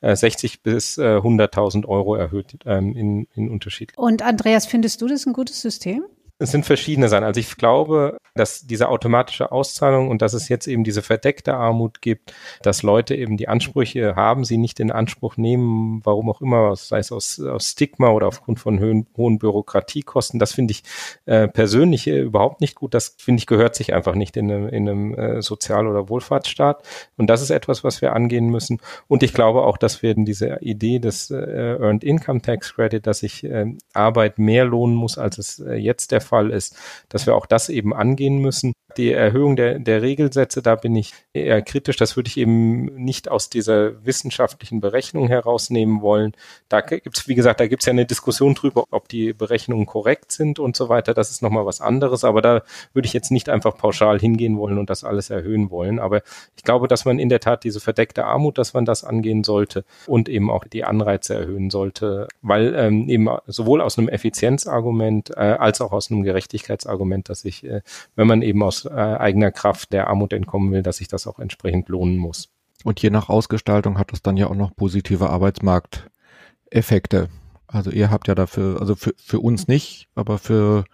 60 0.00 0.54
äh, 0.54 0.58
bis 0.62 0.98
100.000 0.98 1.82
äh, 1.82 1.86
Euro 1.86 2.14
erhöht 2.14 2.58
ähm, 2.64 2.94
in, 2.94 3.26
in 3.34 3.50
Unterschied. 3.50 3.96
Und 3.96 4.22
Andreas, 4.22 4.66
findest 4.66 5.02
du 5.02 5.08
das 5.08 5.26
ein 5.26 5.32
gutes 5.32 5.60
System? 5.60 6.04
Es 6.40 6.52
sind 6.52 6.64
verschiedene 6.64 7.08
Sachen. 7.08 7.24
Also 7.24 7.40
ich 7.40 7.56
glaube, 7.56 8.16
dass 8.36 8.64
diese 8.64 8.88
automatische 8.88 9.50
Auszahlung 9.50 10.08
und 10.08 10.22
dass 10.22 10.34
es 10.34 10.48
jetzt 10.48 10.68
eben 10.68 10.84
diese 10.84 11.02
verdeckte 11.02 11.54
Armut 11.54 12.00
gibt, 12.00 12.32
dass 12.62 12.84
Leute 12.84 13.16
eben 13.16 13.36
die 13.36 13.48
Ansprüche 13.48 14.14
haben, 14.14 14.44
sie 14.44 14.56
nicht 14.56 14.78
in 14.78 14.92
Anspruch 14.92 15.36
nehmen, 15.36 16.00
warum 16.04 16.30
auch 16.30 16.40
immer, 16.40 16.76
sei 16.76 17.00
es 17.00 17.10
aus, 17.10 17.40
aus 17.40 17.70
Stigma 17.70 18.10
oder 18.10 18.28
aufgrund 18.28 18.60
von 18.60 18.78
hohen, 18.78 19.08
hohen 19.16 19.38
Bürokratiekosten. 19.40 20.38
Das 20.38 20.52
finde 20.52 20.72
ich 20.72 20.84
äh, 21.26 21.48
persönlich 21.48 22.06
äh, 22.06 22.20
überhaupt 22.20 22.60
nicht 22.60 22.76
gut. 22.76 22.94
Das 22.94 23.16
finde 23.18 23.40
ich 23.40 23.46
gehört 23.46 23.74
sich 23.74 23.92
einfach 23.92 24.14
nicht 24.14 24.36
in 24.36 24.50
einem, 24.50 24.68
in 24.68 24.88
einem 24.88 25.14
äh, 25.14 25.42
Sozial- 25.42 25.88
oder 25.88 26.08
Wohlfahrtsstaat. 26.08 26.86
Und 27.16 27.28
das 27.28 27.42
ist 27.42 27.50
etwas, 27.50 27.82
was 27.82 28.00
wir 28.00 28.12
angehen 28.12 28.48
müssen. 28.48 28.80
Und 29.08 29.24
ich 29.24 29.34
glaube 29.34 29.62
auch, 29.62 29.76
dass 29.76 30.02
wir 30.02 30.14
diese 30.14 30.58
Idee 30.60 31.00
des 31.00 31.32
äh, 31.32 31.34
Earned 31.34 32.04
Income 32.04 32.42
Tax 32.42 32.74
Credit, 32.74 33.04
dass 33.04 33.20
sich 33.20 33.42
äh, 33.42 33.66
Arbeit 33.92 34.38
mehr 34.38 34.64
lohnen 34.64 34.94
muss, 34.94 35.18
als 35.18 35.38
es 35.38 35.58
äh, 35.58 35.74
jetzt 35.74 36.12
der 36.12 36.20
Fall 36.28 36.50
ist, 36.50 36.76
dass 37.08 37.26
wir 37.26 37.34
auch 37.34 37.46
das 37.46 37.68
eben 37.68 37.92
angehen 37.94 38.38
müssen. 38.38 38.72
Die 38.98 39.12
Erhöhung 39.12 39.54
der, 39.54 39.78
der 39.78 40.02
Regelsätze, 40.02 40.60
da 40.60 40.74
bin 40.74 40.96
ich 40.96 41.12
eher 41.32 41.62
kritisch. 41.62 41.96
Das 41.96 42.16
würde 42.16 42.28
ich 42.28 42.36
eben 42.36 42.86
nicht 42.96 43.30
aus 43.30 43.48
dieser 43.48 44.04
wissenschaftlichen 44.04 44.80
Berechnung 44.80 45.28
herausnehmen 45.28 46.02
wollen. 46.02 46.32
Da 46.68 46.80
gibt's, 46.80 47.28
wie 47.28 47.36
gesagt, 47.36 47.60
da 47.60 47.68
gibt's 47.68 47.86
ja 47.86 47.92
eine 47.92 48.06
Diskussion 48.06 48.54
drüber, 48.54 48.84
ob 48.90 49.08
die 49.08 49.32
Berechnungen 49.32 49.86
korrekt 49.86 50.32
sind 50.32 50.58
und 50.58 50.76
so 50.76 50.88
weiter. 50.88 51.14
Das 51.14 51.30
ist 51.30 51.42
nochmal 51.42 51.64
was 51.64 51.80
anderes. 51.80 52.24
Aber 52.24 52.42
da 52.42 52.62
würde 52.92 53.06
ich 53.06 53.12
jetzt 53.12 53.30
nicht 53.30 53.48
einfach 53.48 53.76
pauschal 53.76 54.18
hingehen 54.18 54.58
wollen 54.58 54.78
und 54.78 54.90
das 54.90 55.04
alles 55.04 55.30
erhöhen 55.30 55.70
wollen. 55.70 56.00
Aber 56.00 56.22
ich 56.56 56.64
glaube, 56.64 56.88
dass 56.88 57.04
man 57.04 57.20
in 57.20 57.28
der 57.28 57.38
Tat 57.38 57.62
diese 57.62 57.78
verdeckte 57.78 58.24
Armut, 58.24 58.58
dass 58.58 58.74
man 58.74 58.84
das 58.84 59.04
angehen 59.04 59.44
sollte 59.44 59.84
und 60.08 60.28
eben 60.28 60.50
auch 60.50 60.64
die 60.64 60.82
Anreize 60.82 61.36
erhöhen 61.36 61.70
sollte, 61.70 62.26
weil 62.42 62.74
ähm, 62.74 63.08
eben 63.08 63.28
sowohl 63.46 63.80
aus 63.80 63.96
einem 63.96 64.08
Effizienzargument 64.08 65.30
äh, 65.30 65.56
als 65.58 65.80
auch 65.80 65.92
aus 65.92 66.10
einem 66.10 66.24
Gerechtigkeitsargument, 66.24 67.28
dass 67.28 67.44
ich, 67.44 67.64
äh, 67.64 67.82
wenn 68.16 68.26
man 68.26 68.42
eben 68.42 68.60
aus 68.64 68.87
äh, 68.90 68.94
eigener 68.94 69.50
Kraft 69.50 69.92
der 69.92 70.08
Armut 70.08 70.32
entkommen 70.32 70.72
will, 70.72 70.82
dass 70.82 70.98
sich 70.98 71.08
das 71.08 71.26
auch 71.26 71.38
entsprechend 71.38 71.88
lohnen 71.88 72.16
muss. 72.16 72.50
Und 72.84 73.00
je 73.02 73.10
nach 73.10 73.28
Ausgestaltung 73.28 73.98
hat 73.98 74.12
das 74.12 74.22
dann 74.22 74.36
ja 74.36 74.46
auch 74.48 74.54
noch 74.54 74.74
positive 74.74 75.30
Arbeitsmarkteffekte. 75.30 77.28
Also 77.66 77.90
ihr 77.90 78.10
habt 78.10 78.28
ja 78.28 78.34
dafür, 78.34 78.80
also 78.80 78.94
für, 78.94 79.12
für 79.16 79.40
uns 79.40 79.68
nicht, 79.68 80.08
aber 80.14 80.38
für, 80.38 80.84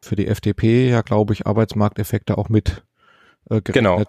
für 0.00 0.16
die 0.16 0.28
FDP 0.28 0.88
ja, 0.88 1.02
glaube 1.02 1.32
ich, 1.32 1.46
Arbeitsmarkteffekte 1.46 2.38
auch 2.38 2.48
mit 2.48 2.84
äh, 3.50 3.60
gerechnet. 3.60 3.74
Genau. 3.74 4.02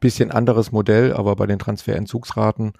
Bisschen 0.00 0.32
anderes 0.32 0.72
Modell, 0.72 1.12
aber 1.12 1.36
bei 1.36 1.46
den 1.46 1.60
Transferentzugsraten 1.60 2.72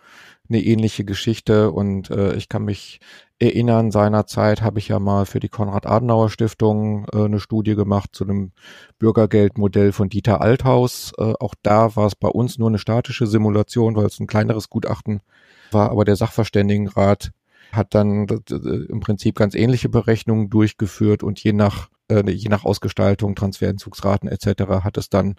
eine 0.49 0.61
ähnliche 0.61 1.05
Geschichte 1.05 1.71
und 1.71 2.11
äh, 2.11 2.35
ich 2.35 2.49
kann 2.49 2.65
mich 2.65 2.99
erinnern, 3.43 3.91
seinerzeit 3.91 4.63
habe 4.63 4.79
ich 4.79 4.89
ja 4.89 4.99
mal 4.99 5.27
für 5.27 5.41
die 5.41 5.49
Konrad-Adenauer-Stiftung 5.49 7.07
äh, 7.13 7.25
eine 7.25 7.41
Studie 7.41 7.75
gemacht 7.75 8.11
zu 8.13 8.25
einem 8.25 8.53
Bürgergeldmodell 8.99 9.93
von 9.93 10.09
Dieter 10.09 10.41
Althaus. 10.41 11.13
Äh, 11.19 11.35
auch 11.41 11.55
da 11.63 11.97
war 11.97 12.07
es 12.07 12.15
bei 12.15 12.29
uns 12.29 12.59
nur 12.59 12.69
eine 12.69 12.79
statische 12.79 13.27
Simulation, 13.27 13.97
weil 13.97 14.07
es 14.07 14.21
ein 14.21 14.29
kleineres 14.29 14.71
Gutachten 14.71 15.21
war, 15.73 15.91
aber 15.91 16.05
der 16.05 16.17
Sachverständigenrat 16.17 17.33
hat 17.73 17.95
dann 17.95 18.29
äh, 18.29 18.55
im 18.89 19.01
Prinzip 19.01 19.37
ganz 19.37 19.55
ähnliche 19.55 19.89
Berechnungen 19.89 20.49
durchgeführt 20.49 21.23
und 21.23 21.43
je 21.43 21.53
nach, 21.53 21.89
äh, 22.09 22.31
je 22.31 22.49
nach 22.49 22.65
Ausgestaltung, 22.65 23.35
Transferentzugsraten 23.35 24.29
etc. 24.29 24.85
hat 24.85 24.99
es 24.99 25.09
dann 25.09 25.35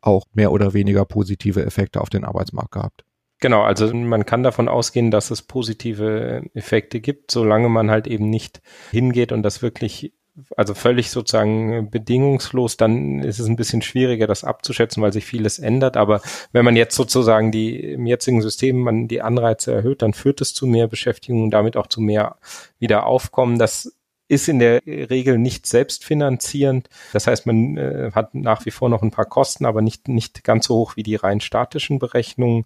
auch 0.00 0.24
mehr 0.32 0.52
oder 0.52 0.72
weniger 0.72 1.04
positive 1.04 1.64
Effekte 1.64 2.00
auf 2.00 2.08
den 2.08 2.24
Arbeitsmarkt 2.24 2.72
gehabt. 2.72 3.04
Genau, 3.42 3.62
also 3.62 3.92
man 3.92 4.24
kann 4.24 4.44
davon 4.44 4.68
ausgehen, 4.68 5.10
dass 5.10 5.32
es 5.32 5.42
positive 5.42 6.44
Effekte 6.54 7.00
gibt, 7.00 7.32
solange 7.32 7.68
man 7.68 7.90
halt 7.90 8.06
eben 8.06 8.30
nicht 8.30 8.62
hingeht 8.92 9.32
und 9.32 9.42
das 9.42 9.62
wirklich 9.62 10.14
also 10.56 10.74
völlig 10.74 11.10
sozusagen 11.10 11.90
bedingungslos, 11.90 12.76
dann 12.76 13.18
ist 13.18 13.40
es 13.40 13.48
ein 13.48 13.56
bisschen 13.56 13.82
schwieriger, 13.82 14.28
das 14.28 14.44
abzuschätzen, 14.44 15.02
weil 15.02 15.12
sich 15.12 15.24
vieles 15.24 15.58
ändert. 15.58 15.96
Aber 15.96 16.22
wenn 16.52 16.64
man 16.64 16.76
jetzt 16.76 16.94
sozusagen 16.94 17.50
die 17.50 17.80
im 17.80 18.06
jetzigen 18.06 18.40
System 18.42 18.78
man 18.80 19.08
die 19.08 19.22
Anreize 19.22 19.74
erhöht, 19.74 20.02
dann 20.02 20.14
führt 20.14 20.40
es 20.40 20.54
zu 20.54 20.66
mehr 20.66 20.86
Beschäftigung 20.86 21.42
und 21.42 21.50
damit 21.50 21.76
auch 21.76 21.88
zu 21.88 22.00
mehr 22.00 22.36
Wiederaufkommen. 22.78 23.58
Das 23.58 23.92
ist 24.32 24.48
in 24.48 24.60
der 24.60 24.80
Regel 24.86 25.36
nicht 25.36 25.66
selbstfinanzierend. 25.66 26.88
Das 27.12 27.26
heißt, 27.26 27.44
man 27.44 27.76
äh, 27.76 28.12
hat 28.14 28.34
nach 28.34 28.64
wie 28.64 28.70
vor 28.70 28.88
noch 28.88 29.02
ein 29.02 29.10
paar 29.10 29.26
Kosten, 29.26 29.66
aber 29.66 29.82
nicht, 29.82 30.08
nicht 30.08 30.42
ganz 30.42 30.66
so 30.66 30.76
hoch 30.76 30.96
wie 30.96 31.02
die 31.02 31.16
rein 31.16 31.40
statischen 31.40 31.98
Berechnungen. 31.98 32.64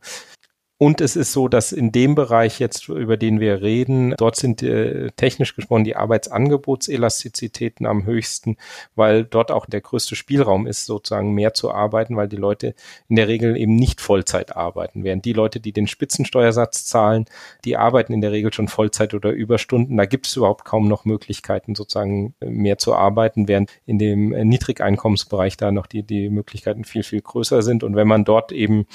Und 0.78 1.00
es 1.00 1.16
ist 1.16 1.32
so, 1.32 1.48
dass 1.48 1.72
in 1.72 1.90
dem 1.90 2.14
Bereich 2.14 2.60
jetzt, 2.60 2.88
über 2.88 3.16
den 3.16 3.40
wir 3.40 3.62
reden, 3.62 4.14
dort 4.18 4.36
sind 4.36 4.62
äh, 4.62 5.10
technisch 5.16 5.56
gesprochen 5.56 5.84
die 5.84 5.96
Arbeitsangebotselastizitäten 5.96 7.86
am 7.86 8.04
höchsten, 8.04 8.58
weil 8.94 9.24
dort 9.24 9.50
auch 9.50 9.64
der 9.64 9.80
größte 9.80 10.16
Spielraum 10.16 10.66
ist, 10.66 10.84
sozusagen 10.84 11.32
mehr 11.32 11.54
zu 11.54 11.72
arbeiten, 11.72 12.16
weil 12.16 12.28
die 12.28 12.36
Leute 12.36 12.74
in 13.08 13.16
der 13.16 13.26
Regel 13.26 13.56
eben 13.56 13.74
nicht 13.74 14.02
Vollzeit 14.02 14.54
arbeiten. 14.54 15.02
Während 15.02 15.24
die 15.24 15.32
Leute, 15.32 15.60
die 15.60 15.72
den 15.72 15.86
Spitzensteuersatz 15.86 16.84
zahlen, 16.84 17.24
die 17.64 17.78
arbeiten 17.78 18.12
in 18.12 18.20
der 18.20 18.32
Regel 18.32 18.52
schon 18.52 18.68
Vollzeit 18.68 19.14
oder 19.14 19.30
Überstunden. 19.30 19.96
Da 19.96 20.04
gibt 20.04 20.26
es 20.26 20.36
überhaupt 20.36 20.66
kaum 20.66 20.88
noch 20.88 21.06
Möglichkeiten, 21.06 21.74
sozusagen 21.74 22.34
mehr 22.44 22.76
zu 22.76 22.94
arbeiten, 22.94 23.48
während 23.48 23.70
in 23.86 23.98
dem 23.98 24.28
Niedrigeinkommensbereich 24.28 25.56
da 25.56 25.72
noch 25.72 25.86
die, 25.86 26.02
die 26.02 26.28
Möglichkeiten 26.28 26.84
viel, 26.84 27.02
viel 27.02 27.22
größer 27.22 27.62
sind. 27.62 27.82
Und 27.82 27.96
wenn 27.96 28.08
man 28.08 28.26
dort 28.26 28.52
eben 28.52 28.86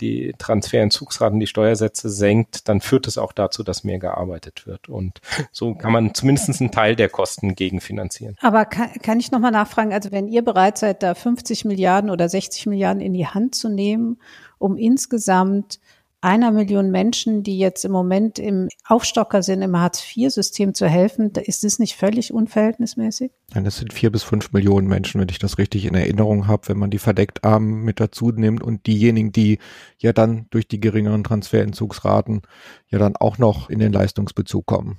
die 0.00 0.34
Transferentzugsraten, 0.38 1.38
die 1.38 1.46
Steuersätze 1.46 2.10
senkt, 2.10 2.68
dann 2.68 2.80
führt 2.80 3.06
es 3.06 3.18
auch 3.18 3.32
dazu, 3.32 3.62
dass 3.62 3.84
mehr 3.84 3.98
gearbeitet 3.98 4.66
wird. 4.66 4.88
Und 4.88 5.20
so 5.52 5.74
kann 5.74 5.92
man 5.92 6.14
zumindest 6.14 6.60
einen 6.60 6.70
Teil 6.70 6.96
der 6.96 7.08
Kosten 7.08 7.54
gegenfinanzieren. 7.54 8.36
Aber 8.40 8.64
kann, 8.64 8.92
kann 9.02 9.20
ich 9.20 9.30
nochmal 9.30 9.52
nachfragen, 9.52 9.92
also 9.92 10.10
wenn 10.10 10.28
ihr 10.28 10.42
bereit 10.42 10.78
seid, 10.78 11.02
da 11.02 11.14
50 11.14 11.64
Milliarden 11.64 12.10
oder 12.10 12.28
60 12.28 12.66
Milliarden 12.66 13.00
in 13.00 13.12
die 13.12 13.26
Hand 13.26 13.54
zu 13.54 13.68
nehmen, 13.68 14.18
um 14.58 14.76
insgesamt 14.76 15.78
einer 16.24 16.50
Million 16.50 16.90
Menschen, 16.90 17.42
die 17.42 17.58
jetzt 17.58 17.84
im 17.84 17.92
Moment 17.92 18.38
im 18.38 18.68
Aufstocker 18.86 19.42
sind, 19.42 19.62
im 19.62 19.78
Hartz-IV-System 19.78 20.74
zu 20.74 20.88
helfen, 20.88 21.30
ist 21.32 21.64
das 21.64 21.78
nicht 21.78 21.96
völlig 21.96 22.32
unverhältnismäßig? 22.32 23.30
Nein, 23.52 23.64
das 23.64 23.76
sind 23.76 23.92
vier 23.92 24.10
bis 24.10 24.22
fünf 24.22 24.50
Millionen 24.52 24.88
Menschen, 24.88 25.20
wenn 25.20 25.28
ich 25.28 25.38
das 25.38 25.58
richtig 25.58 25.84
in 25.84 25.94
Erinnerung 25.94 26.46
habe, 26.46 26.68
wenn 26.68 26.78
man 26.78 26.90
die 26.90 26.98
verdeckt 26.98 27.44
Armen 27.44 27.84
mit 27.84 28.00
dazu 28.00 28.30
nimmt 28.30 28.62
und 28.62 28.86
diejenigen, 28.86 29.32
die 29.32 29.58
ja 29.98 30.12
dann 30.12 30.46
durch 30.50 30.66
die 30.66 30.80
geringeren 30.80 31.24
Transferentzugsraten 31.24 32.42
ja 32.88 32.98
dann 32.98 33.16
auch 33.16 33.38
noch 33.38 33.68
in 33.68 33.78
den 33.78 33.92
Leistungsbezug 33.92 34.66
kommen. 34.66 34.98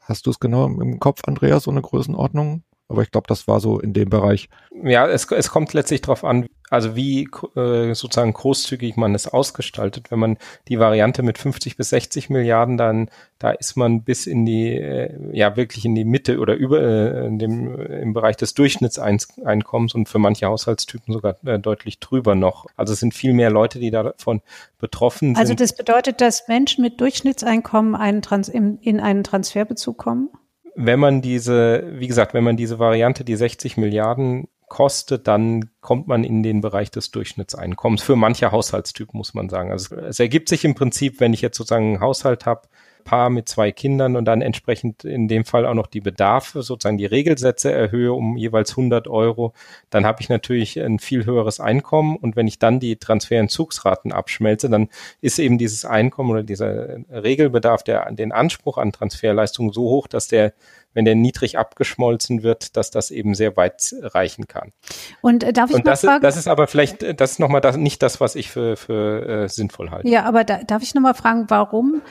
Hast 0.00 0.26
du 0.26 0.30
es 0.30 0.40
genau 0.40 0.66
im 0.66 0.98
Kopf, 0.98 1.20
Andreas, 1.26 1.64
so 1.64 1.70
eine 1.70 1.82
Größenordnung? 1.82 2.64
Aber 2.88 3.02
ich 3.02 3.10
glaube, 3.10 3.26
das 3.28 3.46
war 3.46 3.60
so 3.60 3.78
in 3.78 3.92
dem 3.92 4.10
Bereich. 4.10 4.48
Ja, 4.84 5.06
es, 5.06 5.30
es 5.30 5.50
kommt 5.50 5.72
letztlich 5.72 6.02
darauf 6.02 6.24
an, 6.24 6.46
also 6.72 6.96
wie 6.96 7.28
äh, 7.54 7.92
sozusagen 7.92 8.32
großzügig 8.32 8.96
man 8.96 9.14
es 9.14 9.28
ausgestaltet. 9.28 10.10
Wenn 10.10 10.18
man 10.18 10.38
die 10.68 10.78
Variante 10.78 11.22
mit 11.22 11.36
50 11.36 11.76
bis 11.76 11.90
60 11.90 12.30
Milliarden, 12.30 12.78
dann 12.78 13.10
da 13.38 13.50
ist 13.50 13.76
man 13.76 14.04
bis 14.04 14.26
in 14.26 14.46
die, 14.46 14.78
äh, 14.78 15.10
ja 15.32 15.54
wirklich 15.56 15.84
in 15.84 15.94
die 15.94 16.06
Mitte 16.06 16.38
oder 16.38 16.54
über 16.54 16.80
äh, 16.80 17.26
in 17.26 17.38
dem, 17.38 17.78
im 17.78 18.14
Bereich 18.14 18.38
des 18.38 18.54
Durchschnittseinkommens 18.54 19.94
und 19.94 20.08
für 20.08 20.18
manche 20.18 20.46
Haushaltstypen 20.46 21.12
sogar 21.12 21.36
äh, 21.44 21.58
deutlich 21.58 22.00
drüber 22.00 22.34
noch. 22.34 22.64
Also 22.74 22.94
es 22.94 23.00
sind 23.00 23.12
viel 23.12 23.34
mehr 23.34 23.50
Leute, 23.50 23.78
die 23.78 23.90
davon 23.90 24.40
betroffen 24.78 25.34
sind. 25.34 25.38
Also 25.38 25.52
das 25.52 25.76
bedeutet, 25.76 26.22
dass 26.22 26.48
Menschen 26.48 26.82
mit 26.82 27.02
Durchschnittseinkommen 27.02 27.94
einen 27.94 28.22
Trans 28.22 28.48
in, 28.48 28.78
in 28.78 28.98
einen 28.98 29.24
Transferbezug 29.24 29.98
kommen? 29.98 30.30
Wenn 30.74 31.00
man 31.00 31.20
diese, 31.20 31.84
wie 31.98 32.06
gesagt, 32.06 32.32
wenn 32.32 32.44
man 32.44 32.56
diese 32.56 32.78
Variante, 32.78 33.24
die 33.24 33.36
60 33.36 33.76
Milliarden 33.76 34.48
kostet, 34.72 35.28
dann 35.28 35.68
kommt 35.82 36.08
man 36.08 36.24
in 36.24 36.42
den 36.42 36.62
Bereich 36.62 36.90
des 36.90 37.10
Durchschnittseinkommens. 37.10 38.00
Für 38.00 38.16
manche 38.16 38.52
Haushaltstypen 38.52 39.18
muss 39.18 39.34
man 39.34 39.50
sagen. 39.50 39.70
Also 39.70 39.94
es 39.96 40.18
ergibt 40.18 40.48
sich 40.48 40.64
im 40.64 40.74
Prinzip, 40.74 41.20
wenn 41.20 41.34
ich 41.34 41.42
jetzt 41.42 41.58
sozusagen 41.58 41.88
einen 41.88 42.00
Haushalt 42.00 42.46
habe, 42.46 42.62
Paar 43.04 43.30
mit 43.30 43.48
zwei 43.48 43.72
Kindern 43.72 44.16
und 44.16 44.24
dann 44.24 44.42
entsprechend 44.42 45.04
in 45.04 45.28
dem 45.28 45.44
Fall 45.44 45.66
auch 45.66 45.74
noch 45.74 45.86
die 45.86 46.00
Bedarfe, 46.00 46.62
sozusagen 46.62 46.98
die 46.98 47.06
Regelsätze 47.06 47.72
erhöhe 47.72 48.12
um 48.12 48.36
jeweils 48.36 48.70
100 48.70 49.08
Euro, 49.08 49.52
dann 49.90 50.04
habe 50.06 50.20
ich 50.20 50.28
natürlich 50.28 50.80
ein 50.80 50.98
viel 50.98 51.24
höheres 51.24 51.60
Einkommen 51.60 52.16
und 52.16 52.36
wenn 52.36 52.46
ich 52.46 52.58
dann 52.58 52.80
die 52.80 52.96
Transferentzugsraten 52.96 54.12
abschmelze, 54.12 54.70
dann 54.70 54.88
ist 55.20 55.38
eben 55.38 55.58
dieses 55.58 55.84
Einkommen 55.84 56.30
oder 56.30 56.42
dieser 56.42 56.98
Regelbedarf, 57.10 57.82
der 57.82 58.10
den 58.12 58.32
Anspruch 58.32 58.78
an 58.78 58.92
Transferleistungen 58.92 59.72
so 59.72 59.82
hoch, 59.82 60.06
dass 60.06 60.28
der 60.28 60.52
wenn 60.94 61.04
der 61.04 61.14
niedrig 61.14 61.58
abgeschmolzen 61.58 62.42
wird, 62.42 62.76
dass 62.76 62.90
das 62.90 63.10
eben 63.10 63.34
sehr 63.34 63.56
weit 63.56 63.94
reichen 64.00 64.46
kann. 64.46 64.72
Und 65.20 65.44
äh, 65.44 65.52
darf 65.52 65.70
ich 65.70 65.76
Und 65.76 65.86
das, 65.86 66.02
fragen? 66.02 66.22
das 66.22 66.36
ist 66.36 66.48
aber 66.48 66.66
vielleicht, 66.66 67.02
äh, 67.02 67.14
das 67.14 67.32
ist 67.32 67.38
nochmal 67.38 67.60
das, 67.60 67.76
nicht 67.76 68.02
das, 68.02 68.20
was 68.20 68.34
ich 68.34 68.50
für, 68.50 68.76
für 68.76 69.44
äh, 69.44 69.48
sinnvoll 69.48 69.90
halte. 69.90 70.08
Ja, 70.08 70.24
aber 70.24 70.44
da, 70.44 70.62
darf 70.64 70.82
ich 70.82 70.94
nochmal 70.94 71.14
fragen, 71.14 71.46
warum 71.48 72.02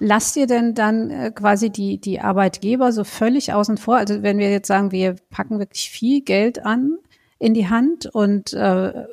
lasst 0.00 0.36
ihr 0.36 0.46
denn 0.46 0.74
dann 0.74 1.10
äh, 1.10 1.30
quasi 1.30 1.70
die, 1.70 2.00
die 2.00 2.20
Arbeitgeber 2.20 2.90
so 2.90 3.04
völlig 3.04 3.52
außen 3.52 3.76
vor? 3.76 3.96
Also 3.96 4.22
wenn 4.22 4.38
wir 4.38 4.50
jetzt 4.50 4.66
sagen, 4.66 4.90
wir 4.90 5.16
packen 5.30 5.58
wirklich 5.58 5.90
viel 5.90 6.22
Geld 6.22 6.64
an 6.64 6.98
in 7.38 7.54
die 7.54 7.68
Hand 7.68 8.06
und 8.06 8.52
äh, 8.54 9.04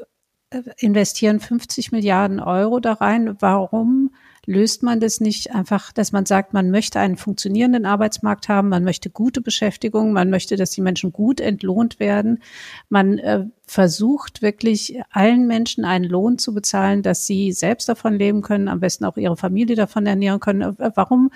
investieren 0.77 1.39
50 1.39 1.91
Milliarden 1.91 2.39
Euro 2.39 2.79
da 2.79 2.93
rein, 2.93 3.35
warum 3.39 4.11
löst 4.47 4.81
man 4.81 5.01
das 5.01 5.19
nicht 5.19 5.53
einfach, 5.53 5.91
dass 5.91 6.13
man 6.13 6.25
sagt, 6.25 6.53
man 6.53 6.71
möchte 6.71 6.99
einen 7.01 7.17
funktionierenden 7.17 7.85
Arbeitsmarkt 7.85 8.47
haben, 8.47 8.69
man 8.69 8.85
möchte 8.85 9.09
gute 9.09 9.41
Beschäftigung, 9.41 10.13
man 10.13 10.29
möchte, 10.29 10.55
dass 10.55 10.71
die 10.71 10.81
Menschen 10.81 11.11
gut 11.11 11.41
entlohnt 11.41 11.99
werden. 11.99 12.41
Man 12.87 13.19
äh, 13.19 13.45
versucht 13.65 14.41
wirklich 14.41 14.99
allen 15.11 15.47
Menschen 15.47 15.83
einen 15.83 16.05
Lohn 16.05 16.37
zu 16.37 16.53
bezahlen, 16.53 17.03
dass 17.03 17.27
sie 17.27 17.51
selbst 17.51 17.89
davon 17.89 18.17
leben 18.17 18.41
können, 18.41 18.69
am 18.69 18.79
besten 18.79 19.03
auch 19.03 19.17
ihre 19.17 19.35
Familie 19.35 19.75
davon 19.75 20.05
ernähren 20.05 20.39
können. 20.39 20.61
Äh, 20.61 20.91
warum 20.95 21.29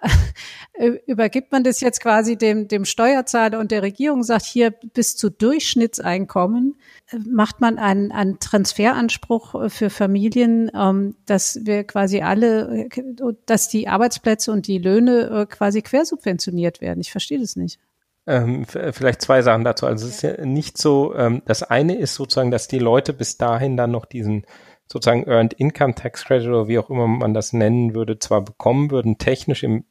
übergibt 1.06 1.52
man 1.52 1.64
das 1.64 1.80
jetzt 1.80 2.00
quasi 2.00 2.36
dem, 2.36 2.68
dem 2.68 2.84
Steuerzahler 2.84 3.58
und 3.58 3.70
der 3.70 3.82
Regierung, 3.82 4.22
sagt 4.22 4.44
hier 4.44 4.70
bis 4.70 5.16
zu 5.16 5.30
Durchschnittseinkommen, 5.30 6.76
macht 7.26 7.60
man 7.60 7.78
einen, 7.78 8.12
einen 8.12 8.38
Transferanspruch 8.38 9.70
für 9.70 9.90
Familien, 9.90 10.70
ähm, 10.74 11.16
dass 11.26 11.60
wir 11.64 11.84
quasi 11.84 12.20
alle, 12.20 12.88
dass 13.46 13.68
die 13.68 13.88
Arbeitsplätze 13.88 14.52
und 14.52 14.66
die 14.66 14.78
Löhne 14.78 15.30
äh, 15.30 15.46
quasi 15.46 15.82
quersubventioniert 15.82 16.80
werden. 16.80 17.00
Ich 17.00 17.10
verstehe 17.10 17.40
das 17.40 17.56
nicht. 17.56 17.78
Ähm, 18.28 18.66
vielleicht 18.66 19.22
zwei 19.22 19.40
Sachen 19.40 19.64
dazu. 19.64 19.86
Also 19.86 20.06
es 20.06 20.16
ist 20.16 20.22
ja 20.22 20.44
nicht 20.44 20.76
so, 20.76 21.14
ähm, 21.14 21.40
das 21.46 21.62
eine 21.62 21.96
ist 21.96 22.14
sozusagen, 22.14 22.50
dass 22.50 22.68
die 22.68 22.78
Leute 22.78 23.14
bis 23.14 23.38
dahin 23.38 23.78
dann 23.78 23.90
noch 23.90 24.04
diesen 24.04 24.44
sozusagen 24.90 25.28
Earned 25.28 25.54
Income 25.54 25.94
Tax 25.94 26.24
Credit 26.24 26.48
oder 26.48 26.68
wie 26.68 26.78
auch 26.78 26.90
immer 26.90 27.06
man 27.06 27.34
das 27.34 27.52
nennen 27.52 27.94
würde, 27.94 28.18
zwar 28.18 28.42
bekommen 28.42 28.90
würden, 28.90 29.18
technisch 29.18 29.62
im 29.62 29.84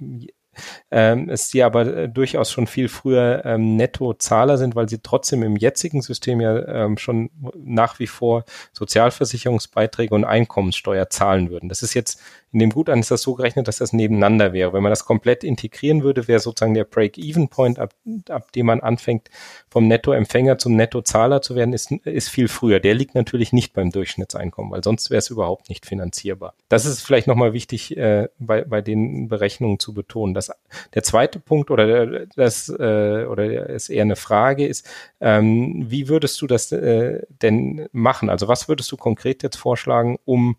ähm, 0.91 1.29
ist 1.29 1.51
sie 1.51 1.63
aber 1.63 1.85
äh, 1.85 2.09
durchaus 2.09 2.51
schon 2.51 2.67
viel 2.67 2.89
früher 2.89 3.43
ähm, 3.45 3.75
Nettozahler 3.75 4.57
sind, 4.57 4.75
weil 4.75 4.89
sie 4.89 4.99
trotzdem 4.99 5.43
im 5.43 5.55
jetzigen 5.55 6.01
System 6.01 6.41
ja 6.41 6.65
ähm, 6.67 6.97
schon 6.97 7.29
nach 7.55 7.99
wie 7.99 8.07
vor 8.07 8.43
Sozialversicherungsbeiträge 8.73 10.13
und 10.13 10.25
Einkommenssteuer 10.25 11.09
zahlen 11.09 11.49
würden. 11.49 11.69
Das 11.69 11.83
ist 11.83 11.93
jetzt 11.93 12.21
in 12.57 12.61
dem 12.61 12.71
Guthaben 12.71 13.01
ist 13.01 13.11
das 13.11 13.21
so 13.21 13.35
gerechnet, 13.35 13.67
dass 13.67 13.77
das 13.77 13.93
nebeneinander 13.93 14.51
wäre. 14.51 14.73
Wenn 14.73 14.81
man 14.81 14.89
das 14.89 15.05
komplett 15.05 15.43
integrieren 15.43 16.01
würde, 16.01 16.27
wäre 16.27 16.39
sozusagen 16.39 16.73
der 16.73 16.85
Break-Even-Point, 16.85 17.77
ab, 17.77 17.93
ab 18.29 18.51
dem 18.53 18.65
man 18.65 18.79
anfängt, 18.79 19.29
vom 19.69 19.87
Nettoempfänger 19.87 20.57
zum 20.57 20.75
Nettozahler 20.75 21.43
zu 21.43 21.55
werden, 21.55 21.71
ist, 21.71 21.91
ist 21.91 22.29
viel 22.29 22.47
früher. 22.47 22.79
Der 22.79 22.95
liegt 22.95 23.13
natürlich 23.13 23.53
nicht 23.53 23.73
beim 23.73 23.91
Durchschnittseinkommen, 23.91 24.71
weil 24.71 24.83
sonst 24.83 25.11
wäre 25.11 25.19
es 25.19 25.29
überhaupt 25.29 25.69
nicht 25.69 25.85
finanzierbar. 25.85 26.55
Das 26.67 26.87
ist 26.87 27.03
vielleicht 27.03 27.27
nochmal 27.27 27.53
wichtig, 27.53 27.95
äh, 27.95 28.27
bei, 28.39 28.63
bei 28.63 28.81
den 28.81 29.27
Berechnungen 29.27 29.77
zu 29.77 29.93
betonen. 29.93 30.33
Das, 30.33 30.51
der 30.95 31.03
zweite 31.03 31.39
Punkt 31.39 31.69
oder 31.69 32.25
das 32.25 32.69
äh, 32.69 33.25
oder 33.25 33.69
ist 33.69 33.89
eher 33.89 34.01
eine 34.01 34.15
Frage 34.15 34.65
ist, 34.65 34.89
ähm, 35.21 35.85
wie 35.89 36.09
würdest 36.09 36.41
du 36.41 36.47
das 36.47 36.71
äh, 36.71 37.21
denn 37.43 37.87
machen? 37.91 38.31
Also 38.31 38.47
was 38.47 38.67
würdest 38.67 38.91
du 38.91 38.97
konkret 38.97 39.43
jetzt 39.43 39.57
vorschlagen, 39.57 40.17
um 40.25 40.57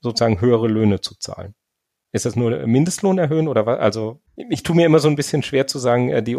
sozusagen 0.00 0.40
höhere 0.40 0.68
Löhne 0.68 1.00
zu 1.00 1.16
zahlen. 1.18 1.54
Ist 2.10 2.24
das 2.24 2.36
nur 2.36 2.66
Mindestlohn 2.66 3.18
erhöhen 3.18 3.48
oder 3.48 3.66
was? 3.66 3.78
Also 3.80 4.20
ich 4.34 4.62
tue 4.62 4.74
mir 4.74 4.86
immer 4.86 4.98
so 4.98 5.08
ein 5.08 5.16
bisschen 5.16 5.42
schwer 5.42 5.66
zu 5.66 5.78
sagen, 5.78 6.08
äh, 6.08 6.22
die 6.22 6.38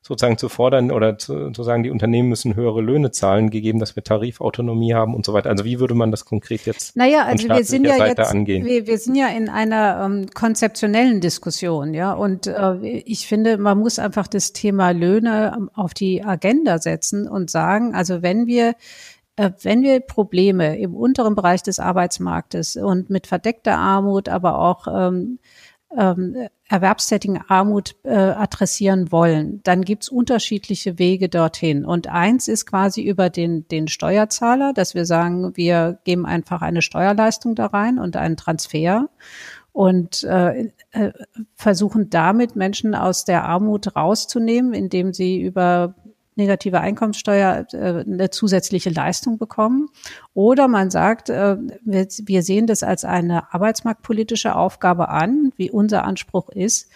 sozusagen 0.00 0.38
zu 0.38 0.48
fordern 0.48 0.90
oder 0.90 1.18
zu, 1.18 1.50
zu 1.50 1.62
sagen, 1.62 1.82
die 1.82 1.90
Unternehmen 1.90 2.30
müssen 2.30 2.54
höhere 2.56 2.80
Löhne 2.80 3.10
zahlen, 3.10 3.50
gegeben, 3.50 3.80
dass 3.80 3.96
wir 3.96 4.02
Tarifautonomie 4.02 4.94
haben 4.94 5.14
und 5.14 5.26
so 5.26 5.34
weiter. 5.34 5.50
Also 5.50 5.66
wie 5.66 5.78
würde 5.78 5.94
man 5.94 6.10
das 6.10 6.24
konkret 6.24 6.64
jetzt 6.64 6.96
naja, 6.96 7.24
also 7.24 7.48
wir 7.48 7.64
sind 7.64 7.84
ja 7.84 7.98
Seite 7.98 8.22
jetzt, 8.22 8.30
angehen? 8.30 8.64
Wir, 8.64 8.86
wir 8.86 8.96
sind 8.96 9.14
ja 9.14 9.28
in 9.28 9.50
einer 9.50 10.06
ähm, 10.06 10.26
konzeptionellen 10.32 11.20
Diskussion, 11.20 11.92
ja. 11.92 12.14
Und 12.14 12.46
äh, 12.46 12.76
ich 12.80 13.26
finde, 13.26 13.58
man 13.58 13.78
muss 13.78 13.98
einfach 13.98 14.26
das 14.26 14.54
Thema 14.54 14.92
Löhne 14.92 15.68
auf 15.74 15.92
die 15.92 16.24
Agenda 16.24 16.78
setzen 16.78 17.28
und 17.28 17.50
sagen, 17.50 17.94
also 17.94 18.22
wenn 18.22 18.46
wir 18.46 18.74
wenn 19.62 19.82
wir 19.82 20.00
Probleme 20.00 20.78
im 20.78 20.94
unteren 20.94 21.34
Bereich 21.34 21.62
des 21.62 21.78
Arbeitsmarktes 21.78 22.76
und 22.76 23.10
mit 23.10 23.26
verdeckter 23.26 23.78
Armut, 23.78 24.28
aber 24.28 24.58
auch 24.58 24.86
ähm, 24.86 25.38
ähm, 25.96 26.48
erwerbstätigen 26.68 27.40
Armut 27.48 27.96
äh, 28.04 28.14
adressieren 28.14 29.10
wollen, 29.10 29.60
dann 29.64 29.82
gibt's 29.82 30.08
unterschiedliche 30.08 30.98
Wege 30.98 31.28
dorthin. 31.28 31.84
Und 31.84 32.06
eins 32.06 32.46
ist 32.46 32.66
quasi 32.66 33.02
über 33.02 33.28
den, 33.28 33.66
den 33.68 33.88
Steuerzahler, 33.88 34.72
dass 34.72 34.94
wir 34.94 35.04
sagen, 35.04 35.56
wir 35.56 35.98
geben 36.04 36.26
einfach 36.26 36.62
eine 36.62 36.82
Steuerleistung 36.82 37.54
da 37.56 37.66
rein 37.66 37.98
und 37.98 38.16
einen 38.16 38.36
Transfer 38.36 39.08
und 39.72 40.22
äh, 40.24 40.70
äh, 40.92 41.12
versuchen 41.54 42.10
damit 42.10 42.54
Menschen 42.54 42.94
aus 42.94 43.24
der 43.24 43.44
Armut 43.44 43.96
rauszunehmen, 43.96 44.72
indem 44.74 45.12
sie 45.12 45.40
über 45.40 45.94
negative 46.36 46.80
Einkommenssteuer 46.80 47.66
äh, 47.72 47.76
eine 47.76 48.30
zusätzliche 48.30 48.90
Leistung 48.90 49.38
bekommen. 49.38 49.88
Oder 50.34 50.68
man 50.68 50.90
sagt, 50.90 51.28
äh, 51.28 51.56
wir, 51.84 52.42
sehen 52.42 52.66
das 52.66 52.82
als 52.82 53.04
eine 53.04 53.52
arbeitsmarktpolitische 53.52 54.54
Aufgabe 54.54 55.08
an, 55.08 55.52
wie 55.56 55.70
unser 55.70 56.04
Anspruch 56.04 56.48
ist, 56.50 56.90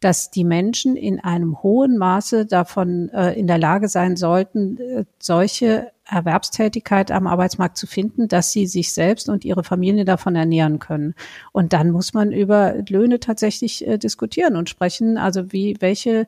dass 0.00 0.30
die 0.30 0.44
Menschen 0.44 0.96
in 0.96 1.20
einem 1.20 1.62
hohen 1.62 1.98
Maße 1.98 2.46
davon 2.46 3.08
äh, 3.10 3.32
in 3.32 3.46
der 3.46 3.58
Lage 3.58 3.88
sein 3.88 4.16
sollten, 4.16 4.78
äh, 4.78 5.04
solche 5.18 5.92
Erwerbstätigkeit 6.08 7.10
am 7.10 7.26
Arbeitsmarkt 7.26 7.76
zu 7.76 7.86
finden, 7.86 8.28
dass 8.28 8.52
sie 8.52 8.66
sich 8.66 8.92
selbst 8.92 9.28
und 9.28 9.44
ihre 9.44 9.62
Familie 9.62 10.04
davon 10.04 10.36
ernähren 10.36 10.78
können. 10.78 11.14
Und 11.52 11.72
dann 11.72 11.90
muss 11.90 12.14
man 12.14 12.32
über 12.32 12.74
Löhne 12.88 13.20
tatsächlich 13.20 13.86
äh, 13.86 13.98
diskutieren 13.98 14.56
und 14.56 14.68
sprechen. 14.68 15.18
Also 15.18 15.52
wie, 15.52 15.76
welche 15.80 16.26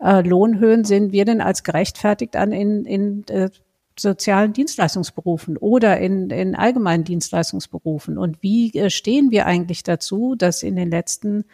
äh, 0.00 0.20
Lohnhöhen 0.26 0.84
sehen 0.84 1.12
wir 1.12 1.24
denn 1.24 1.40
als 1.40 1.62
gerechtfertigt 1.62 2.36
an 2.36 2.52
in, 2.52 2.84
in 2.84 3.24
äh, 3.28 3.50
sozialen 4.00 4.52
Dienstleistungsberufen 4.52 5.56
oder 5.56 5.98
in, 5.98 6.30
in 6.30 6.54
allgemeinen 6.54 7.04
Dienstleistungsberufen? 7.04 8.18
Und 8.18 8.42
wie 8.42 8.72
äh, 8.74 8.90
stehen 8.90 9.30
wir 9.30 9.46
eigentlich 9.46 9.82
dazu, 9.82 10.34
dass 10.36 10.62
in 10.62 10.76
den 10.76 10.90
letzten 10.90 11.44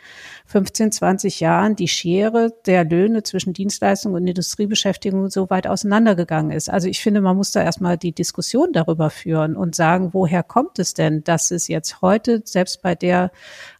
15, 0.46 0.92
20 0.92 1.40
Jahren 1.40 1.76
die 1.76 1.88
Schere 1.88 2.54
der 2.66 2.84
Löhne 2.84 3.22
zwischen 3.22 3.52
Dienstleistung 3.52 4.14
und 4.14 4.26
Industriebeschäftigung 4.26 5.28
so 5.30 5.50
weit 5.50 5.66
auseinandergegangen 5.66 6.50
ist? 6.50 6.68
Also 6.70 6.88
ich 6.88 7.00
finde, 7.00 7.20
man 7.20 7.36
muss 7.36 7.52
da 7.52 7.62
erstmal 7.62 7.98
die 7.98 8.12
Diskussion 8.12 8.72
darüber 8.72 9.10
führen 9.10 9.56
und 9.56 9.74
sagen, 9.74 10.10
woher 10.12 10.42
kommt 10.42 10.78
es 10.78 10.94
denn, 10.94 11.24
dass 11.24 11.50
es 11.50 11.68
jetzt 11.68 12.00
heute, 12.02 12.42
selbst 12.44 12.82
bei 12.82 12.94
der 12.94 13.30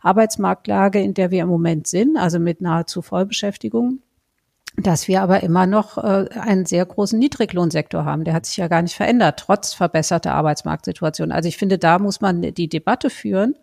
Arbeitsmarktlage, 0.01 1.01
in 1.01 1.15
der 1.15 1.31
wir 1.31 1.43
im 1.43 1.49
Moment 1.49 1.87
sind, 1.87 2.17
also 2.17 2.39
mit 2.39 2.61
nahezu 2.61 3.03
Vollbeschäftigung, 3.03 4.01
dass 4.77 5.09
wir 5.09 5.23
aber 5.23 5.43
immer 5.43 5.67
noch 5.67 5.99
äh, 5.99 6.29
einen 6.39 6.67
sehr 6.67 6.85
großen 6.85 7.19
Niedriglohnsektor 7.19 8.05
haben. 8.05 8.25
Der 8.25 8.35
hat 8.35 8.47
sich 8.47 8.59
ja 8.59 8.69
gar 8.69 8.83
nicht 8.83 8.95
verändert, 8.95 9.39
trotz 9.39 9.73
verbesserter 9.73 10.35
Arbeitsmarktsituation. 10.35 11.33
Also 11.33 11.49
ich 11.49 11.57
finde, 11.57 11.79
da 11.79 11.99
muss 11.99 12.21
man 12.21 12.43
die 12.43 12.69
Debatte 12.69 13.09
führen 13.09 13.55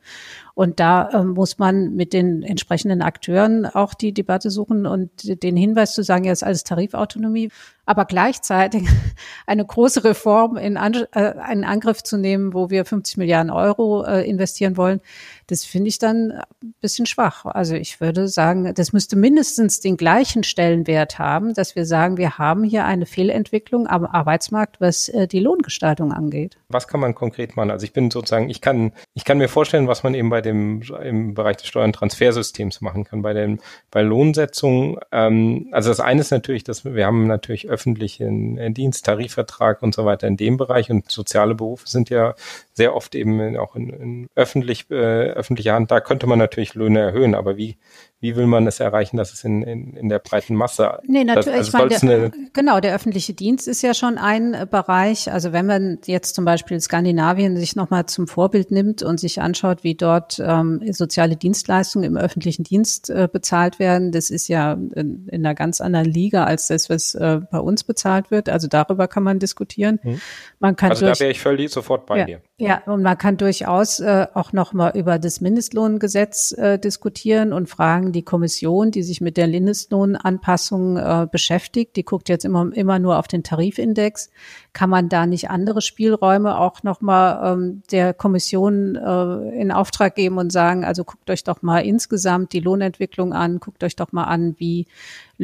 und 0.55 0.80
da 0.80 1.09
äh, 1.09 1.23
muss 1.23 1.57
man 1.57 1.95
mit 1.95 2.13
den 2.13 2.43
entsprechenden 2.43 3.01
Akteuren 3.01 3.65
auch 3.65 3.93
die 3.93 4.13
Debatte 4.13 4.51
suchen 4.51 4.85
und 4.85 5.43
den 5.43 5.57
Hinweis 5.57 5.95
zu 5.95 6.03
sagen, 6.03 6.25
ja, 6.25 6.31
ist 6.31 6.43
alles 6.43 6.63
Tarifautonomie, 6.63 7.49
aber 7.85 8.05
gleichzeitig 8.05 8.88
eine 9.47 9.65
große 9.65 10.03
Reform 10.03 10.57
in, 10.57 10.77
An 10.77 11.05
äh, 11.13 11.34
einen 11.39 11.63
Angriff 11.63 12.03
zu 12.03 12.17
nehmen, 12.17 12.53
wo 12.53 12.69
wir 12.69 12.85
50 12.85 13.17
Milliarden 13.17 13.51
Euro 13.51 14.05
äh, 14.05 14.30
investieren 14.30 14.77
wollen, 14.77 15.01
das 15.47 15.65
finde 15.65 15.89
ich 15.89 15.97
dann 15.97 16.31
ein 16.63 16.73
bisschen 16.81 17.05
schwach. 17.05 17.45
Also 17.45 17.75
ich 17.75 17.99
würde 17.99 18.27
sagen, 18.27 18.73
das 18.73 18.93
müsste 18.93 19.15
mindestens 19.15 19.80
den 19.80 19.97
gleichen 19.97 20.43
Stellenwert 20.43 21.19
haben, 21.19 21.53
dass 21.53 21.75
wir 21.75 21.85
sagen, 21.85 22.17
wir 22.17 22.38
haben 22.38 22.63
hier 22.63 22.85
eine 22.85 23.05
Fehlentwicklung 23.05 23.88
am 23.88 24.05
Arbeitsmarkt, 24.05 24.80
was 24.80 25.09
äh, 25.09 25.27
die 25.27 25.39
Lohngestaltung 25.39 26.13
angeht. 26.13 26.57
Was 26.69 26.88
kann 26.88 26.99
man 26.99 27.15
konkret 27.15 27.55
machen? 27.55 27.71
Also 27.71 27.85
ich 27.85 27.93
bin 27.93 28.11
sozusagen, 28.11 28.49
ich 28.49 28.61
kann, 28.61 28.93
ich 29.13 29.25
kann 29.25 29.38
mir 29.39 29.49
vorstellen, 29.49 29.88
was 29.88 30.03
man 30.03 30.13
eben 30.13 30.30
bei 30.30 30.41
dem 30.44 30.84
im 31.02 31.34
Bereich 31.34 31.57
des 31.57 31.68
Steuerntransfersystems 31.68 32.82
machen 32.82 33.06
kann. 33.06 33.24
Bei 33.24 33.34
den 33.34 33.60
bei 33.90 34.03
Lohnsetzungen, 34.03 34.98
ähm, 35.11 35.70
also 35.72 35.90
das 35.90 35.99
eine 35.99 36.22
ist 36.22 36.32
natürlich, 36.32 36.64
dass 36.64 36.86
wir, 36.86 37.06
haben 37.06 37.26
natürlich 37.26 37.68
öffentlichen 37.70 38.74
Dienst, 38.76 39.06
Tarifvertrag 39.06 39.82
und 39.82 39.95
so 39.95 40.06
weiter 40.06 40.28
in 40.28 40.38
dem 40.38 40.57
Bereich 40.57 40.91
und 40.91 41.10
soziale 41.10 41.56
Berufe 41.56 41.90
sind 41.90 42.10
ja 42.11 42.36
sehr 42.74 42.95
oft 42.95 43.15
eben 43.15 43.57
auch 43.57 43.76
in, 43.76 43.90
in 43.90 44.28
öffentlich 44.36 44.90
äh, 44.91 44.95
öffentlicher 44.95 45.74
Hand. 45.74 45.90
Da 45.91 45.99
könnte 45.99 46.28
man 46.28 46.40
natürlich 46.40 46.76
Löhne 46.76 46.99
erhöhen, 46.99 47.36
aber 47.36 47.57
wie 47.57 47.78
wie 48.23 48.37
will 48.37 48.47
man 48.47 48.65
es 48.67 48.79
erreichen, 48.79 49.17
dass 49.17 49.33
es 49.33 49.43
in, 49.43 49.63
in, 49.63 49.97
in 49.97 50.07
der 50.07 50.19
breiten 50.19 50.55
Masse? 50.55 50.99
Nee, 51.05 51.25
natürlich. 51.25 51.69
Das, 51.69 51.75
also 51.75 51.87
ich 51.87 52.01
meine, 52.03 52.29
der, 52.29 52.31
genau, 52.53 52.79
der 52.79 52.95
öffentliche 52.95 53.33
Dienst 53.33 53.67
ist 53.67 53.81
ja 53.81 53.93
schon 53.93 54.17
ein 54.17 54.53
äh, 54.53 54.65
Bereich. 54.65 55.29
Also 55.29 55.51
wenn 55.51 55.65
man 55.65 55.99
jetzt 56.05 56.33
zum 56.33 56.45
Beispiel 56.45 56.79
Skandinavien 56.79 57.57
sich 57.57 57.75
nochmal 57.75 58.05
zum 58.05 58.27
Vorbild 58.27 58.71
nimmt 58.71 59.03
und 59.03 59.19
sich 59.19 59.41
anschaut, 59.41 59.83
wie 59.83 59.95
dort 59.95 60.41
ähm, 60.41 60.81
soziale 60.93 61.35
Dienstleistungen 61.35 62.05
im 62.05 62.15
öffentlichen 62.15 62.63
Dienst 62.63 63.09
äh, 63.09 63.27
bezahlt 63.29 63.77
werden, 63.77 64.13
das 64.13 64.29
ist 64.29 64.47
ja 64.47 64.71
in, 64.71 65.27
in, 65.27 65.45
einer 65.45 65.53
ganz 65.53 65.81
anderen 65.81 66.05
Liga 66.05 66.45
als 66.45 66.67
das, 66.67 66.89
was 66.89 67.15
äh, 67.15 67.41
bei 67.51 67.59
uns 67.59 67.83
bezahlt 67.83 68.31
wird. 68.31 68.47
Also 68.47 68.69
darüber 68.69 69.09
kann 69.09 69.23
man 69.23 69.39
diskutieren. 69.39 69.99
Hm. 70.01 70.21
Man 70.59 70.77
kann 70.77 70.91
also 70.91 71.07
da 71.07 71.19
wäre 71.19 71.31
ich 71.31 71.41
völlig 71.41 71.71
sofort 71.71 72.05
bei 72.05 72.19
ja, 72.19 72.25
dir. 72.25 72.41
Ja, 72.57 72.83
und 72.85 73.01
man 73.01 73.17
kann 73.17 73.35
durchaus 73.35 73.99
äh, 73.99 74.27
auch 74.33 74.53
nochmal 74.53 74.93
über 74.95 75.19
das 75.19 75.41
Mindestlohngesetz 75.41 76.53
äh, 76.53 76.79
diskutieren 76.79 77.51
und 77.51 77.67
fragen, 77.67 78.12
die 78.14 78.23
Kommission, 78.23 78.91
die 78.91 79.03
sich 79.03 79.19
mit 79.19 79.35
der 79.35 79.48
Mindestlohnanpassung 79.48 80.98
äh, 80.98 81.27
beschäftigt, 81.30 81.95
die 81.95 82.06
guckt 82.06 82.30
jetzt 82.30 82.45
immer, 82.45 82.72
immer 82.73 82.99
nur 82.99 83.19
auf 83.19 83.27
den 83.27 83.44
Tarifindex. 83.44 84.30
Kann 84.72 84.90
man 84.90 85.10
da 85.10 85.26
nicht 85.26 85.49
andere 85.49 85.81
Spielräume 85.81 86.57
auch 86.57 86.84
nochmal 86.84 87.53
ähm, 87.53 87.84
der 87.91 88.14
Kommission 88.14 88.95
äh, 88.95 89.60
in 89.60 89.72
Auftrag 89.72 90.15
geben 90.15 90.38
und 90.38 90.52
sagen, 90.52 90.85
also 90.85 91.03
guckt 91.03 91.30
euch 91.30 91.44
doch 91.44 91.61
mal 91.61 91.80
insgesamt 91.80 92.53
die 92.53 92.60
Lohnentwicklung 92.60 93.34
an, 93.34 93.60
guckt 93.60 93.84
euch 93.84 93.95
doch 93.95 94.11
mal 94.11 94.23
an, 94.23 94.56
wie 94.57 94.88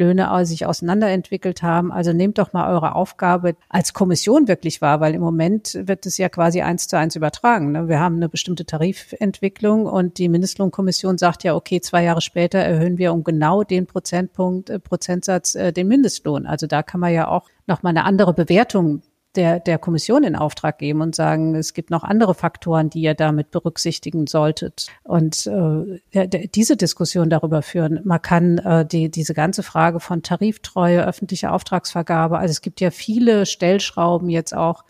Löhne 0.00 0.30
sich 0.46 0.66
auseinanderentwickelt 0.66 1.62
haben. 1.62 1.92
Also 1.92 2.12
nehmt 2.12 2.38
doch 2.38 2.52
mal 2.52 2.72
eure 2.72 2.94
Aufgabe 2.94 3.54
als 3.68 3.92
Kommission 3.92 4.48
wirklich 4.48 4.80
wahr, 4.80 5.00
weil 5.00 5.14
im 5.14 5.20
Moment 5.20 5.78
wird 5.84 6.06
es 6.06 6.16
ja 6.16 6.28
quasi 6.28 6.62
eins 6.62 6.88
zu 6.88 6.96
eins 6.96 7.14
übertragen. 7.16 7.72
Ne? 7.72 7.88
Wir 7.88 8.00
haben 8.00 8.16
eine 8.16 8.28
bestimmte 8.28 8.64
Tarifentwicklung 8.64 9.86
und 9.86 10.18
die 10.18 10.28
Mindestlohnkommission 10.28 11.18
sagt 11.18 11.44
ja, 11.44 11.54
okay, 11.54 11.80
zwei 11.80 12.02
Jahre 12.02 12.22
später 12.22 12.58
erhöhen 12.58 12.98
wir 12.98 13.12
um 13.12 13.22
genau 13.22 13.62
den 13.62 13.86
Prozentpunkt, 13.86 14.70
äh, 14.70 14.78
Prozentsatz 14.78 15.54
äh, 15.54 15.72
den 15.72 15.88
Mindestlohn. 15.88 16.46
Also 16.46 16.66
da 16.66 16.82
kann 16.82 17.00
man 17.00 17.12
ja 17.12 17.28
auch 17.28 17.48
noch 17.66 17.82
mal 17.82 17.90
eine 17.90 18.04
andere 18.04 18.32
Bewertung 18.32 19.02
der, 19.36 19.60
der 19.60 19.78
Kommission 19.78 20.24
in 20.24 20.34
Auftrag 20.34 20.78
geben 20.78 21.00
und 21.00 21.14
sagen, 21.14 21.54
es 21.54 21.72
gibt 21.72 21.90
noch 21.90 22.02
andere 22.02 22.34
Faktoren, 22.34 22.90
die 22.90 23.02
ihr 23.02 23.14
damit 23.14 23.50
berücksichtigen 23.50 24.26
solltet. 24.26 24.88
Und 25.04 25.46
äh, 25.46 26.48
diese 26.48 26.76
Diskussion 26.76 27.30
darüber 27.30 27.62
führen. 27.62 28.00
Man 28.04 28.20
kann 28.20 28.58
äh, 28.58 28.84
die, 28.84 29.10
diese 29.10 29.34
ganze 29.34 29.62
Frage 29.62 30.00
von 30.00 30.22
Tariftreue, 30.22 31.06
öffentliche 31.06 31.52
Auftragsvergabe, 31.52 32.38
also 32.38 32.50
es 32.50 32.60
gibt 32.60 32.80
ja 32.80 32.90
viele 32.90 33.46
Stellschrauben 33.46 34.28
jetzt 34.28 34.54
auch, 34.54 34.84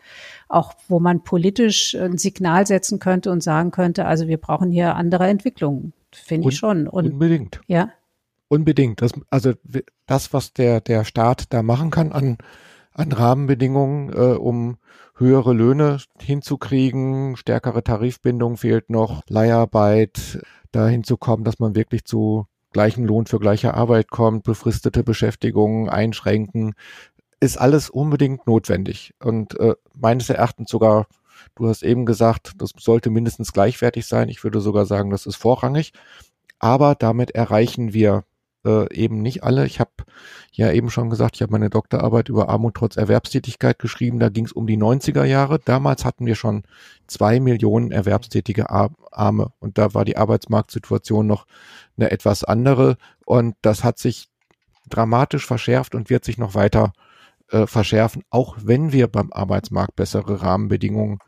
auch 0.49 0.73
wo 0.89 1.01
man 1.01 1.23
politisch 1.23 1.95
ein 1.95 2.17
Signal 2.17 2.67
setzen 2.67 2.99
könnte 2.99 3.31
und 3.31 3.43
sagen 3.43 3.71
könnte, 3.71 4.07
also 4.07 4.27
wir 4.27 4.39
brauchen 4.39 4.71
hier 4.71 4.97
andere 4.97 5.27
Entwicklungen. 5.27 5.93
Finde 6.13 6.49
ich 6.49 6.57
schon. 6.57 6.89
Und, 6.89 7.13
unbedingt. 7.13 7.61
Ja. 7.67 7.91
Unbedingt. 8.49 9.01
Das, 9.01 9.13
also 9.29 9.53
das, 10.07 10.33
was 10.33 10.53
der, 10.53 10.81
der 10.81 11.05
Staat 11.05 11.53
da 11.53 11.63
machen 11.63 11.91
kann 11.91 12.11
an 12.11 12.39
an 13.01 13.13
Rahmenbedingungen, 13.13 14.13
äh, 14.13 14.37
um 14.37 14.77
höhere 15.17 15.53
Löhne 15.53 15.99
hinzukriegen. 16.21 17.37
Stärkere 17.37 17.83
Tarifbindung 17.83 18.57
fehlt 18.57 18.91
noch, 18.91 19.23
Leiharbeit, 19.29 20.41
dahin 20.73 21.03
zu 21.03 21.17
kommen, 21.17 21.45
dass 21.45 21.59
man 21.59 21.75
wirklich 21.75 22.05
zu 22.05 22.47
gleichem 22.73 23.05
Lohn 23.05 23.27
für 23.27 23.41
gleiche 23.41 23.75
Arbeit 23.75 24.11
kommt, 24.11 24.45
befristete 24.45 25.03
Beschäftigungen 25.03 25.89
einschränken, 25.89 26.75
ist 27.41 27.59
alles 27.59 27.91
unbedingt 27.91 28.47
notwendig. 28.47 29.15
Und 29.19 29.59
äh, 29.59 29.75
meines 29.95 30.31
Erachtens 30.31 30.71
sogar, 30.71 31.07
du 31.57 31.69
hast 31.69 31.83
eben 31.83 32.07
gesagt, 32.07 32.53
das 32.59 32.71
sollte 32.79 33.11
mindestens 33.11 33.53
gleichwertig 33.53 34.07
sein. 34.07 34.29
Ich 34.29 34.45
würde 34.45 34.61
sogar 34.61 34.87
sagen, 34.87 35.11
das 35.11 35.27
ist 35.27 35.37
vorrangig. 35.37 35.93
Aber 36.59 36.95
damit 36.95 37.31
erreichen 37.31 37.95
wir 37.95 38.25
äh, 38.65 38.93
eben 38.95 39.23
nicht 39.23 39.43
alle. 39.43 39.67
Ich 39.67 39.81
habe 39.81 39.91
ja 40.53 40.73
eben 40.73 40.91
schon 40.91 41.11
gesagt, 41.11 41.37
ich 41.37 41.43
habe 41.43 41.53
meine 41.53 41.71
Doktorarbeit 41.71 42.29
über 42.29 42.49
Armut 42.49 42.75
trotz 42.75 42.97
Erwerbstätigkeit 42.97 43.79
geschrieben. 43.79 44.19
Da 44.19 44.29
ging 44.29 44.45
es 44.45 44.53
um 44.53 44.67
die 44.67 44.79
90er 44.79 45.25
Jahre. 45.25 45.59
Damals 45.59 46.05
hatten 46.05 46.27
wir 46.27 46.35
schon 46.35 46.65
zwei 47.07 47.41
Millionen 47.41 47.91
erwerbstätige 47.91 48.71
Arme 48.71 49.53
und 49.59 49.79
da 49.79 49.95
war 49.95 50.05
die 50.05 50.17
Arbeitsmarktsituation 50.17 51.27
noch 51.27 51.47
eine 51.97 52.11
etwas 52.11 52.45
andere 52.45 52.97
und 53.25 53.57
das 53.63 53.85
hat 53.85 53.99
sich 53.99 54.29
dramatisch 54.89 55.47
verschärft 55.47 55.95
und 55.95 56.11
wird 56.11 56.25
sich 56.25 56.39
noch 56.39 56.55
weiter 56.55 56.93
äh, 57.51 57.67
verschärfen, 57.67 58.23
auch 58.31 58.57
wenn 58.63 58.93
wir 58.93 59.09
beim 59.09 59.33
Arbeitsmarkt 59.33 59.97
bessere 59.97 60.43
Rahmenbedingungen 60.43 61.19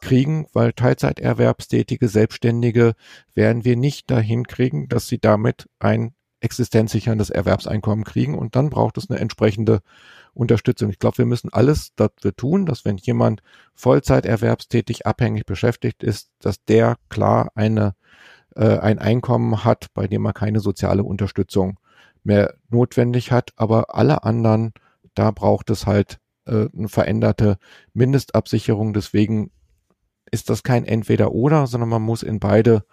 kriegen, 0.00 0.46
weil 0.52 0.72
Teilzeiterwerbstätige, 0.72 2.08
Selbstständige 2.08 2.94
werden 3.34 3.64
wir 3.64 3.76
nicht 3.76 4.10
dahin 4.10 4.46
kriegen, 4.46 4.88
dass 4.88 5.08
sie 5.08 5.18
damit 5.18 5.68
ein 5.78 6.14
existenzsicherndes 6.40 7.30
Erwerbseinkommen 7.30 8.04
kriegen 8.04 8.36
und 8.36 8.56
dann 8.56 8.70
braucht 8.70 8.96
es 8.98 9.10
eine 9.10 9.20
entsprechende 9.20 9.80
Unterstützung. 10.32 10.90
Ich 10.90 10.98
glaube, 10.98 11.18
wir 11.18 11.26
müssen 11.26 11.52
alles 11.52 11.94
dafür 11.96 12.34
tun, 12.34 12.66
dass 12.66 12.84
wenn 12.84 12.96
jemand 12.96 13.42
Vollzeit 13.74 14.26
erwerbstätig 14.26 15.06
abhängig 15.06 15.44
beschäftigt 15.44 16.02
ist, 16.02 16.30
dass 16.40 16.64
der 16.64 16.96
klar 17.08 17.50
eine, 17.54 17.94
äh, 18.56 18.78
ein 18.78 18.98
Einkommen 18.98 19.64
hat, 19.64 19.88
bei 19.94 20.06
dem 20.06 20.24
er 20.24 20.32
keine 20.32 20.60
soziale 20.60 21.04
Unterstützung 21.04 21.78
mehr 22.22 22.54
notwendig 22.68 23.32
hat. 23.32 23.52
Aber 23.56 23.94
alle 23.94 24.24
anderen, 24.24 24.72
da 25.14 25.30
braucht 25.30 25.70
es 25.70 25.86
halt 25.86 26.18
äh, 26.46 26.68
eine 26.76 26.88
veränderte 26.88 27.58
Mindestabsicherung. 27.92 28.94
Deswegen 28.94 29.50
ist 30.30 30.48
das 30.48 30.62
kein 30.62 30.84
Entweder-Oder, 30.84 31.66
sondern 31.66 31.88
man 31.88 32.02
muss 32.02 32.22
in 32.22 32.40
beide, 32.40 32.84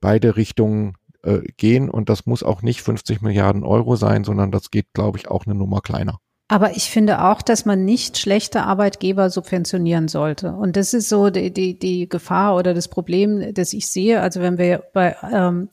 beide 0.00 0.36
Richtungen 0.36 0.94
äh, 1.28 1.42
gehen 1.56 1.90
und 1.90 2.08
das 2.08 2.26
muss 2.26 2.42
auch 2.42 2.62
nicht 2.62 2.82
50 2.82 3.20
Milliarden 3.22 3.64
Euro 3.64 3.96
sein, 3.96 4.24
sondern 4.24 4.50
das 4.50 4.70
geht, 4.70 4.86
glaube 4.94 5.18
ich, 5.18 5.28
auch 5.28 5.46
eine 5.46 5.54
Nummer 5.54 5.80
kleiner. 5.80 6.18
Aber 6.50 6.76
ich 6.76 6.90
finde 6.90 7.24
auch, 7.24 7.42
dass 7.42 7.66
man 7.66 7.84
nicht 7.84 8.16
schlechte 8.16 8.62
Arbeitgeber 8.62 9.28
subventionieren 9.28 10.08
sollte. 10.08 10.52
Und 10.52 10.76
das 10.76 10.94
ist 10.94 11.10
so 11.10 11.28
die, 11.28 11.52
die, 11.52 11.78
die 11.78 12.08
Gefahr 12.08 12.56
oder 12.56 12.72
das 12.72 12.88
Problem, 12.88 13.52
das 13.52 13.74
ich 13.74 13.86
sehe. 13.86 14.22
Also 14.22 14.40
wenn 14.40 14.56
wir 14.56 14.82
bei 14.94 15.14
ähm, 15.30 15.68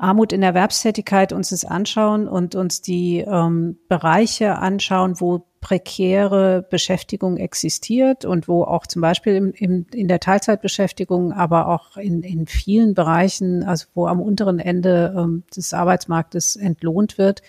Armut 0.00 0.32
in 0.32 0.42
Erwerbstätigkeit 0.42 1.32
uns 1.32 1.50
das 1.50 1.64
anschauen 1.64 2.26
und 2.26 2.54
uns 2.54 2.80
die 2.80 3.18
ähm, 3.18 3.78
Bereiche 3.88 4.56
anschauen, 4.56 5.20
wo 5.20 5.46
prekäre 5.60 6.66
Beschäftigung 6.68 7.36
existiert 7.36 8.24
und 8.24 8.48
wo 8.48 8.64
auch 8.64 8.86
zum 8.86 9.02
Beispiel 9.02 9.36
im, 9.36 9.52
im, 9.52 9.86
in 9.92 10.08
der 10.08 10.18
Teilzeitbeschäftigung, 10.18 11.32
aber 11.32 11.68
auch 11.68 11.98
in, 11.98 12.22
in 12.22 12.46
vielen 12.46 12.94
Bereichen, 12.94 13.62
also 13.62 13.86
wo 13.94 14.06
am 14.06 14.20
unteren 14.20 14.58
Ende 14.58 15.14
ähm, 15.16 15.44
des 15.54 15.74
Arbeitsmarktes 15.74 16.56
entlohnt 16.56 17.18
wird, 17.18 17.42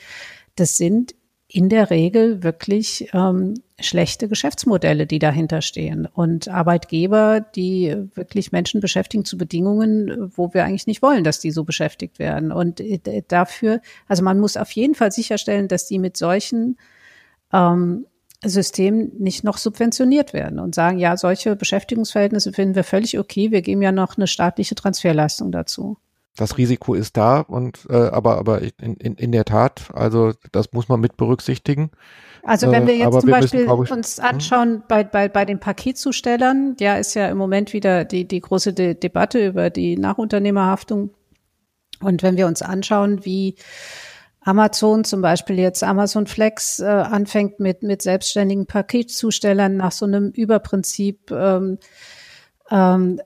das 0.55 0.75
sind 0.75 1.15
in 1.53 1.67
der 1.67 1.89
Regel 1.89 2.43
wirklich 2.43 3.09
ähm, 3.13 3.55
schlechte 3.77 4.29
Geschäftsmodelle, 4.29 5.05
die 5.05 5.19
dahinter 5.19 5.61
stehen 5.61 6.05
und 6.05 6.47
Arbeitgeber, 6.47 7.41
die 7.41 7.93
wirklich 8.15 8.53
Menschen 8.53 8.79
beschäftigen 8.79 9.25
zu 9.25 9.37
Bedingungen, 9.37 10.31
wo 10.35 10.53
wir 10.53 10.63
eigentlich 10.63 10.87
nicht 10.87 11.01
wollen, 11.01 11.25
dass 11.25 11.39
die 11.39 11.51
so 11.51 11.65
beschäftigt 11.65 12.19
werden. 12.19 12.53
Und 12.53 12.79
äh, 12.79 13.23
dafür, 13.27 13.81
also 14.07 14.23
man 14.23 14.39
muss 14.39 14.55
auf 14.55 14.71
jeden 14.71 14.95
Fall 14.95 15.11
sicherstellen, 15.11 15.67
dass 15.67 15.87
die 15.87 15.99
mit 15.99 16.15
solchen 16.15 16.77
ähm, 17.51 18.05
System 18.43 19.11
nicht 19.19 19.43
noch 19.43 19.57
subventioniert 19.57 20.31
werden 20.31 20.57
und 20.57 20.73
sagen, 20.73 20.99
ja, 20.99 21.17
solche 21.17 21.57
Beschäftigungsverhältnisse 21.57 22.53
finden 22.53 22.75
wir 22.75 22.85
völlig 22.85 23.19
okay, 23.19 23.51
wir 23.51 23.61
geben 23.61 23.81
ja 23.81 23.91
noch 23.91 24.15
eine 24.15 24.27
staatliche 24.27 24.75
Transferleistung 24.75 25.51
dazu. 25.51 25.97
Das 26.37 26.57
Risiko 26.57 26.93
ist 26.93 27.17
da 27.17 27.41
und 27.41 27.85
äh, 27.89 27.93
aber 27.93 28.37
aber 28.37 28.61
in, 28.61 28.95
in, 28.95 29.15
in 29.15 29.31
der 29.31 29.43
Tat, 29.43 29.89
also 29.93 30.31
das 30.51 30.71
muss 30.71 30.87
man 30.87 31.01
mit 31.01 31.17
berücksichtigen. 31.17 31.91
Also 32.43 32.71
wenn 32.71 32.87
wir 32.87 32.95
jetzt 32.95 33.15
äh, 33.15 33.19
zum 33.19 33.27
wir 33.27 33.39
Beispiel 33.39 33.67
müssen, 33.67 33.93
uns 33.93 34.17
hm? 34.17 34.25
anschauen 34.25 34.83
bei, 34.87 35.03
bei, 35.03 35.29
bei 35.29 35.45
den 35.45 35.59
Paketzustellern, 35.59 36.75
ja, 36.79 36.95
ist 36.95 37.13
ja 37.13 37.27
im 37.27 37.37
Moment 37.37 37.73
wieder 37.73 38.05
die, 38.05 38.27
die 38.27 38.39
große 38.39 38.73
De 38.73 38.95
Debatte 38.95 39.45
über 39.45 39.69
die 39.69 39.97
Nachunternehmerhaftung. 39.97 41.11
Und 42.01 42.23
wenn 42.23 42.37
wir 42.37 42.47
uns 42.47 42.61
anschauen, 42.61 43.25
wie 43.25 43.55
Amazon 44.43 45.03
zum 45.03 45.21
Beispiel 45.21 45.59
jetzt 45.59 45.83
Amazon 45.83 46.25
Flex 46.25 46.79
äh, 46.79 46.85
anfängt 46.85 47.59
mit, 47.59 47.83
mit 47.83 48.01
selbstständigen 48.01 48.65
Paketzustellern 48.65 49.77
nach 49.77 49.91
so 49.91 50.05
einem 50.05 50.31
Überprinzip 50.31 51.29
ähm, 51.29 51.77
ähm, 52.71 53.19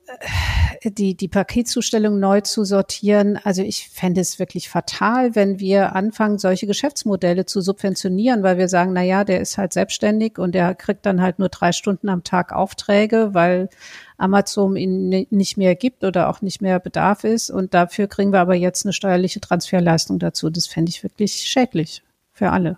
die, 0.91 1.15
die 1.15 1.27
Paketzustellung 1.27 2.19
neu 2.19 2.41
zu 2.41 2.63
sortieren. 2.63 3.39
Also 3.43 3.61
ich 3.61 3.89
fände 3.89 4.21
es 4.21 4.39
wirklich 4.39 4.69
fatal, 4.69 5.35
wenn 5.35 5.59
wir 5.59 5.95
anfangen, 5.95 6.37
solche 6.37 6.67
Geschäftsmodelle 6.67 7.45
zu 7.45 7.61
subventionieren, 7.61 8.43
weil 8.43 8.57
wir 8.57 8.67
sagen, 8.67 8.93
na 8.93 9.01
ja, 9.01 9.23
der 9.23 9.41
ist 9.41 9.57
halt 9.57 9.73
selbstständig 9.73 10.37
und 10.37 10.55
der 10.55 10.75
kriegt 10.75 11.05
dann 11.05 11.21
halt 11.21 11.39
nur 11.39 11.49
drei 11.49 11.71
Stunden 11.71 12.09
am 12.09 12.23
Tag 12.23 12.51
Aufträge, 12.51 13.33
weil 13.33 13.69
Amazon 14.17 14.75
ihn 14.75 15.27
nicht 15.29 15.57
mehr 15.57 15.75
gibt 15.75 16.03
oder 16.03 16.29
auch 16.29 16.41
nicht 16.41 16.61
mehr 16.61 16.79
Bedarf 16.79 17.23
ist. 17.23 17.49
Und 17.49 17.73
dafür 17.73 18.07
kriegen 18.07 18.31
wir 18.31 18.39
aber 18.39 18.55
jetzt 18.55 18.85
eine 18.85 18.93
steuerliche 18.93 19.41
Transferleistung 19.41 20.19
dazu. 20.19 20.49
Das 20.49 20.67
fände 20.67 20.89
ich 20.89 21.03
wirklich 21.03 21.33
schädlich 21.33 22.03
für 22.31 22.51
alle. 22.51 22.77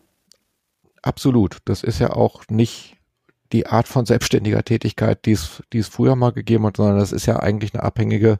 Absolut. 1.01 1.57
Das 1.65 1.83
ist 1.83 1.99
ja 1.99 2.11
auch 2.11 2.43
nicht 2.49 2.96
die 3.51 3.67
Art 3.67 3.87
von 3.87 4.05
selbstständiger 4.05 4.63
Tätigkeit, 4.63 5.25
die 5.25 5.33
es, 5.33 5.63
die 5.73 5.79
es 5.79 5.87
früher 5.87 6.15
mal 6.15 6.31
gegeben 6.31 6.65
hat, 6.65 6.77
sondern 6.77 6.99
das 6.99 7.11
ist 7.11 7.25
ja 7.25 7.37
eigentlich 7.37 7.73
eine 7.73 7.83
abhängige 7.83 8.39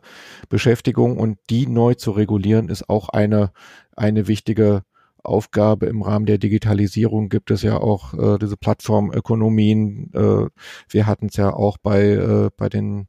Beschäftigung 0.49 1.17
und 1.17 1.37
die 1.49 1.67
neu 1.67 1.93
zu 1.93 2.11
regulieren 2.11 2.69
ist 2.69 2.89
auch 2.89 3.09
eine, 3.09 3.51
eine 3.95 4.27
wichtige 4.27 4.83
Aufgabe 5.23 5.87
im 5.87 6.01
Rahmen 6.01 6.25
der 6.25 6.37
Digitalisierung 6.37 7.29
gibt 7.29 7.51
es 7.51 7.61
ja 7.61 7.77
auch 7.77 8.13
äh, 8.13 8.37
diese 8.39 8.57
Plattformökonomien. 8.57 10.11
Äh, 10.13 10.47
wir 10.89 11.05
hatten 11.05 11.27
es 11.27 11.35
ja 11.35 11.53
auch 11.53 11.77
bei, 11.77 12.11
äh, 12.11 12.49
bei 12.55 12.69
den 12.69 13.07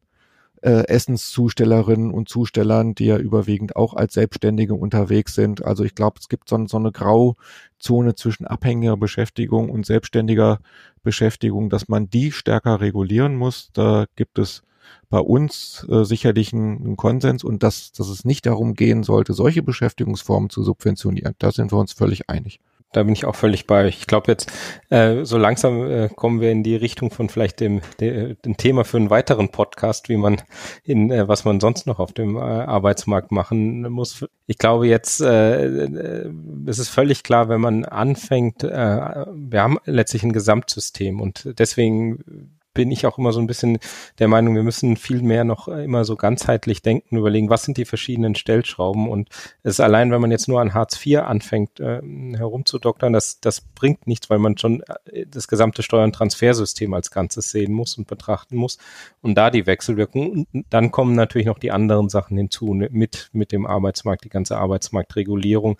äh, 0.62 0.86
Essenszustellerinnen 0.86 2.10
und 2.10 2.28
Zustellern, 2.28 2.94
die 2.94 3.06
ja 3.06 3.18
überwiegend 3.18 3.76
auch 3.76 3.94
als 3.94 4.14
Selbstständige 4.14 4.74
unterwegs 4.74 5.34
sind. 5.34 5.64
Also 5.64 5.84
ich 5.84 5.94
glaube, 5.94 6.18
es 6.20 6.28
gibt 6.28 6.48
so, 6.48 6.66
so 6.66 6.76
eine 6.76 6.92
Grauzone 6.92 8.14
zwischen 8.14 8.46
abhängiger 8.46 8.96
Beschäftigung 8.96 9.70
und 9.70 9.86
selbstständiger 9.86 10.60
Beschäftigung, 11.02 11.70
dass 11.70 11.88
man 11.88 12.10
die 12.10 12.32
stärker 12.32 12.80
regulieren 12.80 13.36
muss. 13.36 13.70
Da 13.72 14.06
gibt 14.16 14.38
es 14.38 14.62
bei 15.10 15.20
uns 15.20 15.86
äh, 15.88 16.04
sicherlich 16.04 16.52
einen 16.52 16.96
Konsens 16.96 17.44
und 17.44 17.62
dass, 17.62 17.92
dass 17.92 18.08
es 18.08 18.24
nicht 18.24 18.46
darum 18.46 18.74
gehen 18.74 19.02
sollte, 19.02 19.34
solche 19.34 19.62
Beschäftigungsformen 19.62 20.50
zu 20.50 20.62
subventionieren. 20.62 21.34
Da 21.38 21.52
sind 21.52 21.72
wir 21.72 21.78
uns 21.78 21.92
völlig 21.92 22.28
einig 22.28 22.60
da 22.92 23.02
bin 23.02 23.12
ich 23.12 23.24
auch 23.24 23.36
völlig 23.36 23.66
bei. 23.66 23.86
Ich 23.86 24.06
glaube 24.06 24.30
jetzt, 24.32 24.50
äh, 24.88 25.24
so 25.24 25.36
langsam 25.36 25.90
äh, 25.90 26.08
kommen 26.08 26.40
wir 26.40 26.50
in 26.50 26.62
die 26.62 26.76
Richtung 26.76 27.10
von 27.10 27.28
vielleicht 27.28 27.60
dem, 27.60 27.80
de, 28.00 28.34
dem 28.36 28.56
Thema 28.56 28.84
für 28.84 28.96
einen 28.96 29.10
weiteren 29.10 29.50
Podcast, 29.50 30.08
wie 30.08 30.16
man 30.16 30.40
in, 30.84 31.10
äh, 31.10 31.28
was 31.28 31.44
man 31.44 31.60
sonst 31.60 31.86
noch 31.86 31.98
auf 31.98 32.12
dem 32.12 32.36
äh, 32.36 32.40
Arbeitsmarkt 32.40 33.30
machen 33.30 33.82
muss. 33.90 34.24
Ich 34.46 34.58
glaube 34.58 34.86
jetzt, 34.88 35.20
äh, 35.20 35.66
äh, 35.66 36.32
es 36.66 36.78
ist 36.78 36.88
völlig 36.88 37.22
klar, 37.22 37.48
wenn 37.48 37.60
man 37.60 37.84
anfängt, 37.84 38.64
äh, 38.64 38.68
wir 38.68 39.62
haben 39.62 39.78
letztlich 39.84 40.22
ein 40.22 40.32
Gesamtsystem 40.32 41.20
und 41.20 41.52
deswegen 41.58 42.57
bin 42.78 42.92
ich 42.92 43.06
auch 43.06 43.18
immer 43.18 43.32
so 43.32 43.40
ein 43.40 43.48
bisschen 43.48 43.80
der 44.20 44.28
Meinung, 44.28 44.54
wir 44.54 44.62
müssen 44.62 44.96
viel 44.96 45.20
mehr 45.20 45.42
noch 45.42 45.66
immer 45.66 46.04
so 46.04 46.14
ganzheitlich 46.14 46.80
denken, 46.80 47.16
überlegen, 47.16 47.50
was 47.50 47.64
sind 47.64 47.76
die 47.76 47.84
verschiedenen 47.84 48.36
Stellschrauben 48.36 49.08
und 49.08 49.30
es 49.64 49.74
ist 49.74 49.80
allein, 49.80 50.12
wenn 50.12 50.20
man 50.20 50.30
jetzt 50.30 50.46
nur 50.46 50.60
an 50.60 50.74
Hartz 50.74 51.04
IV 51.04 51.22
anfängt 51.22 51.80
äh, 51.80 52.00
herumzudoktern, 52.36 53.12
das, 53.12 53.40
das 53.40 53.62
bringt 53.62 54.06
nichts, 54.06 54.30
weil 54.30 54.38
man 54.38 54.56
schon 54.56 54.84
äh, 55.06 55.26
das 55.26 55.48
gesamte 55.48 55.82
Steuer- 55.82 56.04
und 56.04 56.14
Transfersystem 56.14 56.94
als 56.94 57.10
Ganzes 57.10 57.50
sehen 57.50 57.72
muss 57.72 57.98
und 57.98 58.06
betrachten 58.06 58.56
muss 58.56 58.78
und 59.22 59.34
da 59.34 59.50
die 59.50 59.66
Wechselwirkung 59.66 60.46
und 60.52 60.66
dann 60.70 60.92
kommen 60.92 61.16
natürlich 61.16 61.48
noch 61.48 61.58
die 61.58 61.72
anderen 61.72 62.08
Sachen 62.08 62.36
hinzu 62.36 62.74
ne, 62.74 62.90
mit, 62.92 63.28
mit 63.32 63.50
dem 63.50 63.66
Arbeitsmarkt, 63.66 64.22
die 64.22 64.28
ganze 64.28 64.56
Arbeitsmarktregulierung, 64.56 65.78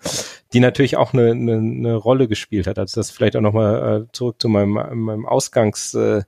die 0.51 0.59
natürlich 0.59 0.97
auch 0.97 1.13
eine, 1.13 1.31
eine, 1.31 1.53
eine 1.59 1.95
Rolle 1.95 2.27
gespielt 2.27 2.67
hat. 2.67 2.77
Also 2.77 2.99
das 2.99 3.09
vielleicht 3.09 3.37
auch 3.37 3.41
nochmal 3.41 4.01
äh, 4.01 4.11
zurück 4.11 4.41
zu 4.41 4.49
meinem, 4.49 4.71
meinem 4.71 5.25
Ausgangs 5.25 5.93
äh, 5.93 6.23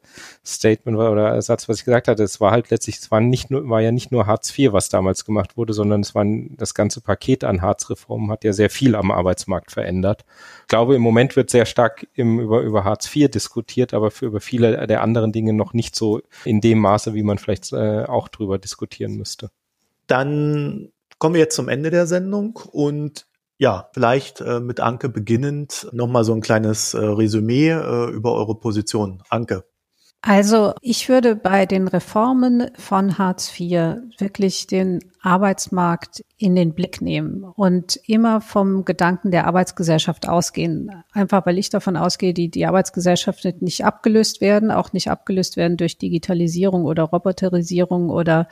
Statement 0.61 0.95
war 0.95 1.11
oder 1.11 1.41
Satz, 1.41 1.67
was 1.67 1.79
ich 1.79 1.85
gesagt 1.85 2.07
hatte, 2.07 2.21
es 2.21 2.39
war 2.39 2.51
halt 2.51 2.69
letztlich, 2.69 2.97
es 2.97 3.09
war 3.09 3.19
nicht 3.19 3.49
nur, 3.49 3.67
war 3.67 3.81
ja 3.81 3.91
nicht 3.91 4.11
nur 4.11 4.27
Hartz 4.27 4.55
IV, 4.57 4.73
was 4.73 4.89
damals 4.89 5.25
gemacht 5.25 5.57
wurde, 5.57 5.73
sondern 5.73 6.01
es 6.01 6.13
war 6.13 6.23
das 6.51 6.75
ganze 6.75 7.01
Paket 7.01 7.43
an 7.43 7.63
Hartz-Reformen 7.63 8.29
hat 8.29 8.43
ja 8.43 8.53
sehr 8.53 8.69
viel 8.69 8.95
am 8.95 9.09
Arbeitsmarkt 9.09 9.71
verändert. 9.71 10.23
Ich 10.61 10.67
glaube, 10.67 10.95
im 10.95 11.01
Moment 11.01 11.35
wird 11.35 11.49
sehr 11.49 11.65
stark 11.65 12.07
im, 12.13 12.39
über, 12.39 12.61
über 12.61 12.83
Hartz 12.83 13.13
IV 13.13 13.31
diskutiert, 13.31 13.95
aber 13.95 14.11
für 14.11 14.27
über 14.27 14.39
viele 14.39 14.85
der 14.85 15.01
anderen 15.01 15.31
Dinge 15.31 15.53
noch 15.53 15.73
nicht 15.73 15.95
so 15.95 16.21
in 16.45 16.61
dem 16.61 16.77
Maße, 16.77 17.15
wie 17.15 17.23
man 17.23 17.39
vielleicht 17.39 17.73
äh, 17.73 18.03
auch 18.03 18.27
drüber 18.27 18.59
diskutieren 18.59 19.15
müsste. 19.15 19.49
Dann 20.05 20.91
kommen 21.17 21.33
wir 21.33 21.41
jetzt 21.41 21.55
zum 21.55 21.69
Ende 21.69 21.89
der 21.89 22.05
Sendung 22.05 22.59
und 22.71 23.25
ja, 23.57 23.89
vielleicht 23.93 24.41
äh, 24.41 24.59
mit 24.59 24.79
Anke 24.79 25.07
beginnend 25.07 25.87
nochmal 25.91 26.23
so 26.23 26.33
ein 26.33 26.41
kleines 26.41 26.95
äh, 26.95 26.97
Resümee 26.97 27.69
äh, 27.69 28.09
über 28.09 28.33
eure 28.33 28.55
Position. 28.55 29.21
Anke. 29.29 29.65
Also 30.21 30.73
ich 30.81 31.09
würde 31.09 31.35
bei 31.35 31.65
den 31.65 31.87
Reformen 31.87 32.69
von 32.77 33.17
Hartz 33.17 33.59
IV 33.59 33.97
wirklich 34.19 34.67
den 34.67 34.99
Arbeitsmarkt 35.23 36.23
in 36.37 36.55
den 36.55 36.73
Blick 36.73 37.01
nehmen 37.01 37.43
und 37.43 37.99
immer 38.07 38.41
vom 38.41 38.85
Gedanken 38.85 39.29
der 39.29 39.45
Arbeitsgesellschaft 39.45 40.27
ausgehen. 40.27 40.91
Einfach 41.13 41.45
weil 41.45 41.59
ich 41.59 41.69
davon 41.69 41.95
ausgehe, 41.95 42.33
die, 42.33 42.49
die 42.49 42.65
Arbeitsgesellschaft 42.65 43.43
wird 43.43 43.61
nicht 43.61 43.85
abgelöst 43.85 44.41
werden, 44.41 44.71
auch 44.71 44.93
nicht 44.93 45.11
abgelöst 45.11 45.57
werden 45.57 45.77
durch 45.77 45.99
Digitalisierung 45.99 46.85
oder 46.85 47.03
Roboterisierung 47.03 48.09
oder 48.09 48.47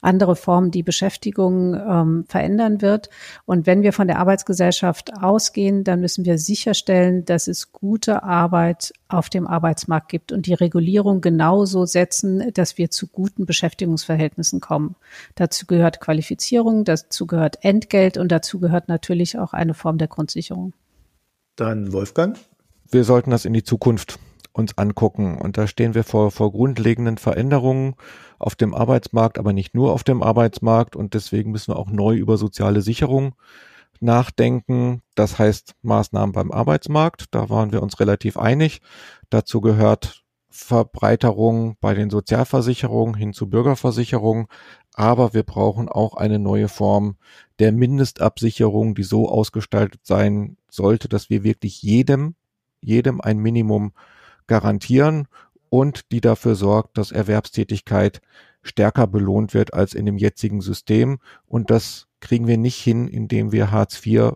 andere 0.00 0.34
Formen, 0.34 0.72
die 0.72 0.82
Beschäftigung 0.82 1.74
ähm, 1.74 2.24
verändern 2.28 2.82
wird. 2.82 3.10
Und 3.46 3.66
wenn 3.66 3.82
wir 3.82 3.92
von 3.92 4.08
der 4.08 4.18
Arbeitsgesellschaft 4.18 5.12
ausgehen, 5.22 5.84
dann 5.84 6.00
müssen 6.00 6.24
wir 6.24 6.38
sicherstellen, 6.38 7.24
dass 7.24 7.46
es 7.46 7.70
gute 7.70 8.24
Arbeit 8.24 8.92
auf 9.08 9.28
dem 9.28 9.46
Arbeitsmarkt 9.46 10.08
gibt 10.08 10.32
und 10.32 10.46
die 10.46 10.54
Regulierung 10.54 10.99
genauso 11.20 11.86
setzen, 11.86 12.52
dass 12.54 12.78
wir 12.78 12.90
zu 12.90 13.06
guten 13.06 13.46
Beschäftigungsverhältnissen 13.46 14.60
kommen. 14.60 14.96
Dazu 15.34 15.66
gehört 15.66 16.00
Qualifizierung, 16.00 16.84
dazu 16.84 17.26
gehört 17.26 17.64
Entgelt 17.64 18.16
und 18.18 18.30
dazu 18.30 18.60
gehört 18.60 18.88
natürlich 18.88 19.38
auch 19.38 19.52
eine 19.52 19.74
Form 19.74 19.98
der 19.98 20.08
Grundsicherung. 20.08 20.72
Dann 21.56 21.92
Wolfgang. 21.92 22.38
Wir 22.90 23.04
sollten 23.04 23.30
das 23.30 23.44
in 23.44 23.52
die 23.52 23.62
Zukunft 23.62 24.18
uns 24.52 24.76
angucken. 24.78 25.38
Und 25.38 25.58
da 25.58 25.66
stehen 25.66 25.94
wir 25.94 26.04
vor, 26.04 26.30
vor 26.30 26.52
grundlegenden 26.52 27.18
Veränderungen 27.18 27.94
auf 28.38 28.54
dem 28.54 28.74
Arbeitsmarkt, 28.74 29.38
aber 29.38 29.52
nicht 29.52 29.74
nur 29.74 29.92
auf 29.92 30.04
dem 30.04 30.22
Arbeitsmarkt. 30.22 30.96
Und 30.96 31.14
deswegen 31.14 31.50
müssen 31.50 31.72
wir 31.72 31.78
auch 31.78 31.90
neu 31.90 32.16
über 32.16 32.36
soziale 32.36 32.82
Sicherung 32.82 33.34
nachdenken. 34.00 35.02
Das 35.14 35.38
heißt 35.38 35.74
Maßnahmen 35.82 36.32
beim 36.32 36.50
Arbeitsmarkt. 36.50 37.26
Da 37.30 37.48
waren 37.48 37.72
wir 37.72 37.82
uns 37.82 38.00
relativ 38.00 38.36
einig. 38.36 38.80
Dazu 39.28 39.60
gehört 39.60 40.22
Verbreiterung 40.50 41.76
bei 41.80 41.94
den 41.94 42.10
Sozialversicherungen 42.10 43.14
hin 43.14 43.32
zu 43.32 43.48
Bürgerversicherungen, 43.48 44.46
aber 44.94 45.32
wir 45.32 45.44
brauchen 45.44 45.88
auch 45.88 46.14
eine 46.14 46.38
neue 46.38 46.68
Form 46.68 47.16
der 47.60 47.72
Mindestabsicherung, 47.72 48.94
die 48.94 49.04
so 49.04 49.28
ausgestaltet 49.28 50.00
sein 50.04 50.56
sollte, 50.68 51.08
dass 51.08 51.30
wir 51.30 51.44
wirklich 51.44 51.82
jedem, 51.82 52.34
jedem 52.80 53.20
ein 53.20 53.38
Minimum 53.38 53.92
garantieren 54.48 55.28
und 55.68 56.10
die 56.10 56.20
dafür 56.20 56.56
sorgt, 56.56 56.98
dass 56.98 57.12
Erwerbstätigkeit 57.12 58.20
stärker 58.62 59.06
belohnt 59.06 59.54
wird 59.54 59.72
als 59.72 59.94
in 59.94 60.04
dem 60.04 60.18
jetzigen 60.18 60.60
System. 60.60 61.18
Und 61.46 61.70
das 61.70 62.08
kriegen 62.18 62.46
wir 62.46 62.58
nicht 62.58 62.76
hin, 62.76 63.08
indem 63.08 63.52
wir 63.52 63.70
Hartz 63.70 64.04
IV 64.04 64.32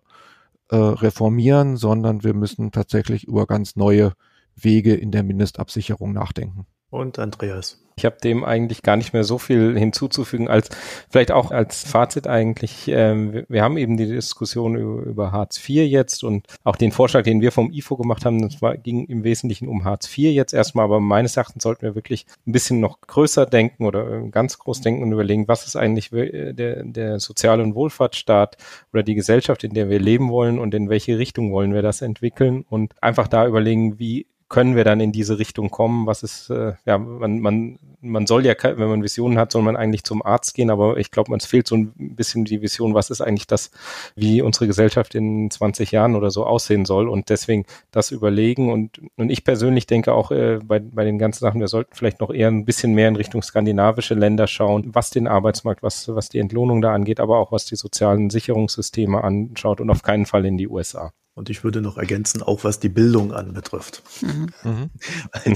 äh, 0.70 0.77
reformieren, 0.77 1.77
sondern 1.77 2.23
wir 2.23 2.35
müssen 2.35 2.73
tatsächlich 2.73 3.24
über 3.24 3.47
ganz 3.47 3.77
neue 3.77 4.12
Wege 4.56 4.94
in 4.94 5.10
der 5.10 5.22
Mindestabsicherung 5.22 6.12
nachdenken. 6.12 6.66
Und 6.90 7.18
Andreas. 7.18 7.81
Ich 7.97 8.05
habe 8.05 8.16
dem 8.22 8.44
eigentlich 8.44 8.82
gar 8.82 8.97
nicht 8.97 9.12
mehr 9.12 9.24
so 9.24 9.39
viel 9.39 9.78
hinzuzufügen, 9.78 10.48
als 10.48 10.68
vielleicht 11.09 11.31
auch 11.31 11.51
als 11.52 11.82
Fazit 11.82 12.26
eigentlich. 12.26 12.89
Ähm, 12.89 13.44
wir 13.48 13.62
haben 13.62 13.76
eben 13.76 13.97
die 13.97 14.06
Diskussion 14.06 14.76
über, 14.76 15.02
über, 15.02 15.32
Hartz 15.32 15.59
IV 15.59 15.89
jetzt 15.89 16.24
und 16.24 16.47
auch 16.64 16.76
den 16.76 16.93
Vorschlag, 16.93 17.22
den 17.22 17.40
wir 17.40 17.52
vom 17.52 17.72
IFO 17.72 17.97
gemacht 17.97 18.24
haben, 18.24 18.43
das 18.43 18.60
war, 18.62 18.76
ging 18.76 19.06
im 19.06 19.22
Wesentlichen 19.22 19.68
um 19.68 19.85
Hartz 19.85 20.06
IV 20.06 20.32
jetzt 20.32 20.55
erstmal, 20.55 20.85
aber 20.85 21.01
meines 21.01 21.36
Erachtens 21.36 21.62
sollten 21.62 21.82
wir 21.82 21.94
wirklich 21.94 22.26
ein 22.47 22.52
bisschen 22.52 22.81
noch 22.81 23.01
größer 23.01 23.47
denken 23.47 23.86
oder 23.86 24.22
ganz 24.28 24.59
groß 24.59 24.81
denken 24.81 25.02
und 25.02 25.12
überlegen, 25.12 25.47
was 25.48 25.66
ist 25.66 25.76
eigentlich 25.76 26.10
der, 26.10 26.85
der 26.85 27.20
soziale 27.20 27.62
und 27.62 27.74
Wohlfahrtsstaat 27.74 28.56
oder 28.93 29.02
die 29.02 29.14
Gesellschaft, 29.14 29.62
in 29.62 29.74
der 29.74 29.89
wir 29.89 30.01
leben 30.01 30.31
wollen 30.31 30.59
und 30.59 30.74
in 30.74 30.89
welche 30.89 31.18
Richtung 31.18 31.52
wollen 31.52 31.74
wir 31.74 31.82
das 31.82 32.02
entwickeln 32.02 32.64
und 32.68 32.94
einfach 33.02 33.28
da 33.28 33.47
überlegen, 33.47 33.98
wie 33.98 34.26
können 34.49 34.77
wir 34.77 34.85
dann 34.85 35.01
in 35.01 35.12
diese 35.12 35.39
Richtung 35.39 35.71
kommen? 35.71 36.07
Was 36.07 36.23
ist, 36.23 36.51
äh, 36.51 36.75
ja, 36.87 36.99
man, 36.99 37.41
man, 37.41 37.79
man 38.01 38.27
soll 38.27 38.45
ja, 38.45 38.55
wenn 38.62 38.89
man 38.89 39.03
Visionen 39.03 39.39
hat, 39.39 39.53
soll 39.53 39.62
man 39.62 39.77
eigentlich 39.77 40.05
zum 40.05 40.25
Arzt 40.25 40.55
gehen, 40.55 40.71
aber 40.71 40.99
ich 40.99 41.11
glaube, 41.11 41.35
es 41.37 41.47
fehlt 41.47 41.66
so 41.66 41.77
ein 41.77 41.93
bisschen 41.97 42.45
die 42.45 42.61
Vision, 42.62 42.95
was 42.95 43.11
ist 43.11 43.21
eigentlich 43.21 43.47
das, 43.47 43.71
wie 44.15 44.43
unsere 44.43 44.66
Gesellschaft 44.66 45.15
in 45.15 45.51
20 45.51 45.91
Jahren 45.93 46.15
oder 46.15 46.31
so 46.31 46.47
aussehen 46.47 46.85
soll 46.85 47.09
und 47.09 47.31
deswegen 47.31 47.65
das 47.91 48.11
überlegen 48.11 48.71
und, 48.73 49.01
und 49.16 49.31
ich 49.31 49.45
persönlich 49.45 49.87
denke 49.87 50.12
auch 50.12 50.31
äh, 50.31 50.59
bei, 50.62 50.79
bei 50.79 51.05
den 51.05 51.19
ganzen 51.19 51.41
Sachen, 51.41 51.61
wir 51.61 51.69
sollten 51.69 51.95
vielleicht 51.95 52.21
noch 52.21 52.33
eher 52.33 52.49
ein 52.49 52.65
bisschen 52.65 52.93
mehr 52.95 53.09
in 53.09 53.16
Richtung 53.16 53.43
skandinavische 53.43 54.15
Länder 54.15 54.47
schauen, 54.47 54.91
was 54.95 55.11
den 55.11 55.27
Arbeitsmarkt, 55.27 55.83
was, 55.83 56.09
was 56.09 56.29
die 56.29 56.39
Entlohnung 56.39 56.83
da 56.83 56.93
angeht, 56.93 57.21
aber 57.21 57.39
auch 57.39 57.53
was 57.53 57.65
die 57.65 57.77
sozialen 57.77 58.31
Sicherungssysteme 58.31 59.25
anschaut 59.25 59.81
und 59.81 59.91
auf 59.91 60.03
keinen 60.03 60.27
Fall 60.27 60.45
in 60.45 60.59
die 60.59 60.69
USA. 60.69 61.12
Und 61.36 61.51
ich 61.51 61.65
würde 61.65 61.81
noch 61.81 61.98
ergänzen, 61.98 62.43
auch 62.43 62.62
was 62.62 62.78
die 62.78 62.89
Bildung 62.89 63.32
anbetrifft. 63.32 64.05
Mhm. 64.23 64.51
mhm. 64.62 64.90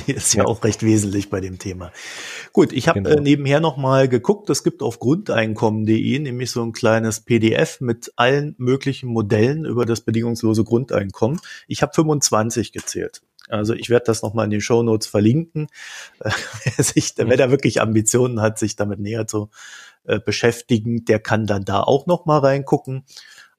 die 0.06 0.12
ist 0.12 0.34
ja, 0.34 0.42
ja, 0.42 0.48
auch 0.48 0.64
recht 0.64 0.82
wesentlich 0.82 1.30
bei 1.30 1.40
dem 1.40 1.60
Thema. 1.60 1.92
Gut, 2.52 2.72
ich 2.72 2.88
habe 2.88 3.02
genau. 3.02 3.16
äh, 3.16 3.20
nebenher 3.20 3.60
noch 3.60 3.76
mal 3.76 4.08
geguckt, 4.08 4.50
es 4.50 4.64
gibt 4.64 4.82
auf 4.82 4.98
grundeinkommen.de 4.98 6.18
nämlich 6.18 6.50
so 6.50 6.62
ein 6.62 6.72
kleines 6.72 7.20
PDF 7.20 7.80
mit 7.80 8.12
allen 8.16 8.56
möglichen 8.58 9.08
Modellen 9.08 9.64
über 9.64 9.86
das 9.86 10.00
bedingungslose 10.00 10.64
Grundeinkommen. 10.64 11.40
Ich 11.68 11.82
habe 11.82 11.94
25 11.94 12.72
gezählt. 12.72 13.22
Also 13.48 13.72
ich 13.72 13.88
werde 13.88 14.06
das 14.06 14.22
nochmal 14.22 14.46
in 14.46 14.50
den 14.50 14.60
Show 14.60 14.82
Notes 14.82 15.06
verlinken. 15.06 15.68
wer, 16.18 16.84
sich, 16.84 17.14
wer 17.16 17.36
da 17.36 17.50
wirklich 17.50 17.80
Ambitionen 17.80 18.40
hat, 18.40 18.58
sich 18.58 18.74
damit 18.76 18.98
näher 18.98 19.26
zu 19.26 19.48
äh, 20.04 20.18
beschäftigen, 20.18 21.04
der 21.04 21.20
kann 21.20 21.46
dann 21.46 21.64
da 21.64 21.82
auch 21.82 22.06
nochmal 22.06 22.40
reingucken. 22.40 23.04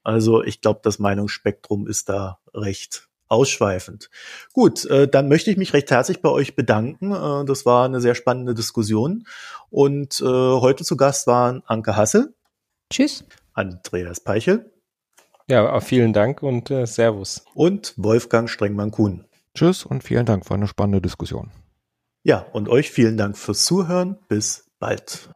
Also 0.04 0.44
ich 0.44 0.62
glaube, 0.62 0.82
das 0.84 1.00
Meinungsspektrum 1.00 1.88
ist 1.88 2.10
da 2.10 2.40
recht 2.54 3.10
ausschweifend. 3.28 4.10
Gut, 4.54 4.86
äh, 4.86 5.08
dann 5.08 5.30
möchte 5.30 5.52
ich 5.52 5.58
mich 5.58 5.74
recht 5.74 5.92
herzlich 5.92 6.22
bei 6.22 6.30
euch 6.30 6.56
bedanken. 6.56 7.12
Äh, 7.12 7.46
das 7.46 7.66
war 7.66 7.86
eine 7.86 8.02
sehr 8.02 8.16
spannende 8.16 8.54
Diskussion. 8.54 9.26
Und 9.70 10.20
äh, 10.20 10.26
heute 10.26 10.84
zu 10.84 10.98
Gast 10.98 11.28
waren 11.28 11.64
Anke 11.66 11.96
Hassel. 11.96 12.34
Tschüss. 12.92 13.24
Andreas 13.54 14.20
Peichel. 14.20 14.72
Ja, 15.48 15.80
vielen 15.80 16.14
Dank 16.14 16.44
und 16.44 16.70
äh, 16.70 16.86
Servus. 16.86 17.44
Und 17.54 17.94
Wolfgang 17.98 18.50
Strengmann-Kuhn. 18.50 19.26
Tschüss 19.56 19.84
und 19.84 20.04
vielen 20.04 20.26
Dank 20.26 20.46
für 20.46 20.54
eine 20.54 20.68
spannende 20.68 21.02
Diskussion. 21.02 21.52
Ja, 22.24 22.46
und 22.54 22.70
euch 22.70 22.92
vielen 22.92 23.18
Dank 23.18 23.38
fürs 23.38 23.66
Zuhören. 23.66 24.18
Bis 24.28 24.70
bald. 24.80 25.30